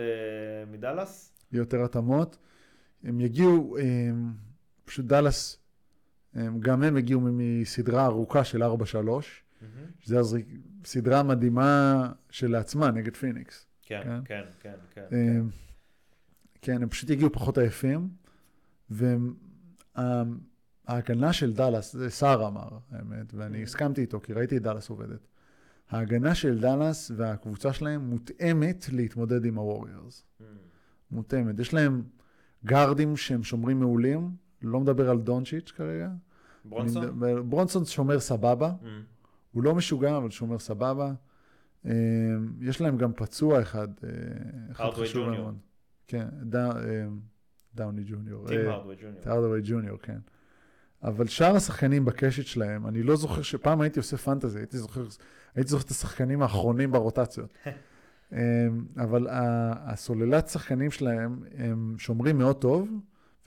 מדאלאס? 0.71 1.33
יהיו 1.51 1.61
יותר 1.61 1.83
התאמות. 1.83 2.37
הם 3.03 3.19
יגיעו, 3.19 3.77
פשוט 4.93 5.05
דאלאס, 5.05 5.57
הם, 6.33 6.59
גם 6.59 6.83
הם 6.83 6.95
הגיעו 6.97 7.21
מסדרה 7.23 8.05
ארוכה 8.05 8.43
של 8.43 8.63
4-3, 8.63 8.65
מהמם. 8.65 9.23
שזו 9.99 10.19
הזריק- 10.19 10.47
סדרה 10.85 11.23
מדהימה 11.23 12.11
שלעצמה 12.29 12.91
נגד 12.91 13.15
פיניקס. 13.15 13.65
כן, 13.81 14.01
כן. 14.03 14.19
כן, 14.25 14.43
כן, 14.59 14.73
כן. 15.09 15.17
הם, 15.17 15.49
כן, 16.61 16.83
הם 16.83 16.89
פשוט 16.89 17.09
הגיעו 17.09 17.31
פחות 17.31 17.57
עייפים, 17.57 18.09
וההגנה 20.89 21.33
של 21.33 21.53
דאלאס, 21.53 21.93
זה 21.93 22.09
סער 22.09 22.47
אמר, 22.47 22.69
האמת, 22.91 23.33
ואני 23.33 23.59
Mm. 23.59 23.63
הסכמתי 23.63 24.01
איתו, 24.01 24.19
כי 24.21 24.33
ראיתי 24.33 24.57
את 24.57 24.61
דאלאס 24.61 24.89
עובדת. 24.89 25.27
ההגנה 25.89 26.35
של 26.35 26.59
דאלאס 26.59 27.11
והקבוצה 27.15 27.73
שלהם 27.73 28.09
מותאמת 28.09 28.85
להתמודד 28.91 29.45
עם 29.45 29.57
הווריורס. 29.57 30.23
Mm. 30.39 30.43
מותאמת. 31.11 31.59
יש 31.59 31.73
להם 31.73 32.03
גארדים 32.65 33.17
שהם 33.17 33.43
שומרים 33.43 33.79
מעולים, 33.79 34.31
לא 34.63 34.79
מדבר 34.79 35.09
על 35.09 35.19
דונצ'יץ' 35.19 35.71
כרגע. 35.71 36.09
ברונסון? 36.65 37.03
מדבר- 37.05 37.41
ברונסון 37.41 37.85
שומר 37.85 38.19
סבבה, 38.19 38.71
Mm. 38.81 38.85
הוא 39.51 39.63
לא 39.63 39.75
משוגע, 39.75 40.17
אבל 40.17 40.29
שומר 40.29 40.59
סבבה. 40.59 41.13
אה, 41.85 41.91
יש 42.61 42.81
להם 42.81 42.97
גם 42.97 43.13
פצוע 43.13 43.61
אחד, 43.61 43.87
אה, 44.03 44.09
אחד 44.71 44.89
חשוב. 44.93 45.29
מאוד. 45.29 45.57
כן, 46.07 46.27
דא- 46.43 46.71
אה, 46.77 47.05
דאוני 47.75 48.03
ג'וניור. 48.05 48.47
טים 48.47 48.69
הרדווי 48.69 48.95
ג'וניור. 48.95 49.21
הרדווי 49.25 49.61
ג'וניור, 49.63 49.97
כן. 49.97 50.17
אבל 51.03 51.27
שאר 51.27 51.55
השחקנים 51.55 52.05
בקשת 52.05 52.45
שלהם, 52.45 52.87
אני 52.87 53.03
לא 53.03 53.15
זוכר 53.15 53.41
שפעם 53.41 53.81
הייתי 53.81 53.99
עושה 53.99 54.17
פנטזי, 54.17 54.59
הייתי 54.59 54.77
זוכר, 54.77 55.05
הייתי 55.55 55.69
זוכר 55.69 55.85
את 55.85 55.91
השחקנים 55.91 56.41
האחרונים 56.41 56.91
ברוטציות. 56.91 57.53
אבל 59.03 59.27
הסוללת 59.31 60.47
שחקנים 60.47 60.91
שלהם, 60.91 61.39
הם 61.57 61.95
שומרים 61.97 62.37
מאוד 62.37 62.55
טוב, 62.61 62.89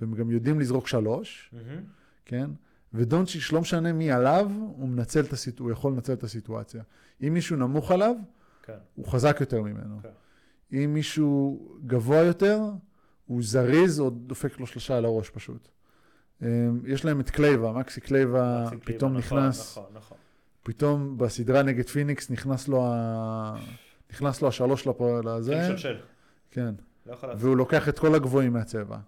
והם 0.01 0.15
גם 0.15 0.31
יודעים 0.31 0.61
לזרוק 0.61 0.89
שלוש, 0.89 1.51
מהמם. 1.53 1.83
כן? 2.25 2.51
ודונצ'יץ', 2.95 3.53
לא 3.53 3.61
משנה 3.61 3.93
מי 3.93 4.13
עליו, 4.13 4.51
הוא 4.77 4.89
מנצל 4.89 5.21
את 5.21 5.33
הסיטואציה, 5.33 5.65
הוא 5.65 5.73
יכול 5.73 5.93
לנצל 5.93 6.13
את 6.13 6.23
הסיטואציה. 6.23 6.83
אם 7.27 7.35
מישהו 7.35 7.57
נמוך 7.57 7.91
עליו, 7.91 8.15
כן. 8.63 8.77
הוא 8.95 9.07
חזק 9.07 9.37
יותר 9.41 9.63
ממנו. 9.63 9.99
כן. 10.03 10.09
אם 10.73 10.95
מישהו 10.95 11.61
גבוה 11.87 12.19
יותר, 12.19 12.61
הוא 13.27 13.43
זריז 13.43 14.01
או 14.01 14.11
דופק 14.11 14.61
לו 14.61 14.67
שלושה 14.67 14.97
על 14.97 15.05
הראש 15.05 15.31
פשוט. 15.31 15.69
אמ, 16.43 16.47
יש 16.87 17.05
להם 17.05 17.21
את 17.21 17.31
קלייבה, 17.31 17.73
מקסי 17.73 18.01
קלייבה 18.01 18.65
מקסי 18.67 18.77
פתאום 18.93 19.17
נכון, 19.17 19.39
נכנס, 19.39 19.71
נכון, 19.71 19.91
נכון. 19.95 20.19
פתאום 20.63 21.19
בסדרה 21.19 21.63
נגד 21.63 21.89
פיניקס 21.89 22.31
נכנס 22.31 22.69
לו, 22.69 22.87
ה... 22.87 23.55
נכנס 24.13 24.43
לו 24.43 24.49
השלוש 24.49 24.87
לפ... 24.87 25.01
לזה, 25.25 25.53
כן, 25.53 25.69
שלשל. 25.69 25.97
כן, 26.51 26.75
לא. 27.07 27.17
והוא 27.39 27.57
לוקח 27.57 27.89
את 27.89 27.99
כל 27.99 28.15
הגבוהים 28.15 28.53
מהצבע. 28.53 28.99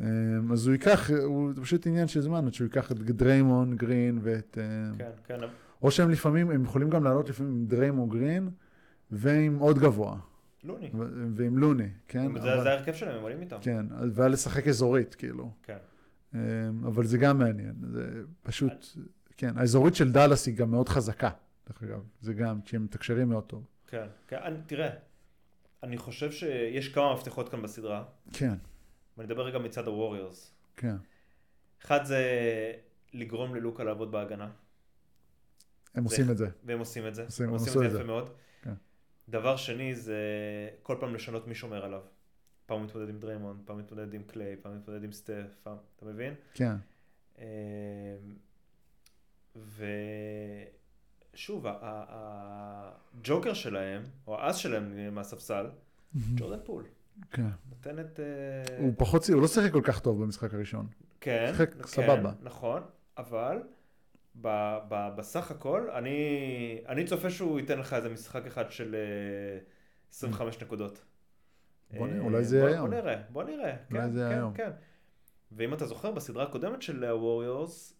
אמ, 0.00 0.04
אז 0.52 0.66
הוא 0.66 0.72
ייקח, 0.72 1.10
הוא 1.10 1.52
פשוט 1.62 1.86
עניין 1.86 2.08
של 2.08 2.20
זמן, 2.20 2.46
עד 2.46 2.54
שהוא 2.54 2.64
ייקח 2.64 2.92
את 2.92 2.96
דריימון 2.98 3.76
גרין 3.76 4.18
ואת... 4.22 4.58
אמ, 4.60 4.98
כן, 4.98 5.10
כן. 5.26 5.38
או 5.82 5.90
שהם 5.90 6.10
לפעמים, 6.10 6.50
הם 6.50 6.64
יכולים 6.64 6.90
גם 6.90 7.04
לעלות 7.04 7.28
לפעמים 7.28 7.52
עם 7.52 7.66
דריימון 7.66 8.08
גרין 8.08 8.50
ועם 9.10 9.58
עוד 9.58 9.78
גבוה, 9.78 10.16
לוני. 10.64 10.90
ו- 10.94 11.26
ועם 11.34 11.58
לוני, 11.58 11.88
כן? 12.08 12.32
זה 12.32 12.54
אבל- 12.54 12.62
זה 12.62 12.70
ההרכב 12.70 12.92
שלהם, 12.94 13.16
הם 13.16 13.22
עולים 13.22 13.40
איתם. 13.40 13.56
כן, 13.60 13.86
והיה 14.12 14.28
לשחק 14.28 14.68
אזורית, 14.68 15.14
כאילו. 15.14 15.50
כן. 15.62 15.76
אמ, 16.34 16.38
אבל 16.86 17.04
זה 17.04 17.18
גם 17.18 17.38
מעניין, 17.38 17.74
זה 17.92 18.10
פשוט, 18.42 18.72
כן, 19.36 19.58
האזורית 19.58 19.94
של 19.94 20.12
דאלאס 20.12 20.46
היא 20.46 20.56
גם 20.56 20.70
מאוד 20.70 20.88
חזקה, 20.88 21.30
דרך 21.68 21.82
אגב, 21.82 22.00
זה 22.20 22.34
גם, 22.34 22.60
כי 22.60 22.76
הם 22.76 22.84
מתקשרים 22.84 23.28
מאוד 23.28 23.44
טוב. 23.44 23.64
כן. 23.86 24.06
כן. 24.28 24.36
תראה, 24.66 24.88
אני 25.82 25.98
חושב 25.98 26.30
שיש 26.30 26.88
כמה 26.88 27.14
מפתחות 27.14 27.48
כאן 27.48 27.62
בסדרה, 27.62 28.04
כן, 28.32 28.54
ואני 29.18 29.32
אדבר 29.32 29.42
רגע 29.46 29.58
מצד 29.58 29.86
הווריורס. 29.86 30.54
כן. 30.76 30.96
אחד 31.84 32.04
זה 32.04 32.22
לגרום 33.12 33.54
ללוקה 33.54 33.84
לעבוד 33.84 34.12
בהגנה, 34.12 34.50
הם 35.94 36.04
עושים 36.04 36.30
את 36.30 36.36
זה. 36.38 36.48
והם 36.64 36.78
עושים 36.78 37.06
את 37.06 37.14
זה. 37.14 37.24
עושים- 37.24 37.46
הם 37.48 37.52
עושים 37.52 37.72
את 37.72 37.78
זה 37.78 37.88
זה. 37.90 37.96
יפה 37.98 38.06
מאוד. 38.06 38.30
כן. 38.62 38.74
דבר 39.28 39.56
שני 39.56 39.94
זה 39.94 40.18
כל 40.82 40.96
פעם 41.00 41.14
לשנות 41.14 41.46
מי 41.46 41.54
שומר 41.54 41.84
עליו. 41.84 42.02
פעם 42.66 42.84
מתמודד 42.84 43.08
עם 43.08 43.18
דריימונד, 43.18 43.60
פעם 43.64 43.78
מתמודד 43.78 44.14
עם 44.14 44.22
קליי, 44.22 44.56
פעם 44.62 44.76
מתמודד 44.78 45.04
עם 45.04 45.12
סטף, 45.12 45.46
פעם, 45.62 45.76
אתה 45.96 46.06
מבין? 46.06 46.34
כן. 46.54 46.74
אמ, 47.38 47.42
ושוב, 51.32 51.64
הג'וקר 51.80 53.54
שלהם, 53.54 54.02
או 54.26 54.40
האס 54.40 54.56
שלהם 54.56 55.14
מהספסל, 55.14 55.66
ג'ורדן 56.34 56.64
פול. 56.64 56.84
כן. 57.30 57.46
נותן 57.68 57.98
את... 57.98 58.20
אה, 58.20 58.78
הוא 58.78 58.92
פחות, 58.98 59.24
הוא 59.32 59.42
לא 59.42 59.48
שיחק 59.48 59.72
כל 59.72 59.82
כך 59.84 60.00
טוב 60.00 60.22
במשחק 60.22 60.54
הראשון. 60.54 60.86
כן, 61.20 61.46
שיחק 61.50 61.74
כן, 61.74 61.82
סבבה. 61.82 62.32
נכון, 62.42 62.82
אבל 63.18 63.62
ב, 64.40 64.48
ב, 64.88 65.08
בסך 65.16 65.50
הכל, 65.50 65.90
אני, 65.90 66.18
אני 66.88 67.04
צופה 67.04 67.30
שהוא 67.30 67.60
ייתן 67.60 67.78
לך 67.78 67.92
איזה 67.92 68.08
משחק 68.08 68.46
אחד 68.46 68.70
של 68.70 68.94
אה, 68.94 69.58
25 70.10 70.62
נקודות. 70.62 71.04
בוא 71.90 72.06
נראה, 72.06 72.18
אה, 72.18 72.24
אולי 72.24 72.44
זה 72.44 72.60
בוא, 72.60 72.68
היום. 72.68 72.90
בוא 72.90 72.98
נראה, 72.98 73.22
בוא 73.30 73.44
נראה. 73.44 73.76
אולי 73.90 74.02
כן, 74.02 74.10
זה 74.10 74.26
כן, 74.30 74.36
היום. 74.36 74.54
כן. 74.54 74.70
ואם 75.52 75.74
אתה 75.74 75.86
זוכר, 75.86 76.10
בסדרה 76.10 76.44
הקודמת 76.44 76.82
של 76.82 77.04
הווריורס, 77.04 77.94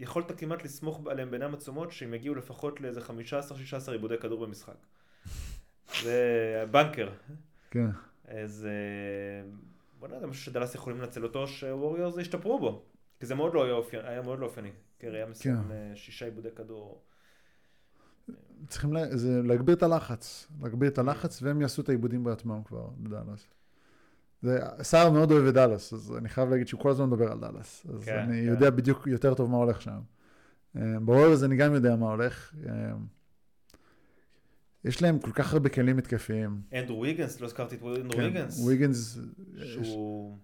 יכולת 0.00 0.38
כמעט 0.38 0.64
לסמוך 0.64 1.06
עליהם 1.10 1.30
בעיניים 1.30 1.54
עצומות 1.54 1.92
שהם 1.92 2.14
יגיעו 2.14 2.34
לפחות 2.34 2.80
לאיזה 2.80 3.00
15-16 3.00 3.90
עיבודי 3.92 4.18
כדור 4.18 4.46
במשחק. 4.46 4.76
זה 6.02 6.64
בנקר. 6.70 7.08
כן. 7.70 7.86
אז 8.28 8.66
אה, 8.66 9.50
בוא 9.98 10.08
נראה, 10.08 10.20
זה 10.20 10.26
משהו 10.26 10.42
שדלס 10.42 10.74
יכולים 10.74 11.00
לנצל 11.00 11.24
אותו, 11.24 11.46
שווריורס 11.46 12.18
ישתפרו 12.18 12.58
בו. 12.58 12.82
כי 13.20 13.26
זה 13.26 13.34
מאוד 13.34 13.54
לא 13.54 13.64
היה 13.64 13.72
אופייני, 13.72 14.08
היה 14.08 14.22
מאוד 14.22 14.38
לא 14.38 14.46
אופייני. 14.46 14.70
קרי 14.98 15.16
היה 15.16 15.26
מסיים 15.26 15.56
כן. 15.56 15.70
אה, 15.70 15.92
שישה 15.94 16.24
עיבודי 16.24 16.48
כדור. 16.56 17.02
צריכים 18.68 18.92
לה, 18.92 19.16
זה 19.16 19.42
להגביר 19.42 19.74
את 19.74 19.82
הלחץ. 19.82 20.46
להגביר 20.62 20.90
את 20.90 20.98
הלחץ, 20.98 21.42
והם 21.42 21.60
יעשו 21.60 21.82
את 21.82 21.88
העיבודים 21.88 22.24
בעצמם 22.24 22.62
כבר, 22.64 22.88
לדאלאס. 23.04 23.46
זה, 24.42 24.58
סער 24.82 25.10
מאוד 25.10 25.32
אוהב 25.32 25.46
את 25.46 25.54
דאלאס, 25.54 25.92
אז 25.92 26.14
אני 26.18 26.28
חייב 26.28 26.50
להגיד 26.50 26.68
שהוא 26.68 26.80
כל 26.80 26.90
הזמן 26.90 27.06
מדבר 27.06 27.32
על 27.32 27.40
דאלאס. 27.40 27.86
אז 27.94 28.04
כן, 28.04 28.18
אני 28.18 28.40
כן. 28.40 28.46
יודע 28.46 28.70
בדיוק 28.70 29.06
יותר 29.06 29.34
טוב 29.34 29.50
מה 29.50 29.56
הולך 29.56 29.82
שם. 29.82 30.00
בוויורס 30.74 31.42
אני 31.42 31.56
גם 31.56 31.74
יודע 31.74 31.96
מה 31.96 32.10
הולך. 32.10 32.54
יש 34.84 35.02
להם 35.02 35.18
כל 35.18 35.32
כך 35.32 35.52
הרבה 35.52 35.68
כלים 35.68 35.98
התקפיים. 35.98 36.60
אנדרו 36.74 37.00
ויגנס, 37.00 37.40
לא 37.40 37.46
הזכרתי 37.46 37.74
את 37.74 37.82
אנדרו 37.82 38.10
כן, 38.12 38.20
ויגנס. 38.20 38.66
ויגנס, 38.66 39.18
יש, 39.56 39.68
שהוא... 39.72 40.38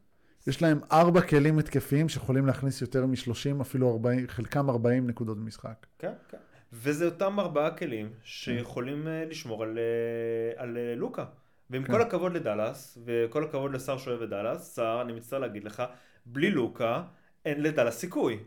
יש 0.47 0.62
להם 0.62 0.81
ארבע 0.93 1.20
כלים 1.20 1.59
התקפיים 1.59 2.09
שיכולים 2.09 2.47
להכניס 2.47 2.81
יותר 2.81 3.06
מ-30, 3.06 3.61
אפילו 3.61 3.90
40, 3.90 4.27
חלקם 4.28 4.70
40 4.70 5.06
נקודות 5.06 5.39
במשחק. 5.39 5.86
כן, 5.98 6.12
כן. 6.28 6.39
וזה 6.73 7.05
אותם 7.05 7.40
ארבעה 7.40 7.70
כלים 7.70 8.09
שיכולים 8.23 9.09
אה, 9.09 9.24
לשמור 9.24 9.62
על, 9.62 9.78
אה, 9.78 10.62
על 10.62 10.77
אה, 10.77 10.94
לוקה. 10.97 11.24
ועם 11.70 11.85
כן. 11.85 11.93
כל 11.93 12.02
הכבוד 12.02 12.32
לדאלאס, 12.32 12.98
וכל 13.05 13.44
הכבוד 13.44 13.74
לשר 13.74 13.98
שאוהב 13.98 14.23
את 14.23 14.28
דאלאס, 14.28 14.77
שר, 14.77 14.98
אני 15.05 15.12
מצטער 15.12 15.39
להגיד 15.39 15.65
לך, 15.65 15.82
בלי 16.27 16.51
לוקה 16.51 17.02
אין 17.44 17.62
לדאלאס 17.62 17.98
סיכוי. 17.98 18.39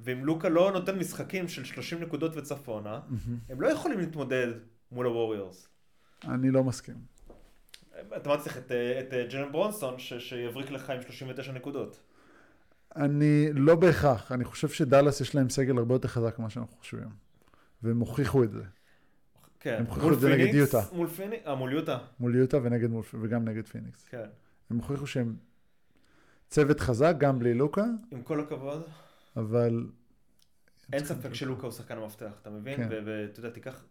ואם 0.00 0.24
לוקה 0.24 0.48
לא 0.48 0.72
נותן 0.72 0.98
משחקים 0.98 1.48
של 1.48 1.64
30 1.64 2.00
נקודות 2.00 2.36
וצפונה, 2.36 3.00
הם 3.48 3.60
לא 3.60 3.68
יכולים 3.68 3.98
להתמודד 3.98 4.48
מול 4.92 5.06
הווריורס. 5.06 5.68
אני 6.24 6.50
לא 6.50 6.64
מסכים. 6.64 6.96
אתה 8.16 8.28
מה 8.28 8.38
צריך 8.38 8.56
את, 8.58 8.64
את 8.72 9.12
אה, 9.12 9.26
ג'לן 9.30 9.52
ברונסון 9.52 9.98
ש, 9.98 10.14
שיבריק 10.14 10.70
לך 10.70 10.90
עם 10.90 11.02
39 11.02 11.52
נקודות. 11.52 12.00
אני 12.96 13.48
לא 13.52 13.74
בהכרח, 13.74 14.32
אני 14.32 14.44
חושב 14.44 14.68
שדאלאס 14.68 15.20
יש 15.20 15.34
להם 15.34 15.50
סגל 15.50 15.78
הרבה 15.78 15.94
יותר 15.94 16.08
חזק 16.08 16.38
ממה 16.38 16.50
שאנחנו 16.50 16.76
חושבים. 16.76 17.08
והם 17.82 17.98
הוכיחו 17.98 18.44
את 18.44 18.50
זה, 18.50 18.62
כן. 19.60 19.76
הם 19.78 19.86
הוכיחו 19.86 20.12
את 20.12 20.20
זה 20.20 20.28
נגד 20.28 20.54
יוטה. 20.54 20.80
מול 20.92 21.08
פיניקס, 21.08 21.46
אה, 21.46 21.54
מול 21.54 21.72
יוטה. 21.72 21.98
מול 22.20 22.36
יוטה 22.36 22.58
ונגד, 22.62 22.90
מול- 22.90 23.02
וגם 23.20 23.44
נגד 23.44 23.66
פיניקס. 23.66 24.04
כן. 24.08 24.26
הם 24.70 24.76
הוכיחו 24.76 25.06
שהם 25.06 25.36
צוות 26.48 26.80
חזק, 26.80 27.14
גם 27.18 27.38
בלי 27.38 27.54
לוקה, 27.54 27.84
עם 28.10 28.22
כל 28.22 28.40
הכבוד, 28.40 28.82
אבל... 29.36 29.86
אין 30.92 31.04
ספק 31.04 31.34
שלוקה 31.34 31.62
הוא 31.62 31.72
שחקן 31.72 31.96
המפתח, 31.98 32.32
אתה 32.42 32.50
מבין? 32.50 32.76
כן. 32.76 32.88
ואתה 33.06 33.40
יודע, 33.40 33.50
תיקח... 33.50 33.84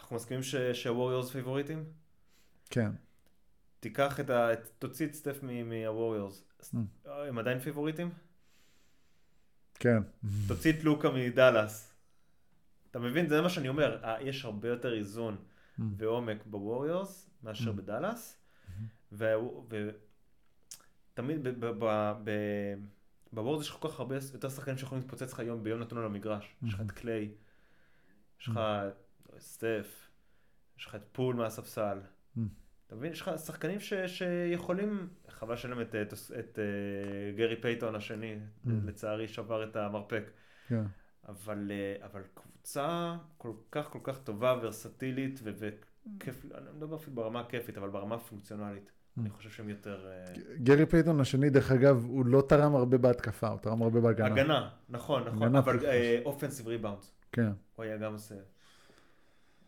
אנחנו 0.00 0.16
מסכימים 0.16 0.42
שהווריורס 0.72 1.30
פיבוריטים? 1.30 1.84
כן, 2.70 2.90
תיקח 3.80 4.20
את 4.20 4.30
ה... 4.30 4.48
תוציא 4.78 5.06
את 5.06 5.14
סטף 5.14 5.38
מהווריורס. 5.42 6.44
Mm. 6.62 6.76
הם 7.08 7.38
עדיין 7.38 7.58
פיבוריטים? 7.58 8.10
כן. 9.74 10.02
תוציא 10.48 10.72
את 10.72 10.84
לוקה 10.84 11.08
מדאלאס. 11.10 11.92
אתה 12.90 12.98
מבין? 12.98 13.28
זה 13.28 13.40
מה 13.40 13.48
שאני 13.48 13.68
אומר. 13.68 14.04
אה, 14.04 14.22
יש 14.22 14.44
הרבה 14.44 14.68
יותר 14.68 14.94
איזון 14.94 15.36
Mm. 15.78 15.82
ועומק 15.96 16.46
בווריורס 16.46 17.30
מאשר 17.42 17.70
Mm. 17.70 17.72
בדאלאס. 17.72 18.36
ותמיד 19.12 19.98
בווריורס 23.32 23.64
יש 23.66 23.70
כל 23.70 23.88
כך 23.88 24.00
הרבה 24.00 24.16
יותר 24.34 24.48
שחקנים 24.48 24.78
שיכולים 24.78 25.02
להתפוצץ 25.02 25.32
לך 25.32 25.38
יום 25.38 25.64
ביום 25.64 25.80
נתון 25.80 25.98
על 25.98 26.04
המגרש. 26.04 26.54
יש 26.62 26.74
לך 26.74 26.80
את 26.80 26.90
קליי, 26.90 27.30
יש 28.40 28.48
לך 28.48 28.60
סטף, 29.40 30.10
יש 30.78 30.86
לך 30.86 30.94
את 30.94 31.02
פול 31.12 31.34
מהספסל. 31.36 31.98
Mm. 32.36 32.40
אתה 32.86 32.96
מבין? 32.96 33.12
יש 33.12 33.20
לך 33.20 33.30
שחקנים 33.46 33.80
ש, 33.80 33.92
שיכולים, 34.06 35.08
חבל 35.28 35.56
שאין 35.56 35.72
להם 35.72 35.80
את, 35.80 35.94
את, 35.94 36.12
את 36.38 36.58
uh, 36.58 37.36
גרי 37.36 37.60
פייתון 37.60 37.94
השני, 37.94 38.36
Mm. 38.36 38.68
לצערי 38.84 39.28
שבר 39.28 39.64
את 39.64 39.76
המרפק. 39.76 40.24
כן. 40.68 40.84
אבל, 41.28 41.70
אה, 41.70 42.06
אבל 42.06 42.22
קבוצה 42.34 43.16
כל 43.38 43.52
כך 43.72 43.86
כל 43.86 43.98
כך 44.02 44.18
טובה, 44.18 44.58
ורסטילית, 44.62 45.40
וכיף, 45.44 46.44
אני 46.54 46.66
לא 46.66 46.72
מדבר 46.72 46.96
אפילו 46.96 47.16
ברמה 47.16 47.40
הכיפית, 47.40 47.78
אבל 47.78 47.90
ברמה 47.90 48.14
הפונקציונלית. 48.14 48.86
Mm. 48.86 49.20
אני 49.20 49.30
חושב 49.30 49.50
שהם 49.50 49.68
יותר... 49.68 50.06
אה, 50.08 50.34
גרי 50.62 50.86
פייתון 50.86 51.20
השני, 51.20 51.50
דרך 51.50 51.72
אגב, 51.72 52.04
הוא 52.04 52.26
לא 52.26 52.42
תרם 52.48 52.74
הרבה 52.74 52.98
בהתקפה, 52.98 53.48
הוא 53.48 53.58
תרם 53.58 53.82
הרבה 53.82 54.00
בהגנה. 54.00 54.26
הגנה, 54.26 54.70
נכון, 54.88 55.24
נכון, 55.24 55.56
אבל. 55.56 55.78
offensive 56.24 56.66
rebound, 56.66 56.98
כן, 57.32 57.52
הוא 57.76 57.84
היה 57.84 57.96
גם 57.96 58.12
עושה. 58.12 58.34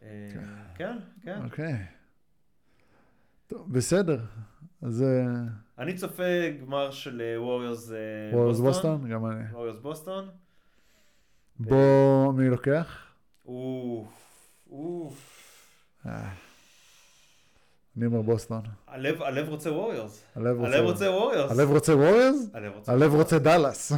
אה, 0.03 0.29
כן. 0.74 0.99
כן. 1.23 1.41
אוקיי. 1.45 1.77
טוב, 3.47 3.73
בסדר. 3.73 4.20
אז 4.83 5.03
אה, 5.03 5.35
אני 5.79 5.95
צופה 5.95 6.51
גמר 6.61 6.91
של 6.91 7.23
ווריורס 7.37 7.91
versus 8.33 8.61
בוסטון. 8.61 8.97
בוסטון, 8.97 9.11
גם 9.11 9.27
אני. 9.27 9.45
ווריורס 9.53 9.79
בוסטון. 9.79 10.29
בוא, 11.59 12.33
מי 12.33 12.49
לוקח? 12.49 13.07
אוף, 13.47 14.09
אוף. 14.70 15.39
אה, 16.07 16.29
אני 17.97 18.07
אומר 18.07 18.23
בוסטון. 18.23 18.62
הלב 18.87 19.23
הלב 19.23 19.49
רוצה 19.49 19.73
ווריורס. 19.73 20.24
הלב 20.37 20.57
רוצה... 20.85 21.11
ווריורס. 21.11 21.51
הלב 21.51 21.70
רוצה 21.70 21.95
ווריורס? 21.97 22.51
הלב 22.89 23.15
רוצה 23.15 23.39
דאלאס. 23.39 23.93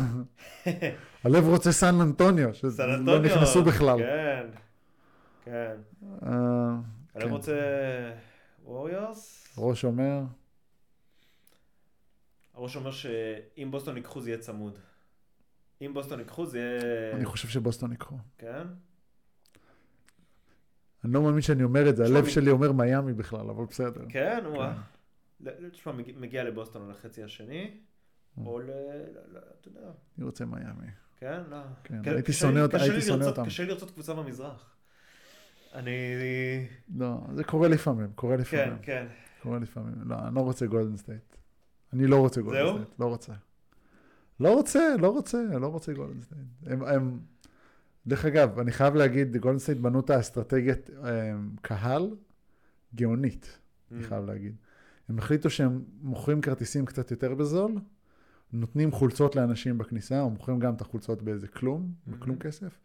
הלב 1.25 1.45
רוצה 1.49 1.73
סן 1.73 2.01
אנטוניו, 2.01 2.55
שלא. 2.55 3.19
נכנסו 3.19 3.63
בכלל. 3.63 3.99
כן, 3.99 4.47
כן. 5.45 5.77
אה, 6.23 6.29
הלב 7.15 7.25
כן. 7.25 7.31
רוצה 7.31 7.61
ווריורס. 8.65 9.49
ראש 9.59 9.85
אומר, 9.85 10.21
הראש 12.55 12.77
אומר 12.77 12.91
שאם 12.91 13.69
בוסטון 13.71 13.97
ייקחו 13.97 14.21
זה 14.21 14.31
יהיה 14.31 14.39
צמוד. 14.41 14.79
אם 15.83 15.95
בוסטון 15.95 16.19
ייקחו 16.19 16.47
זה 16.47 16.59
יהיה... 16.59 17.17
אני 17.17 17.25
חושב 17.25 17.49
שבוסטון 17.49 17.91
ייקחו. 17.93 18.17
כן? 18.39 18.63
אני 21.05 21.13
לא 21.13 21.23
מאמין 21.23 21.41
שאני 21.41 21.63
אומר 21.65 21.89
את 21.89 21.97
זה, 21.97 22.05
הלב 22.05 22.17
אני- 22.25 22.31
שלי 22.31 22.51
אומר 22.51 22.73
מיאמי 22.73 23.13
בכלל, 23.13 23.51
אבל 23.51 23.65
בסדר. 23.65 24.05
כן, 24.09 24.43
הוא... 24.45 24.65
ל- 25.41 25.69
תשמע, 25.71 25.93
מגיע- 25.93 26.45
לבוסטון 26.45 26.83
על 26.85 26.91
החצי 26.91 27.23
השני, 27.23 27.81
או 28.47 28.59
ל... 28.59 28.71
אתה 29.61 29.69
יודע, 29.69 29.81
אני 30.19 30.25
רוצה 30.25 30.45
מיאמי. 30.45 30.87
כן? 31.17 31.43
לא. 31.51 31.57
כן, 31.85 32.03
כן, 32.05 32.13
הייתי 32.15 32.33
שונא 32.33 32.61
אותם. 32.61 33.45
קשה 33.47 33.63
לי 33.63 33.69
לרצות 33.69 33.91
קבוצה 33.91 34.15
במזרח. 34.15 34.74
אני... 35.75 35.91
לא, 36.97 37.19
זה 37.35 37.45
קורה 37.45 37.69
לפעמים, 37.69 38.07
קורה 38.15 38.35
כן, 38.37 38.41
לפעמים. 38.41 38.79
כן. 38.83 39.07
קורה 39.43 39.59
לפעמים. 39.59 39.95
לא, 40.05 40.17
אני 40.27 40.35
לא 40.35 40.41
רוצה 40.41 40.67
גולדן 40.67 40.97
סטייט. 40.97 41.37
אני 41.93 42.07
לא 42.07 42.17
רוצה 42.17 42.41
גולדן 42.41 42.59
זהו? 42.67 42.75
סטייט. 42.75 42.89
לא 43.01 43.07
רוצה. 43.07 43.33
לא 44.41 44.55
רוצה, 44.55 44.95
לא 44.99 45.09
רוצה, 45.09 45.43
לא 45.61 45.67
רוצה 45.67 45.93
גולדן 45.93 46.21
סטייט. 46.21 46.43
הם, 46.67 46.83
הם... 46.85 47.19
דרך 48.07 48.25
אגב, 48.25 48.59
אני 48.59 48.73
חייב 48.73 48.95
להגיד, 48.95 49.37
גולדן 49.37 49.59
סטייט 49.59 49.79
בנו 49.79 50.01
את 50.01 50.11
האסטרטגיית 50.11 50.91
הם, 51.03 51.51
קהל 51.63 52.11
גאונית, 52.95 53.59
אני 53.93 54.01
Mm. 54.01 54.09
חייב 54.09 54.25
להגיד. 54.25 54.55
הם 55.09 55.19
החליטו 55.19 55.51
שהם 55.51 55.83
מוכרים 56.03 56.41
כרטיסים 56.41 56.85
קצת 56.87 57.11
יותר 57.11 57.35
בזול, 57.35 57.73
נותנים 58.53 58.93
חולצות 58.93 59.37
לאנשים 59.37 59.79
בכניסה, 59.79 60.21
או 60.21 60.31
מוכרים 60.31 60.59
גם 60.59 60.75
את 60.75 60.81
החולצות 60.81 61.23
באיזה 61.23 61.49
כלום, 61.49 61.93
בכלום 62.07 62.37
Mhm. 62.37 62.41
כסף, 62.41 62.79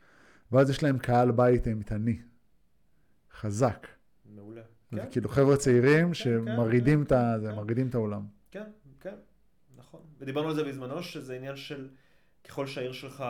ואז 0.52 0.70
יש 0.70 0.84
להם 0.84 0.98
קהל 0.98 1.32
בית 1.32 1.68
אימתני, 1.68 2.20
חזק. 3.32 3.88
מעולה. 4.26 4.62
זה 4.92 5.00
כן, 5.00 5.12
כאילו 5.12 5.30
חבר'ה 5.30 5.58
צעירים 5.58 6.08
כן, 6.08 6.14
שמרעידים 6.14 7.04
את 7.04 7.10
כן, 7.10 7.40
זה, 7.42 7.48
כן. 7.50 7.56
מרעידים 7.56 7.88
את 7.88 7.96
האולם. 7.96 8.26
כן, 8.52 8.64
כן, 9.00 9.16
נכון. 9.78 10.02
ודיברנו 10.20 10.50
על 10.50 10.56
זה 10.56 10.64
בזמנו, 10.64 11.04
שזה 11.04 11.36
עניין 11.36 11.56
של 11.56 11.90
ככל 12.44 12.68
שהעיר 12.68 12.92
שלך 12.92 13.24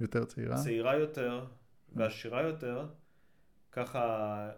יותר 0.00 0.24
צעירה. 0.24 0.56
צעירה 0.56 0.96
יותר 0.96 1.46
ועשירה 1.94 2.42
יותר, 2.42 2.86
ככה 3.72 4.50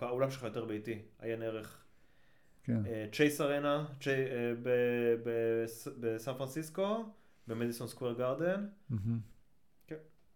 האולם 0.00 0.30
שלך 0.30 0.42
יותר 0.42 0.64
ביתי, 0.64 1.02
עיין 1.18 1.42
ערך. 1.42 1.84
כן. 2.64 2.82
צ'ייס 3.12 3.40
ארנה 3.40 3.86
בסן 6.00 6.34
פרנסיסקו, 6.38 7.04
במדיסון 7.46 7.88
סקוויר 7.88 8.12
גארדן, 8.12 8.66
מהמם. 8.90 9.18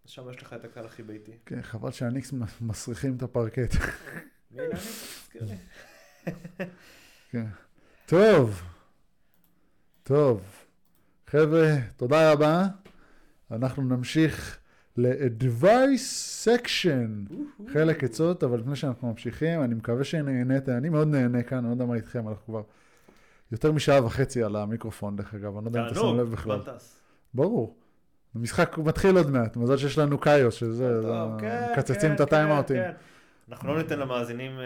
שם 0.07 0.31
יש 0.31 0.43
לך 0.43 0.53
את 0.53 0.65
הקהל 0.65 0.87
הכי 0.87 1.03
ביתי. 1.03 1.33
כן, 1.47 1.63
חבל 1.63 1.91
שהניקס 1.91 2.33
מסריחים 2.61 3.17
את 3.17 3.23
הפרקט. 3.23 3.75
מי 4.51 4.63
אילני? 4.63 4.75
תזכיר 4.75 5.45
לי. 5.45 5.57
כן. 7.31 7.47
טוב, 8.07 8.63
טוב. 10.03 10.43
חבר'ה, 11.27 11.77
תודה 11.97 12.33
רבה. 12.33 12.67
אנחנו 13.51 13.83
נמשיך 13.83 14.59
ל-advice 14.97 16.45
section, 16.45 17.35
חלק 17.73 18.05
עצות, 18.05 18.45
אבל 18.45 18.59
לפני 18.59 18.77
שאנחנו 18.77 19.09
ממשיכים, 19.11 19.63
אני 19.63 19.75
מקווה 19.75 20.05
שנהנית, 20.05 20.69
אני 20.69 20.89
מאוד 20.89 21.09
נהנה 21.09 21.43
כאן, 21.43 21.59
אני 21.59 21.67
לא 21.67 21.71
יודע 21.71 21.85
מה 21.85 21.95
איתכם, 21.95 22.29
אנחנו 22.29 22.45
כבר 22.47 22.63
יותר 23.53 23.73
משעה 23.73 24.05
וחצי 24.05 24.43
על 24.43 24.57
המיקרופון, 24.57 25.17
דרך 25.17 25.35
אגב, 25.35 25.57
אני 25.57 25.65
לא 25.65 25.69
יודע 25.71 25.81
אם 25.81 25.87
אתה 25.87 25.95
שם 25.95 26.17
לב 26.17 26.31
בכלל. 26.31 26.61
ברור. 27.35 27.77
המשחק 28.35 28.79
מתחיל 28.79 29.17
עוד 29.17 29.31
מעט, 29.31 29.57
מזל 29.57 29.77
שיש 29.77 29.99
לנו 29.99 30.19
קאיוס, 30.19 30.55
שזה, 30.55 30.73
זה- 31.03 31.09
טוב, 31.09 31.41
כן, 31.41 31.67
מקצצים 31.73 32.09
כן, 32.09 32.15
את 32.15 32.21
הטיימאוטים. 32.21 32.77
כן, 32.77 32.91
כן. 32.93 33.53
אנחנו 33.53 33.69
לא 33.69 33.83
ניתן 33.83 33.99
למאזינים, 33.99 34.53
אה, 34.59 34.65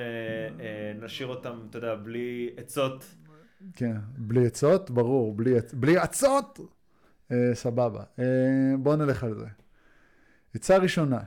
אה, 0.60 0.92
נשאיר 1.04 1.28
אותם, 1.28 1.58
אתה 1.70 1.78
יודע, 1.78 1.94
בלי 1.94 2.50
עצות. 2.56 3.04
כן, 3.74 3.96
בלי 4.18 4.46
עצות, 4.46 4.90
ברור, 4.90 5.34
בלי, 5.34 5.58
עצ- 5.58 5.74
בלי 5.74 5.96
עצות, 5.98 6.58
אה, 7.32 7.50
סבבה. 7.54 8.02
אה, 8.18 8.24
בואו 8.78 8.96
נלך 8.96 9.24
על 9.24 9.34
זה. 9.34 9.46
עצה 10.54 10.76
ראשונה, 10.76 11.20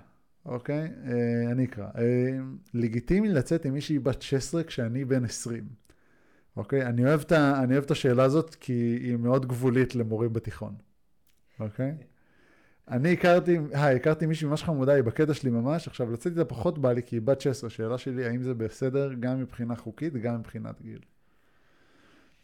אוקיי? 0.45 0.79
אה, 1.05 1.51
אני 1.51 1.65
אקרא. 1.65 1.85
אה, 1.97 2.37
לגיטימי 2.73 3.29
לצאת 3.29 3.65
עם 3.65 3.73
מישהי 3.73 3.99
בת 3.99 4.21
16 4.21 4.63
כשאני 4.63 5.05
בן 5.05 5.25
20. 5.25 5.63
אוקיי? 6.57 6.85
אני 6.85 7.05
אוהב 7.05 7.21
את 7.83 7.91
השאלה 7.91 8.23
הזאת 8.23 8.55
כי 8.55 8.73
היא 9.03 9.15
מאוד 9.17 9.45
גבולית 9.45 9.95
למורים 9.95 10.33
בתיכון. 10.33 10.75
אוקיי? 11.59 11.91
אני 12.91 13.13
הכרתי, 13.13 13.57
היי, 13.73 13.95
הכרתי 13.95 14.25
מישהי 14.25 14.47
ממש 14.47 14.63
חמודה, 14.63 14.93
היא 14.93 15.03
בקטע 15.03 15.33
שלי 15.33 15.49
ממש, 15.49 15.87
עכשיו 15.87 16.11
לצאת 16.11 16.31
איתה 16.31 16.45
פחות 16.45 16.79
בא 16.79 16.91
לי 16.91 17.03
כי 17.03 17.15
היא 17.15 17.21
בת 17.21 17.41
16, 17.41 17.69
שאלה 17.69 17.97
שלי 17.97 18.25
האם 18.25 18.43
זה 18.43 18.53
בסדר 18.53 19.13
גם 19.19 19.39
מבחינה 19.39 19.75
חוקית 19.75 20.13
וגם 20.15 20.39
מבחינת 20.39 20.81
גיל. 20.81 20.99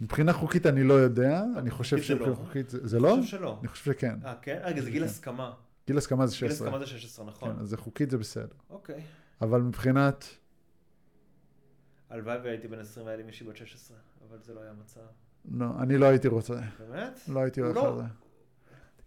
מבחינה 0.02 0.34
חוקית 0.34 0.66
אני 0.66 0.84
לא 0.84 0.94
יודע, 0.94 1.44
אני 1.58 1.72
חושב 1.72 2.02
שמבחינה 2.02 2.30
לא. 2.30 2.36
חוקית 2.36 2.70
זה, 2.70 2.88
זה 2.88 3.00
לא? 3.00 3.14
אני 3.14 3.22
חושב 3.22 3.38
שלא. 3.38 3.58
אני 3.60 3.68
חושב 3.68 3.94
שכן. 3.94 4.16
אה, 4.26 4.36
כן? 4.42 4.60
רגע, 4.64 4.82
זה 4.82 4.92
גיל 4.92 5.04
כן. 5.04 5.10
הסכמה. 5.10 5.54
גיל 5.88 5.98
הסכמה 5.98 6.28
זה 6.28 6.36
גיל 6.40 6.50
16. 6.50 6.68
הסכמה 6.68 6.80
זה 6.80 6.86
16, 6.86 7.26
נכון. 7.26 7.54
כן, 7.54 7.62
אז 7.62 7.70
זה 7.70 7.78
חוקית 7.78 8.10
זה 8.10 8.18
בסדר. 8.18 8.56
אוקיי. 8.70 9.02
אבל 9.42 9.62
מבחינת, 9.62 10.26
הלוואי 12.10 12.38
והייתי 12.44 12.68
בן 12.68 12.80
20 12.80 13.06
והיה 13.06 13.18
לי 13.18 13.24
מישהי 13.24 13.48
בת 13.48 13.58
16, 13.58 13.98
אבל 14.30 14.38
זה 14.46 14.54
לא 14.54 14.62
היה 14.62 14.72
המצב. 14.72 15.02
לא, 15.52 15.66
אני 15.80 15.98
לא 15.98 16.06
הייתי 16.06 16.28
רוצה, 16.28 16.54
באמת? 16.54 17.20
לא 17.28 17.40
הייתי 17.40 17.62
הולך 17.62 17.76
לא- 17.76 17.88
על 17.88 17.98
זה. 17.98 18.27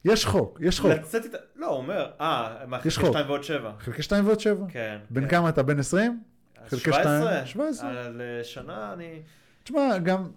יש 0.04 0.26
חוק, 0.26 0.58
יש 0.62 0.80
חוק. 0.80 0.90
לצאת 0.90 1.24
איתה, 1.24 1.38
לא, 1.56 1.66
הוא 1.66 1.76
אומר, 1.76 2.10
אה, 2.20 2.64
מה, 2.66 2.78
חלקי 2.78 2.90
חוק. 2.90 3.10
2 3.10 3.26
ועוד 3.26 3.44
7. 3.44 3.72
חלקי 3.78 4.02
2 4.02 4.26
ועוד 4.26 4.40
7. 4.40 4.66
כן. 4.68 4.98
בן 5.10 5.20
כן. 5.20 5.28
כמה 5.28 5.48
אתה? 5.48 5.62
בן 5.62 5.78
20? 5.78 6.20
אז 6.56 6.70
חלקי 6.70 6.84
17? 6.84 7.30
שתיים? 7.30 7.46
17. 7.46 7.90
על 7.90 8.20
אה, 8.20 8.44
שנה 8.44 8.92
אני... 8.92 9.22
תשמע, 9.64 9.98
גם 9.98 10.30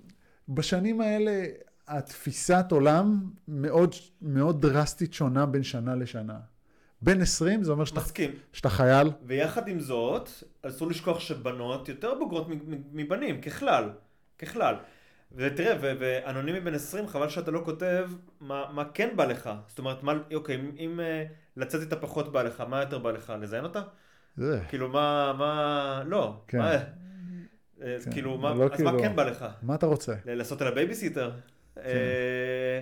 בשנים 0.50 1.02
האלה 1.02 1.46
התפיסת 1.88 2.66
עולם 2.72 3.32
מאוד, 3.48 3.96
מאוד 4.22 4.62
דרסטית 4.62 5.14
שונה 5.14 5.46
בין 5.46 5.64
שנה 5.64 5.96
לשנה. 5.96 6.40
בין 7.02 7.22
20 7.22 7.64
זה 7.64 7.72
אומר 7.72 7.86
שאתה, 7.86 8.00
מסכים. 8.00 8.32
שאתה 8.54 8.70
חייל, 8.70 9.12
ויחד 9.26 9.68
עם 9.68 9.80
זאת, 9.80 10.30
אסור 10.62 10.90
לשכוח 10.90 11.20
שבנות 11.20 11.90
יותר 11.90 12.14
בוגרות 12.20 12.48
מבנים, 12.94 13.42
ככלל. 13.42 13.90
ככלל. 14.40 14.76
ותראה, 15.36 15.78
ואנונימי 15.82 16.60
בן 16.60 16.74
20, 16.74 17.08
חבל 17.08 17.30
שאתה 17.30 17.52
לא 17.52 17.62
כותב 17.66 18.10
מה, 18.42 18.66
מה 18.74 18.86
כן 18.94 19.10
בא 19.16 19.26
לך. 19.26 19.50
זאת 19.68 19.80
אומרת, 19.80 20.04
מה, 20.04 20.14
אוקיי, 20.34 20.56
אם, 20.56 20.72
אם 20.80 21.00
אה, 21.00 21.24
לצאת 21.58 21.82
איתה 21.82 21.96
פחות 21.96 22.32
בא 22.32 22.44
לך, 22.44 22.62
מה 22.62 22.80
יותר 22.80 23.00
בא 23.00 23.12
לך? 23.12 23.34
לזיין 23.42 23.64
אותה? 23.64 23.82
זה, 24.38 24.60
כאילו, 24.70 24.90
מה, 24.90 25.34
מה, 25.38 26.04
לא. 26.06 26.42
כן. 26.48 26.58
מה, 26.58 26.72
אה, 26.74 26.82
כן, 28.06 28.12
כאילו, 28.12 28.38
מה, 28.38 28.54
לא 28.54 28.64
אז 28.64 28.82
מה 28.82 28.90
כאילו- 28.92 29.00
כן 29.04 29.16
בא 29.16 29.24
לך? 29.24 29.46
מה 29.62 29.76
אתה 29.76 29.86
רוצה? 29.86 30.14
לעשות 30.26 30.62
עליה 30.62 30.74
בייביסיטר? 30.76 31.32
כן. 31.76 31.82
אה, 31.86 32.80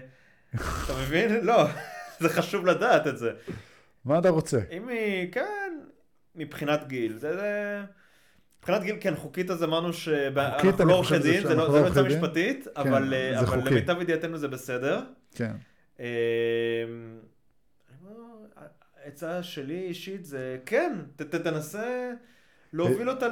אתה 0.53 0.93
מבין? 1.01 1.31
לא, 1.47 1.63
זה 2.19 2.29
חשוב 2.29 2.65
לדעת 2.65 3.07
את 3.07 3.17
זה. 3.17 3.31
מה 4.05 4.19
אתה 4.19 4.29
רוצה? 4.29 4.59
אם 4.71 4.87
היא, 4.89 5.31
כן, 5.31 5.79
מבחינת 6.35 6.87
גיל, 6.87 7.17
זה, 7.17 7.33
זה... 7.37 7.81
מבחינת 8.61 8.83
גיל, 8.83 8.95
כן, 8.99 9.15
חוקית 9.15 9.49
אז 9.51 9.63
אמרנו 9.63 9.93
שאנחנו 9.93 10.69
אני 10.83 10.89
לא 10.89 10.93
חושב 10.97 11.15
עורכי 11.15 11.19
זה 11.19 11.31
דין, 11.31 11.41
ש- 11.41 11.45
זה 11.45 11.55
לא 11.55 11.67
לא 11.67 11.73
לא 11.81 11.87
עצה 11.87 11.99
עורכי 11.99 12.13
דין. 12.13 12.23
משפטית, 12.23 12.67
כן, 12.75 12.81
אבל. 12.93 13.13
למיטב 13.71 14.01
ידיעתנו 14.01 14.37
זה 14.37 14.47
בסדר. 14.47 15.01
כן. 15.35 15.51
אה, 15.99 16.05
העצה 19.05 19.43
שלי 19.43 19.79
אישית 19.79 20.25
זה, 20.25 20.57
כן, 20.65 20.93
תנסה 21.15 22.11
להוביל 22.73 23.09
אותה 23.09 23.27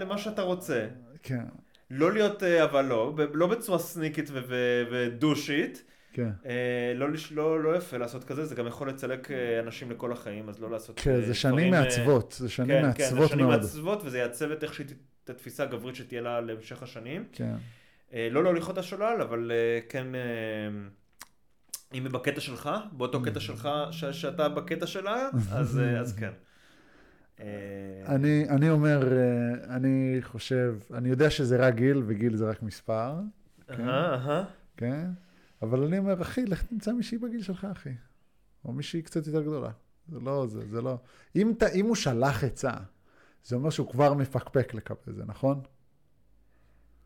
למה 0.00 0.18
שאתה 0.18 0.42
רוצה. 0.42 0.86
כן, 1.22 1.44
לא 1.90 2.12
להיות, 2.12 2.42
אה, 2.42 2.64
אבל 2.64 2.84
לא, 2.84 3.12
לא 3.34 3.46
בצורה 3.46 3.78
סניקית 3.78 4.30
ודושית. 4.90 5.84
כן. 6.14 6.30
אה, 6.46 6.92
לא, 6.94 7.06
לא, 7.30 7.62
לא 7.62 7.76
יפה 7.76 7.96
לעשות 7.96 8.24
כזה, 8.24 8.44
זה 8.44 8.54
גם 8.54 8.66
יכול 8.66 8.88
לצלק 8.88 9.30
אה, 9.30 9.60
אנשים 9.60 9.90
לכל 9.90 10.12
החיים, 10.12 10.48
אז 10.48 10.60
לא 10.60 10.70
לעשות 10.70 11.00
כן, 11.00 11.10
אה, 11.10 11.20
זה 11.26 11.34
שנים 11.34 11.70
מעצבות, 11.70 12.36
זה 12.38 12.48
שנים 12.48 12.68
כן, 12.68 12.80
כן, 12.80 12.86
מעצבות 12.86 13.22
זה 13.22 13.34
שנים 13.34 13.46
מאוד. 13.46 13.60
מעצבות, 13.60 14.02
וזה 14.04 14.18
יעצב 14.18 14.50
את 14.50 14.62
איך 14.62 14.74
שהיא, 14.74 14.86
את 15.24 15.30
התפיסה 15.30 15.62
הגברית 15.62 15.94
שתהיה 15.96 16.20
לה 16.20 16.40
להמשך 16.40 16.82
השנים. 16.82 17.24
כן, 17.32 17.54
אה, 18.14 18.28
לא 18.30 18.44
להוליך 18.44 18.68
אותה 18.68 18.82
שולל, 18.82 19.18
אבל 19.22 19.52
אה, 19.54 19.80
כן, 19.88 20.14
אה, 20.14 20.20
אם 21.94 22.04
היא 22.04 22.12
בקטע 22.12 22.40
שלך, 22.40 22.70
באותו 22.92 23.20
Mm. 23.20 23.24
קטע 23.24 23.40
שלך, 23.40 23.68
ש- 23.90 24.04
שאתה 24.04 24.48
בקטע 24.48 24.86
שלה, 24.86 25.28
אז, 25.52 25.78
אה, 25.78 26.00
אז 26.00 26.16
כן. 26.16 26.30
אני, 28.06 28.46
אני 28.48 28.70
אומר, 28.70 29.08
אני 29.70 30.18
חושב, 30.22 30.74
אני 30.94 31.08
יודע 31.08 31.30
שזה 31.30 31.56
רק 31.56 31.74
גיל, 31.74 32.02
וגיל 32.06 32.36
זה 32.36 32.44
רק 32.50 32.62
מספר, 32.62 33.14
כן. 33.68 33.88
אהה, 33.88 34.14
אהה. 34.14 34.44
כן? 34.76 35.06
אבל 35.64 35.82
אני 35.84 35.98
אומר, 35.98 36.22
אחי, 36.22 36.44
לך 36.46 36.62
תמצא 36.62 36.92
מישהי 36.92 37.18
בגיל 37.18 37.42
שלך, 37.42 37.64
אחי. 37.72 37.90
או 38.64 38.72
מישהי 38.72 39.02
קצת 39.02 39.26
יותר 39.26 39.42
גדולה. 39.42 39.70
זה 40.08 40.20
לא 40.20 40.46
זה, 40.46 40.68
זה 40.68 40.82
לא... 40.82 40.96
אם, 41.36 41.52
ת, 41.58 41.62
אם 41.62 41.86
הוא 41.86 41.94
שלח 41.96 42.44
עצה, 42.44 42.70
זה 43.44 43.56
אומר 43.56 43.70
שהוא 43.70 43.90
כבר 43.90 44.14
מפקפק 44.14 44.74
לקבל 44.74 45.12
זה, 45.14 45.22
נכון? 45.26 45.60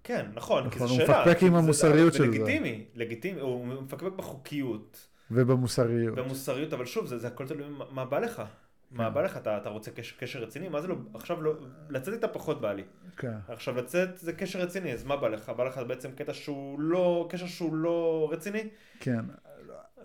כן, 0.05 0.27
נכון, 0.35 0.71
כי 0.71 0.77
נכון, 0.77 0.89
זו 0.89 0.95
הוא 0.95 1.03
שאלה. 1.07 1.21
מפקפק 1.25 1.43
עם 1.43 1.53
זה- 1.53 1.59
המוסריות 1.59 2.13
זה 2.13 2.19
של 2.19 2.25
זה. 2.33 2.39
לגיטימי, 2.39 2.85
לגיטימי, 2.95 3.41
הוא 3.41 3.67
מפקפק 3.67 4.13
בחוקיות. 4.17 5.09
ובמוסריות. 5.31 6.15
במוסריות, 6.19 6.73
אבל 6.73 6.87
שוב, 6.87 7.07
זה, 7.07 7.19
זה 7.19 7.27
הכל 7.29 7.47
תלוי 7.47 7.67
מה 7.91 8.05
בא 8.05 8.19
לך. 8.19 8.43
מה. 8.91 9.11
בא 9.11 9.23
לך? 9.23 9.37
אתה, 9.37 9.57
אתה 9.59 9.69
רוצה 9.69 9.91
קשר, 9.91 10.17
קשר 10.19 10.39
רציני? 10.43 10.69
מה 10.69 10.81
זה 10.81 10.89
לא, 10.89 10.97
עכשיו 11.15 11.43
לא, 11.43 11.55
לצאת 11.89 12.15
איתה 12.15 12.29
פחות 12.29 12.61
בא 12.61 12.73
לי. 12.73 12.83
כן. 13.17 13.33
עכשיו 13.49 13.77
לצאת 13.77 14.19
זה 14.19 14.33
קשר 14.33 14.61
רציני, 14.61 14.93
אז 14.93 15.05
מה 15.05 15.17
בא 15.17 15.29
לך? 15.29 15.49
בא 15.49 15.65
לך 15.65 15.81
בעצם 15.89 16.11
קטע 16.13 16.35
שהוא 16.35 16.81
לא, 16.81 17.27
קשר 17.31 17.47
שהוא 17.47 17.75
לא 17.77 18.29
רציני? 18.33 18.69
כן. 19.01 19.25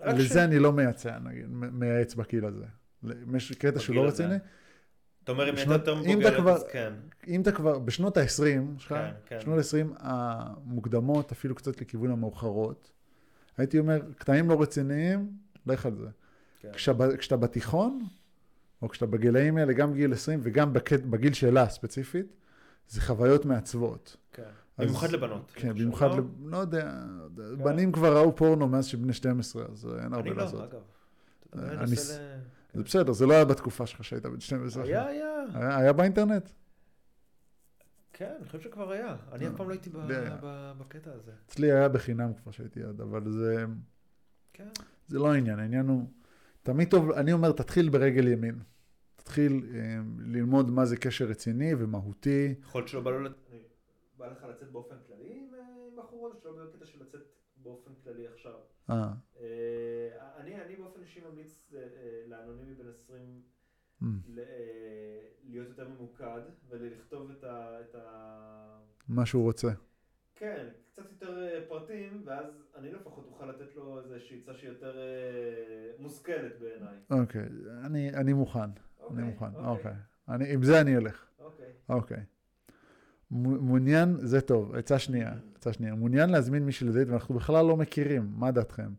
לזה 0.06 0.28
ש- 0.34 0.36
אני 0.36 0.58
לא 0.58 0.72
מייצע, 0.72 1.18
נגיד, 1.18 1.44
מייעץ 1.50 2.14
בגיל 2.14 2.44
הזה. 2.44 2.64
יש 3.36 3.52
קטע 3.52 3.80
שהוא 3.80 3.96
לא 3.96 4.06
הזה. 4.06 4.24
רציני, 4.24 4.38
אתה 5.24 5.32
אומר, 5.32 5.48
אם 5.50 5.56
הייתה 5.56 5.72
יותר 5.72 5.94
מבוגרת, 5.94 6.46
אז 6.48 6.64
כן. 6.72 6.92
אם 7.26 7.40
אתה 7.40 7.52
כבר 7.52 7.78
בשנות 7.78 8.16
ה-20 8.16 8.26
שלך, 8.78 8.88
כן, 8.92 9.10
כן. 9.26 9.40
שנות 9.40 9.58
ה-20 9.58 9.94
המוקדמות, 9.98 11.32
אפילו 11.32 11.54
קצת 11.54 11.80
לכיוון 11.80 12.10
המאוחרות, 12.10 12.90
הייתי 13.58 13.78
אומר, 13.78 14.00
קטעים 14.18 14.48
לא 14.50 14.62
רציניים, 14.62 15.30
לך 15.66 15.86
על 15.86 15.94
זה. 15.96 16.08
כן. 16.60 16.70
כשאתה 17.18 17.36
בתיכון, 17.36 18.04
או 18.84 18.88
כשאתה 18.88 19.06
בגילאים 19.06 19.56
האלה, 19.56 19.72
גם 19.72 19.92
בגיל 19.92 20.12
20 20.12 20.40
וגם 20.42 20.72
בגיל 21.10 21.32
שלה 21.32 21.68
ספציפית, 21.68 22.26
זה 22.88 23.00
חוויות 23.00 23.44
מעצבות. 23.44 24.16
כן. 24.32 24.42
אז- 24.76 24.86
במיוחד 24.86 25.10
לבנות. 25.10 25.52
כן, 25.54 25.68
אני 25.68 25.74
חושב, 25.74 25.84
במיוחד, 25.84 26.06
לא? 26.08 26.16
לב... 26.18 26.24
לא 26.46 26.56
יודע, 26.56 27.04
בנים 27.64 27.92
כבר 27.92 28.16
ראו 28.16 28.36
פורנו 28.36 28.68
מאז 28.68 28.86
שבני 28.86 29.12
12, 29.12 29.64
אז 29.72 29.88
אין 30.02 30.12
הרבה 30.14 30.30
אני 30.30 30.36
לא, 30.36 30.42
לעשות. 30.44 30.60
אגב. 30.60 30.80
אתה 31.50 31.58
יודע, 31.58 31.68
אני 31.68 31.76
אני 31.80 31.90
מנסה 31.90 32.14
ל- 32.14 32.38
זה 32.74 32.82
בסדר, 32.82 33.12
זה 33.12 33.26
לא 33.26 33.34
היה 33.34 33.44
בתקופה 33.44 33.86
שלך 33.86 34.04
שהיית 34.04 34.26
בן 34.26 34.40
12. 34.40 34.84
היה, 34.84 35.06
היה. 35.06 35.26
היה, 35.54 35.76
היה 35.78 35.92
באינטרנט? 35.92 36.50
כן, 38.12 38.32
אני 38.38 38.46
חושב 38.46 38.60
שכבר 38.60 38.90
היה. 38.92 39.16
אני 39.32 39.48
אף 39.48 39.52
פעם 39.56 39.66
לא 39.68 39.72
הייתי 39.72 39.90
בקטע 40.78 41.10
הזה. 41.12 41.30
אצלי 41.46 41.72
היה 41.72 41.88
בחינם 41.88 42.32
כבר 42.42 42.52
שהייתי 42.52 42.80
ילד, 42.80 43.00
אבל 43.00 43.30
זה, 43.32 43.64
כן. 44.52 44.68
זה 45.08 45.18
לא 45.18 45.32
העניין, 45.32 45.58
העניין 45.58 45.86
הוא, 45.88 46.06
תמיד 46.62 46.88
טוב, 46.90 47.10
אני 47.10 47.32
אומר, 47.32 47.52
תתחיל 47.52 47.88
ברגל 47.88 48.28
ימין. 48.28 48.58
תתחיל 49.24 49.66
אה, 49.74 50.00
ללמוד 50.18 50.70
מה 50.70 50.84
זה 50.84 50.96
קשר 50.96 51.24
רציני 51.24 51.74
ומהותי. 51.78 52.54
יכול 52.60 52.80
להיות 52.80 52.88
שלא 52.88 53.00
בא 53.00 53.10
בא 54.18 54.26
לך 54.26 54.44
לצאת 54.50 54.72
באופן 54.72 54.94
כללי 55.06 55.38
עם 55.38 55.54
אה, 55.54 56.02
בחורות, 56.02 56.32
או 56.34 56.40
שלא 56.40 56.64
בקטע 56.64 56.86
של 56.86 57.02
לצאת 57.02 57.20
באופן 57.56 57.90
כללי 58.04 58.28
עכשיו? 58.28 58.52
אה, 58.90 59.12
אה, 59.40 60.08
אני, 60.36 60.62
אני 60.62 60.76
באופן 60.76 61.00
אישי 61.00 61.20
ממליץ 61.30 61.72
אה, 61.74 61.80
אה, 61.80 62.24
לאנונימי 62.26 62.74
בן 62.74 62.88
20 62.88 63.42
mm, 64.02 64.06
אה, 64.38 64.42
להיות 65.44 65.68
יותר 65.68 65.88
ממוקד 65.88 66.40
ולכתוב. 66.68 67.30
את 67.30 67.94
ה... 67.94 68.78
מה 69.08 69.26
שהוא 69.26 69.42
רוצה. 69.42 69.68
כן, 70.36 70.66
קצת 70.92 71.02
יותר 71.10 71.42
אה, 71.42 71.60
פרטים, 71.68 72.22
ואז 72.24 72.46
אני 72.76 72.92
לפחות 72.92 73.26
אוכל 73.26 73.46
לתת 73.46 73.76
לו 73.76 74.00
איזושהי 74.00 74.40
עצה 74.42 74.54
שהיא 74.54 74.70
יותר 74.70 74.98
אה, 74.98 75.90
מושכלת 75.98 76.60
בעיניי. 76.60 76.96
אוקיי, 77.10 77.46
אני, 77.84 78.10
אני 78.10 78.32
מוכן, 78.32 78.60
אני 78.60 78.70
אוקיי, 79.00 79.24
מוכן, 79.24 79.46
אוקיי, 79.54 79.66
אוקיי. 79.66 79.92
אני, 80.28 80.52
עם 80.52 80.62
זה 80.62 80.80
אני 80.80 80.96
אלך, 80.96 81.26
אוקיי. 81.38 81.72
אוקיי. 81.88 82.22
מעוניין, 83.30 84.16
זה 84.20 84.40
טוב, 84.40 84.74
עצה 84.74 84.98
שנייה, 84.98 85.34
עצה 85.56 85.72
שנייה. 85.72 85.94
מעוניין 85.94 86.30
להזמין 86.30 86.64
מישהו 86.66 86.88
לדייט 86.88 87.08
ואנחנו 87.08 87.34
בכלל 87.34 87.66
לא 87.66 87.76
מכירים, 87.76 88.32
מה 88.36 88.50
דעתכם? 88.50 88.92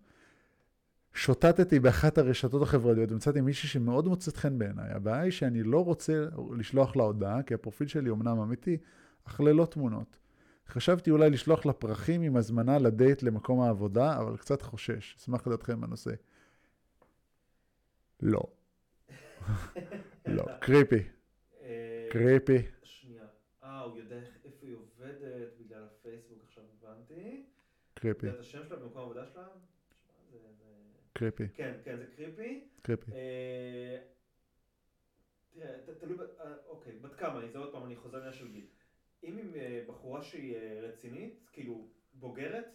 שוטטתי 1.13 1.79
באחת 1.79 2.17
הרשתות 2.17 2.61
החברתיות 2.61 3.11
ומצאתי 3.11 3.41
מישהי 3.41 3.69
שמאוד 3.69 4.07
מוצאת 4.07 4.37
חן 4.37 4.59
בעיניי. 4.59 4.89
הבעיה 4.89 5.21
היא 5.21 5.31
שאני 5.31 5.63
לא 5.63 5.83
רוצה 5.83 6.25
לשלוח 6.57 6.95
לה 6.95 7.03
הודעה, 7.03 7.43
כי 7.43 7.53
הפרופיל 7.53 7.87
שלי 7.87 8.09
אומנם 8.09 8.39
אמיתי, 8.39 8.77
אך 9.27 9.41
ללא 9.41 9.65
תמונות. 9.65 10.17
חשבתי 10.67 11.11
אולי 11.11 11.29
לשלוח 11.29 11.65
לה 11.65 11.73
פרחים 11.73 12.21
עם 12.21 12.35
הזמנה 12.37 12.79
לדייט 12.79 13.23
למקום 13.23 13.61
העבודה, 13.61 14.17
אבל 14.17 14.37
קצת 14.37 14.61
חושש. 14.61 15.15
אשמח 15.15 15.47
לדעתכם 15.47 15.81
בנושא. 15.81 16.11
לא. 18.21 18.41
לא. 20.25 20.45
קריפי. 20.61 21.03
אה, 21.61 22.07
קריפי. 22.11 22.57
שנייה. 22.83 23.25
אה, 23.63 23.81
הוא 23.81 23.97
יודע 23.97 24.15
איפה 24.45 24.65
היא 24.65 24.75
עובדת 24.75 25.53
בגלל 25.59 25.83
הפייסבוק, 25.83 26.39
עכשיו 26.43 26.63
הבנתי. 26.81 27.45
קריפי. 27.93 28.29
את 28.29 28.39
השם 28.39 28.65
שלה 28.67 28.75
במקום 28.75 28.97
העבודה 28.97 29.25
שלה? 29.25 29.47
קריפי. 31.13 31.47
כן, 31.53 31.73
כן, 31.83 31.97
זה 31.97 32.05
קריפי. 32.15 32.67
קריפי. 32.81 33.11
אה, 33.11 33.97
תראה, 35.53 35.95
תלוי, 35.99 36.17
אה, 36.39 36.53
אוקיי, 36.67 36.93
בת 37.01 37.15
כמה 37.15 37.39
היא, 37.39 37.51
זה 37.51 37.57
עוד 37.57 37.71
פעם, 37.71 37.85
אני 37.85 37.95
חוזר 37.95 38.17
לעניין 38.17 38.33
של 38.33 38.51
גיל. 38.51 38.65
אם 39.25 39.37
עם 39.37 39.55
אה, 39.55 39.83
בחורה 39.87 40.23
שהיא 40.23 40.55
אה, 40.55 40.79
רצינית, 40.81 41.49
כאילו 41.53 41.87
בוגרת, 42.13 42.65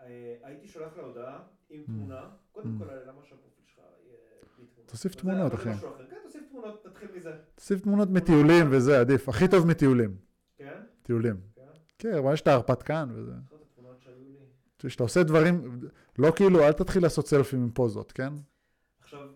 אה, 0.00 0.36
הייתי 0.42 0.68
שולח 0.68 0.96
לה 0.96 1.02
הודעה 1.02 1.42
עם 1.70 1.82
תמונה, 1.86 2.30
קודם 2.52 2.76
Mm. 2.76 2.84
כל 2.84 2.94
למה 2.94 3.22
שהפרופיל 3.22 3.64
שלך 3.66 3.78
יהיה 3.78 4.16
בלי 4.58 4.66
תמונה. 4.66 4.88
תוסיף 4.88 5.14
תמונות, 5.14 5.54
אחי. 5.54 5.64
כן, 5.64 6.16
תוסיף 6.22 6.42
תמונות, 6.50 6.86
נתחיל 6.86 7.08
מזה. 7.16 7.32
תוסיף 7.54 7.80
תמונות 7.80 8.08
מטיולים 8.10 8.66
וזה 8.70 9.00
עדיף. 9.00 9.28
הכי 9.28 9.48
טוב 9.48 9.66
מטיולים. 9.66 10.16
כן? 10.56 10.80
טיולים. 11.02 11.36
כן? 11.54 11.62
כן, 11.98 12.14
אבל 12.18 12.32
יש 12.34 12.40
את 12.40 12.46
ההרפתקן 12.46 13.08
וזה. 13.14 13.32
כשאתה 14.86 15.02
עושה 15.02 15.22
דברים, 15.22 15.80
לא 16.18 16.32
כאילו, 16.36 16.60
אל 16.66 16.72
תתחיל 16.72 17.02
לעשות 17.02 17.26
סלפים 17.26 17.62
עם 17.62 17.70
פוזות, 17.70 18.12
כן? 18.12 18.32
עכשיו, 19.00 19.28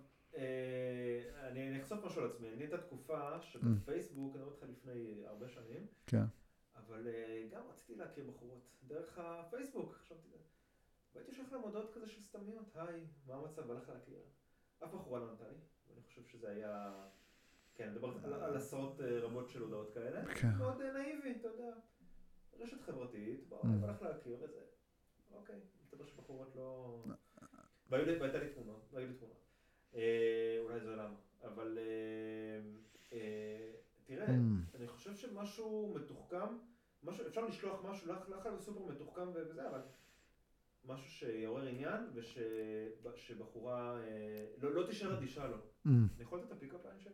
אני 1.48 1.80
אחשוף 1.82 2.04
משהו 2.04 2.22
על 2.22 2.30
עצמי. 2.30 2.48
אני 2.54 2.62
הייתה 2.62 2.78
תקופה 2.78 3.36
Mm. 3.36 3.42
שבפייסבוק, 3.42 4.34
אני 4.36 4.42
אומר 4.42 4.52
לך 4.56 4.64
לפני 4.70 5.24
כן. 6.06 6.22
אבל 6.76 7.08
אה, 7.08 7.46
גם 7.50 7.62
רציתי 7.70 7.94
להכיר 7.94 8.24
בחורות 8.30 8.70
דרך 8.86 9.18
הפייסבוק, 9.18 9.92
חשבתי, 9.94 10.28
והייתי 11.14 11.34
שולח 11.34 11.52
להם 11.52 11.60
הודעות 11.62 11.94
כזה 11.94 12.06
של 12.06 12.22
סתמיות, 12.22 12.64
היי, 12.74 13.06
מה 13.26 13.34
המצב, 13.34 13.66
בא 13.66 13.74
לך 13.74 13.88
להכיר? 13.88 14.18
אף 14.84 14.94
בחורה 14.94 15.20
לא 15.20 15.30
ענתה 15.30 15.48
לי, 15.48 15.56
ואני 15.88 16.02
חושב 16.02 16.24
שזה 16.24 16.50
היה, 16.50 17.04
כן, 17.74 17.84
אני 17.84 17.92
מדבר 17.92 18.44
על, 18.44 18.56
עשרות 18.56 19.00
אה, 19.00 19.20
רבות 19.20 19.48
של 19.50 19.62
הודעות 19.62 19.94
כאלה, 19.94 20.34
כן. 20.34 20.50
מאוד 20.58 20.80
אה, 20.80 20.92
נאיבי, 20.92 21.34
אתה 21.40 21.48
יודע, 21.48 21.74
רשת 22.58 22.82
חברתית, 22.82 23.48
בוא, 23.48 23.62
Mm. 23.62 23.66
בא 23.80 23.90
לך 23.90 24.02
להכיר 24.02 24.36
וזה, 24.42 24.60
אוקיי, 25.30 25.60
מסתבר 25.82 26.06
שבחורות 26.06 26.56
לא... 26.56 26.98
והייתה 27.88 28.38
לי 28.38 28.52
תמונות, 28.54 28.88
והיו 28.92 29.06
לי 29.08 29.14
תמונות. 29.14 29.42
אולי 30.64 30.80
זה 30.80 30.96
למה, 30.96 31.16
אבל 31.44 31.78
תראה, 34.06 34.26
Mm. 34.26 34.76
אני 34.76 34.88
חושב 34.88 35.14
שמשהו 35.14 35.94
מתוחכם, 35.94 36.46
משהו, 37.02 37.26
אפשר 37.26 37.44
לשלוח 37.44 37.84
משהו, 37.84 38.08
להיות 38.28 38.60
סופר 38.60 38.86
מתוחכם 38.92 39.28
וזה, 39.34 39.68
אבל 39.68 39.80
משהו 40.84 41.10
שיעורר 41.10 41.66
עניין 41.66 42.00
ושבחורה 43.04 43.98
אה, 44.00 44.46
לא, 44.62 44.74
לא 44.74 44.86
תישאר 44.86 45.18
אדישה 45.18 45.46
לו. 45.46 45.56
Mm. 45.56 45.88
אני 45.88 46.22
יכול 46.22 46.38
לתת 46.38 46.46
את 46.46 46.52
ה 46.52 46.57
pickup 46.57 46.84
line 46.84 46.98
שלי? 46.98 47.12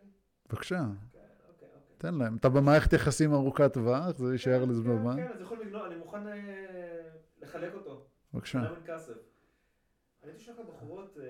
בבקשה, 0.50 0.76
כן, 1.12 1.18
אוקיי, 1.48 1.68
אוקיי. 1.68 1.96
תן 1.98 2.14
להם. 2.14 2.36
אתה 2.36 2.48
במערכת 2.48 2.92
יחסים 2.92 3.32
ארוכת 3.32 3.72
טווח, 3.72 4.16
זה 4.16 4.32
יישאר 4.32 4.64
כן, 4.64 4.68
לזה 4.70 4.82
כן, 4.82 4.88
במה. 4.88 5.16
כן, 5.16 5.28
אז 5.34 5.40
יכול 5.40 5.60
לגנוב, 5.60 5.82
אני 5.82 5.96
מוכן 5.96 6.26
אה, 6.26 7.08
לחלק 7.42 7.74
אותו. 7.74 8.06
בבקשה. 8.34 8.58
אני 8.58 10.30
הייתי 10.30 10.44
שולח 10.44 10.58
לבחורות, 10.58 11.18
אה, 11.18 11.24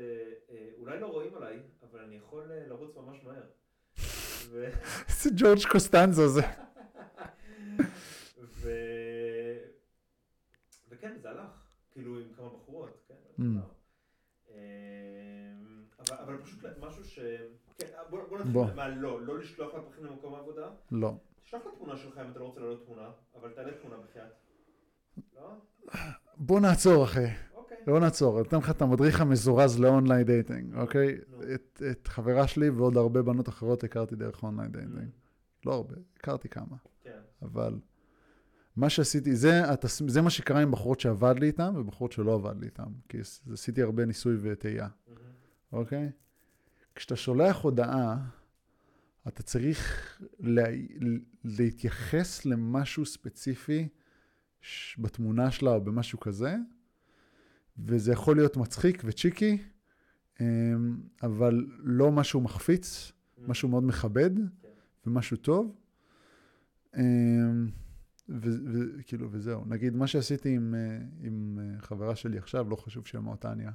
אה, 0.51 0.71
אולי 0.79 1.01
לא 1.01 1.07
רואים 1.07 1.35
עליי, 1.35 1.63
אבל 1.83 2.01
אני 2.01 2.17
יכול 2.17 2.45
לרוץ 2.69 2.97
ממש 2.97 3.25
מהר. 3.25 3.43
איזה 5.09 5.31
ג'ורג' 5.37 5.67
קוסטנזו 5.73 6.29
זה. 6.29 6.43
וכן, 10.89 11.19
זה 11.23 11.31
הלך, 11.31 11.51
כאילו 11.91 12.19
עם 12.21 12.33
כמה 12.37 12.49
בחורות, 12.49 13.05
כן. 13.09 13.15
Mm. 13.39 13.43
אמ, 14.51 14.55
אבל, 15.99 16.39
פשוט 16.43 16.65
משהו 16.81 17.05
ש... 17.05 17.19
כן, 17.79 17.87
בוא, 18.11 18.21
בוא. 18.29 18.39
נתחיל 18.39 18.77
מה 18.77 18.89
לא, 18.89 19.27
לא 19.27 19.39
לשלוח 19.39 19.75
לה 19.75 19.83
פרחים 19.83 20.05
למקום 20.05 20.35
העבודה. 20.35 20.71
לא. 20.91 21.15
תשלח 21.45 21.67
לה 21.67 21.73
תמונה 21.77 21.97
שלך 21.97 22.19
אם 22.19 22.31
אתה 22.31 22.39
לא 22.39 22.45
רוצה 22.45 22.61
להעלות 22.61 22.87
תמונה, 22.87 23.11
אבל 23.35 23.53
תעלה 23.53 23.73
תמונה 23.73 23.97
בחייאת. 23.97 24.33
לא? 25.35 25.55
בוא 26.37 26.61
נעצור, 26.61 27.05
אחי. 27.05 27.52
אוקיי. 27.81 27.93
בוא 27.95 28.01
נעצור. 28.01 28.39
אני 28.39 28.49
אתן 28.49 28.57
לך 28.59 28.71
את 28.71 28.83
המדריך 28.83 29.21
המזורז 29.21 29.81
ל 29.81 29.87
online 29.87 30.27
dating, 30.27 30.75
אוקיי? 30.77 31.19
נו. 31.31 31.43
את, 31.55 31.83
את 31.91 32.09
חברה 32.09 32.47
שלי 32.47 32.71
ועוד 32.71 32.97
הרבה 32.97 33.23
בנות 33.23 33.49
אחרות 33.49 33.85
הכרתי 33.85 34.17
דרך 34.17 34.43
online 34.43 34.71
Mm. 34.71 34.73
dating. 34.73 35.11
לא 35.67 35.73
הרבה, 35.75 35.95
הכרתי 36.17 36.49
כמה. 36.49 36.77
כן. 37.05 37.11
אבל 37.43 37.79
מה 38.77 38.91
שעשיתי, 38.91 39.37
זה. 39.37 39.61
זה 40.07 40.23
מה 40.23 40.31
שקרה 40.31 40.61
עם 40.61 40.71
בחורות 40.71 41.01
שעבד 41.01 41.35
לי 41.39 41.47
איתן 41.47 41.73
ובחורות 41.77 42.13
שלא 42.13 42.35
עבד 42.35 42.61
לי 42.61 42.67
איתן. 42.67 42.85
כי 43.09 43.21
עש- 43.21 43.41
עשיתי 43.53 43.83
הרבה 43.83 44.05
ניסוי 44.05 44.37
וטעייה, 44.41 44.89
מהמם. 45.09 45.21
אוקיי? 45.73 46.11
כשאתה 46.95 47.17
שולח 47.17 47.57
הודעה, 47.61 48.17
אתה 49.29 49.43
צריך 49.43 50.09
לה... 50.41 50.65
להתייחס 51.45 52.45
למשהו 52.47 53.07
ספציפי. 53.07 53.89
בתמונה 54.99 55.51
שלה 55.51 55.71
או 55.71 55.81
במשהו 55.85 56.21
כזה, 56.21 56.57
וזה 57.79 58.13
יכול 58.13 58.37
להיות 58.37 58.57
מצחיק 58.57 59.03
וצ'יקי, 59.05 59.59
אמ, 60.41 60.97
אבל 61.23 61.67
לא 61.79 62.13
משהו 62.13 62.41
מחפיץ, 62.41 63.13
משהו 63.49 63.69
מאוד 63.69 63.85
מכבד. 63.85 64.31
ומשהו 65.07 65.37
טוב. 65.37 65.77
אמ, 66.97 67.69
וכאילו, 68.29 69.29
וזהו. 69.33 69.65
נגיד, 69.67 69.97
מה 69.97 70.07
שעשיתי 70.07 70.55
עם, 70.55 70.75
אה, 70.75 70.99
עם 71.21 71.59
אה, 71.63 71.81
חברה 71.81 72.17
שלי 72.17 72.39
עכשיו, 72.39 72.69
לא 72.71 72.77
חשוב 72.77 73.07
שמה 73.07 73.37
טניה. 73.37 73.71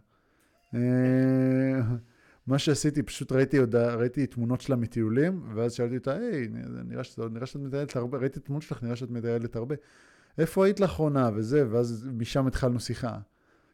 אה, 0.76 1.82
מה 2.48 2.60
שעשיתי, 2.60 3.03
פשוט 3.03 3.32
ראיתי, 3.32 3.57
הודעה, 3.57 3.95
ראיתי 3.95 4.28
תמונות 4.28 4.61
שלה 4.61 4.76
מטיולים, 4.76 5.44
ואז 5.56 5.74
שאלתי 5.74 5.98
אותה, 5.98 6.14
היי, 6.14 6.48
נראה, 6.86 7.03
שאת- 7.03 7.32
נראה 7.32 7.45
שאת 7.45 7.61
מטיילת 7.61 7.95
הרבה, 7.95 8.18
ראיתי 8.18 8.40
תמונות 8.40 8.64
שלך, 8.64 8.84
נראה 8.84 8.95
שאת 8.95 9.10
מטיילת 9.10 9.56
הרבה. 9.56 9.76
איפה 10.38 10.65
היית 10.65 10.80
לאחרונה? 10.80 11.30
וזה, 11.36 11.65
ואז 11.72 12.10
משם 12.14 12.48
התחלנו 12.48 12.80
שיחה. 12.80 13.19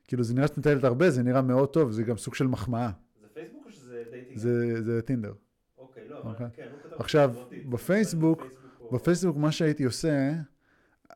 כאילו, 0.07 0.23
זה 0.23 0.33
נראה 0.33 0.47
שאת 0.47 0.57
מטיילת 0.57 0.83
הרבה, 0.83 1.09
זה 1.09 1.23
נראה 1.23 1.41
מאוד 1.41 1.69
טוב, 1.69 1.91
זה 1.91 2.03
גם 2.03 2.17
סוג 2.17 2.35
של 2.35 2.47
מחמאה. 2.47 2.89
זה 3.21 3.27
פייסבוק 3.33 3.63
או 3.65 3.71
שזה 3.71 4.03
dating? 4.11 4.37
זה, 4.37 4.81
זה 4.83 5.01
טינדר. 5.01 5.33
אוקיי, 5.77 6.09
לא, 6.09 6.17
אוקיי. 6.17 6.45
אבל 6.45 6.55
כן, 6.55 6.67
הוא 6.71 6.79
כתב 6.83 6.95
עכשיו. 7.01 7.33
בפייסבוק- 7.69 8.43
בפייסבוק, 8.91 9.37
מה 9.37 9.51
שהייתי 9.51 9.83
עושה, 9.83 10.33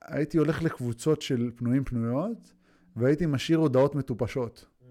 הייתי 0.02 0.38
הולך 0.38 0.64
לקבוצות 0.64 1.22
של 1.22 1.52
פנויים 1.56 1.84
פנויות, 1.84 2.54
והייתי 2.96 3.26
משאיר 3.26 3.58
הודעות 3.58 3.96
מטופשות, 3.96 4.66
Mm, 4.82 4.84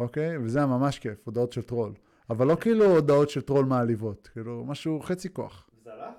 אוקיי? 0.00 0.38
וזה 0.38 0.58
היה 0.58 0.66
ממש 0.66 0.98
כיף, 0.98 1.18
הודעות 1.24 1.52
של 1.52 1.62
טרול. 1.62 1.92
אבל 2.30 2.46
לא 2.46 2.56
כאילו 2.60 2.84
הודעות 2.84 3.30
של 3.30 3.40
טרול 3.40 3.64
מעליבות, 3.64 4.28
כאילו 4.32 4.64
משהו 4.64 5.00
חצי 5.00 5.32
כוח. 5.32 5.70
וזה 5.80 5.92
הלך? 5.92 6.14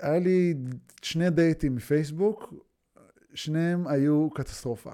היה 0.00 0.18
לי 0.18 0.54
שני 1.02 1.30
דייטים 1.30 1.74
מפייסבוק, 1.74 2.54
שניהם 3.34 3.86
היו 3.86 4.30
קטסטרופה, 4.30 4.92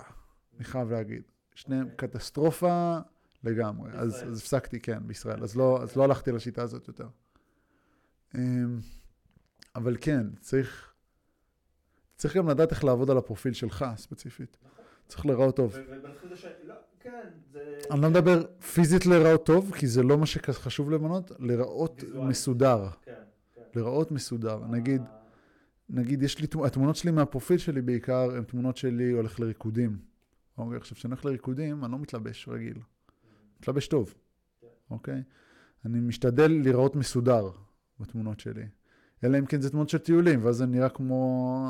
אני 0.56 0.64
חייב 0.64 0.90
להגיד. 0.90 1.22
שניהם 1.54 1.82
אוקיי. 1.92 2.08
קטסטרופה 2.08 2.98
לגמרי. 3.44 3.90
אז. 3.94 4.14
אז 4.28 4.38
הפסקתי, 4.38 4.80
כן, 4.80 4.98
בישראל. 5.06 5.42
אז 5.42 5.56
לא, 5.56 5.82
אז 5.82 5.96
לא 5.96 6.04
הלכתי 6.04 6.32
לשיטה 6.32 6.62
הזאת 6.62 6.88
יותר. 6.88 7.08
אמ, 8.34 8.78
אבל 9.76 9.96
כן, 10.00 10.26
צריך, 10.40 10.92
צריך 12.16 12.36
גם 12.36 12.48
לדעת 12.48 12.70
איך 12.70 12.84
לעבוד 12.84 13.10
על 13.10 13.18
הפרופיל 13.18 13.52
שלך, 13.52 13.84
ספציפית. 13.96 14.56
נכון. 14.64 14.84
צריך 15.08 15.26
להיראות 15.26 15.56
טוב. 15.56 15.72
ו- 15.74 15.82
ובנתחיל 15.88 16.28
זה 16.28 16.36
ש... 16.36 16.46
לא, 16.66 16.74
כן, 17.00 17.28
זה... 17.52 17.78
אני 17.90 18.00
לא 18.02 18.10
מדבר 18.10 18.44
פיזית 18.74 19.06
להיראות 19.06 19.46
טוב, 19.46 19.72
כי 19.74 19.86
זה 19.86 20.02
לא 20.02 20.18
מה 20.18 20.26
שחשוב 20.26 20.90
למנות, 20.90 21.32
להיראות. 21.38 22.02
מסודר. 22.14 22.88
כן, 23.02 23.12
כן. 23.54 23.62
להיראות 23.74 24.10
מסודר. 24.10 24.66
נגיד, 24.66 25.00
אה, 25.02 25.06
נגיד, 25.88 26.22
יש 26.22 26.38
לי, 26.38 26.46
תמ- 26.46 26.64
התמונות 26.64 26.96
שלי 26.96 27.10
מהפרופיל 27.10 27.58
שלי 27.58 27.82
בעיקר, 27.82 28.36
הן 28.36 28.44
תמונות 28.44 28.76
שלי 28.76 29.10
הולך 29.10 29.40
לריקודים. 29.40 29.98
אוקיי, 30.58 30.76
עכשיו, 30.76 30.96
כשאני 30.96 31.12
הולך 31.14 31.24
לריקודים, 31.24 31.84
אני 31.84 31.92
לא 31.92 31.98
מתלבש 31.98 32.48
רגיל. 32.48 32.78
מתלבש 33.60 33.88
טוב. 33.88 34.14
אוקיי? 34.90 35.22
אני 35.84 36.00
משתדל 36.00 36.52
להיראות 36.62 36.96
מסודר 36.96 37.50
בתמונות 38.00 38.40
שלי. 38.40 38.64
אלא 39.24 39.38
אם 39.38 39.46
כן 39.46 39.60
זה 39.60 39.70
תמונות 39.70 39.88
של 39.88 39.98
טיולים, 39.98 40.44
ואז 40.44 40.56
זה 40.56 40.66
נראה 40.66 40.88
כמו 40.88 41.68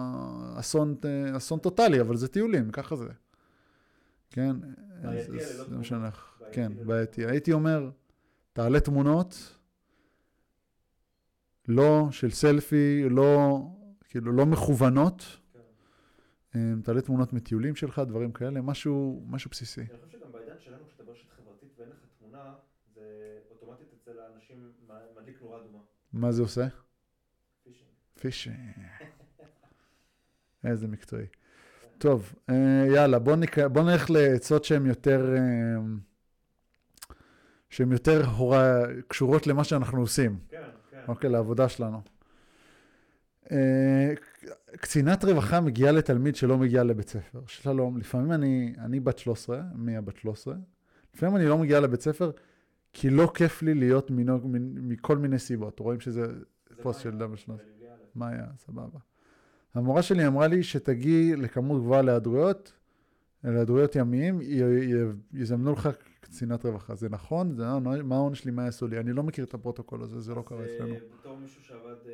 אסון, 0.55 0.97
אה, 1.05 1.37
אסון 1.37 1.59
טוטאלי, 1.59 2.01
אבל 2.01 2.17
זה 2.17 2.29
טיולים, 2.29 2.71
ככה 2.71 2.97
זה. 2.97 3.09
כן? 4.31 4.57
בעייתי, 5.03 5.33
לא 5.33 5.65
זה. 5.65 5.77
משנה 5.77 6.09
לך. 6.09 6.43
כן, 6.53 6.73
בעייתי. 6.87 7.27
הייתי 7.27 7.53
אומר, 7.53 7.91
תעלה 8.53 8.81
תמונות, 8.81 9.57
לא 11.69 12.09
של 12.11 12.31
סלפי, 12.31 13.09
לא, 13.11 13.61
כאילו, 14.09 14.33
לא 14.33 14.47
מכוונות. 14.47 15.39
אה, 16.57 16.83
תעלה 16.83 17.01
תמונות 17.01 17.33
מטיולים 17.33 17.75
שלך, 17.75 17.99
דברים 17.99 18.33
כאלה, 18.33 18.61
משהו, 18.61 19.25
משהו 19.27 19.51
בסיסי. 19.51 19.81
אני 19.81 19.89
חושב 19.89 20.19
שגם 20.19 20.33
בעידן 20.33 20.55
שלנו, 20.59 20.87
כשאתה 20.89 21.03
ברשת 21.03 21.31
חברתית 21.37 21.69
ואין 21.79 21.89
לך 21.91 21.97
תמונה, 22.19 22.55
זה 22.95 23.03
אוטומטית 23.51 23.87
אצל 24.03 24.19
האנשים 24.19 24.73
מדליק 25.21 25.43
נורה 25.43 25.61
אדומה. 25.61 25.79
מה 26.13 26.33
זה 26.33 26.43
עושה? 26.43 26.67
פישינג. 27.65 27.89
פישינג. 28.21 28.57
איזה 30.65 30.89
מקצועי. 30.89 31.27
טוב, 31.99 32.35
אה, 32.51 32.87
יאללה, 32.95 33.19
בוא, 33.19 33.37
נק... 33.37 33.59
בוא 33.59 33.83
נלך 33.83 34.11
לעצות 34.11 34.65
שהן 34.65 34.87
יותר, 34.87 35.35
אה, 35.37 35.83
שהן 37.71 37.93
יותר 37.93 38.27
הורה... 38.27 38.83
קשורות 39.09 39.47
למה 39.47 39.65
שאנחנו 39.65 40.01
עושים, 40.01 40.39
כן, 40.49 40.63
כן. 40.91 41.03
אוקיי, 41.09 41.31
לעבודה 41.31 41.69
שלנו. 41.69 42.16
אה, 43.53 44.13
קצינת 44.81 45.25
רווחה 45.25 45.61
מגיעה 45.61 45.93
לתלמיד 45.93 46.37
שלא 46.37 46.59
מגיע 46.59 46.83
לבית 46.85 47.09
ספר. 47.09 47.41
שלום, 47.47 47.99
לפעמים 47.99 48.33
אני, 48.33 48.75
אני 48.79 49.01
בת 49.01 49.19
13, 49.19 49.63
מי 49.75 49.97
הבת 49.97 50.17
13? 50.17 50.55
לפעמים 51.15 51.37
אני 51.37 51.45
לא 51.47 51.59
מגיעה 51.59 51.81
לבית 51.81 52.01
ספר 52.01 52.31
כי 52.93 53.11
לא 53.11 53.31
כיף 53.35 53.63
לי 53.63 53.75
להיות 53.75 54.11
מינו, 54.11 54.39
מ- 54.45 54.89
מכל 54.89 55.19
מיני 55.19 55.39
סיבות. 55.39 55.79
רואים 55.81 56.01
שזה 56.01 56.23
זה 56.27 56.83
פוסט 56.83 57.01
של. 57.01 57.11
בליגה 57.11 57.27
א'. 57.95 57.97
מה 58.15 58.29
היה? 58.29 58.47
סבבה. 58.57 58.99
המורה 59.75 60.03
שלי 60.03 60.27
אמרה 60.27 60.47
לי 60.47 60.63
שתגיעי 60.63 61.37
לכמות 61.37 61.81
גבוהה 61.83 62.03
להיעדרויות, 62.03 62.73
להיעדרויות 63.45 63.97
ימיים, 63.97 64.41
י- 64.41 64.45
י- 64.45 64.95
יזמנו 65.41 65.73
לך 65.73 65.89
קצינת 66.21 66.67
רווחה. 66.67 66.95
זה 66.95 67.09
נכון? 67.09 67.55
זה, 67.57 67.63
לא- 67.63 67.81
מה 68.05 68.15
העונש 68.17 68.39
שלי? 68.41 68.51
מה 68.51 68.65
יעשו 68.65 68.87
לי? 68.87 68.99
אני 69.01 69.13
לא 69.13 69.23
מכיר 69.23 69.45
את 69.45 69.55
הפרוטוקול 69.55 70.03
הזה, 70.03 70.21
זה 70.21 70.35
לא 70.35 70.41
אז, 70.41 70.47
קרה 70.47 70.61
אה, 70.61 70.75
אצלנו. 70.77 70.95
בתור 71.21 71.37
מישהו 71.37 71.63
שעבד 71.65 71.81
אה, 72.09 72.13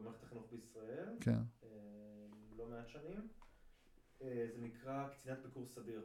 במערכת 0.00 0.22
החינוך 0.22 0.44
בישראל, 0.52 1.06
כן. 1.22 1.38
אה, 1.62 2.26
לא 2.56 2.66
מעט 2.66 2.88
שנים, 2.88 3.28
אה, 4.22 4.46
זה 4.54 4.60
נקרא 4.60 5.08
קצינת 5.08 5.38
ביקור 5.42 5.66
סדיר. 5.66 6.04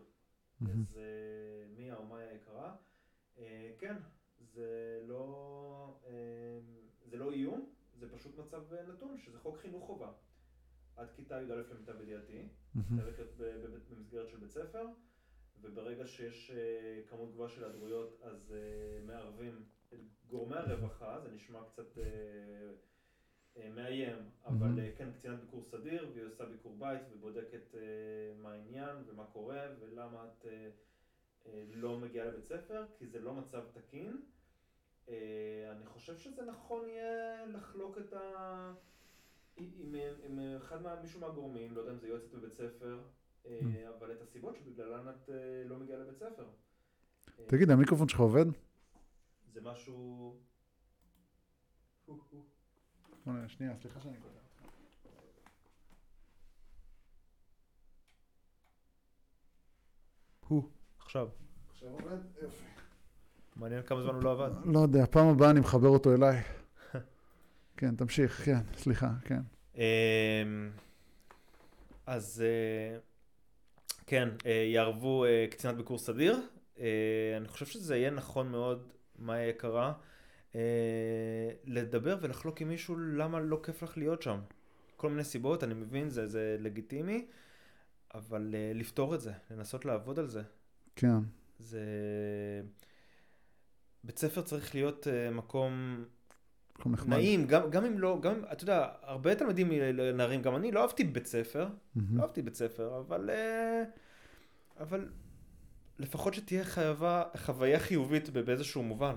אז 0.61 0.98
אה, 0.98 1.68
מיה 1.76 1.95
או 1.95 2.06
מאיה 2.06 2.34
יקרה, 2.34 2.76
כן, 3.80 3.95
זה 4.39 5.02
לא, 5.07 6.02
זה 7.06 7.18
לא 7.18 7.31
איום, 7.31 7.73
זה 7.99 8.10
פשוט 8.11 8.38
מצב 8.38 8.73
נתון, 8.73 9.18
שזה 9.18 9.39
חוק 9.39 9.57
חינוך 9.57 9.85
חובה. 9.85 10.11
עד 10.95 11.07
כיתה 11.15 11.41
י"א 11.41 11.53
למיטב 11.53 12.02
ידיעתי, 12.02 12.48
במסגרת 13.89 14.30
של 14.30 14.38
בית 14.38 14.52
ספר, 14.52 14.88
וברגע 15.61 16.07
שיש 16.07 16.52
כמות 17.10 17.31
גבוהה 17.31 17.49
של 17.49 17.64
היעדרויות, 17.64 18.22
אז 18.23 18.53
מערבים 19.06 19.65
את 19.94 19.99
גורמי 20.27 20.56
הרווחה, 20.56 21.19
זה 21.19 21.31
נשמע 21.31 21.60
קצת 21.69 21.98
מאיים, 23.76 24.18
אבל. 24.46 24.80
אה, 24.80 24.92
כן, 24.98 25.12
קצינת 25.12 25.40
ביקור 25.40 25.64
סדיר, 25.64 26.10
והיא 26.14 26.26
עושה 26.26 26.46
ביקור 26.46 26.76
בית 26.80 27.02
ובודקת 27.14 27.76
אה, 27.76 27.80
מה 28.42 28.52
העניין 28.52 28.96
ומה 29.08 29.26
קורה 29.26 29.62
ולמה 29.80 30.26
את 30.26 30.46
אה, 30.46 30.70
אה, 31.46 31.64
לא 31.74 31.98
מגיעה 32.00 32.26
לבית 32.26 32.46
ספר, 32.46 32.86
כי 32.98 33.08
זה 33.08 33.20
לא 33.20 33.34
מצב 33.34 33.64
תקין. 33.74 34.22
אה, 35.10 35.72
אני 35.72 35.86
חושב 35.86 36.18
שזה 36.18 36.46
נכון 36.46 36.90
יהיה 36.90 37.46
לחלוק 37.46 37.98
את 37.98 38.14
ה... 38.14 38.74
עם, 39.58 39.70
עם, 39.80 39.96
עם 40.24 40.56
אחד 40.58 40.82
מה, 40.82 41.02
מישהו 41.02 41.20
מהגורמים, 41.20 41.76
לא 41.76 41.80
יודע 41.80 41.92
אם 41.92 41.98
זה 41.98 42.08
יועצת 42.08 42.34
בבית 42.34 42.54
ספר, 42.54 43.00
אה, 43.46 43.60
Mm. 43.62 43.98
אבל 43.98 44.12
את 44.12 44.22
הסיבות 44.22 44.56
שבגללן 44.56 45.10
את 45.10 45.30
אה, 45.30 45.64
לא 45.66 45.78
מגיעה 45.78 46.00
לבית 46.00 46.18
ספר. 46.18 46.46
אה, 47.40 47.46
תגיד, 47.48 47.70
המיקרופון 47.70 48.10
שלך 48.10 48.20
עובד? 48.20 48.46
זה 49.54 49.62
משהו... 49.62 50.36
בוא, 53.28 53.48
שנייה, 53.48 53.76
סליחה 53.76 53.99
שאני 53.99 54.18
קוטע 54.18 54.36
אותך. 54.36 54.72
הו, 60.48 60.70
עכשיו. 60.99 61.28
עכשיו 61.72 61.90
עובד? 61.90 62.18
יופי. 62.41 62.64
מעניין 63.56 63.84
כמה 63.84 64.02
זמן 64.02 64.14
הוא 64.14 64.24
לא 64.24 64.32
עבד. 64.32 64.52
לא 64.66 64.80
יודע, 64.80 65.06
פעם 65.06 65.28
הבאה 65.28 65.49
אני 65.49 65.60
מחבר 65.60 65.88
אותו 65.88 66.14
אליי. 66.14 66.41
כן, 67.78 67.95
תמשיך, 67.95 68.45
כן, 68.45 68.60
סליחה, 68.78 69.10
כן. 69.26 69.41
אמ, 69.76 69.82
אז 72.06 72.44
אה, 72.45 72.99
כן, 74.06 74.30
אה, 74.45 74.52
יערבו 74.52 75.26
אה, 75.26 75.45
קצינת 75.52 75.76
ביקור 75.76 75.98
סדיר. 75.98 76.38
אני 77.38 77.48
חושב 77.48 77.66
שזה 77.66 77.98
יהיה 77.98 78.10
נכון 78.10 78.52
מאוד, 78.52 78.88
מאיה 79.20 79.48
יקרה, 79.48 79.88
אה, 79.88 79.94
לדבר 81.66 82.18
ולחלוק 82.22 82.62
עם 82.62 82.68
מישהו 82.68 82.96
למה 82.96 83.40
לא 83.40 83.60
כיף 83.64 83.84
לך 83.84 83.98
להיות 83.98 84.22
שם. 84.22 84.40
כל 84.96 85.10
מיני 85.10 85.24
סיבות, 85.24 85.64
אני 85.64 85.74
מבין, 85.74 86.10
זה, 86.10 86.28
זה 86.28 86.58
לגיטימי, 86.60 87.26
אבל 88.14 88.56
אה, 88.56 88.72
לפתור 88.76 89.16
את 89.16 89.22
זה, 89.22 89.32
לנסות 89.52 89.86
לעבוד 89.86 90.20
על 90.20 90.28
זה. 90.28 90.42
כן. 90.96 91.18
זה... 91.60 91.82
בית 94.04 94.20
ספר 94.20 94.42
צריך 94.42 94.76
להיות 94.76 95.08
אה, 95.08 95.32
מקום 95.32 96.04
מקום 96.80 96.92
נחמד. 96.92 97.18
נעים, 97.18 97.48
גם, 97.48 97.70
גם 97.70 97.86
אם 97.86 98.00
לא, 98.00 98.20
גם 98.22 98.36
אם, 98.36 98.42
אתה 98.52 98.64
יודע, 98.64 98.88
הרבה 99.02 99.36
תלמידים 99.36 99.72
נערים, 100.14 100.42
גם 100.42 100.56
אני 100.56 100.72
לא 100.72 100.82
אהבתי 100.82 101.04
בית 101.04 101.28
ספר, 101.28 101.68
מהמם. 101.96 102.18
לא 102.18 102.24
אהבתי 102.24 102.42
בית 102.42 102.56
ספר, 102.56 103.00
אבל, 103.00 103.30
אה, 103.30 103.84
אבל 104.80 105.10
לפחות 106.00 106.34
שתהיה 106.34 106.64
חייבה, 106.64 107.24
חוויה 107.38 107.80
חיובית 107.80 108.30
באיזשהו 108.30 108.84
מובן. 108.84 109.16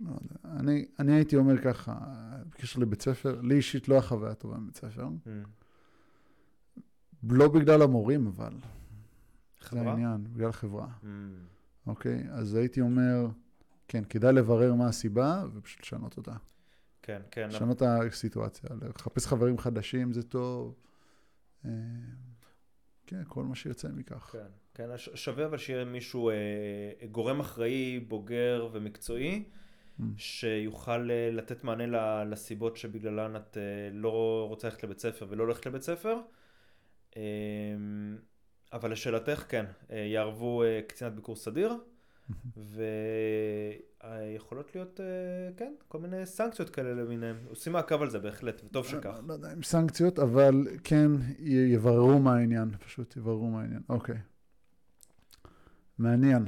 לא 0.00 0.10
יודע. 0.10 0.60
אני, 0.60 0.86
אני 0.98 1.12
הייתי 1.12 1.36
אומר 1.36 1.58
ככה, 1.58 1.98
בקשר 2.48 2.80
לבית 2.80 3.02
ספר, 3.02 3.40
לי 3.40 3.54
אישית 3.54 3.88
לא 3.88 3.94
היה 3.94 4.02
חוויה 4.02 4.34
טובה 4.34 4.56
מבית 4.56 4.76
ספר. 4.76 5.08
לא 7.22 7.48
בגלל 7.48 7.82
המורים, 7.82 8.26
אבל. 8.26 8.52
זה 8.52 9.66
חברה? 9.66 9.90
העניין, 9.90 10.24
בגלל 10.32 10.48
החברה. 10.48 10.86
Mm, 11.02 11.06
אוקיי? 11.86 12.24
אז 12.30 12.54
הייתי 12.54 12.80
אומר, 12.80 13.26
כן, 13.88 14.04
כדאי 14.04 14.32
לברר 14.32 14.74
מה 14.74 14.86
הסיבה, 14.88 15.44
ופשוט 15.54 15.82
לשנות 15.82 16.16
אותה. 16.16 16.34
כן, 17.02 17.22
כן. 17.30 17.48
לשנות 17.48 17.82
את 17.82 17.82
הסיטואציה, 17.82 18.70
לחפש 18.82 19.26
חברים 19.26 19.58
חדשים 19.58 20.12
זה 20.12 20.22
טוב. 20.22 20.74
אה, 21.64 21.70
כן, 23.06 23.22
כל 23.28 23.44
מה 23.44 23.54
שיוצא 23.54 23.88
מכך. 23.88 24.30
כן, 24.32 24.38
כן, 24.74 24.88
שווה 24.96 25.46
אבל 25.46 25.58
שיהיה 25.58 25.84
מישהו, 25.84 26.30
אה, 26.30 26.34
גורם 27.10 27.40
אחראי, 27.40 28.00
בוגר 28.08 28.68
ומקצועי, 28.72 29.44
Mm. 29.46 29.60
שיוכל 30.16 31.10
אה, 31.10 31.30
לתת 31.32 31.64
מענה 31.64 32.24
לסיבות 32.24 32.76
שבגללן 32.76 33.36
את 33.36 33.56
אה, 33.56 33.62
לא 33.92 34.46
רוצה 34.48 34.68
ללכת 34.68 34.84
לבית 34.84 34.98
ספר 34.98 35.26
ולא 35.28 35.42
הולכת 35.42 35.66
לבית 35.66 35.82
ספר. 35.82 36.16
אה, 37.16 37.22
אבל 38.72 38.92
לשאלתך, 38.92 39.44
כן, 39.48 39.64
אה, 39.90 39.98
יערבו 39.98 40.62
קצינת 40.86 41.12
ביקור 41.12 41.36
סדיר, 41.36 41.74
ויכולות 44.02 44.74
להיות, 44.74 45.00
כן, 45.56 45.72
כל 45.88 45.98
מיני 45.98 46.26
סנקציות 46.26 46.70
כאלה 46.70 46.94
למיניהם. 46.94 47.36
עושים 47.48 47.72
מעקב 47.72 48.02
על 48.02 48.10
זה 48.10 48.18
בהחלט, 48.18 48.62
וטוב 48.64 48.86
שכך. 48.86 49.14
לא 49.26 49.32
יודע 49.32 49.52
אם 49.52 49.62
סנקציות, 49.62 50.18
אבל 50.18 50.66
כן 50.84 51.10
יבררו 51.38 52.18
מה 52.18 52.36
העניין, 52.36 52.70
פשוט 52.86 53.16
יבררו 53.16 53.50
מה 53.50 53.60
העניין. 53.60 53.82
אוקיי. 53.88 54.16
מעניין. 55.98 56.44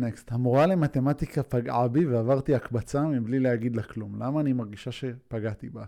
נקסט. 0.00 0.32
המורה 0.32 0.66
למתמטיקה 0.66 1.42
פגעה 1.42 1.88
בי 1.88 2.06
ועברתי 2.06 2.54
הקבצה 2.54 3.04
מבלי 3.04 3.40
להגיד 3.40 3.76
לה 3.76 3.82
כלום. 3.82 4.22
למה 4.22 4.40
אני 4.40 4.52
מרגישה 4.52 4.92
שפגעתי 4.92 5.70
בה? 5.70 5.84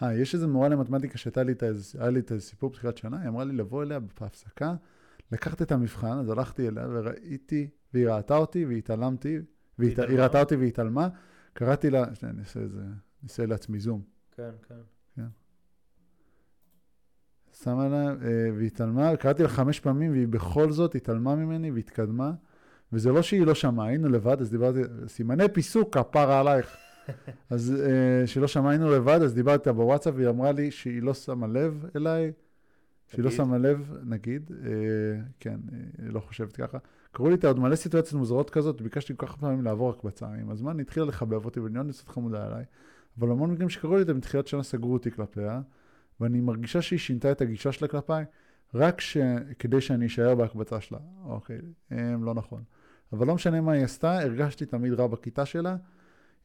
היי, 0.00 0.20
יש 0.20 0.34
איזה 0.34 0.46
מורה 0.46 0.68
למתמטיקה 0.68 1.18
שהייתה 1.18 1.42
לי 1.42 1.52
את 1.52 1.62
איזה, 1.62 1.98
היה 2.00 2.10
לי 2.10 2.20
את 2.20 2.32
איזה 2.32 2.42
סיפור 2.42 2.70
בתחילת 2.70 2.96
שנה, 2.96 3.20
היא 3.20 3.28
אמרה 3.28 3.44
לי 3.44 3.52
לבוא 3.52 3.82
אליה 3.82 4.00
בהפסקה, 4.00 4.74
לקחת 5.32 5.62
את 5.62 5.72
המבחן, 5.72 6.18
אז 6.18 6.30
הלכתי 6.30 6.68
אליה 6.68 6.86
וראיתי, 6.90 7.68
והיא 7.94 8.08
ראתה 8.08 8.36
אותי 8.36 8.64
והתעלמתי, 8.64 9.38
והיא 9.78 10.18
ראתה 10.18 10.40
אותי 10.40 10.56
והתעלמה, 10.56 11.08
קראתי 11.52 11.90
לה, 11.90 12.14
שנייה, 12.14 12.32
אני 12.32 12.40
אעשה 12.40 12.60
איזה, 12.60 12.80
אני 12.80 12.88
אעשה 13.24 13.46
לעצמי 13.46 13.80
זום. 13.80 14.02
כן, 14.36 14.50
כן. 14.68 14.74
שמה 17.62 17.88
לה, 17.88 18.08
אה, 18.08 18.50
והתעלמה, 18.58 19.16
קראתי 19.16 19.42
לה 19.42 19.48
חמש 19.48 19.80
פעמים, 19.80 20.12
והיא 20.12 20.28
בכל 20.28 20.72
זאת 20.72 20.94
התעלמה 20.94 21.34
ממני 21.34 21.70
והתקדמה. 21.70 22.32
וזה 22.94 23.12
לא 23.12 23.22
שהיא 23.22 23.46
לא 23.46 23.54
שמעה, 23.54 23.86
היינו 23.86 24.08
לבד, 24.08 24.40
אז 24.40 24.50
דיברתי, 24.50 24.80
סימני 25.06 25.48
פיסוק, 25.48 25.96
כפרה 25.96 26.40
עלייך. 26.40 26.76
אז 27.50 27.74
אה, 28.36 28.40
לא 28.40 28.46
שמעה, 28.46 28.70
היינו 28.70 28.90
לבד, 28.90 29.22
אז 29.22 29.34
דיברתי 29.34 29.72
בוואטסאפ, 29.72 30.14
והיא 30.16 30.28
אמרה 30.28 30.52
לי 30.52 30.70
שהיא 30.70 31.02
לא 31.02 31.14
שמה 31.14 31.46
לב 31.46 31.84
אליי, 31.96 32.32
שהיא 33.08 33.24
לא? 33.24 33.30
שמה 33.30 33.58
לב, 33.58 33.92
נגיד, 34.04 34.50
אה, 34.64 34.70
כן, 35.40 35.58
אה, 35.72 35.78
היא 36.04 36.12
לא 36.12 36.20
חושבת 36.20 36.56
ככה. 36.56 36.78
קראו 37.12 37.28
לי 37.28 37.34
איתה 37.34 37.46
עוד 37.46 37.58
מלא 37.58 37.76
סיטואציות 37.76 38.14
מוזרות 38.14 38.50
כזאת, 38.50 38.80
ביקשתי 38.80 39.12
כל 39.16 39.26
כך 39.26 39.36
פעמים 39.36 39.62
לעבור 39.64 39.90
הקבצה. 39.90 40.26
עם 40.26 40.50
הזמן 40.50 40.78
היא 40.78 40.84
התחילה 40.84 41.06
לחבב 41.06 41.44
אותי 41.44 41.60
ולהיות 41.60 41.86
ניסות 41.86 42.08
חמודה 42.08 42.46
עליי, 42.46 42.64
אבל 43.18 43.30
המון 43.30 43.50
מקרים 43.50 43.68
שקרו 43.68 43.96
לי 43.96 44.02
את 44.02 44.06
זה, 44.06 44.14
מתחילת 44.14 44.46
שנה 44.46 44.62
סגרו 44.62 44.92
אותי 44.92 45.10
כלפיה, 45.10 45.60
ואני 46.20 46.40
מרגישה 46.40 46.82
שהיא 46.82 46.98
שינתה 46.98 47.32
את 47.32 47.40
הגישה 47.40 47.72
שלה 47.72 47.88
כלפיי, 47.88 48.24
רק 48.74 49.00
ש... 49.00 49.16
כדי 49.58 49.80
שאני 49.80 50.06
אשאר 50.06 50.34
בהקבצה 50.34 50.80
שלה. 50.80 50.98
אוקיי, 51.24 51.58
הם, 51.90 52.24
לא 52.24 52.34
נכון. 52.34 52.62
אבל 53.12 53.26
לא 53.26 53.34
משנה 53.34 53.60
מה 53.60 53.72
היא 53.72 53.84
עשתה, 53.84 54.20
הרגשתי 54.20 54.66
תמיד 54.66 54.92
רע 54.92 55.06
בכיתה 55.06 55.46
שלה. 55.46 55.76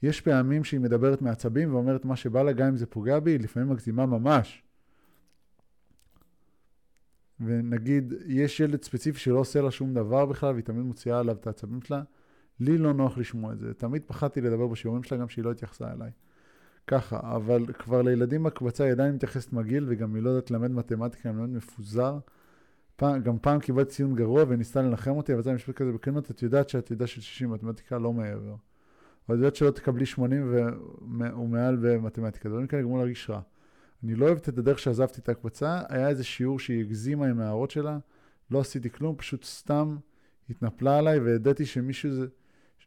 יש 0.04 0.22
פעמים 0.22 0.64
שהיא 0.64 0.80
מדברת 0.80 1.22
מעצבים 1.22 1.74
ואומרת 1.74 2.06
מה 2.06 2.16
שבא 2.16 2.44
לה, 2.44 2.52
גם 2.52 2.68
אם 2.68 2.78
זה 2.78 2.86
פוגע 2.86 3.20
בי, 3.20 3.38
לפעמים 3.38 3.70
מגזימה 3.70 4.06
ממש. 4.06 4.64
ונגיד, 7.40 8.14
יש 8.26 8.60
ילד 8.60 8.84
ספציפי 8.84 9.20
שלא 9.20 9.40
עושה 9.40 9.62
לה 9.62 9.72
שום 9.72 9.94
דבר 9.94 10.26
בכלל, 10.26 10.54
והיא 10.54 10.64
תמיד 10.64 10.84
מוציאה 10.84 11.20
עליו 11.20 11.36
את 11.36 11.48
העצבים 11.48 11.82
שלה, 11.82 12.04
לי 12.60 12.78
לא 12.78 12.94
נוח 12.94 13.18
לשמוע 13.18 13.54
את 13.54 13.60
זה. 13.60 13.74
תמיד 13.74 14.02
פחדתי 14.06 14.42
לדבר 14.42 14.68
בשיעורים 14.68 15.04
שלה, 15.04 15.18
גם 15.18 15.30
שהיא 15.30 15.46
לא 15.46 15.52
התייחסה 15.52 15.92
אליי. 15.92 16.12
ככה, 16.88 17.20
אבל 17.36 17.66
כבר 17.74 18.02
לילדים 18.02 18.44
בהקבצה 18.44 18.84
היא 18.84 18.92
עדיין 18.92 19.16
מתייחסת 19.16 19.54
מגעיל, 19.54 19.86
וגם 19.88 20.16
היא 20.16 20.24
לא 20.24 20.30
יודעת 20.30 20.52
ללמד 20.52 20.72
מתמטיקה, 20.72 21.30
היא 21.30 21.38
מאוד 21.38 21.50
מפוזר. 21.50 22.20
פעם, 23.00 23.22
גם 23.22 23.38
פעם 23.42 23.60
קיבלת 23.60 23.88
ציון 23.88 24.16
גרוע 24.16 24.44
וניסתה 24.48 24.82
לנחם 24.82 25.12
אותי, 25.12 25.34
אבל 25.34 25.42
זה 25.42 25.54
משפט 25.54 25.76
כזה 25.76 25.92
בכנות, 25.92 26.32
את 26.32 26.44
יודעת 26.44 26.70
שאת 26.70 26.92
של 27.06 27.22
60 27.22 27.52
מתמטיקה 27.52 27.98
לא 27.98 28.14
מעבר. 28.14 28.56
אבל 29.28 29.36
את 29.36 29.40
יודעת 29.40 29.56
שלא 29.56 29.72
תקבלי 29.72 30.06
80 30.06 30.56
ומעל 31.38 31.78
במתמטיקה, 31.82 32.50
דברים 32.50 32.68
כאלה 32.68 32.82
גמרו 32.82 32.98
להרגיש 32.98 33.30
רע. 33.30 33.42
אני 34.04 34.16
לא 34.16 34.26
אוהבת 34.26 34.50
את 34.50 34.58
הדרך 34.58 34.80
שעזבתי 34.80 35.22
את 35.22 35.30
ההקבצה, 35.30 35.82
היה 35.90 36.10
איזה 36.10 36.24
שיעור 36.24 36.60
שהיא 36.60 36.80
הגזימה 36.80 37.28
עם 37.28 37.40
ההערות 37.40 37.72
שלה, 37.72 37.98
לא 38.52 38.60
עשיתי 38.60 38.90
כלום, 38.90 39.16
פשוט 39.16 39.44
סתם 39.44 39.98
התנפלה 40.50 40.98
עליי 40.98 41.20
וידעתי 41.20 41.66
שמישהו 41.66 42.12
זה, 42.12 42.28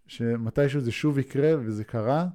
שמתישהו 0.06 0.80
זה 0.80 0.92
שוב 0.92 1.18
יקרה, 1.18 1.54
וזה 1.58 1.84
קרה. 1.84 2.28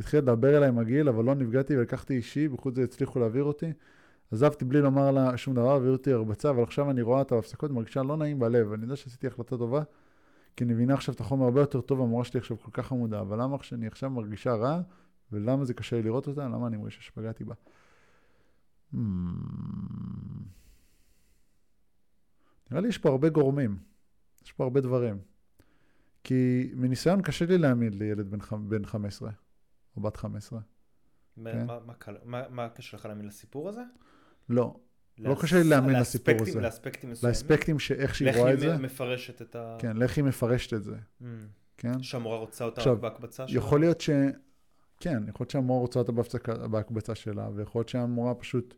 התחילה 0.00 0.22
לדבר 0.22 0.56
אליי 0.56 0.70
מגעיל, 0.70 1.08
אבל 1.08 1.24
לא 1.24 1.34
נפגעתי 1.34 1.76
ולקחתי 1.76 2.14
אישי, 2.14 2.48
בחוץ 2.48 2.74
זה 2.74 2.84
הצליחו 2.84 3.18
להעביר 3.18 3.44
אותי. 3.44 3.72
עזבתי 4.32 4.64
בלי 4.64 4.80
לומר 4.80 5.10
לה 5.10 5.36
שום 5.36 5.54
דבר, 5.54 5.70
העביר 5.70 5.92
אותי 5.92 6.12
הרבצה, 6.12 6.50
אבל 6.50 6.62
עכשיו 6.62 6.90
אני 6.90 7.02
רואה 7.02 7.18
אותה 7.18 7.34
בהפסקות, 7.34 7.70
מרגישה 7.70 8.02
לא 8.02 8.16
נעים 8.16 8.38
בלב. 8.38 8.72
אני 8.72 8.82
יודע 8.82 8.96
שעשיתי 8.96 9.26
החלטה 9.26 9.56
טובה, 9.56 9.82
כי 10.56 10.64
אני 10.64 10.72
מבינה 10.72 10.94
עכשיו 10.94 11.14
את 11.14 11.20
החומר 11.20 11.44
הרבה 11.44 11.60
יותר 11.60 11.80
טוב, 11.80 12.00
המורה 12.00 12.24
שלי 12.24 12.40
עכשיו 12.40 12.58
כל 12.58 12.70
כך 12.72 12.92
עמודה, 12.92 13.20
אבל 13.20 13.42
למה 13.42 13.56
שאני 13.62 13.86
עכשיו 13.86 14.10
מרגישה 14.10 14.54
רע, 14.54 14.80
ולמה 15.32 15.64
זה 15.64 15.74
קשה 15.74 15.96
לי 15.96 16.02
לראות 16.02 16.28
אותה, 16.28 16.44
למה 16.44 16.66
אני 16.66 16.76
מרגישה 16.76 17.02
שפגעתי 17.02 17.44
בה. 17.44 17.54
Hmm. 18.94 18.96
נראה 22.70 22.80
לי 22.80 22.88
יש 22.88 22.98
פה 22.98 23.08
הרבה 23.08 23.28
גורמים, 23.28 23.78
יש 24.44 24.52
פה 24.52 24.64
הרבה 24.64 24.80
דברים. 24.80 25.18
כי 26.24 26.70
מניסיון 26.74 27.22
קשה 27.22 27.46
לי 27.46 27.58
להעמיד 27.58 27.94
לילד 27.94 28.30
בן, 28.30 28.38
בן 28.68 28.84
15, 28.84 29.30
או 29.96 30.02
בת 30.02 30.16
15. 30.16 30.60
כן. 31.44 31.66
מה 32.26 32.64
הקשר 32.64 32.96
לך 32.96 33.06
להאמין 33.06 33.26
לסיפור 33.26 33.68
הזה? 33.68 33.82
לא. 34.48 34.76
לא 35.18 35.36
קשה 35.40 35.56
לי 35.56 35.68
להאמין 35.68 35.96
לסיפור 35.96 36.34
הזה. 36.40 36.60
לאספקטים 36.60 37.10
מסוימים? 37.10 37.34
לאספקטים 37.34 37.78
שאיך 37.78 38.14
שהיא 38.14 38.36
רואה 38.36 38.52
את 38.52 38.60
זה. 38.60 38.66
איך 38.66 38.74
היא 38.74 38.84
מפרשת 38.84 39.42
את 39.42 39.56
ה... 39.56 39.76
כן, 39.78 39.96
לאיך 39.96 40.16
היא 40.16 40.24
מפרשת 40.24 40.74
את 40.74 40.84
זה. 40.84 40.96
Mm. 40.96 41.24
כן? 41.76 42.02
שהמורה 42.02 42.38
רוצה 42.38 42.64
אותה 42.64 42.80
עכשיו, 42.80 42.96
בהקבצה 42.96 43.48
שלה? 43.48 43.58
יכול 43.58 43.80
להיות 43.80 44.00
ש... 44.00 44.10
כן, 45.00 45.22
יכול 45.28 45.44
להיות 45.44 45.50
שהמורה 45.50 45.80
רוצה 45.80 45.98
אותה 45.98 46.12
בהקבצה 46.68 47.14
שלה, 47.14 47.48
ויכול 47.54 47.78
להיות 47.80 47.88
שהמורה 47.88 48.34
פשוט 48.34 48.74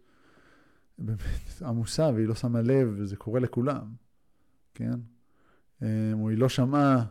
באמת 0.98 1.20
עמוסה 1.62 2.10
והיא 2.14 2.26
לא 2.26 2.34
שמה 2.34 2.62
לב, 2.62 2.94
וזה 2.96 3.16
קורה 3.16 3.40
לכולם, 3.40 3.92
כן? 4.74 4.94
אה, 5.82 6.10
או 6.12 6.28
היא 6.28 6.38
לא 6.38 6.48
שמעה, 6.48 7.04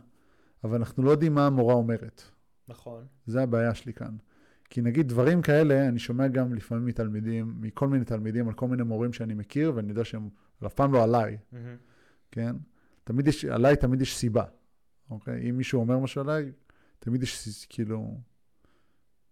אבל 0.64 0.76
אנחנו 0.76 1.02
לא 1.02 1.10
יודעים 1.10 1.34
מה 1.34 1.46
המורה 1.46 1.74
אומרת. 1.74 2.22
נכון. 2.68 3.06
זה 3.26 3.42
הבעיה 3.42 3.74
שלי 3.74 3.92
כאן. 3.92 4.16
כי 4.70 4.80
נגיד 4.80 5.08
דברים 5.08 5.42
כאלה, 5.42 5.88
אני 5.88 5.98
שומע 5.98 6.28
גם 6.28 6.54
לפעמים 6.54 6.86
מתלמידים, 6.86 7.54
מכל 7.60 7.88
מיני 7.88 8.04
תלמידים, 8.04 8.48
על 8.48 8.54
כל 8.54 8.68
מיני 8.68 8.82
מורים 8.82 9.12
שאני 9.12 9.34
מכיר, 9.34 9.72
ואני 9.74 9.88
יודע 9.88 10.04
שהם, 10.04 10.28
אף 10.66 10.74
פעם 10.74 10.92
לא 10.92 11.04
עליי, 11.04 11.36
mm-hmm. 11.36 11.56
כן? 12.30 12.56
תמיד 13.04 13.28
יש, 13.28 13.44
עליי 13.44 13.76
תמיד 13.76 14.00
יש 14.00 14.16
סיבה, 14.16 14.44
אוקיי? 15.10 15.50
אם 15.50 15.56
מישהו 15.56 15.80
אומר 15.80 15.98
משהו 15.98 16.20
עליי, 16.20 16.52
תמיד 16.98 17.22
יש 17.22 17.66
כאילו 17.68 18.20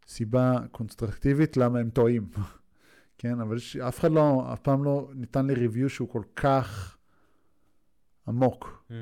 סיבה 0.07 0.59
קונסטרקטיבית 0.71 1.57
למה 1.57 1.79
הם 1.79 1.91
טועים, 1.91 2.29
כן? 3.19 3.41
אבל 3.41 3.57
יש, 3.57 3.77
אף 3.77 4.01
אחד 4.01 4.11
לא, 4.11 4.53
אף 4.53 4.61
פעם 4.61 4.85
לא 4.85 5.11
ניתן 5.15 5.47
לי 5.47 5.55
ריוויו 5.55 5.89
שהוא 5.89 6.09
כל 6.09 6.23
כך 6.37 6.97
עמוק. 8.29 8.85
Mm. 8.89 8.93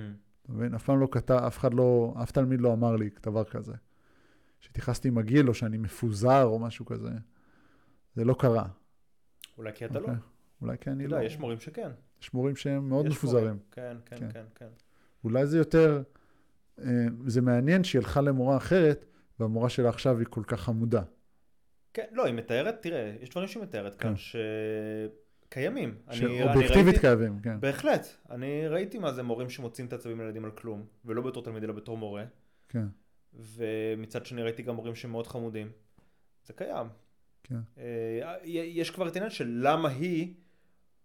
אתה 0.43 0.53
מבין? 0.53 0.75
אף 0.75 0.85
פעם 0.85 1.01
לא 1.01 1.09
כתב, 1.11 1.35
אף 1.35 1.59
אחד 1.59 1.75
לא, 1.75 2.15
אף 2.23 2.31
תלמיד 2.31 2.61
לא 2.61 2.73
אמר 2.73 2.97
לי 2.97 3.11
דבר 3.23 3.45
כזה. 3.45 3.73
שהתייחסתי 4.65 5.11
מגעיל 5.11 5.49
או 5.49 5.55
שאני 5.55 5.79
מפוזר 5.79 6.45
או 6.45 6.59
משהו 6.59 6.87
כזה. 6.87 7.11
זה 8.15 8.25
לא 8.25 8.35
קרה. 8.39 8.67
אולי 9.59 9.73
כי 9.75 9.85
אתה 9.85 9.95
okay. 9.95 9.99
לא. 9.99 10.07
אוקיי. 10.07 10.15
אולי 10.63 10.79
כי 10.79 10.91
אני 10.91 11.07
לא. 11.07 11.17
יש 11.17 11.39
מורים 11.39 11.61
שכן. 11.61 11.91
יש 12.23 12.35
מורים 12.35 12.57
שהם 12.57 12.89
מאוד 12.89 13.07
מפוזרים. 13.07 13.45
מורים. 13.45 13.59
כן, 13.71 13.97
כן, 14.05 14.17
כן, 14.17 14.29
כן, 14.33 14.45
כן. 14.55 14.69
אולי 15.25 15.47
זה 15.47 15.59
יותר, 15.59 16.03
אה, 16.79 17.07
זה 17.27 17.41
מעניין 17.41 17.85
שהיא 17.85 18.01
הלכה 18.01 18.21
למורה 18.21 18.57
אחרת, 18.57 19.07
והמורה 19.41 19.69
שלה 19.69 19.89
עכשיו 19.89 20.19
היא 20.19 20.27
כל 20.31 20.43
כך 20.47 20.61
חמודה. 20.61 21.03
כן, 21.93 22.05
לא, 22.13 22.25
היא 22.25 22.35
מתארת, 22.35 22.83
תראה, 22.83 23.15
יש 23.21 23.31
דברים 23.31 23.49
שהיא 23.49 23.63
מתארת 23.63 23.95
כאן, 23.95 24.15
כן. 24.15 24.41
שקיימים. 25.49 25.95
שאובייקטיבית 26.11 26.99
קיימים, 26.99 27.39
כן. 27.41 27.61
בהחלט. 27.61 28.07
אני 28.31 28.69
ראיתי 28.69 28.99
מה 28.99 29.13
זה 29.13 29.23
מורים 29.23 29.51
שמוצאים 29.51 29.87
את 29.87 29.93
העצבים 29.93 30.21
לילדים 30.21 30.45
על 30.45 30.51
כלום, 30.51 30.87
ולא 31.05 31.23
בתור 31.23 31.45
תלמיד, 31.45 31.65
אלא 31.65 31.73
בתור 31.73 31.99
מורה. 31.99 32.25
כן. 32.69 32.87
ומצד 33.35 34.27
שני 34.27 34.43
ראיתי 34.43 34.63
גם 34.63 34.75
מורים 34.75 34.95
שמאוד 34.95 35.27
חמודים. 35.27 35.73
זה 36.47 36.53
קיים. 36.53 36.87
כן. 37.45 37.59
אה, 37.79 38.37
יש 38.45 38.91
כבר 38.91 39.09
את 39.09 39.17
העניין 39.17 39.31
של 39.31 39.61
למה 39.63 39.89
היא 39.89 40.35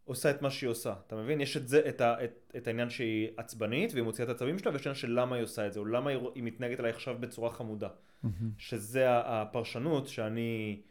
עושה 0.10 0.32
את 0.32 0.42
מה 0.42 0.52
שהיא 0.52 0.70
עושה. 0.70 0.94
אתה 1.08 1.16
מבין? 1.16 1.42
יש 1.42 1.58
את 1.58 1.68
זה, 1.68 1.90
את, 1.90 2.02
ה, 2.02 2.24
את, 2.24 2.54
את 2.58 2.68
העניין 2.68 2.90
שהיא 2.90 3.30
עצבנית 3.38 3.94
והיא 3.94 4.04
מוציאה 4.04 4.24
את 4.24 4.30
העצבים 4.30 4.60
שלה, 4.60 4.72
ויש 4.72 4.82
עניין 4.82 4.96
של 4.96 5.12
למה 5.20 5.36
היא 5.36 5.44
עושה 5.44 5.68
את 5.68 5.74
זה, 5.74 5.80
או 5.80 5.86
למה 5.86 6.10
היא, 6.10 6.20
היא 6.36 6.44
מתנהגת 6.44 6.80
עליי 6.80 6.92
עכשיו 6.92 7.18
בצורה 7.20 7.52
חמודה. 7.52 7.88
Mm-hmm. 7.88 8.28
שזה 8.58 9.06
הפרשנות 9.10 10.08
שאני 10.08 10.82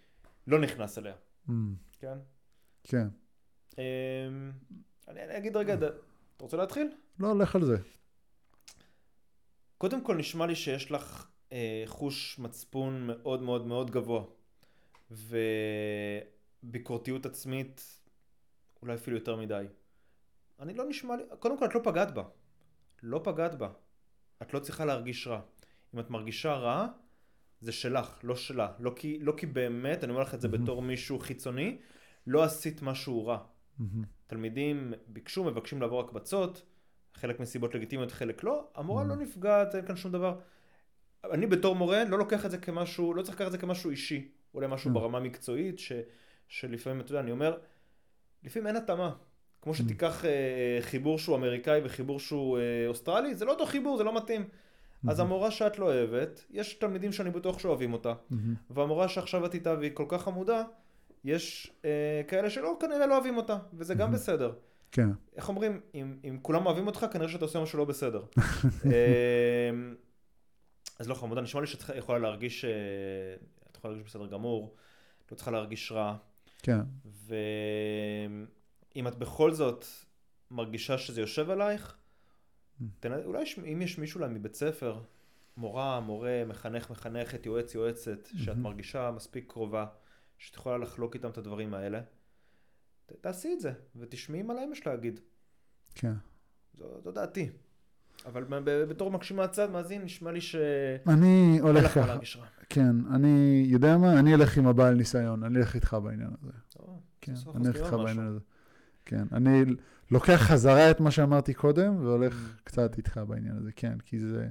לא 0.47 0.59
נכנס 0.61 0.99
אליה. 0.99 1.15
Mm-hmm. 1.15 1.53
כן? 2.01 2.19
כן. 2.85 3.09
אמ, 3.79 3.83
אני, 5.09 5.25
אני 5.25 5.39
אגיד 5.39 5.57
רגע, 5.57 5.75
אתה 5.75 5.87
רוצה 6.41 6.57
להתחיל? 6.57 6.91
לא, 7.21 7.39
לך 7.39 7.57
על 7.57 7.65
זה. 7.65 7.77
קודם 9.79 10.05
כל 10.05 10.17
נשמע 10.17 10.47
לי 10.47 10.57
שיש 10.57 10.91
לך 10.91 11.27
אה, 11.53 11.83
חוש 11.87 12.39
מצפון 12.39 13.07
מאוד 13.07 13.43
מאוד 13.43 13.67
מאוד 13.67 13.91
גבוה 13.91 14.25
וביקורתיות 16.65 17.27
עצמית 17.27 18.01
אולי 18.83 18.95
אפילו 18.95 19.17
יותר 19.17 19.37
מדי. 19.37 19.65
אני 20.61 20.75
לא 20.75 20.85
נשמע 20.89 21.17
לי, 21.17 21.23
קודם 21.39 21.59
כל 21.59 21.65
את 21.65 21.75
לא 21.75 21.81
פגעת 21.85 22.15
בה. 22.15 22.23
לא 23.03 23.21
פגעת 23.25 23.59
בה. 23.59 23.69
את 24.43 24.55
לא 24.55 24.59
צריכה 24.59 24.85
להרגיש 24.85 25.27
רע. 25.27 25.41
אם 25.95 26.01
את 26.01 26.11
מרגישה 26.11 26.55
רע, 26.55 26.87
זה 27.61 27.73
שלך, 27.73 28.21
לא 28.23 28.37
שלה. 28.37 28.73
לא 28.79 28.93
כי, 28.97 29.19
לא 29.21 29.35
כי 29.37 29.47
באמת, 29.47 30.05
אני 30.05 30.13
אומר 30.13 30.23
לך 30.23 30.35
את 30.35 30.41
זה 30.41 30.49
mm-hmm. 30.49 30.51
בתור 30.51 30.83
מישהו 30.83 31.19
חיצוני, 31.19 31.79
לא 32.27 32.43
עשית 32.43 32.83
משהו 32.83 33.27
רע. 33.27 33.39
Mm-hmm. 33.39 33.85
תלמידים 34.27 34.93
ביקשו, 35.07 35.45
מבקשים 35.45 35.81
לעבור 35.81 36.01
הקבצות, 36.01 36.63
חלק 37.15 37.41
מסיבות 37.41 37.75
לגיטימיות, 37.75 38.13
חלק 38.13 38.45
לא, 38.45 38.69
המורה 38.75 39.05
לא 39.05 39.15
mm. 39.15 39.17
נפגעת, 39.17 39.75
אין 39.75 39.87
כאן 39.87 39.97
שום 39.97 40.13
דבר. 40.13 40.39
אני 41.25 41.47
בתור 41.47 41.75
מורה 41.75 42.05
לא 42.05 42.19
לוקח 42.19 42.47
את 42.47 42.51
זה 42.51 42.59
כמשהו, 42.59 43.15
לא 43.15 43.23
צריך 43.23 43.35
לקחת 43.35 43.47
את 43.47 43.53
זה 43.53 43.59
כמשהו 43.59 43.91
אישי, 43.91 44.29
אולי 44.55 44.67
משהו 44.71 44.91
mm. 44.91 44.95
ברמה 44.95 45.21
מקצועית, 45.21 45.79
ש, 45.79 45.93
שלפעמים, 46.49 47.01
אתה 47.01 47.11
יודע, 47.11 47.21
אני 47.21 47.31
אומר, 47.31 47.59
לפעמים 48.45 48.67
אין 48.67 48.77
התאמה. 48.77 49.13
כמו 49.63 49.73
mm. 49.73 49.77
שתיקח 49.77 50.25
אה, 50.25 50.79
חיבור 50.81 51.19
שהוא 51.19 51.37
אמריקאי 51.37 51.81
וחיבור 51.85 52.21
שהוא 52.21 52.59
אה, 52.59 52.85
אוסטרלי, 52.87 53.35
זה 53.35 53.45
לא 53.45 53.51
אותו 53.51 53.67
חיבור, 53.67 53.97
זה 53.97 54.05
לא 54.05 54.17
מתאים. 54.17 54.43
Mm-hmm. 54.43 55.11
אז 55.11 55.21
המורה 55.21 55.51
שאת 55.51 55.79
לא 55.79 55.85
אוהבת, 55.85 56.45
יש 56.51 56.75
תלמידים 56.75 57.13
שאני 57.13 57.31
בטוח 57.31 57.59
שאוהבים 57.59 57.93
אותה, 57.93 58.13
mm-hmm. 58.13 58.35
והמורה 58.71 59.09
שעכשיו 59.09 59.47
את 59.47 59.55
איתה 59.55 59.75
והיא 59.79 59.91
כל 59.95 60.05
כך 60.09 60.23
חמודה, 60.23 60.63
יש 61.25 61.73
אה, 61.85 62.23
כאלה 62.29 62.51
שלא, 62.51 62.77
כנראה 62.81 63.07
לא 63.07 63.15
אוהבים 63.15 63.37
אותה, 63.37 63.59
וזה 63.75 63.95
גם 63.95 64.09
mm-hmm. 64.09 64.15
בסדר. 64.15 64.53
כן. 64.93 65.09
איך 65.37 65.49
אומרים, 65.49 65.81
אם, 65.95 66.19
אם 66.25 66.39
כולם 66.43 66.67
אוהבים 66.67 66.87
אותך, 66.87 67.07
כנראה 67.13 67.29
שאתה 67.29 67.45
עושה 67.45 67.61
משהו 67.63 67.79
לא 67.79 67.85
בסדר. 67.85 68.25
אמ, 68.85 69.95
אז 70.99 71.09
לא 71.09 71.15
חמודה, 71.15 71.41
נשמע 71.41 71.61
לי 71.61 71.67
שאת 71.67 71.97
יכולה 71.97 72.19
להרגיש, 72.19 72.65
אה, 72.65 72.71
את 73.71 73.77
יכולה 73.77 73.95
להרגיש 73.95 74.11
בסדר 74.11 74.27
גמור, 74.27 74.75
לא 75.31 75.37
צריכה 75.37 75.51
להרגיש 75.51 75.93
רע. 75.93 76.17
כן. 76.63 76.81
ואם 78.95 79.09
את 79.09 79.19
בכל 79.19 79.53
זאת 79.53 79.85
מרגישה 80.51 80.99
שזה 80.99 81.21
יושב 81.21 81.51
עלייך, 81.51 81.97
תנ... 83.01 83.13
אולי 83.25 83.43
יש, 83.43 83.59
אם 83.59 83.83
יש 83.83 83.99
מישהו 83.99 84.21
להם 84.21 84.35
מבית 84.35 84.55
ספר, 84.55 85.01
מורה, 85.57 86.01
מורה, 86.01 86.43
מחנך, 86.47 86.91
מחנכת, 86.91 87.47
יועץ, 87.47 87.75
יועצת, 87.75 88.29
שאת 88.37 88.57
מרגישה 88.57 89.11
מספיק 89.11 89.53
קרובה, 89.53 89.87
שאת 90.39 90.55
יכולה 90.55 90.79
לחלוק 90.79 91.15
איתם 91.15 91.31
את 91.31 91.39
הדברים 91.39 91.75
האלה. 91.75 92.01
תעשי 93.21 93.53
את 93.53 93.61
זה, 93.61 93.73
ותשמעי 93.97 94.43
מה 94.43 94.55
להם 94.55 94.73
יש 94.73 94.87
להגיד. 94.87 95.21
כן. 95.95 96.13
זו, 96.75 97.01
זו 97.05 97.13
דעתי. 97.13 97.51
אבל 98.27 98.45
בתור 98.89 99.11
מקשיב 99.11 99.37
מהצד, 99.37 99.71
מאזין, 99.71 100.03
נשמע 100.03 100.33
לי 100.33 100.41
שאין 100.41 101.01
אני 101.09 101.59
הולך 101.63 101.95
ככה. 101.95 102.19
כן, 102.69 102.97
אני 103.15 103.65
יודע 103.69 103.97
מה, 103.97 104.19
אני 104.19 104.35
אלך 104.35 104.59
עם 104.59 104.67
הבעל 104.67 104.95
ניסיון, 104.95 105.45
אני 105.45 105.59
אלך 105.59 105.75
איתך 105.75 105.97
בעניין 106.05 106.31
הזה. 106.43 106.53
טוב, 106.69 107.01
כן, 107.21 107.35
אני 107.55 107.69
אלך 107.69 107.77
איתך 107.77 107.93
בעניין. 107.93 108.27
הזה. 108.27 108.39
כן, 109.05 109.25
אני 109.33 109.65
לוקח 110.11 110.37
חזרה 110.37 110.91
את 110.91 111.01
מה 111.01 111.11
שאמרתי 111.11 111.55
קודם, 111.55 112.05
והולך 112.05 112.35
Mm. 112.35 112.61
קצת 112.65 112.97
איתך 112.97 113.21
בעניין 113.29 113.57
הזה, 113.57 113.71
כן, 113.77 113.99
כי 114.05 114.21
זה... 114.21 114.49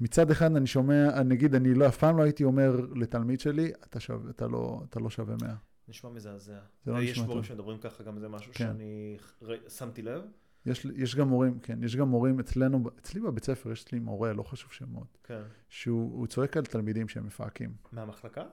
מצד 0.00 0.30
אחד 0.30 0.56
אני 0.56 0.66
שומע, 0.66 1.22
נגיד, 1.22 1.54
אני 1.54 1.74
לא, 1.74 1.88
אף 1.88 1.96
פעם 1.96 2.16
לא 2.16 2.22
הייתי 2.22 2.44
אומר 2.44 2.80
לתלמיד 2.94 3.40
שלי, 3.40 3.72
אתה, 3.84 4.00
שווה, 4.00 4.30
אתה, 4.30 4.46
לא, 4.48 4.82
אתה 4.88 5.00
לא 5.00 5.10
שווה 5.10 5.34
100. 5.42 5.54
נשמע 5.88 6.10
מזעזע. 6.10 6.60
זה 6.84 6.92
לא 6.92 7.00
נשמע 7.00 7.24
מורים 7.24 7.38
טוב. 7.38 7.44
שמדברים 7.44 7.78
ככה, 7.78 8.04
גם 8.04 8.18
זה 8.18 8.28
משהו 8.28 8.52
כן. 8.52 8.58
שאני 8.58 9.16
ר- 9.42 9.68
שמתי 9.68 10.02
לב. 10.02 10.22
יש, 10.66 10.84
יש 10.96 11.16
גם 11.16 11.28
מורים, 11.28 11.60
כן, 11.60 11.82
יש 11.84 11.96
גם 11.96 12.08
מורים 12.08 12.40
אצלנו, 12.40 12.90
אצלי 12.98 13.20
בבית 13.20 13.44
ספר, 13.44 13.72
יש 13.72 13.92
לי 13.92 13.98
מורה, 13.98 14.32
לא 14.32 14.42
חשוב 14.42 14.72
שמות, 14.72 15.18
כן. 15.24 15.42
שהוא 15.68 16.12
הוא 16.18 16.26
צועק 16.26 16.56
על 16.56 16.64
תלמידים 16.64 17.08
שהם 17.08 17.26
מפהקים. 17.26 17.76
מהמחלקה? 17.92 18.44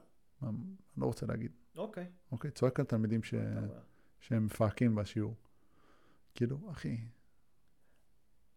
מה- 0.42 0.50
לא 0.98 1.06
רוצה 1.06 1.26
להגיד, 1.26 1.52
אוקיי. 1.78 2.06
אוקיי? 2.32 2.52
צועק 2.52 2.80
על 2.80 2.86
תלמידים 2.86 3.24
ש... 3.24 3.34
שהם 4.20 4.46
מפהקים 4.46 4.96
בשיעור. 4.96 5.36
כאילו, 6.36 6.58
אחי, 6.72 6.98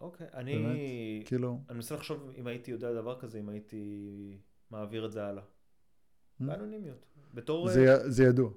אוקיי. 0.01 0.27
אני... 0.35 1.23
כאילו, 1.27 1.61
אני 1.69 1.77
מנסה 1.77 1.95
לחשוב 1.95 2.31
אם 2.37 2.47
הייתי 2.47 2.71
יודע 2.71 2.95
דבר 2.95 3.21
כזה, 3.21 3.39
אם 3.39 3.49
הייתי 3.49 4.39
מעביר 4.71 5.07
את 5.07 5.13
זה 5.13 5.25
הלאה. 5.27 5.43
Hmm? 5.43 6.45
באנונימיות. 6.45 7.07
בתור... 7.35 7.69
זה, 7.71 8.11
זה 8.11 8.25
ידוע. 8.25 8.51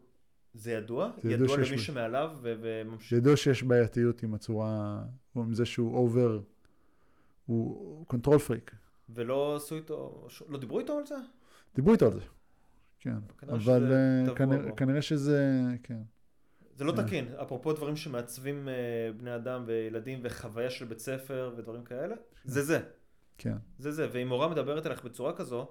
זה 0.53 0.71
ידוע? 0.71 1.11
זה 1.23 1.31
ידוע 1.31 1.45
ידוע 1.45 1.57
למי. 1.57 1.77
שמעליו 1.77 2.31
ו- 2.41 2.53
וממשיך. 2.61 3.11
ידוע 3.11 3.37
שיש 3.37 3.63
בעייתיות 3.63 4.23
עם 4.23 4.33
הצורה, 4.33 5.03
עם 5.35 5.53
זה 5.53 5.65
שהוא 5.65 5.97
over, 5.97 6.39
הוא 7.45 8.05
control 8.05 8.39
freak. 8.39 8.71
ולא 9.09 9.55
עשו 9.55 9.75
איתו... 9.75 10.27
לא 10.49 10.59
דיברו 10.59 10.79
איתו 10.79 10.97
על 10.97 11.05
זה? 11.05 11.15
דיברו 11.75 11.93
איתו 11.93 12.05
על 12.05 12.13
זה. 12.13 12.19
כן, 12.99 13.15
כנראה 13.37 13.55
אבל 13.55 13.61
שזה 13.63 14.23
אה, 14.29 14.35
כנראה. 14.35 14.71
כנראה 14.71 15.01
שזה, 15.01 15.61
כן. 15.83 16.01
זה 16.75 16.83
לא 16.83 16.91
כן. 16.91 17.05
תקין. 17.05 17.27
אפרופו 17.41 17.73
דברים 17.73 17.95
שמעצבים 17.95 18.69
אה, 18.69 18.73
בני 19.17 19.35
אדם 19.35 19.63
וילדים 19.65 20.19
וחוויה 20.23 20.69
של 20.69 20.85
בית 20.85 20.99
ספר 20.99 21.53
ודברים 21.57 21.83
כאלה, 21.83 22.15
זה 22.45 22.63
זה. 22.63 22.79
כן, 23.37 23.57
זה 23.79 23.91
זה. 23.91 24.07
ואם 24.11 24.27
מורה 24.27 24.49
מדברת 24.49 24.85
אליך 24.85 25.03
בצורה 25.03 25.33
כזו, 25.33 25.67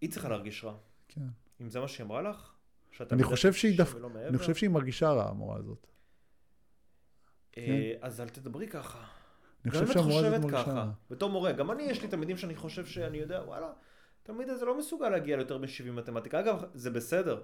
היא 0.00 0.10
צריכה 0.10 0.28
להרגיש 0.28 0.64
רע. 0.64 0.74
כן. 1.08 1.26
אם 1.60 1.70
זה 1.70 1.80
מה 1.80 1.88
שהיא 1.88 2.04
אמרה 2.04 2.22
לך, 2.22 2.53
שאתה 2.96 3.14
אני 3.14 3.22
חושב 3.22 3.52
שהיא 3.52 3.78
דווקא- 3.78 3.98
אני 4.28 4.38
חושב 4.38 4.54
שהיא 4.54 4.70
מרגישה 4.70 5.10
רע, 5.10 5.28
המורה 5.30 5.56
הזאת. 5.58 5.86
אה, 7.58 7.92
אז 8.00 8.20
אל 8.20 8.28
תדברי 8.28 8.68
ככה. 8.68 9.04
אני 9.64 9.70
חושב 9.70 9.86
שהמורה 9.92 10.26
הזאת 10.26 10.40
מרגישה 10.40 10.72
רע. 10.72 10.90
בתור 11.10 11.30
מורה, 11.30 11.52
גם 11.52 11.70
אני 11.70 11.82
יש 11.82 12.02
לי 12.02 12.08
תלמידים 12.08 12.36
שאני 12.36 12.54
חושב 12.56 12.86
שאני 12.86 13.18
יודע, 13.18 13.42
וואלה, 13.46 13.72
תלמיד 14.22 14.48
הזה 14.48 14.64
לא 14.64 14.78
מסוגל 14.78 15.08
להגיע 15.08 15.36
ליותר 15.36 15.58
מ-70 15.58 15.90
מתמטיקה. 15.92 16.40
אגב, 16.40 16.62
זה 16.74 16.90
בסדר. 16.90 17.42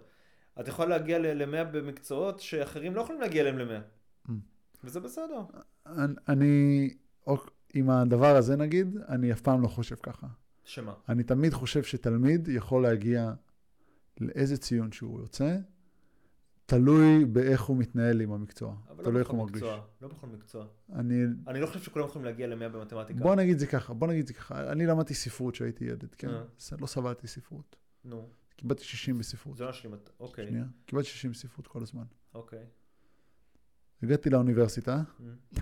את 0.60 0.68
יכולה 0.68 0.88
להגיע 0.88 1.18
ל-100 1.18 1.64
במקצועות 1.64 2.40
שאחרים 2.40 2.94
לא 2.94 3.00
יכולים 3.00 3.20
להגיע 3.20 3.42
אליהם 3.42 3.58
ל-100. 3.58 3.80
Mm. 4.28 4.32
וזה 4.84 5.00
בסדר. 5.00 5.40
אני- 5.86 6.14
אני, 6.28 6.88
או- 7.26 7.36
עם 7.74 7.90
הדבר 7.90 8.36
הזה 8.36 8.56
נגיד, 8.56 8.96
אני 9.08 9.32
אף 9.32 9.40
פעם 9.40 9.62
לא 9.62 9.68
חושב 9.68 9.96
ככה. 10.02 10.26
שמה? 10.64 10.94
אני 11.08 11.22
תמיד 11.22 11.52
חושב 11.52 11.82
שתלמיד 11.82 12.48
יכול 12.48 12.82
להגיע 12.82 13.32
לאיזה 14.20 14.56
ציון 14.56 14.92
שהוא 14.92 15.20
יוצא, 15.20 15.56
תלוי 16.66 17.24
באיך 17.24 17.62
הוא 17.62 17.76
מתנהל 17.76 18.20
עם 18.20 18.32
המקצוע. 18.32 18.76
אבל 18.88 19.04
תלוי 19.04 19.14
לא 19.14 19.18
איך 19.20 19.28
הוא 19.30 19.38
מרגיש. 19.38 19.62
מקצוע. 19.62 19.84
לא 20.02 20.08
בכל 20.08 20.26
מקצוע. 20.26 20.66
אני, 20.92 21.22
אני 21.46 21.60
לא 21.60 21.66
חושב 21.66 21.80
שכולם 21.80 22.04
יכולים 22.06 22.24
להגיע 22.24 22.46
ל-100 22.46 22.68
במתמטיקה. 22.68 23.20
בוא 23.20 23.34
נגיד 23.34 23.58
זה 23.58 23.66
ככה, 23.66 23.94
בוא 23.94 24.08
נגיד 24.08 24.26
זה 24.26 24.34
ככה. 24.34 24.72
אני 24.72 24.86
למדתי 24.86 25.14
ספרות 25.14 25.54
כשהייתי 25.54 25.84
ילד, 25.84 26.14
כן? 26.18 26.28
אה. 26.28 26.42
לא 26.80 26.86
סבלתי 26.86 27.26
ספרות. 27.26 27.76
נו, 28.04 28.28
קיבלתי 28.56 28.84
60 28.84 29.18
בספרות. 29.18 29.56
זה 29.56 29.64
לא 29.64 29.70
השלים. 29.70 29.94
אוקיי, 30.20 30.46
שנייה. 30.48 30.64
קיבלתי 30.86 31.08
60 31.08 31.30
בספרות 31.30 31.66
כל 31.66 31.82
הזמן. 31.82 32.04
אוקיי. 32.34 32.64
הגעתי 34.02 34.30
לאוניברסיטה, 34.30 35.02
Mm, 35.20 35.60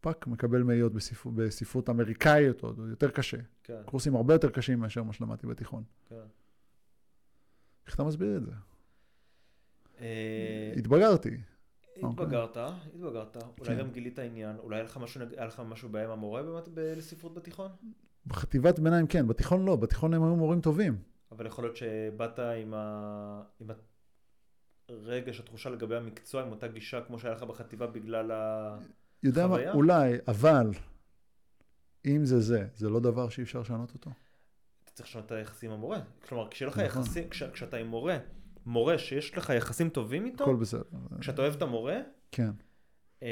fuck, 0.00 0.26
מקבל 0.26 0.62
מאיות 0.62 0.92
בספרות, 0.92 1.34
בספרות 1.34 1.90
אמריקאית, 1.90 2.60
עוד 2.60 2.78
יותר 2.90 3.10
קשה. 3.10 3.36
כן, 3.62 3.82
קורסים 3.84 4.16
הרבה 4.16 4.34
יותר 4.34 4.50
קשים 4.50 4.78
מאשר 4.80 5.02
מה 5.02 5.12
שלמדתי 5.12 5.46
בתיכון. 5.46 5.82
כן. 6.08 6.14
איך 7.90 7.94
אתה 7.94 8.04
מסביר 8.04 8.36
את 8.36 8.44
זה? 8.44 8.52
אה, 10.00 10.72
התבגרתי. 10.76 11.36
התבגרת, 11.96 12.56
התבגרת, 12.56 13.36
אולי 13.36 13.46
אוקיי. 13.46 13.66
כן. 13.66 13.78
גם 13.78 13.90
גילית 13.90 14.18
עניין, 14.18 14.56
אולי 14.58 14.76
היה 14.76 14.84
לך 15.46 15.62
משהו, 15.68 15.88
בעיה 15.88 16.04
עם 16.04 16.10
המורה 16.10 16.42
לספרות 16.76 17.34
בתיכון? 17.34 17.70
בחטיבת 18.26 18.78
ביניים 18.78 19.06
כן, 19.06 19.26
בתיכון 19.26 19.64
לא, 19.64 19.76
בתיכון 19.76 20.14
הם 20.14 20.22
היו 20.22 20.36
מורים 20.36 20.60
טובים. 20.60 20.98
אבל 21.32 21.46
יכול 21.46 21.64
להיות 21.64 21.76
שבאת 21.76 22.38
עם, 22.38 22.74
ה... 22.74 23.42
הרגש, 24.88 25.40
התחושה 25.40 25.70
לגבי 25.70 25.96
המקצוע, 25.96 26.42
עם 26.42 26.50
אותה 26.50 26.68
גישה 26.68 27.00
כמו 27.00 27.18
שהיה 27.18 27.34
לך 27.34 27.42
בחטיבה 27.42 27.86
בגלל 27.86 28.30
ה... 28.30 28.76
יודע 29.22 29.46
מה? 29.46 29.72
אולי, 29.72 30.14
אבל, 30.28 30.70
אם 32.06 32.24
זה 32.24 32.40
זה, 32.40 32.66
זה 32.74 32.88
לא 32.88 33.00
דבר 33.00 33.28
שאי 33.28 33.42
אפשר 33.42 33.60
לשנות 33.60 33.94
אותו. 33.94 34.10
אתה 35.00 35.06
צריך 35.06 35.16
לשנות 35.16 35.26
את 35.26 35.46
היחסים 35.46 35.70
עם 35.70 35.76
המורה. 35.76 35.98
כלומר, 36.28 36.48
כשיהיה 36.50 36.70
לך 36.70 36.78
נכון. 36.78 37.02
יחסים, 37.02 37.28
כש... 37.28 37.42
כשאתה 37.42 37.76
עם 37.76 37.86
מורה, 37.86 38.18
מורה 38.66 38.98
שיש 38.98 39.38
לך 39.38 39.50
יחסים 39.56 39.88
טובים 39.88 40.24
איתו, 40.26 40.44
הכל 40.44 40.56
בסדר. 40.56 40.82
כשאתה 41.20 41.42
אוהב 41.42 41.54
את 41.54 41.62
המורה, 41.62 41.96
כן, 42.32 42.50
אה, 43.22 43.28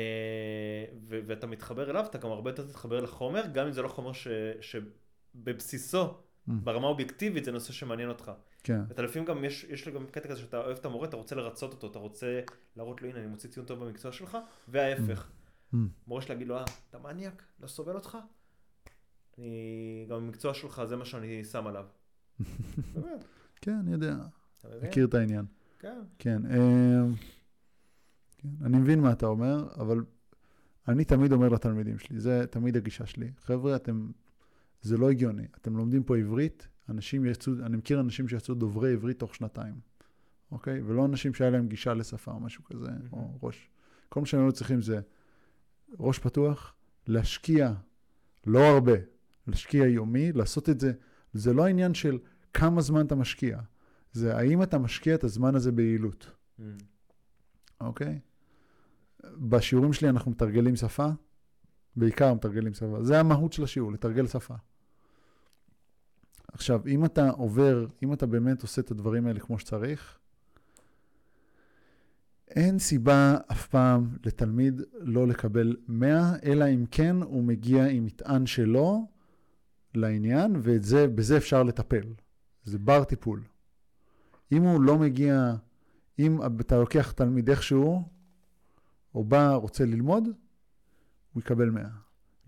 ו- 1.09 1.21
ואתה 1.27 1.47
מתחבר 1.47 1.91
אליו, 1.91 2.05
אתה 2.11 2.19
גם 2.19 2.31
הרבה 2.31 2.51
יותר 2.51 2.67
תתחבר 2.67 3.01
לחומר, 3.01 3.43
גם 3.53 3.67
אם 3.67 3.73
זה 3.73 3.83
לא 3.83 3.89
חומר 3.89 4.13
ש- 4.13 4.29
שבבסיסו, 4.61 6.05
Mm. 6.49 6.51
ברמה 6.65 6.87
האובייקטיבית, 6.87 7.45
זה 7.45 7.53
נושא 7.53 7.73
שמעניין 7.73 8.09
אותך. 8.09 8.33
כן, 8.65 8.81
ואתה 8.89 9.03
לפעמים 9.03 9.29
גם, 9.29 9.45
יש, 9.45 9.65
יש 9.65 9.87
לי 9.87 9.93
גם 9.93 10.07
קטע 10.07 10.29
כזה 10.29 10.41
שאתה 10.41 10.59
אוהב 10.59 10.77
את 10.79 10.85
המורה, 10.85 11.09
אתה 11.09 11.17
רוצה 11.17 11.37
לרצות 11.37 11.73
אותו, 11.73 11.87
אתה 11.87 11.99
רוצה 11.99 12.41
להראות 12.77 13.03
לו, 13.03 13.09
הנה, 13.09 13.19
אני 13.19 13.27
מוציא 13.27 13.51
ציון 13.51 13.67
טוב 13.67 13.85
במקצוע 13.85 14.13
שלך, 14.13 14.39
וההפך. 14.69 15.31
Mm. 15.75 15.77
מורה 16.07 16.23
שלה 16.23 16.35
להגיד 16.35 16.49
לו, 16.49 16.57
אה, 16.57 16.65
אתה 16.91 16.99
מניאק, 16.99 17.43
לא 17.61 17.67
סובל 17.67 17.95
אותך? 17.95 18.19
אני, 19.39 20.07
גם 20.09 20.17
במקצוע 20.17 20.55
שלך, 20.55 20.83
זה 20.85 20.97
מה 20.97 21.05
שאני 21.05 21.45
שם 21.45 21.67
עליו. 21.67 21.87
באמת, 22.95 23.25
כן, 23.63 23.73
אני 23.73 23.93
יודע? 23.93 24.17
מכיר 24.83 25.07
את 25.07 25.15
העניין. 25.15 25.45
כן. 25.79 26.01
כן, 26.19 26.43
אמ, 26.47 27.15
כן, 28.39 28.49
אני 28.65 28.79
מבין 28.79 29.01
מה 29.01 29.13
אתה 29.13 29.27
אומר, 29.27 29.69
אבל 29.75 30.05
אני 30.89 31.05
תמיד 31.05 31.33
אומר 31.33 31.49
לתלמידים 31.49 31.99
שלי, 31.99 32.21
זה 32.21 32.47
תמיד 32.51 32.77
הגישה 32.77 33.07
שלי. 33.07 33.33
חבר'ה, 33.39 33.77
אתם, 33.77 34.11
זה 34.83 34.97
לא 34.97 35.11
הגיוני. 35.11 35.47
אתם 35.61 35.77
לומדים 35.77 36.03
פה 36.03 36.17
עברית, 36.17 36.69
אנשים 36.89 37.27
יצאו, 37.27 37.53
אני 37.63 37.77
מכיר 37.77 38.01
אנשים 38.01 38.29
שיצאו 38.29 38.55
דוברי 38.55 38.93
עברית 38.93 39.19
תוך 39.19 39.35
שנתיים, 39.35 39.75
אוקיי? 40.53 40.83
ולא 40.83 41.05
אנשים 41.05 41.35
שהיה 41.35 41.51
להם 41.51 41.69
גישה 41.69 41.95
לשפה 41.95 42.33
או 42.33 42.41
משהו 42.41 42.65
כזה, 42.65 42.91
או 43.13 43.39
ראש. 43.43 43.71
כל 44.09 44.21
מה 44.21 44.27
שהם 44.27 44.41
היו 44.41 44.53
צריכים 44.53 44.83
זה 44.83 45.01
ראש 45.99 46.19
פתוח, 46.19 46.75
להשקיע, 47.07 47.73
לא 48.47 48.59
הרבה, 48.59 48.93
להשקיע 49.49 49.87
יומי, 49.87 50.33
לעשות 50.33 50.69
את 50.69 50.81
זה. 50.81 50.93
זה 51.33 51.53
לא 51.53 51.65
העניין 51.65 51.95
של 51.95 52.19
כמה 52.55 52.81
זמן 52.81 53.07
אתה 53.07 53.15
משקיע, 53.15 53.59
זה 54.13 54.37
האם 54.37 54.63
אתה 54.63 54.79
משקיע 54.79 55.15
את 55.15 55.25
הזמן 55.25 55.55
הזה 55.55 55.73
ביעילות. 55.73 56.31
Mm. 56.59 56.63
אוקיי? 57.81 58.19
בשיעורים 59.25 59.93
שלי 59.93 60.09
אנחנו 60.09 60.31
מתרגלים 60.31 60.77
שפה, 60.77 61.09
בעיקר 61.97 62.35
מתרגלים 62.35 62.75
שפה. 62.75 63.05
זה 63.05 63.21
המהות 63.21 63.53
של 63.53 63.65
השיעור, 63.65 63.93
לתרגל 63.93 64.27
שפה. 64.27 64.55
עכשיו, 66.53 66.81
אם 66.87 67.05
אתה 67.05 67.31
עובר, 67.31 67.87
אם 68.03 68.13
אתה 68.13 68.27
באמת 68.27 68.63
עושה 68.63 68.81
את 68.83 68.91
הדברים 68.91 69.27
האלה 69.27 69.41
כמו 69.41 69.59
שצריך, 69.59 70.19
אין 72.49 72.79
סיבה 72.79 73.37
אף 73.53 73.67
פעם 73.67 74.17
לתלמיד 74.25 74.83
לא 75.01 75.27
לקבל 75.27 75.77
100, 75.89 76.33
אלא 76.45 76.65
אם 76.65 76.85
כן 76.91 77.17
הוא 77.23 77.45
מגיע 77.45 77.87
עם 77.87 78.05
מטען 78.05 78.47
שלו 78.47 79.07
לעניין, 79.95 80.57
ובזה 80.63 81.37
אפשר 81.37 81.63
לטפל. 81.63 82.03
זה 82.65 82.79
בר 82.79 83.05
טיפול. 83.05 83.43
אם 84.53 84.63
הוא 84.63 84.81
לא 84.83 84.99
מגיע, 84.99 85.53
אם 86.19 86.39
אתה 86.61 86.77
לוקח 86.79 87.13
תלמיד 87.13 87.51
איכשהו, 87.51 88.03
או 89.15 89.25
בא, 89.25 89.51
רוצה 89.55 89.85
ללמוד, 89.85 90.25
הוא 91.33 91.41
יקבל 91.43 91.71
100. 91.71 91.89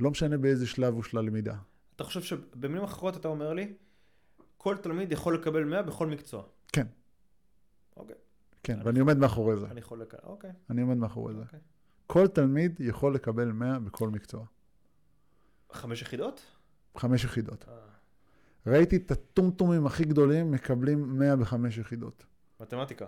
לא 0.00 0.10
משנה 0.10 0.38
באיזה 0.38 0.66
שלב 0.66 0.94
הוא 0.94 1.02
של 1.02 1.18
הלמידה. 1.18 1.56
אתה 1.96 2.04
חושב 2.04 2.22
שבמילים 2.22 2.82
אחרות 2.84 3.16
אתה 3.16 3.28
אומר 3.28 3.52
לי, 3.52 3.72
כל 4.56 4.76
תלמיד 4.76 5.12
יכול 5.12 5.34
לקבל 5.34 5.64
100 5.64 5.82
בכל 5.82 6.06
מקצוע. 6.06 6.42
כן. 6.72 6.86
אוקיי, 7.96 8.16
כן, 8.62 8.74
אני- 8.74 8.84
ואני 8.84 8.98
עומד 9.00 9.18
מאחורי 9.18 9.56
זה. 9.56 9.66
אני 9.66 9.82
חולק, 9.82 10.14
על- 10.14 10.20
אוקיי, 10.22 10.50
אני 10.70 10.80
עומד 10.82 10.96
מאחורי 10.96 11.34
זה. 11.34 11.40
אוקיי. 11.42 11.58
כל 12.06 12.26
תלמיד 12.26 12.80
יכול 12.80 13.14
לקבל 13.14 13.52
100 13.52 13.78
בכל 13.78 14.10
מקצוע. 14.10 14.44
חמש 15.72 16.02
יחידות? 16.02 16.42
חמש 16.96 17.24
יחידות. 17.24 17.64
אה, 17.68 17.74
ראיתי 18.66 18.96
את 18.96 19.10
הטומטומים 19.10 19.86
הכי 19.86 20.04
גדולים 20.04 20.50
מקבלים 20.50 21.18
100 21.18 21.36
בחמש 21.36 21.78
יחידות. 21.78 22.24
מתמטיקה. 22.60 23.06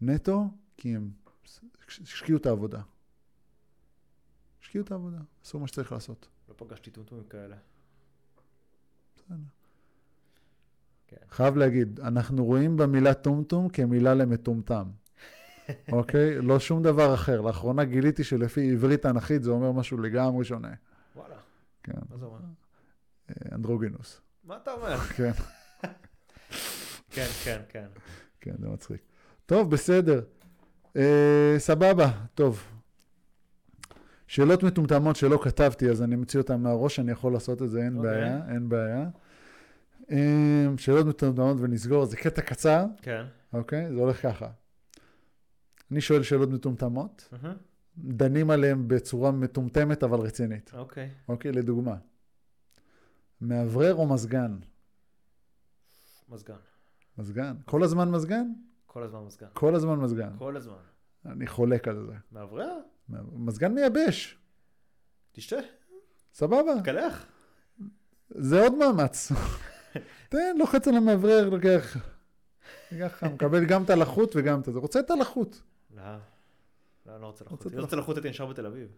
נטו, 0.00 0.48
כי 0.76 0.96
הם 0.96 1.10
השקיעו 1.86 2.38
את 2.38 2.46
העבודה. 2.46 2.82
השקיעו 4.62 4.84
את 4.84 4.90
העבודה, 4.90 5.18
עשו 5.44 5.58
מה 5.58 5.66
שצריך 5.66 5.92
לעשות. 5.92 6.28
לא 6.48 6.54
פגשתי 6.56 6.90
טומטומים 6.90 7.24
כאלה. 7.24 7.56
בסדר. 9.16 9.36
כן. 11.06 11.16
חייב 11.30 11.56
להגיד, 11.56 12.00
אנחנו 12.00 12.44
רואים 12.44 12.76
במילה 12.76 13.14
טומטום 13.14 13.68
כמילה 13.68 14.14
למטומטם. 14.14 14.90
אוקיי? 15.92 16.42
לא 16.42 16.60
שום 16.60 16.82
דבר 16.82 17.14
אחר. 17.14 17.40
לאחרונה 17.40 17.84
גיליתי 17.84 18.24
שלפי 18.24 18.72
עברית 18.72 19.02
תנכית 19.02 19.42
זה 19.42 19.50
אומר 19.50 19.72
משהו 19.72 19.98
לגמרי 19.98 20.44
שונה. 20.44 20.74
וואלה, 21.16 21.36
כן, 21.82 21.92
מה 22.10 22.16
זה 22.16 22.24
אומר? 22.24 22.38
אה, 23.30 23.34
אנדרוגינוס. 23.54 24.20
מה 24.44 24.56
אתה 24.56 24.72
אומר? 24.72 24.96
כן, 25.16 25.32
כן, 27.10 27.26
כן, 27.42 27.60
כן. 27.68 27.86
כן, 28.40 28.54
זה 28.58 28.68
מצחיק. 28.68 29.00
טוב, 29.46 29.70
בסדר. 29.70 30.20
אה, 30.96 31.54
סבבה, 31.58 32.10
טוב. 32.34 32.64
שאלות 34.26 34.62
מטומטמות 34.62 35.16
שלא 35.16 35.40
כתבתי, 35.42 35.90
אז 35.90 36.02
אני 36.02 36.16
מוציא 36.16 36.40
אותן 36.40 36.60
מהראש, 36.60 37.00
אני 37.00 37.12
יכול 37.12 37.32
לעשות 37.32 37.62
את 37.62 37.70
זה, 37.70 37.82
אין 37.82 37.96
אוקיי. 37.96 38.10
בעיה, 38.10 38.40
אין 38.48 38.68
בעיה. 38.68 39.08
אה, 40.10 40.66
שאלות 40.76 41.06
מטומטמות 41.06 41.56
ונסגור, 41.60 42.04
זה 42.04 42.16
קטע 42.16 42.42
קצר, 42.42 42.84
כן. 43.02 43.24
אוקיי? 43.52 43.88
זה 43.92 44.00
הולך 44.00 44.22
ככה. 44.22 44.48
אני 45.90 46.00
שואל 46.00 46.22
שאלות 46.22 46.48
מטומטמות, 46.50 47.28
מהמם. 47.32 47.56
דנים 47.98 48.50
עליהן 48.50 48.88
בצורה 48.88 49.30
מטומטמת 49.30 50.02
אבל 50.02 50.18
רצינית. 50.18 50.70
אוקיי. 50.74 51.10
אוקיי, 51.28 51.52
לדוגמה. 51.52 51.96
מאוורר 53.40 53.94
או 53.94 54.06
מזגן? 54.06 54.56
מזגן. 56.28 56.54
מזגן. 57.18 57.54
כל 57.64 57.82
הזמן 57.82 58.10
מזגן? 58.10 58.46
כל 58.86 59.02
הזמן 59.02 59.24
מזגן. 59.24 59.46
כל 59.52 59.74
הזמן 59.74 59.98
מזגן. 59.98 60.30
כל 60.38 60.56
הזמן. 60.56 60.74
אני 61.26 61.46
חולק 61.46 61.88
על 61.88 62.06
זה. 62.06 62.14
מאוורר? 62.32 62.78
מזגן 63.32 63.74
מייבש, 63.74 64.38
תשתה, 65.32 65.56
סבבה. 66.32 66.80
תקלח. 66.82 67.26
זה 68.30 68.62
עוד 68.62 68.74
מאמץ. 68.74 69.32
תן, 70.28 70.56
לוחץ 70.58 70.88
על 70.88 70.94
המאוורר, 70.94 71.48
לוקח. 71.48 71.96
ככה, 73.00 73.28
מקבל 73.28 73.64
גם 73.64 73.82
את 73.82 73.90
הלחות 73.90 74.36
וגם 74.36 74.60
את 74.60 74.64
זה. 74.64 74.70
רוצה 74.70 75.00
את 75.00 75.10
הלחות. 75.10 75.62
לא, 77.06 77.12
אני 77.14 77.22
לא 77.22 77.26
רוצה 77.26 77.44
אם 77.44 77.72
אני 77.72 77.80
רוצה 77.80 77.96
לחוט 77.96 78.16
הייתי 78.16 78.30
נשאר 78.30 78.46
בתל 78.46 78.66
אביב. 78.66 78.88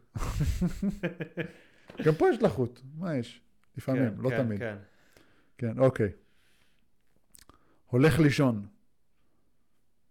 גם 2.04 2.14
פה 2.18 2.26
יש 2.34 2.42
לחות, 2.42 2.80
מה 2.98 3.16
יש? 3.16 3.40
לפעמים, 3.76 4.10
כן, 4.16 4.20
לא 4.22 4.30
כן, 4.30 4.42
תמיד. 4.44 4.58
כן. 4.58 4.76
כן, 5.58 5.78
אוקיי. 5.78 6.08
הולך 7.86 8.18
לישון. 8.18 8.66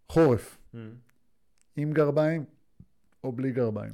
חורף, 0.10 0.57
Mm. 0.74 0.78
עם 1.76 1.94
גרביים 1.94 2.45
או 3.24 3.32
בלי 3.32 3.52
גרביים? 3.52 3.94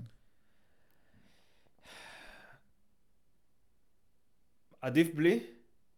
עדיף 4.81 5.15
בלי, 5.15 5.43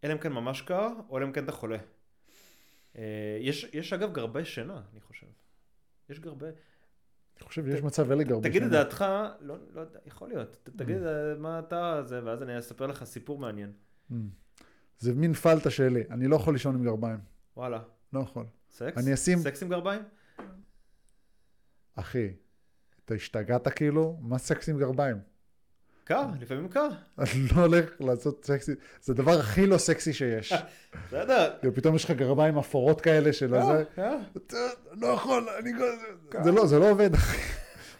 אלא 0.03 0.13
אם 0.13 0.17
כן 0.17 0.31
ממש 0.33 0.61
קר, 0.61 0.89
או 1.09 1.17
אלא 1.17 1.25
אם 1.25 1.31
כן 1.31 1.43
אתה 1.43 1.51
חולה. 1.51 1.77
אה, 2.95 3.37
יש, 3.41 3.63
יש 3.73 3.93
אגב 3.93 4.13
גרבי 4.13 4.45
שינה, 4.45 4.81
אני 4.91 5.01
חושב. 5.01 5.27
יש 6.09 6.19
גרבי... 6.19 6.45
אני 7.41 7.47
חושב 7.47 7.65
שיש 7.65 7.81
מצב 7.83 8.11
אלה 8.11 8.23
גרביים. 8.23 8.43
תגיד 8.43 8.63
את 8.63 8.71
דעתך, 8.71 9.05
לא, 9.41 9.55
לא 9.73 9.81
יודע, 9.81 9.99
יכול 10.05 10.29
להיות. 10.29 10.69
תגיד 10.77 11.03
אה, 11.03 11.35
מה 11.37 11.59
אתה 11.59 12.01
זה, 12.03 12.25
ואז 12.25 12.43
אני 12.43 12.59
אספר 12.59 12.87
לך 12.87 13.03
סיפור 13.03 13.39
מעניין. 13.39 13.71
Mm. 14.11 14.15
זה 14.99 15.13
מין 15.13 15.33
פלטה 15.33 15.69
שלי, 15.69 16.03
אני 16.11 16.27
לא 16.27 16.35
יכול 16.35 16.53
לישון 16.53 16.75
עם 16.75 16.83
גרביים. 16.83 17.19
וואלה. 17.57 17.79
לא 18.13 18.19
יכול. 18.19 18.45
סקס? 18.71 18.97
אני 18.97 19.13
אשים- 19.13 19.37
סקס 19.39 19.63
עם 19.63 19.69
גרביים? 19.69 20.01
אחי, 21.95 22.33
אתה 23.05 23.13
השתגעת 23.13 23.67
כאילו? 23.67 24.17
מה 24.21 24.37
סקס 24.37 24.69
עם 24.69 24.77
גרביים? 24.79 25.17
קר, 26.11 26.25
לפעמים 26.41 26.67
קר. 26.67 26.87
אני 27.17 27.47
לא 27.55 27.61
הולך 27.61 27.89
לעשות 27.99 28.45
סקסי, 28.45 28.71
זה 29.01 29.13
הדבר 29.13 29.39
הכי 29.39 29.67
לא 29.67 29.77
סקסי 29.77 30.13
שיש. 30.13 30.53
בסדר. 31.07 31.53
פתאום 31.75 31.95
יש 31.95 32.05
לך 32.05 32.11
גרביים 32.11 32.57
אפורות 32.57 33.01
כאלה 33.01 33.33
של 33.33 33.55
הזה. 33.55 33.83
אה, 33.97 34.15
אה. 34.53 34.67
לא 34.91 35.07
יכול, 35.07 35.47
אני... 35.59 35.71
זה 36.43 36.51
לא, 36.51 36.65
זה 36.65 36.79
לא 36.79 36.91
עובד, 36.91 37.13
אחי. 37.13 37.37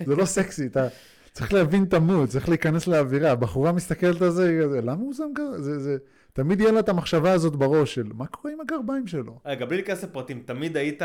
זה 0.05 0.15
לא 0.15 0.25
סקסי, 0.25 0.67
אתה 0.67 0.87
צריך 1.31 1.53
להבין 1.53 1.83
את 1.83 1.93
המוד, 1.93 2.29
צריך 2.29 2.49
להיכנס 2.49 2.87
לאווירה. 2.87 3.31
הבחורה 3.31 3.71
מסתכלת 3.71 4.21
על 4.21 4.29
זה, 4.29 4.59
למה 4.83 5.01
הוא 5.01 5.13
שם 5.13 5.31
כזה? 5.35 5.61
זה, 5.61 5.79
זה... 5.79 5.97
תמיד 6.33 6.61
יהיה 6.61 6.71
לה 6.71 6.79
את 6.79 6.89
המחשבה 6.89 7.31
הזאת 7.31 7.55
בראש 7.55 7.95
של, 7.95 8.09
מה 8.13 8.27
קורה 8.27 8.53
עם 8.53 8.61
הגרביים 8.61 9.07
שלו? 9.07 9.39
רגע, 9.45 9.65
בלי 9.65 9.75
להיכנס 9.77 10.03
לפרטים, 10.03 10.43
תמיד 10.45 10.77
היית 10.77 11.01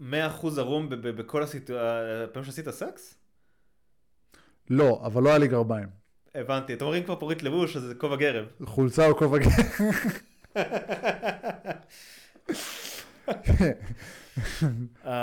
100% 0.00 0.04
ערום 0.58 0.88
בכל 0.90 1.42
הפעמים 1.42 2.44
שעשית 2.44 2.70
סקס? 2.70 3.14
לא, 4.70 5.02
אבל 5.06 5.22
לא 5.22 5.28
היה 5.28 5.38
לי 5.38 5.48
גרביים. 5.48 6.03
הבנתי, 6.34 6.74
אתם 6.74 6.84
אומרים 6.84 7.02
כבר 7.04 7.16
פורית 7.16 7.42
לבוש, 7.42 7.76
אז 7.76 7.82
זה 7.82 7.94
כובע 7.94 8.16
גרב. 8.16 8.46
חולצה 8.64 9.06
או 9.08 9.16
כובע 9.16 9.38
גר. 9.38 9.48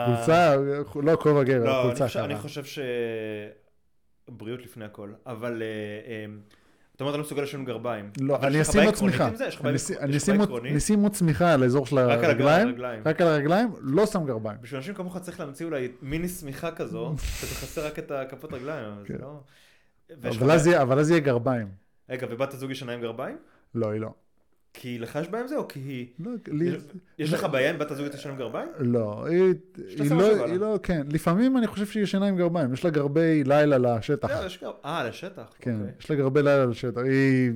חולצה, 0.06 0.56
לא 1.04 1.16
כובע 1.16 1.44
גר, 1.44 1.64
לא, 1.64 1.82
חולצה 1.84 2.08
חושב- 2.08 2.20
אני. 2.20 2.36
חושב 2.36 2.66
ש... 2.66 2.80
בריאות 4.30 4.62
לפני 4.64 4.86
הכל, 4.86 5.10
אבל... 5.26 5.62
אה, 5.62 5.68
אה, 6.12 6.26
אתה 6.96 7.04
אומר 7.04 7.12
אתה 7.12 7.18
לא 7.18 7.24
מסוגל 7.24 7.42
לשלם 7.44 7.66
גרביים. 7.66 8.12
לא, 8.22 8.38
אני 8.44 8.62
אשים 8.62 8.82
עוד 8.84 8.94
צמיחה. 8.94 9.30
אני 10.00 10.18
אשים- 10.18 10.40
עוד- 11.04 11.12
צמיחה 11.14 11.54
על 11.54 11.64
האזור 11.64 11.86
של 11.86 11.98
הרגליים. 11.98 12.78
רק 13.06 13.22
על 13.22 13.28
הרגליים, 13.28 13.70
לא 13.82 14.06
שם 14.06 14.26
גרביים. 14.26 14.58
בשביל 14.62 14.78
אנשים 14.78 14.94
כמוך 14.94 15.18
צריך 15.18 15.40
להמציא 15.40 15.66
אולי 15.66 15.88
מיני 16.02 16.28
שמיכה 16.30 16.72
כזו, 16.72 17.14
שתכסה 17.40 17.88
רק 17.88 18.00
את 18.00 18.12
הכפות 18.12 18.54
רגליים, 18.54 18.86
אבל 18.86 19.02
זה 19.02 19.08
כן. 19.08 19.18
לא... 19.22 19.40
אבל 20.40 20.52
אז 20.52 20.68
יהיה- 20.68 20.82
אבל 20.82 21.00
אז 21.00 21.10
יהיה 21.10 21.20
גרביים. 21.20 21.68
רגע, 22.10 22.28
ובת 22.30 22.54
הזוג 22.54 22.72
ישנה 22.72 22.92
עם 22.94 23.02
גרביים? 23.02 23.38
לא, 23.76 23.92
היא 23.92 24.02
לא. 24.02 24.14
כי 24.74 25.00
לך 25.00 25.20
יש 25.22 25.28
בעיה 25.30 25.42
עם 25.42 25.48
זה, 25.48 25.56
או 25.58 25.68
כי 25.68 25.80
היא... 25.80 26.08
לא, 26.20 26.32
לי- 26.48 26.66
יש- 26.66 26.82
יש 27.20 27.34
לך 27.34 27.44
בעיה 27.52 27.70
עם 27.70 27.80
בת 27.80 27.92
הזוג 27.92 28.08
ישנה 28.14 28.32
עם 28.32 28.38
גרביים? 28.38 28.68
לא, 28.80 29.26
היא, 29.26 29.54
היא, 30.00 30.12
לא. 30.12 30.46
היא 30.46 30.58
לא, 30.60 30.80
כן, 30.84 31.08
לפעמים 31.10 31.58
אני 31.58 31.68
חושב 31.68 31.86
שהיא 31.86 32.04
ישנה 32.04 32.28
עם 32.28 32.38
גרביים, 32.38 32.74
יש 32.74 32.84
לה 32.86 32.90
גרבי 32.90 33.44
לילה 33.44 33.78
לשטח, 33.78 34.30
לא. 34.62 34.76
אה, 34.86 35.04
לשטח. 35.08 35.54
כן, 35.60 35.76
אוקיי. 35.80 35.94
יש 36.00 36.10
לה 36.10 36.16
גרבי 36.16 36.42
לילה 36.42 36.66
לשטח, 36.66 37.02
היא 37.02 37.52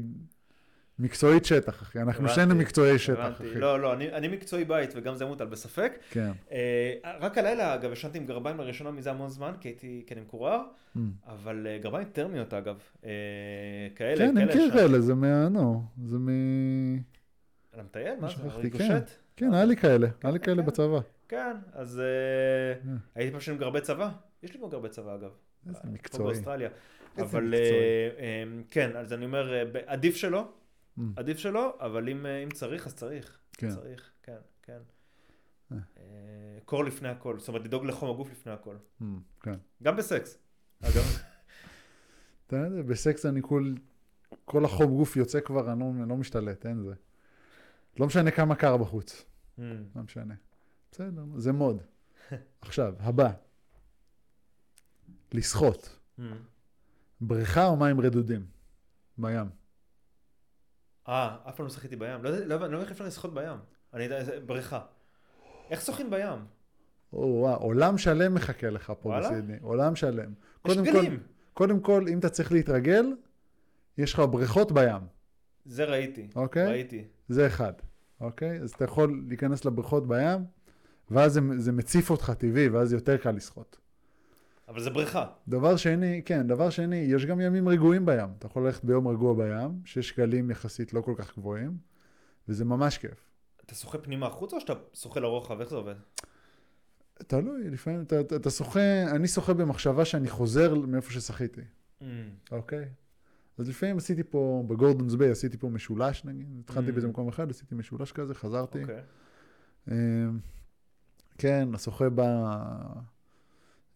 מקצועית 1.00 1.46
שטח, 1.46 1.82
אחי, 1.82 2.00
אנחנו 2.02 2.30
שנינו 2.30 2.56
מקצועי 2.56 3.00
שטח. 3.00 3.32
אחי, 3.32 3.56
לא, 3.56 3.80
לא, 3.80 3.94
אני 3.94 4.12
אני 4.12 4.28
מקצועי 4.28 4.66
בית, 4.66 4.94
וגם 4.96 5.16
זה 5.16 5.26
מוטל 5.26 5.46
בספק. 5.46 6.00
כן, 6.10 6.32
אה, 6.52 6.94
רק 7.20 7.38
הלילה, 7.38 7.74
אגב, 7.74 7.92
ישנתי 7.92 8.18
עם 8.18 8.26
גרביים 8.26 8.58
לראשונה 8.58 8.92
מזה 8.92 9.12
המון 9.12 9.30
זמן, 9.30 9.52
כי 9.62 9.68
הייתי, 9.68 10.04
כי 10.08 10.14
אני 10.14 10.22
מקורר, 10.22 10.62
Mm. 10.96 11.00
אבל 11.28 11.68
אה, 11.70 11.78
גרביים 11.78 12.08
טרמיות, 12.08 12.54
אגב. 12.54 12.80
אה, 13.06 13.10
כאלה, 13.96 14.18
כן, 14.18 14.38
אני 14.38 14.46
מכיר. 14.46 14.72
כאלה, 14.74 15.00
זה 15.00 15.14
מה, 15.16 15.50
נו, 15.50 15.84
זה 16.06 16.18
מ... 16.18 16.30
על 17.74 17.80
המטייל? 17.80 18.20
מה 18.20 18.28
זה? 18.28 18.44
ריקושט? 18.56 19.10
כן, 19.36 19.54
היה 19.54 19.66
לי 19.66 19.78
כאלה, 19.78 20.08
היה 20.24 20.32
לי 20.34 20.40
כן, 20.40 20.46
כאלה 20.46 20.62
כן. 20.62 20.68
בצבא, 20.68 21.00
כן, 21.28 21.56
אז 21.74 22.02
כן. 22.84 22.96
הייתי 23.16 23.38
פשוט 23.38 23.54
עם 23.54 23.60
גרבי 23.60 23.82
צבא. 23.82 24.10
יש 24.44 24.54
לי 24.54 24.60
גם 24.62 24.70
גרבי 24.70 24.90
צבא, 24.90 25.16
אגב. 25.16 25.30
איזה 25.70 25.80
מקצועי, 25.84 26.24
באוסטרליה. 26.24 26.70
אבל 27.18 27.54
כן, 28.72 28.90
אז 28.96 29.14
אני 29.14 29.26
אומר, 29.26 29.64
עדיף 29.86 30.16
שלא. 30.16 30.48
עדיף 31.16 31.38
שלא, 31.38 31.78
אבל 31.80 32.10
אם 32.10 32.26
אה, 32.26 32.44
אם 32.44 32.50
צריך, 32.50 32.88
אז 32.88 32.96
צריך. 32.96 33.40
כן. 33.54 33.70
צריך, 33.70 34.12
כן, 34.24 34.38
כן. 34.62 34.80
אה. 35.72 35.78
אה, 35.98 36.04
קור 36.66 36.84
לפני 36.86 37.10
הכל, 37.10 37.40
זאת 37.40 37.48
אומרת, 37.48 37.66
לדאוג 37.66 37.86
לחום 37.86 38.10
הגוף 38.10 38.32
לפני 38.32 38.52
הכל. 38.52 38.76
Mm, 39.02 39.06
כן. 39.42 39.56
גם 39.84 39.96
בסקס, 39.96 40.38
אגב. 40.82 40.94
אתה 42.48 42.56
יודע, 42.56 42.82
בסקס 42.82 43.26
אני 43.26 43.40
כל, 43.44 43.74
כל 44.46 44.66
החום 44.66 44.96
גוף 44.98 45.16
יוצא 45.16 45.40
כבר, 45.40 45.72
אני 45.72 45.80
לא, 45.80 46.08
לא 46.08 46.18
משתלט, 46.18 46.66
אין 46.66 46.84
זה. 46.84 46.94
לא 48.00 48.08
משנה 48.08 48.32
כמה 48.32 48.56
קר 48.56 48.78
בחוץ, 48.78 49.26
Mm. 49.58 49.62
לא 49.96 50.02
משנה. 50.04 50.34
בסדר, 50.92 51.24
זה 51.38 51.52
מוד. 51.52 51.82
עכשיו, 52.62 52.94
הבא. 53.00 53.32
לשחות. 55.34 56.00
Mm. 56.20 56.22
בריכה 57.22 57.66
או 57.66 57.76
מים 57.78 58.02
רדודים? 58.02 58.46
בים. 59.18 59.65
אה, 61.07 61.36
אף 61.49 61.56
פעם 61.56 61.65
לא 61.65 61.72
שחיתי 61.72 61.95
בים. 61.95 62.23
לא 62.23 62.30
יודע 62.30 62.57
לא 62.57 62.68
לא 62.68 62.82
איך 62.82 62.91
אפשר 62.91 63.06
לשחות 63.06 63.34
בים. 63.34 63.57
אני 63.94 64.03
יודע, 64.03 64.23
בריכה. 64.45 64.80
איך 65.69 65.82
שוחים 65.82 66.10
בים? 66.10 66.45
או, 67.14 67.38
וואו, 67.41 67.61
עולם 67.61 67.98
שלם 67.98 68.34
מחכה 68.34 68.69
לך 68.69 68.94
פה? 69.02 69.19
בסידני. 69.19 69.57
עולם 69.61 69.95
שלם. 69.95 70.34
יש 70.68 70.77
גלים. 70.77 71.19
קודם 71.53 71.80
כל, 71.80 72.06
אם 72.07 72.19
אתה 72.19 72.30
צריך 72.30 72.52
להתרגל, 72.52 73.06
יש 73.98 74.14
לך 74.14 74.19
בריכות 74.19 74.72
בים, 74.72 75.02
זה 75.65 75.86
ראיתי. 75.86 76.27
אוקיי? 76.36 76.68
ראיתי. 76.68 77.03
זה 77.30 77.48
אחד, 77.48 77.73
אוקיי? 78.22 78.60
אז 78.60 78.72
אתה 78.72 78.84
יכול 78.84 79.23
להיכנס 79.27 79.65
לבריכות 79.65 80.07
בים, 80.07 80.45
ואז 81.11 81.34
זה, 81.34 81.41
זה 81.57 81.72
מציף 81.72 82.10
אותך 82.10 82.32
טבעי, 82.38 82.69
ואז 82.69 82.94
יותר 82.94 83.18
קל 83.18 83.32
לשחות. 83.32 83.77
אבל 84.68 84.82
זה 84.82 84.90
בריכה. 84.90 85.26
דבר 85.48 85.76
שני, 85.78 86.22
כן, 86.26 86.48
דבר 86.48 86.70
שני, 86.70 86.96
יש 86.96 87.26
גם 87.26 87.42
ימים 87.42 87.70
רגועים 87.70 88.06
בים. 88.06 88.30
אתה 88.40 88.46
יכול 88.48 88.66
ללכת 88.66 88.84
ביום 88.86 89.08
רגוע 89.08 89.34
בים, 89.34 89.82
שיש 89.86 90.18
גלים 90.18 90.52
יחסית 90.52 90.94
לא 90.94 91.02
כל 91.02 91.14
כך 91.18 91.38
גבוהים, 91.38 91.78
וזה 92.50 92.66
ממש 92.66 92.98
כיף. 92.98 93.26
אתה 93.66 93.76
שוחה 93.76 93.98
פנימה 93.98 94.28
החוצה 94.28 94.56
או 94.56 94.62
שאתה 94.62 94.74
שוחה 94.94 95.20
לרוחב? 95.20 95.60
איך 95.60 95.70
זה 95.70 95.76
עובד? 95.76 95.96
תלוי, 97.28 97.70
לפעמים 97.70 98.02
אתה, 98.02 98.20
אתה, 98.20 98.36
אתה 98.36 98.50
שוחה, 98.50 99.04
אני 99.16 99.28
שוחה 99.28 99.54
במחשבה 99.54 100.06
שאני 100.06 100.30
חוזר 100.30 100.76
מאיפה 100.76 101.12
ששחיתי, 101.12 101.62
Mm. 102.02 102.04
אוקיי? 102.52 102.86
אז 103.58 103.70
לפעמים 103.70 103.98
עשיתי 103.98 104.24
פה, 104.24 104.64
בגורדונס 104.68 105.14
ביי 105.14 105.30
עשיתי 105.30 105.58
פה 105.58 105.70
משולש 105.70 106.26
נגיד, 106.26 106.48
התחלתי 106.60 106.90
Mm. 106.90 106.92
באיזה 106.92 107.08
מקום 107.08 107.28
אחד, 107.28 107.50
עשיתי 107.50 107.76
משולש 107.76 108.12
כזה, 108.12 108.34
חזרתי. 108.36 108.82
אוקיי. 108.82 109.02
אה, 109.92 109.96
כן, 111.38 111.70
השוחה 111.74 112.06
ב... 112.16 112.22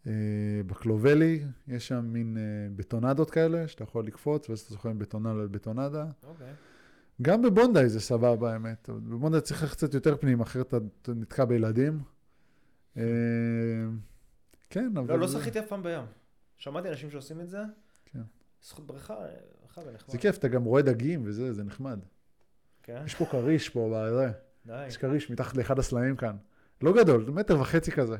אה, 0.09 0.13
בקלובלי, 0.67 1.43
יש 1.67 1.87
שם 1.87 2.05
מין 2.05 2.37
אה, 2.37 2.41
בטונדות 2.75 3.31
כאלה, 3.31 3.67
שאתה 3.67 3.83
יכול 3.83 4.05
לקפוץ, 4.05 4.49
ואז 4.49 4.59
אתה 4.59 4.73
שוחה 4.73 4.93
מבטונדה 4.93 5.33
לבטונדה. 5.33 6.05
אוקיי. 6.23 6.53
גם 7.21 7.41
בבונדאי 7.41 7.89
זה 7.89 7.99
סבבה, 7.99 8.53
האמת. 8.53 8.89
בבונדאי 8.89 9.41
צריך 9.41 9.61
ללכת 9.63 9.75
קצת 9.75 9.93
יותר 9.93 10.17
פנים, 10.17 10.41
אחרת 10.41 10.67
אתה- 11.01 11.13
נתקע 11.13 11.45
בילדים. 11.45 11.99
אה, 12.97 13.03
כן, 14.69 14.91
אבל... 14.97 15.13
לא, 15.13 15.19
לא 15.19 15.27
שחיתי 15.27 15.59
אף 15.59 15.67
פעם 15.67 15.83
בים. 15.83 16.03
שמעתי 16.57 16.89
אנשים 16.89 17.11
שעושים 17.11 17.41
את 17.41 17.49
זה. 17.49 17.61
כן. 18.05 18.21
זכות 18.63 18.87
בריכה, 18.87 19.15
בריכה 19.61 19.81
ונחמד. 19.81 20.09
זה 20.11 20.17
כיף, 20.17 20.37
אתה 20.37 20.47
גם 20.47 20.63
רואה 20.63 20.81
דגים 20.81 21.21
וזה, 21.25 21.53
זה 21.53 21.63
נחמד. 21.63 21.99
כן? 22.83 23.01
יש 23.05 23.15
פה 23.15 23.25
כריש 23.25 23.69
פה, 23.69 23.93
בזה. 23.95 24.31
די. 24.65 24.87
יש 24.87 24.97
כריש 24.97 25.31
מתחת 25.31 25.57
לאחד 25.57 25.79
הסלעים 25.79 26.15
כאן. 26.15 26.35
לא 26.81 26.93
גדול, 27.03 27.25
מטר 27.29 27.59
וחצי 27.59 27.91
כזה. 27.91 28.15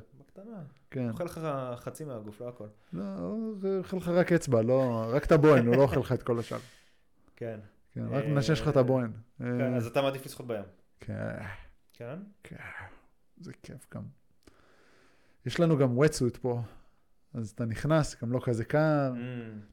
כן. 0.92 1.10
אוכל 1.10 1.24
לך 1.24 1.40
חצי 1.76 2.04
מהגוף, 2.06 2.42
לא 2.42 2.48
הכל. 2.50 2.66
לא, 2.94 3.36
זה 3.60 3.78
אוכל 3.80 3.98
לך 3.98 4.08
רק 4.08 4.32
אצבע, 4.32 4.62
לא, 4.62 5.04
רק 5.14 5.26
את 5.26 5.32
הבוהן, 5.32 5.68
הוא 5.68 5.76
לא 5.76 5.82
אוכל 5.82 6.00
לך 6.00 6.12
את 6.12 6.24
כל 6.24 6.40
השאר. 6.40 6.58
כן. 7.36 7.60
כן, 7.94 8.06
רק 8.10 8.24
אה, 8.24 8.30
מנשש 8.30 8.62
לך 8.62 8.68
את 8.68 8.78
הבוהן. 8.78 9.12
כן, 9.40 9.62
אה, 9.62 9.76
אז 9.78 9.88
אתה 9.88 10.02
מעדיף 10.02 10.26
לשחות 10.26 10.48
בים. 10.48 10.64
כן, 11.00 11.38
כן? 11.94 12.16
כן, 12.44 12.56
זה 13.42 13.52
כיף 13.64 13.88
גם. 13.96 14.02
יש 15.46 15.60
לנו 15.60 15.78
גם 15.78 15.98
וטסוט 15.98 16.38
פה, 16.38 16.62
אז 17.34 17.50
אתה 17.50 17.66
נכנס, 17.66 18.22
גם 18.24 18.32
לא 18.32 18.40
כזה 18.44 18.66
קר, 18.66 19.12
Mm. 19.14 19.18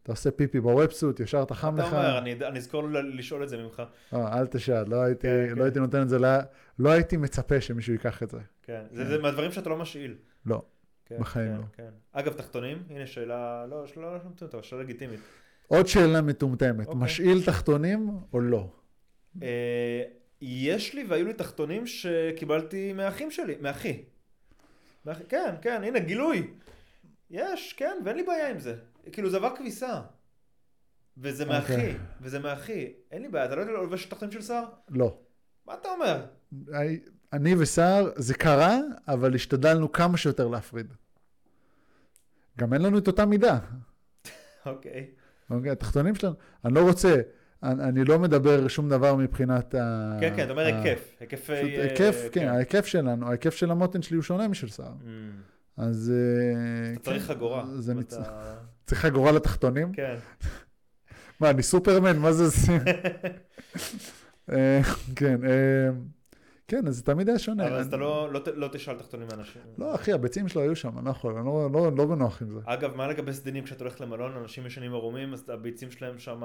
אתה 0.03 0.13
עושה 0.13 0.31
פיפי 0.31 0.61
בוובסוט, 0.61 1.21
ישר 1.21 1.43
אתה 1.43 1.55
חם 1.55 1.75
אתה 1.75 1.83
לך. 1.87 1.93
אומר, 1.93 2.19
אני 2.19 2.33
אני 2.33 2.59
אזכור 2.59 2.83
לשאול 2.93 3.43
את 3.43 3.49
זה 3.49 3.57
ממך. 3.57 3.83
אה, 4.13 4.39
אל 4.41 4.47
תשאל, 4.47 4.85
לא 4.89 5.03
הייתי, 5.03 5.23
כן, 5.27 5.47
כן. 5.51 5.59
לא 5.59 5.65
הייתי 5.65 5.79
נותן 5.81 6.03
את 6.03 6.09
זה, 6.09 6.19
לא 6.79 6.89
הייתי 6.91 7.17
מצפה 7.17 7.61
שמישהו 7.61 7.93
ייקח 7.93 8.23
את 8.23 8.31
זה. 8.31 8.39
כן. 8.63 8.83
זה 8.91 9.03
כן. 9.03 9.09
זה 9.09 9.19
מהדברים 9.19 9.53
שאתה 9.53 9.71
לא 9.71 9.77
משאיל. 9.77 10.15
לא. 10.47 10.63
כן, 11.07 11.19
בחיים 11.19 11.53
כן, 11.53 11.61
לא. 11.61 11.65
כן. 11.73 11.91
אגב, 12.13 12.33
תחתונים, 12.33 12.83
הנה 12.91 13.07
שאלה, 13.07 13.67
לא, 13.67 13.87
שאלה 13.87 14.13
לא 14.13 14.19
מטומטמת, 14.31 14.65
שאלה 14.65 14.83
לגיטימית. 14.83 15.21
עוד 15.69 15.87
שאלה 15.87 16.21
מטומטמת, 16.21 16.87
אוקיי. 16.87 17.03
משאיל 17.03 17.45
תחתונים 17.47 18.11
או 18.33 18.41
לא? 18.41 18.69
אה, 19.43 20.03
יש 20.41 20.95
לי 20.95 21.05
והיו 21.05 21.27
לי 21.27 21.35
תחתונים 21.35 21.87
שקיבלתי 21.87 22.93
מהאחים 22.93 23.31
שלי, 23.31 23.57
מאחי. 23.61 24.05
מאחי. 25.05 25.25
כן, 25.29 25.55
כן, 25.63 25.83
הנה, 25.85 25.99
גילוי. 25.99 26.51
יש, 27.31 27.73
כן, 27.73 27.99
ואין 28.05 28.17
לי 28.17 28.23
בעיה 28.23 28.51
עם 28.51 28.59
זה. 28.59 28.77
כאילו, 29.13 29.31
זה 29.31 29.37
אבק 29.37 29.59
כביסה. 29.59 30.01
וזה 31.19 31.45
מאחי, 31.45 31.73
אוקיי. 31.73 31.95
וזה 32.21 32.39
מאחי. 32.39 32.93
אין 33.11 33.23
לי 33.23 33.29
בעיה, 33.29 33.45
אתה 33.45 33.55
לא 33.55 33.61
יודע 33.61 33.73
לובש 33.73 34.05
תחתונים 34.05 34.33
של 34.33 34.43
שר? 34.43 34.65
לא. 34.89 35.19
מה 35.67 35.75
אתה 35.75 35.89
אומר? 35.89 36.27
אני 37.33 37.55
וסער, 37.59 38.11
זה 38.17 38.35
קרה, 38.35 38.79
אבל 39.09 39.35
השתדלנו 39.35 39.93
כמה 39.93 40.17
שיותר 40.17 40.49
להפריד. 40.49 40.87
גם 42.59 42.73
אין 42.75 42.83
לנו 42.83 42.99
את 42.99 43.07
אותה 43.07 43.27
מידה. 43.27 43.59
אוקיי. 44.67 45.07
אוקיי, 45.51 45.71
התחתונים 45.71 46.15
שלנו, 46.15 46.35
אני 46.65 46.75
לא 46.75 46.81
רוצה, 46.89 47.15
אני, 47.63 47.83
אני 47.85 48.05
לא 48.05 48.19
מדבר 48.19 48.69
שום 48.69 48.89
דבר 48.89 49.15
מבחינת 49.17 49.75
ה... 49.75 50.17
כן, 50.21 50.33
כן, 50.37 50.43
אתה 50.43 50.51
אומר 50.51 50.63
היקף. 50.67 51.11
היקף... 51.21 51.41
פשוט 51.41 51.51
אה, 51.55 51.83
היקף, 51.83 52.17
כן, 52.33 52.49
ההיקף 52.49 52.87
שלנו, 52.87 53.29
ההיקף 53.29 53.55
של 53.55 53.71
המותן 53.71 54.03
שלי 54.03 54.17
הוא 54.17 54.23
שונה 54.23 54.49
משל 54.49 54.69
סער. 54.69 54.93
Mm. 55.03 55.07
אז... 55.77 56.13
אה, 56.15 56.93
אתה 56.93 57.01
צריך 57.01 57.27
כן, 57.27 57.35
חגורה. 57.35 57.65
זה 57.79 57.93
אם 57.93 57.99
מצ... 57.99 58.15
אתה- 58.15 58.55
צריך 58.87 59.01
חגורה 59.01 59.33
לתחתונים? 59.33 59.93
כן. 59.93 60.15
מה, 61.41 61.51
אני 61.51 61.63
סופרמן? 61.63 62.19
מה 62.19 62.33
זה 62.33 62.49
זה? 62.49 62.79
אה, 64.53 64.81
כן, 65.17 65.45
אה, 65.45 65.91
כן, 66.69 66.87
אז 66.87 66.97
זה 66.97 67.03
תמיד 67.03 67.29
היה 67.29 67.39
שונה. 67.39 67.67
אבל 67.69 67.77
אז 67.77 67.87
אתה 67.87 67.97
לא- 67.97 68.29
לא 68.33 68.41
לא 68.55 68.69
תשאל 68.73 68.95
תחתונים 68.95 69.27
מאנשים. 69.31 69.63
לא, 69.79 69.95
אחי, 69.95 70.13
הביצים 70.13 70.49
שלו 70.49 70.63
היו 70.63 70.77
שם, 70.77 70.99
אני 70.99 71.05
לא 71.07 71.11
יכול, 71.11 71.35
אני 71.35 71.47
לא- 71.47 71.93
לא 71.97 72.07
בנוח 72.07 72.43
עם 72.43 72.51
זה. 72.51 72.61
אגב, 72.65 72.97
מה 72.97 73.09
לגבי 73.09 73.33
סדינים 73.33 73.65
כשאתה 73.65 73.85
הולך 73.85 74.01
למלון, 74.01 74.33
אנשים 74.37 74.67
ישנים 74.67 74.93
ערומים, 74.95 75.33
אז 75.33 75.49
הביצים 75.49 75.91
שלהם 75.91 76.19
שם... 76.19 76.43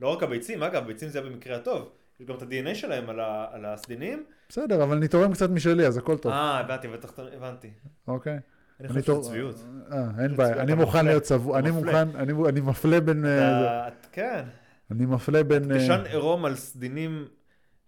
לא 0.00 0.08
רק 0.08 0.22
הביצים, 0.22 0.62
אגב, 0.62 0.86
ביצים 0.86 1.08
זה 1.08 1.18
היה 1.20 1.28
במקרה 1.30 1.56
הטוב. 1.56 1.88
יש 2.20 2.26
גם 2.26 2.34
את 2.34 2.42
ה-DNA 2.42 2.74
שלהם 2.74 3.10
על 3.52 3.64
הסדינים. 3.64 4.24
בסדר, 4.48 4.82
אבל 4.82 4.96
אני 4.96 5.08
תורם 5.08 5.32
קצת 5.32 5.50
משלי, 5.50 5.86
אז 5.86 5.96
הכל 5.96 6.18
טוב, 6.18 6.32
אה, 6.32 6.58
הבנתי, 6.60 6.88
הבנתי. 7.36 7.70
אוקיי? 8.08 8.32
אני 8.32 8.40
אני 8.80 9.00
חושב 9.00 9.12
שזה 9.14 9.22
צביעות. 9.22 9.54
אה, 9.92 10.22
אין 10.22 10.36
בעיה, 10.36 10.60
אני 10.62 10.74
מוכן. 10.74 11.04
להיות 11.06 11.22
צבוע, 11.22 11.58
אני. 11.58 11.70
מוכן, 11.70 12.08
אני- 12.16 12.60
מפלה 12.60 13.00
בין... 13.00 13.26
אה, 13.26 13.88
כן. 14.12 14.44
אני 14.90 15.06
מפלה 15.06 15.42
בין... 15.42 15.72
אה, 15.72 15.78
תשן 15.78 16.02
עירום 16.10 16.44
על 16.44 16.54
סדינים 16.54 17.24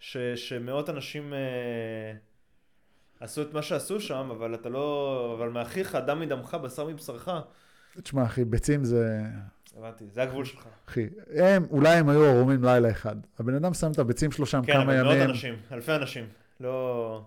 ש- 0.05 0.17
שמאות 0.35 0.91
אנשים 0.91 1.35
אה, 1.35 1.39
עשו 3.21 3.43
את 3.43 3.55
מה 3.55 3.63
שעשו 3.63 4.01
שם, 4.01 4.29
אבל 4.31 4.55
אתה 4.55 4.69
לא... 4.69 5.35
אבל 5.39 5.49
מאחיך, 5.49 5.95
דם 6.07 6.21
מדמך, 6.21 6.55
בשר 6.55 6.87
מבשרך. 6.89 7.29
תשמע, 8.03 8.25
אחי, 8.25 8.45
ביצים 8.45 8.85
זה... 8.85 9.21
הבנתי, 9.77 10.05
זה 10.13 10.23
הגבול 10.23 10.45
שלך. 10.45 10.67
אחי, 10.89 11.09
הם, 11.35 11.67
אולי 11.71 11.95
הם 11.97 12.09
היו 12.09 12.25
ערומים 12.25 12.65
לילה 12.65 12.91
אחד. 12.91 13.17
הבן 13.39 13.55
אדם 13.55 13.75
שם 13.75 13.93
את 13.93 13.99
הביצים 13.99 14.31
שלו 14.33 14.47
שם 14.47 14.63
כן, 14.67 14.73
כמה 14.73 14.83
אבל 14.83 15.03
מאות 15.03 15.15
ימים. 15.15 15.31
אנשים, 15.31 15.55
אלפי 15.73 15.93
אנשים. 15.93 16.25
לא... 16.61 17.23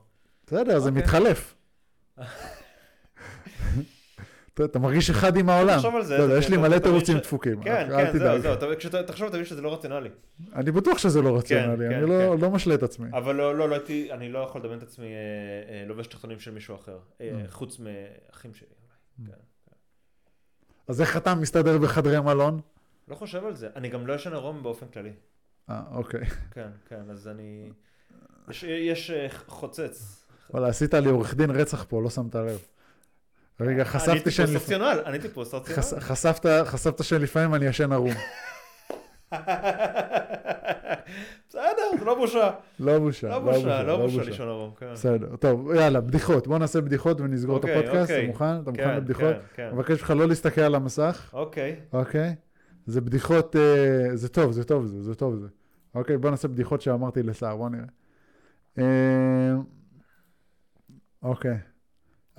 בסדר, 0.47 0.80
זה 0.80 0.89
אוקיי. 0.89 1.02
מתחלף. 1.03 1.56
אתה- 4.64 4.80
מרגיש 4.80 5.10
אחד 5.10 5.38
עם 5.38 5.49
העולם. 5.49 5.76
תחשוב 5.76 5.95
על 5.95 6.03
זה, 6.06 6.18
לא, 6.18 6.30
לא, 6.30 6.34
יש 6.38 6.49
לי 6.49 6.57
מלא 6.57 6.80
תירוצים 6.80 7.18
דפוקים. 7.18 7.64
כן, 7.64 7.88
כן, 7.90 8.18
זהו. 8.19 8.40
זהו, 8.41 8.53
אתה- 8.53 8.65
כשאתה 8.80 9.03
תחשוב, 9.03 9.30
תבין 9.30 9.45
שזה 9.45 9.61
לא 9.61 9.73
רציונלי. 9.73 10.10
אני 10.56 10.72
בטוח 10.72 10.98
שזה 10.98 11.22
לא 11.22 11.38
רציונלי, 11.38 11.90
כן, 11.90 11.95
אני 11.95 12.10
לא- 12.10 12.40
לא 12.40 12.52
משלה 12.52 12.73
את 12.76 12.84
עצמי. 12.84 13.10
אבל 13.14 13.36
לא, 13.36 13.57
לא, 13.57 13.73
הייתי, 13.76 14.11
אני 14.11 14.30
לא 14.32 14.40
יכול 14.40 14.61
לדמיין 14.61 14.80
את 14.80 14.84
עצמי 14.84 15.06
אה, 15.06 15.11
אה, 15.73 15.86
לובש 15.88 16.07
תחתונים 16.07 16.40
של 16.40 16.52
מישהו 16.52 16.76
אחר, 16.76 16.98
אה, 17.22 17.32
Mm. 17.45 17.52
חוץ 17.52 17.80
מאחים 17.80 18.53
שלי. 18.53 18.68
אולי. 19.19 19.32
כן. 19.32 19.38
אז 20.88 21.02
איך 21.02 21.18
אתה 21.18 21.36
מסתדר 21.36 21.77
בחדרי 21.77 22.19
מלון? 22.22 22.60
לא 23.07 23.15
חושב 23.15 23.45
על 23.45 23.56
זה, 23.56 23.69
אני 23.76 23.90
גם 23.90 24.07
לא 24.07 24.14
ישן 24.14 24.34
עירום 24.34 24.64
באופן 24.64 24.86
כללי. 24.94 25.11
אה, 25.69 25.82
אוקיי. 25.91 26.26
כן, 26.52 26.68
כן, 26.90 27.02
אז 27.11 27.27
אני... 27.27 27.69
יש, 28.49 28.64
יש 28.64 29.11
חוצץ. 29.48 30.26
וואלה, 30.49 30.68
עשית 30.68 30.94
לי 30.94 31.10
עורך 31.10 31.34
דין 31.36 31.49
רצח 31.52 31.86
פה, 31.90 32.02
לא 32.02 32.10
שמת 32.10 32.36
לב. 32.36 32.60
רגע, 33.60 33.82
אני 33.82 33.86
חשפתי 33.86 34.32
שאני... 34.32 34.48
טיפוס 34.48 34.61
אופציונל, 34.61 34.99
אני 35.06 35.19
טיפוס 35.19 35.53
אופציונל. 35.53 36.02
חשפת, 36.65 37.03
שלפעמים 37.03 37.56
אני 37.56 37.65
ישן 37.65 37.91
ערום. 37.91 38.14
בסדר, 41.49 41.99
זה 41.99 42.06
לא 42.06 42.15
בושה. 42.15 42.52
לא 42.80 42.99
בושה, 42.99 43.27
לא 43.27 43.40
בושה, 43.40 43.84
לא 43.84 43.98
בושה 43.98 44.23
לישון 44.23 44.48
ערום. 44.48 44.72
כן. 44.80 44.94
בסדר, 44.94 45.36
טוב, 45.36 45.72
יאללה, 45.72 46.02
בדיחות. 46.02 46.48
בוא 46.48 46.57
נעשה 46.57 46.82
בדיחות 46.82 47.22
ונסגור 47.22 47.57
את 47.57 47.64
אוקיי, 47.64 47.77
הפודקאסט. 47.80 48.11
אתה 48.11 48.14
אוקיי. 48.14 48.27
מוכן? 48.27 48.61
אתה 48.61 48.72
מוכן 48.72 48.84
כן, 48.84 48.95
לבדיחות? 48.98 49.23
כן, 49.36 49.40
כן. 49.56 49.64
אני 49.64 49.73
מבקש 49.73 50.02
ממך 50.02 50.10
לא 50.10 50.27
להסתכל 50.27 50.61
על 50.61 50.76
המסך, 50.76 51.30
אוקיי. 51.34 51.76
אוקיי? 51.94 52.36
זה 52.86 53.02
בדיחות, 53.02 53.56
אה, 53.56 54.15
זה 54.15 54.30
טוב, 54.30 54.52
זה 54.52 54.64
טוב, 54.64 54.86
זה, 54.86 55.03
זה 55.03 55.15
טוב 55.15 55.36
זה. 55.36 55.48
אוקיי, 55.95 56.18
בוא 56.18 56.30
נעשה 56.30 56.48
בדיחות 56.48 56.82
שאמרתי 56.82 57.23
לסער, 57.23 57.57
בוא 57.57 57.69
נראה. 57.69 57.86
אה, 58.77 59.53
אוקיי. 61.23 61.57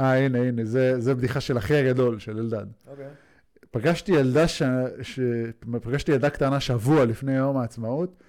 אה, 0.00 0.24
הנה, 0.24 0.38
הנה, 0.38 0.64
זה, 0.64 1.00
זה 1.00 1.14
בדיחה 1.14 1.40
של 1.40 1.58
אחי 1.58 1.76
הגדול, 1.76 2.18
של 2.18 2.38
אלדד. 2.38 2.66
אוקיי. 2.86 3.06
פגשתי 3.70 4.12
ילדה, 4.12 4.48
ש... 4.48 4.62
ש... 5.02 5.20
פגשתי 5.82 6.12
ילדה 6.12 6.30
קטנה 6.30 6.60
שבוע 6.60 7.04
לפני 7.04 7.32
יום 7.32 7.56
העצמאות, 7.56 8.22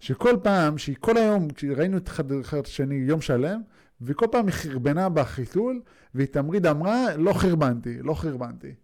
שכל 0.00 0.36
פעם, 0.42 0.78
שהיא 0.78 0.96
כל 1.00 1.16
היום, 1.16 1.48
כשראינו 1.50 1.96
את 1.96 2.08
אחד 2.08 2.32
אחד 2.32 2.58
את 2.58 2.66
השני 2.66 2.94
יום 2.94 3.20
שלם, 3.20 3.60
וכל 4.00 4.26
פעם 4.30 4.46
היא 4.46 4.54
חרבנה 4.54 5.08
בחיתול, 5.08 5.80
והיא 6.14 6.26
תמריד 6.26 6.66
אמרה, 6.66 7.16
לא 7.16 7.32
חרבנתי, 7.32 7.98
לא 8.02 8.14
חרבנתי. 8.14 8.74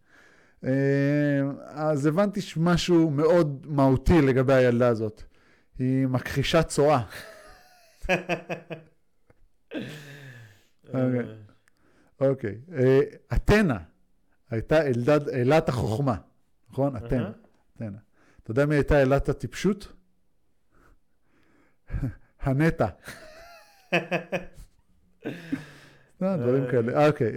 אה, 0.65 0.71
אז 1.69 2.07
הבנתי 2.07 2.41
משהו 2.57 3.11
מאוד 3.11 3.67
מהותי 3.69 4.23
לגבי 4.23 4.53
הילדה 4.53 4.89
הזאת. 4.89 5.23
היא 5.79 6.07
מכחישת 6.07 6.65
צואה. 6.69 7.01
אוקיי. 10.89 11.44
אוקיי. 12.21 12.59
אה, 12.73 13.01
אתנה 13.35 13.79
הייתה 14.51 14.81
אלת 15.33 15.69
החוכמה, 15.69 16.17
נכון? 16.71 16.97
אתנה. 16.97 17.31
אתנה. 17.77 17.99
אתה 18.43 18.51
יודע 18.51 18.67
מי 18.67 18.75
הייתה 18.75 19.03
אלת 19.03 19.29
הטיפשות? 19.29 19.93
הנטע. 22.43 22.87
אה, 26.23 26.37
דברים 26.37 26.65
כאלה. 26.71 27.01
אה, 27.01 27.07
אוקיי. 27.07 27.33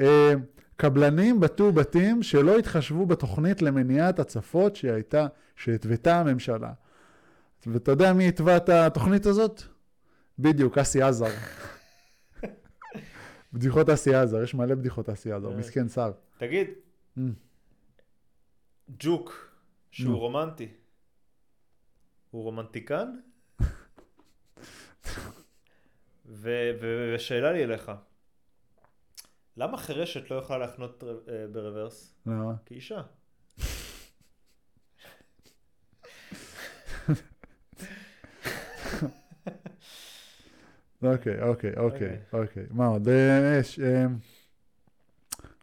קבלנים 0.75 1.39
בטו 1.39 1.71
בתים 1.71 2.23
שלא 2.23 2.57
התחשבו 2.57 3.05
בתוכנית 3.05 3.61
למניעת 3.61 4.19
הצפות 4.19 4.75
שהייתה, 4.75 5.27
שהתוותה 5.55 6.19
הממשלה. 6.19 6.71
ואתה 7.67 7.91
יודע 7.91 8.13
מי 8.13 8.27
התווה 8.27 8.57
את 8.57 8.69
התוכנית 8.69 9.25
הזאת? 9.25 9.61
בדיוק, 10.39 10.77
אסי 10.77 11.01
עזר. 11.01 11.25
בדיחות 13.53 13.89
אסי 13.89 14.13
עזר, 14.15 14.43
יש 14.43 14.53
מלא 14.53 14.75
בדיחות 14.75 15.09
אסי 15.09 15.31
עזר, 15.31 15.51
אה. 15.51 15.55
מסכן 15.57 15.87
שר. 15.89 16.11
תגיד, 16.37 16.67
Mm. 17.17 17.21
ג'וק, 18.99 19.51
שהוא. 19.91 20.15
רומנטי, 20.17 20.67
הוא 22.31 22.43
רומנטיקן? 22.43 23.11
ושאלה 26.25 27.51
לי 27.51 27.63
אליך, 27.63 27.91
למה 29.57 29.77
חירשת 29.77 30.31
לא 30.31 30.35
יכולה 30.35 30.59
להחנות 30.59 31.03
אה, 31.03 31.45
ברוורס? 31.51 32.13
למה? 32.25 32.53
כאישה. 32.65 33.01
אוקיי, 41.03 41.41
אוקיי, 41.41 41.71
אוקיי, 41.77 41.77
אוקיי. 41.77 42.17
אוקיי. 42.33 42.65
מה 42.71 42.85
עוד? 42.87 43.07
אה, 43.09 43.57
יש, 43.59 43.79
אה, 43.79 44.05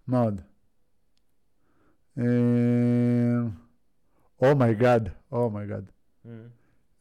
מה 0.06 0.20
עוד? 0.20 0.40
אה, 2.18 2.24
אומייגאד, 4.42 5.08
אומייגאד. 5.32 5.84
Mm. 6.24 6.28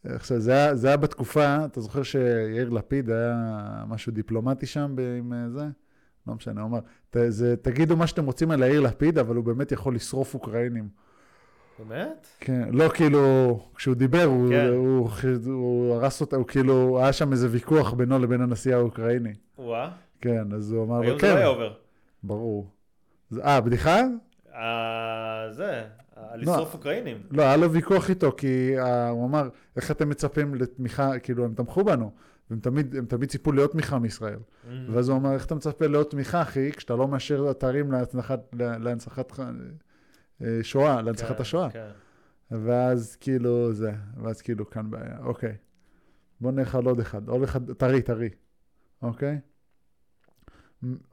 עכשיו, 0.03 0.39
זה 0.39 0.51
היה, 0.51 0.75
זה 0.75 0.87
היה 0.87 0.97
בתקופה, 0.97 1.65
אתה 1.65 1.81
זוכר 1.81 2.03
שיאיר 2.03 2.69
לפיד 2.69 3.09
היה 3.09 3.83
משהו 3.87 4.11
דיפלומטי 4.11 4.65
שם 4.65 4.95
עם 5.17 5.33
זה? 5.53 5.65
לא 6.27 6.33
משנה, 6.35 6.61
הוא 6.61 6.69
אמר, 6.69 6.79
"ת- 7.09 7.17
זה, 7.29 7.55
תגידו 7.57 7.97
מה 7.97 8.07
שאתם 8.07 8.25
רוצים 8.25 8.51
על 8.51 8.63
יאיר 8.63 8.81
לפיד, 8.81 9.17
אבל 9.17 9.35
הוא 9.35 9.43
באמת 9.45 9.71
יכול 9.71 9.95
לשרוף 9.95 10.33
אוקראינים. 10.33 10.89
באמת? 11.79 12.27
כן, 12.39 12.69
לא 12.71 12.89
כאילו, 12.89 13.59
כשהוא 13.75 13.95
דיבר, 13.95 14.23
הוא, 14.23 14.49
כן. 14.49 14.67
הוא, 14.67 15.09
הוא, 15.23 15.53
הוא 15.53 15.95
הרס 15.95 16.21
אותה, 16.21 16.35
הוא 16.35 16.47
כאילו, 16.47 16.99
היה 16.99 17.13
שם 17.13 17.31
איזה 17.31 17.47
ויכוח 17.51 17.93
בינו 17.93 18.19
לבין 18.19 18.41
הנשיא 18.41 18.75
האוקראיני. 18.75 19.33
וואה, 19.57 19.91
כן, 20.21 20.53
אז 20.55 20.71
הוא 20.71 20.83
אמר 20.83 20.97
לו, 20.97 21.03
היום 21.03 21.19
זה 21.19 21.27
לא 21.27 21.31
כן, 21.31 21.37
היה 21.37 21.47
עובר. 21.47 21.73
ברור. 22.23 22.69
אה, 23.43 23.61
בדיחה? 23.61 24.01
אה, 24.55 25.47
זה, 25.51 25.83
לא. 26.17 26.21
אה, 26.21 26.37
לשרוף 26.37 26.73
אוקראינים. 26.73 27.17
לא, 27.31 27.41
היה 27.41 27.57
לו 27.57 27.71
ויכוח 27.71 28.09
איתו, 28.09 28.31
כי 28.37 28.75
uh, 28.77 28.81
הוא 29.09 29.25
אמר, 29.25 29.49
איך 29.75 29.91
אתם 29.91 30.09
מצפים 30.09 30.55
לתמיכה, 30.55 31.19
כאילו, 31.19 31.45
הם 31.45 31.53
תמכו 31.53 31.83
בנו, 31.83 32.11
והם 32.49 32.59
תמיד, 32.59 32.95
הם 32.95 33.05
תמיד 33.05 33.29
ציפו 33.29 33.51
לעוד 33.51 33.69
תמיכה 33.69 33.99
מישראל. 33.99 34.39
Mm. 34.39 34.69
ואז 34.91 35.09
הוא 35.09 35.17
אמר, 35.17 35.33
איך 35.33 35.45
אתה 35.45 35.55
מצפה 35.55 35.87
לעוד 35.87 36.05
תמיכה, 36.05 36.41
אחי, 36.41 36.71
כשאתה 36.71 36.95
לא 36.95 37.07
מאשר 37.07 37.51
אתרים 37.51 37.91
להנצחת, 37.91 38.39
להנצחת 38.53 39.39
אה, 39.39 39.45
שואה, 40.61 41.01
להנצחת 41.01 41.35
כן, 41.35 41.41
השואה. 41.41 41.69
כן. 41.69 41.89
ואז 42.51 43.15
כאילו 43.15 43.73
זה, 43.73 43.91
ואז 44.23 44.41
כאילו 44.41 44.69
כאן 44.69 44.91
בעיה, 44.91 45.17
אוקיי. 45.19 45.55
בוא 46.41 46.51
נלך 46.51 46.75
על 46.75 46.85
עוד 46.85 46.99
אחד, 46.99 47.29
עוד 47.29 47.43
אחד, 47.43 47.73
טרי, 47.73 48.01
טרי, 48.01 48.29
אוקיי? 49.01 49.39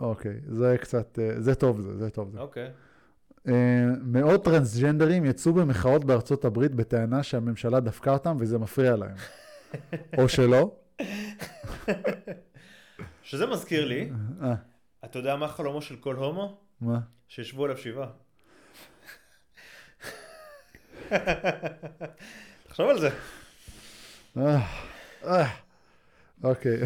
אוקיי, 0.00 0.40
זה 0.46 0.76
קצת, 0.80 1.18
אה, 1.18 1.40
זה 1.40 1.54
טוב 1.54 1.80
זה, 1.80 1.96
זה 1.96 2.10
טוב 2.10 2.30
זה. 2.30 2.40
אוקיי. 2.40 2.70
אה, 3.48 3.86
מאות 4.02 4.44
טרנסג'נדרים 4.44 5.24
יצאו 5.24 5.52
במחאות 5.52 6.04
בארצות 6.04 6.44
הברית 6.44 6.74
בטענה 6.74 7.22
שהממשלה 7.22 7.80
דפקה 7.80 8.12
אותם 8.12 8.36
וזה 8.40 8.58
מפריע 8.58 8.96
להם. 8.96 9.16
או 10.18 10.28
שלא. 10.28 10.76
שזה 13.22 13.46
מזכיר 13.46 13.84
לי, 13.84 14.10
אה, 14.42 14.54
אתה 15.04 15.18
יודע 15.18 15.36
מה 15.36 15.48
חלומו 15.48 15.82
של 15.82 15.96
כל 15.96 16.14
הומו? 16.14 16.60
מה? 16.80 17.00
שישבו 17.28 17.64
עליו 17.64 17.76
שבעה. 17.76 18.10
תחשוב 22.68 22.88
על 22.88 23.00
זה. 23.00 23.10
אה, 24.36 24.60
אה, 25.24 25.48
אוקיי. 26.44 26.80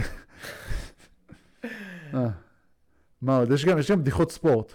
אה. 2.14 2.28
מה 3.22 3.36
עוד? 3.36 3.50
יש 3.50 3.64
גם, 3.64 3.78
יש 3.78 3.90
גם 3.90 4.00
בדיחות 4.00 4.30
ספורט. 4.32 4.74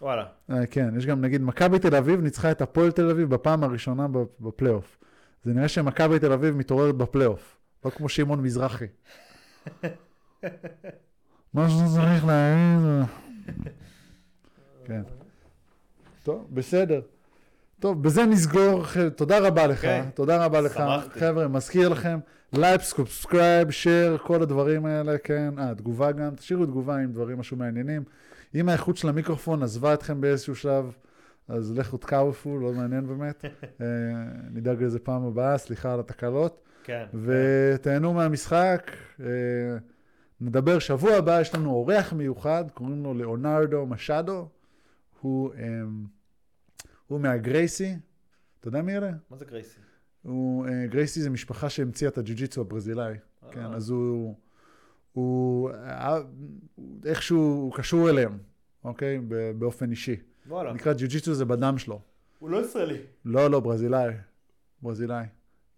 וואלה. 0.00 0.26
כן, 0.70 0.94
יש 0.98 1.06
גם 1.06 1.20
נגיד 1.20 1.42
מכבי 1.42 1.78
תל 1.78 1.94
אביב 1.96 2.20
ניצחה 2.20 2.50
את 2.50 2.62
הפועל 2.62 2.92
תל 2.92 3.10
אביב 3.10 3.34
בפעם 3.34 3.64
הראשונה 3.64 4.06
בפלייאוף. 4.40 4.98
זה 5.44 5.52
נראה 5.54 5.68
שמכבי 5.68 6.18
תל 6.18 6.32
אביב 6.32 6.56
מתעוררת 6.56 6.94
בפלייאוף, 6.94 7.56
לא 7.84 7.90
כמו 7.90 8.08
שמעון 8.08 8.42
מזרחי. 8.42 8.84
מה 11.54 11.68
שאתה 11.68 11.84
צריך 11.94 12.24
להגיד... 12.24 12.80
זה- 12.82 13.02
כן. 14.84 15.02
טוב, 16.22 16.46
בסדר. 16.54 17.00
טוב, 17.80 18.02
בזה 18.02 18.26
נסגור. 18.26 18.84
תודה 19.16 19.38
רבה 19.38 19.66
לך, 19.66 19.78
אוקיי. 19.78 20.02
תודה 20.14 20.44
רבה 20.44 20.60
לך. 20.60 20.72
שמחתי. 20.72 21.20
חבר'ה, 21.20 21.48
מזכיר 21.48 21.88
לכם, 21.88 22.18
like, 22.52 22.80
subscribe, 22.80 23.70
share, 23.70 24.18
כל 24.18 24.42
הדברים 24.42 24.86
האלה, 24.86 25.18
כן. 25.18 25.54
אה, 25.58 25.74
תגובה 25.74 26.12
גם, 26.12 26.34
תשאירו 26.34 26.66
תגובה 26.66 26.96
עם 26.96 27.12
דברים 27.12 27.38
משהו 27.38 27.56
מעניינים. 27.56 28.02
אם 28.54 28.68
האיכות 28.68 28.96
של 28.96 29.08
המיקרופון 29.08 29.62
עזבה 29.62 29.94
אתכם 29.94 30.20
באיזשהו 30.20 30.56
שלב, 30.56 30.92
אז 31.48 31.78
לכו 31.78 31.96
תקפצו, 31.96 32.58
לא 32.58 32.72
מעניין 32.72 33.06
באמת. 33.06 33.44
אה, 33.80 33.86
נדאג 34.50 34.82
לזה 34.82 34.98
פעם 34.98 35.24
הבאה, 35.24 35.58
סליחה 35.58 35.94
על 35.94 36.00
התקלות. 36.00 36.62
כן. 36.84 37.04
ותהנו 37.14 38.14
מהמשחק. 38.14 38.90
אה, 39.20 39.26
נדבר 40.40 40.78
שבוע 40.78 41.12
הבא, 41.16 41.40
יש 41.40 41.54
לנו 41.54 41.70
אורח 41.70 42.12
מיוחד, 42.12 42.64
קוראים 42.74 43.02
לו 43.02 43.14
ליאונרדו 43.14 43.86
משאדו. 43.86 44.48
הוא, 45.20 45.50
אה, 45.54 45.64
הוא 47.10 47.20
מהגרייסי. 47.20 47.94
אתה 48.60 48.68
יודע 48.68 48.82
מי 48.82 48.96
אלה? 48.96 49.10
מה 49.30 49.36
זה 49.36 49.44
גרייסי? 49.44 49.80
הוא, 50.22 50.66
אה, 50.66 50.86
גרייסי 50.86 51.20
זה 51.20 51.30
משפחה 51.30 51.70
שהמציאה 51.70 52.10
את 52.10 52.18
הג'ו-ג'יצו 52.18 52.60
הברזילאי. 52.60 53.14
כן, 53.50 53.60
אה, 53.60 53.74
אז 53.74 53.90
הוא, 53.90 54.34
הוא, 55.12 55.70
אה, 55.70 56.18
איכשהו, 57.04 57.38
הוא 57.38 57.72
קשור 57.74 58.10
אליהם, 58.10 58.38
אוקיי? 58.84 59.20
באופן 59.58 59.90
אישי. 59.90 60.16
וואלה. 60.46 60.72
נקרא 60.72 60.92
ג'ו-ג'יצו 60.92 61.34
זה 61.34 61.44
בדם 61.44 61.78
שלו. 61.78 62.00
הוא 62.38 62.50
לא 62.50 62.64
ישראלי. 62.64 62.98
לא, 63.24 63.50
לא, 63.50 63.60
ברזילאי. 63.60 64.12
ברזילאי, 64.82 65.24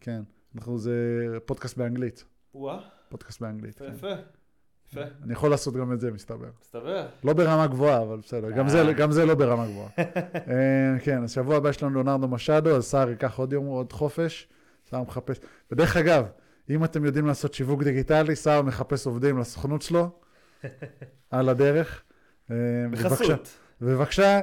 כן. 0.00 0.22
אנחנו, 0.54 0.78
זה 0.78 1.26
פודקאסט 1.46 1.76
באנגלית. 1.76 2.24
וואה, 2.54 2.80
פודקאסט 3.09 3.40
באנגלית. 3.40 3.80
יפה 3.80 4.16
כן. 4.16 4.22
יפה. 4.93 5.01
אני 5.23 5.32
יכול 5.32 5.51
לעשות 5.51 5.74
גם 5.74 5.93
את 5.93 6.01
זה, 6.01 6.10
מסתבר. 6.10 6.48
מסתבר. 6.62 7.06
לא 7.24 7.32
ברמה 7.32 7.66
גבוהה, 7.66 8.02
אבל 8.02 8.16
בסדר. 8.16 8.51
גם 8.51 8.69
זה, 8.69 8.82
אה. 8.82 8.93
גם 8.93 9.12
זה 9.12 9.27
לא 9.27 9.35
ברמה 9.35 9.66
גבוהה. 9.66 9.89
אה, 9.98 10.98
כן, 11.02 11.23
אז 11.23 11.32
שבוע 11.32 11.56
הבא 11.56 11.69
יש 11.69 11.82
לנו 11.82 12.02
ליאונרדו 12.02 12.28
משאדו, 12.28 12.77
אז 12.77 12.85
סער 12.85 13.10
ייקח 13.10 13.39
עוד 13.39 13.52
יום, 13.52 13.66
עוד 13.66 13.93
חופש. 13.93 14.48
סער 14.90 15.02
מחפש. 15.02 15.40
ודרך 15.70 15.97
אגב, 15.97 16.27
אם 16.70 16.85
אתם 16.85 17.05
יודעים 17.05 17.27
לעשות 17.27 17.55
שיווק 17.55 17.82
דיגיטלי, 17.82 18.36
סער 18.36 18.62
מחפש 18.62 19.06
עובדים 19.06 19.39
לסוכנות 19.39 19.82
שלו, 19.82 20.10
על 21.31 21.48
הדרך. 21.48 22.02
אה, 22.51 22.56
בחסות. 22.90 23.59
בבקשה, 23.81 24.40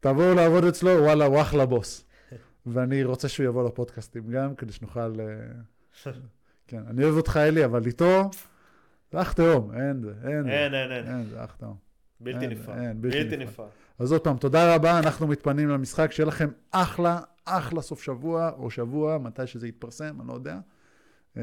תבואו 0.00 0.34
לעבוד 0.34 0.64
אצלו, 0.64 0.90
וואלה, 0.90 1.24
הוא 1.24 1.40
אחלה 1.40 1.66
בוס. 1.66 2.04
ואני 2.66 3.04
רוצה 3.04 3.28
שהוא 3.28 3.46
יבוא 3.46 3.68
לפודקאסטים 3.68 4.30
גם, 4.30 4.54
כדי 4.54 4.72
שנוכל... 4.72 5.12
כן, 6.68 6.82
אני 6.90 7.04
אוהב 7.04 7.16
אותך, 7.16 7.36
אלי, 7.36 7.64
אבל 7.64 7.86
איתו, 7.86 8.30
זה 9.12 9.20
אח 9.22 9.32
תאום, 9.32 9.72
אין 9.74 10.02
זה, 10.02 10.12
אין 10.24 10.42
זה. 10.44 10.50
אין, 10.50 10.74
אין, 10.74 10.92
אין. 10.92 11.06
אין, 11.06 11.24
זה 11.24 11.44
אח 11.44 11.54
תאום. 11.54 11.76
בלתי 12.20 12.46
נפרד. 12.46 12.76
בלתי. 13.00 13.36
נפרד. 13.36 13.68
אז 13.98 14.12
עוד 14.12 14.20
פעם, 14.20 14.36
תודה 14.36 14.74
רבה, 14.74 14.98
אנחנו 14.98 15.26
מתפנים 15.26 15.68
למשחק, 15.68 16.12
שיהיה 16.12 16.26
לכם 16.26 16.48
אחלה, 16.70 17.20
אחלה 17.44 17.82
סוף 17.82 18.02
שבוע, 18.02 18.50
או 18.50 18.70
שבוע, 18.70 19.18
מתי 19.18 19.46
שזה 19.46 19.68
יתפרסם, 19.68 20.20
אני 20.20 20.28
לא 20.28 20.32
יודע. 20.32 20.58
אה, 21.36 21.42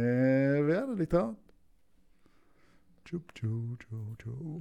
ויאללה, 0.67 0.93
להתראות. 0.97 1.51
צ'ופ 3.09 3.31
צ'ו 3.39 3.47
צ'ו 3.89 3.97
צ'ו. 4.23 4.59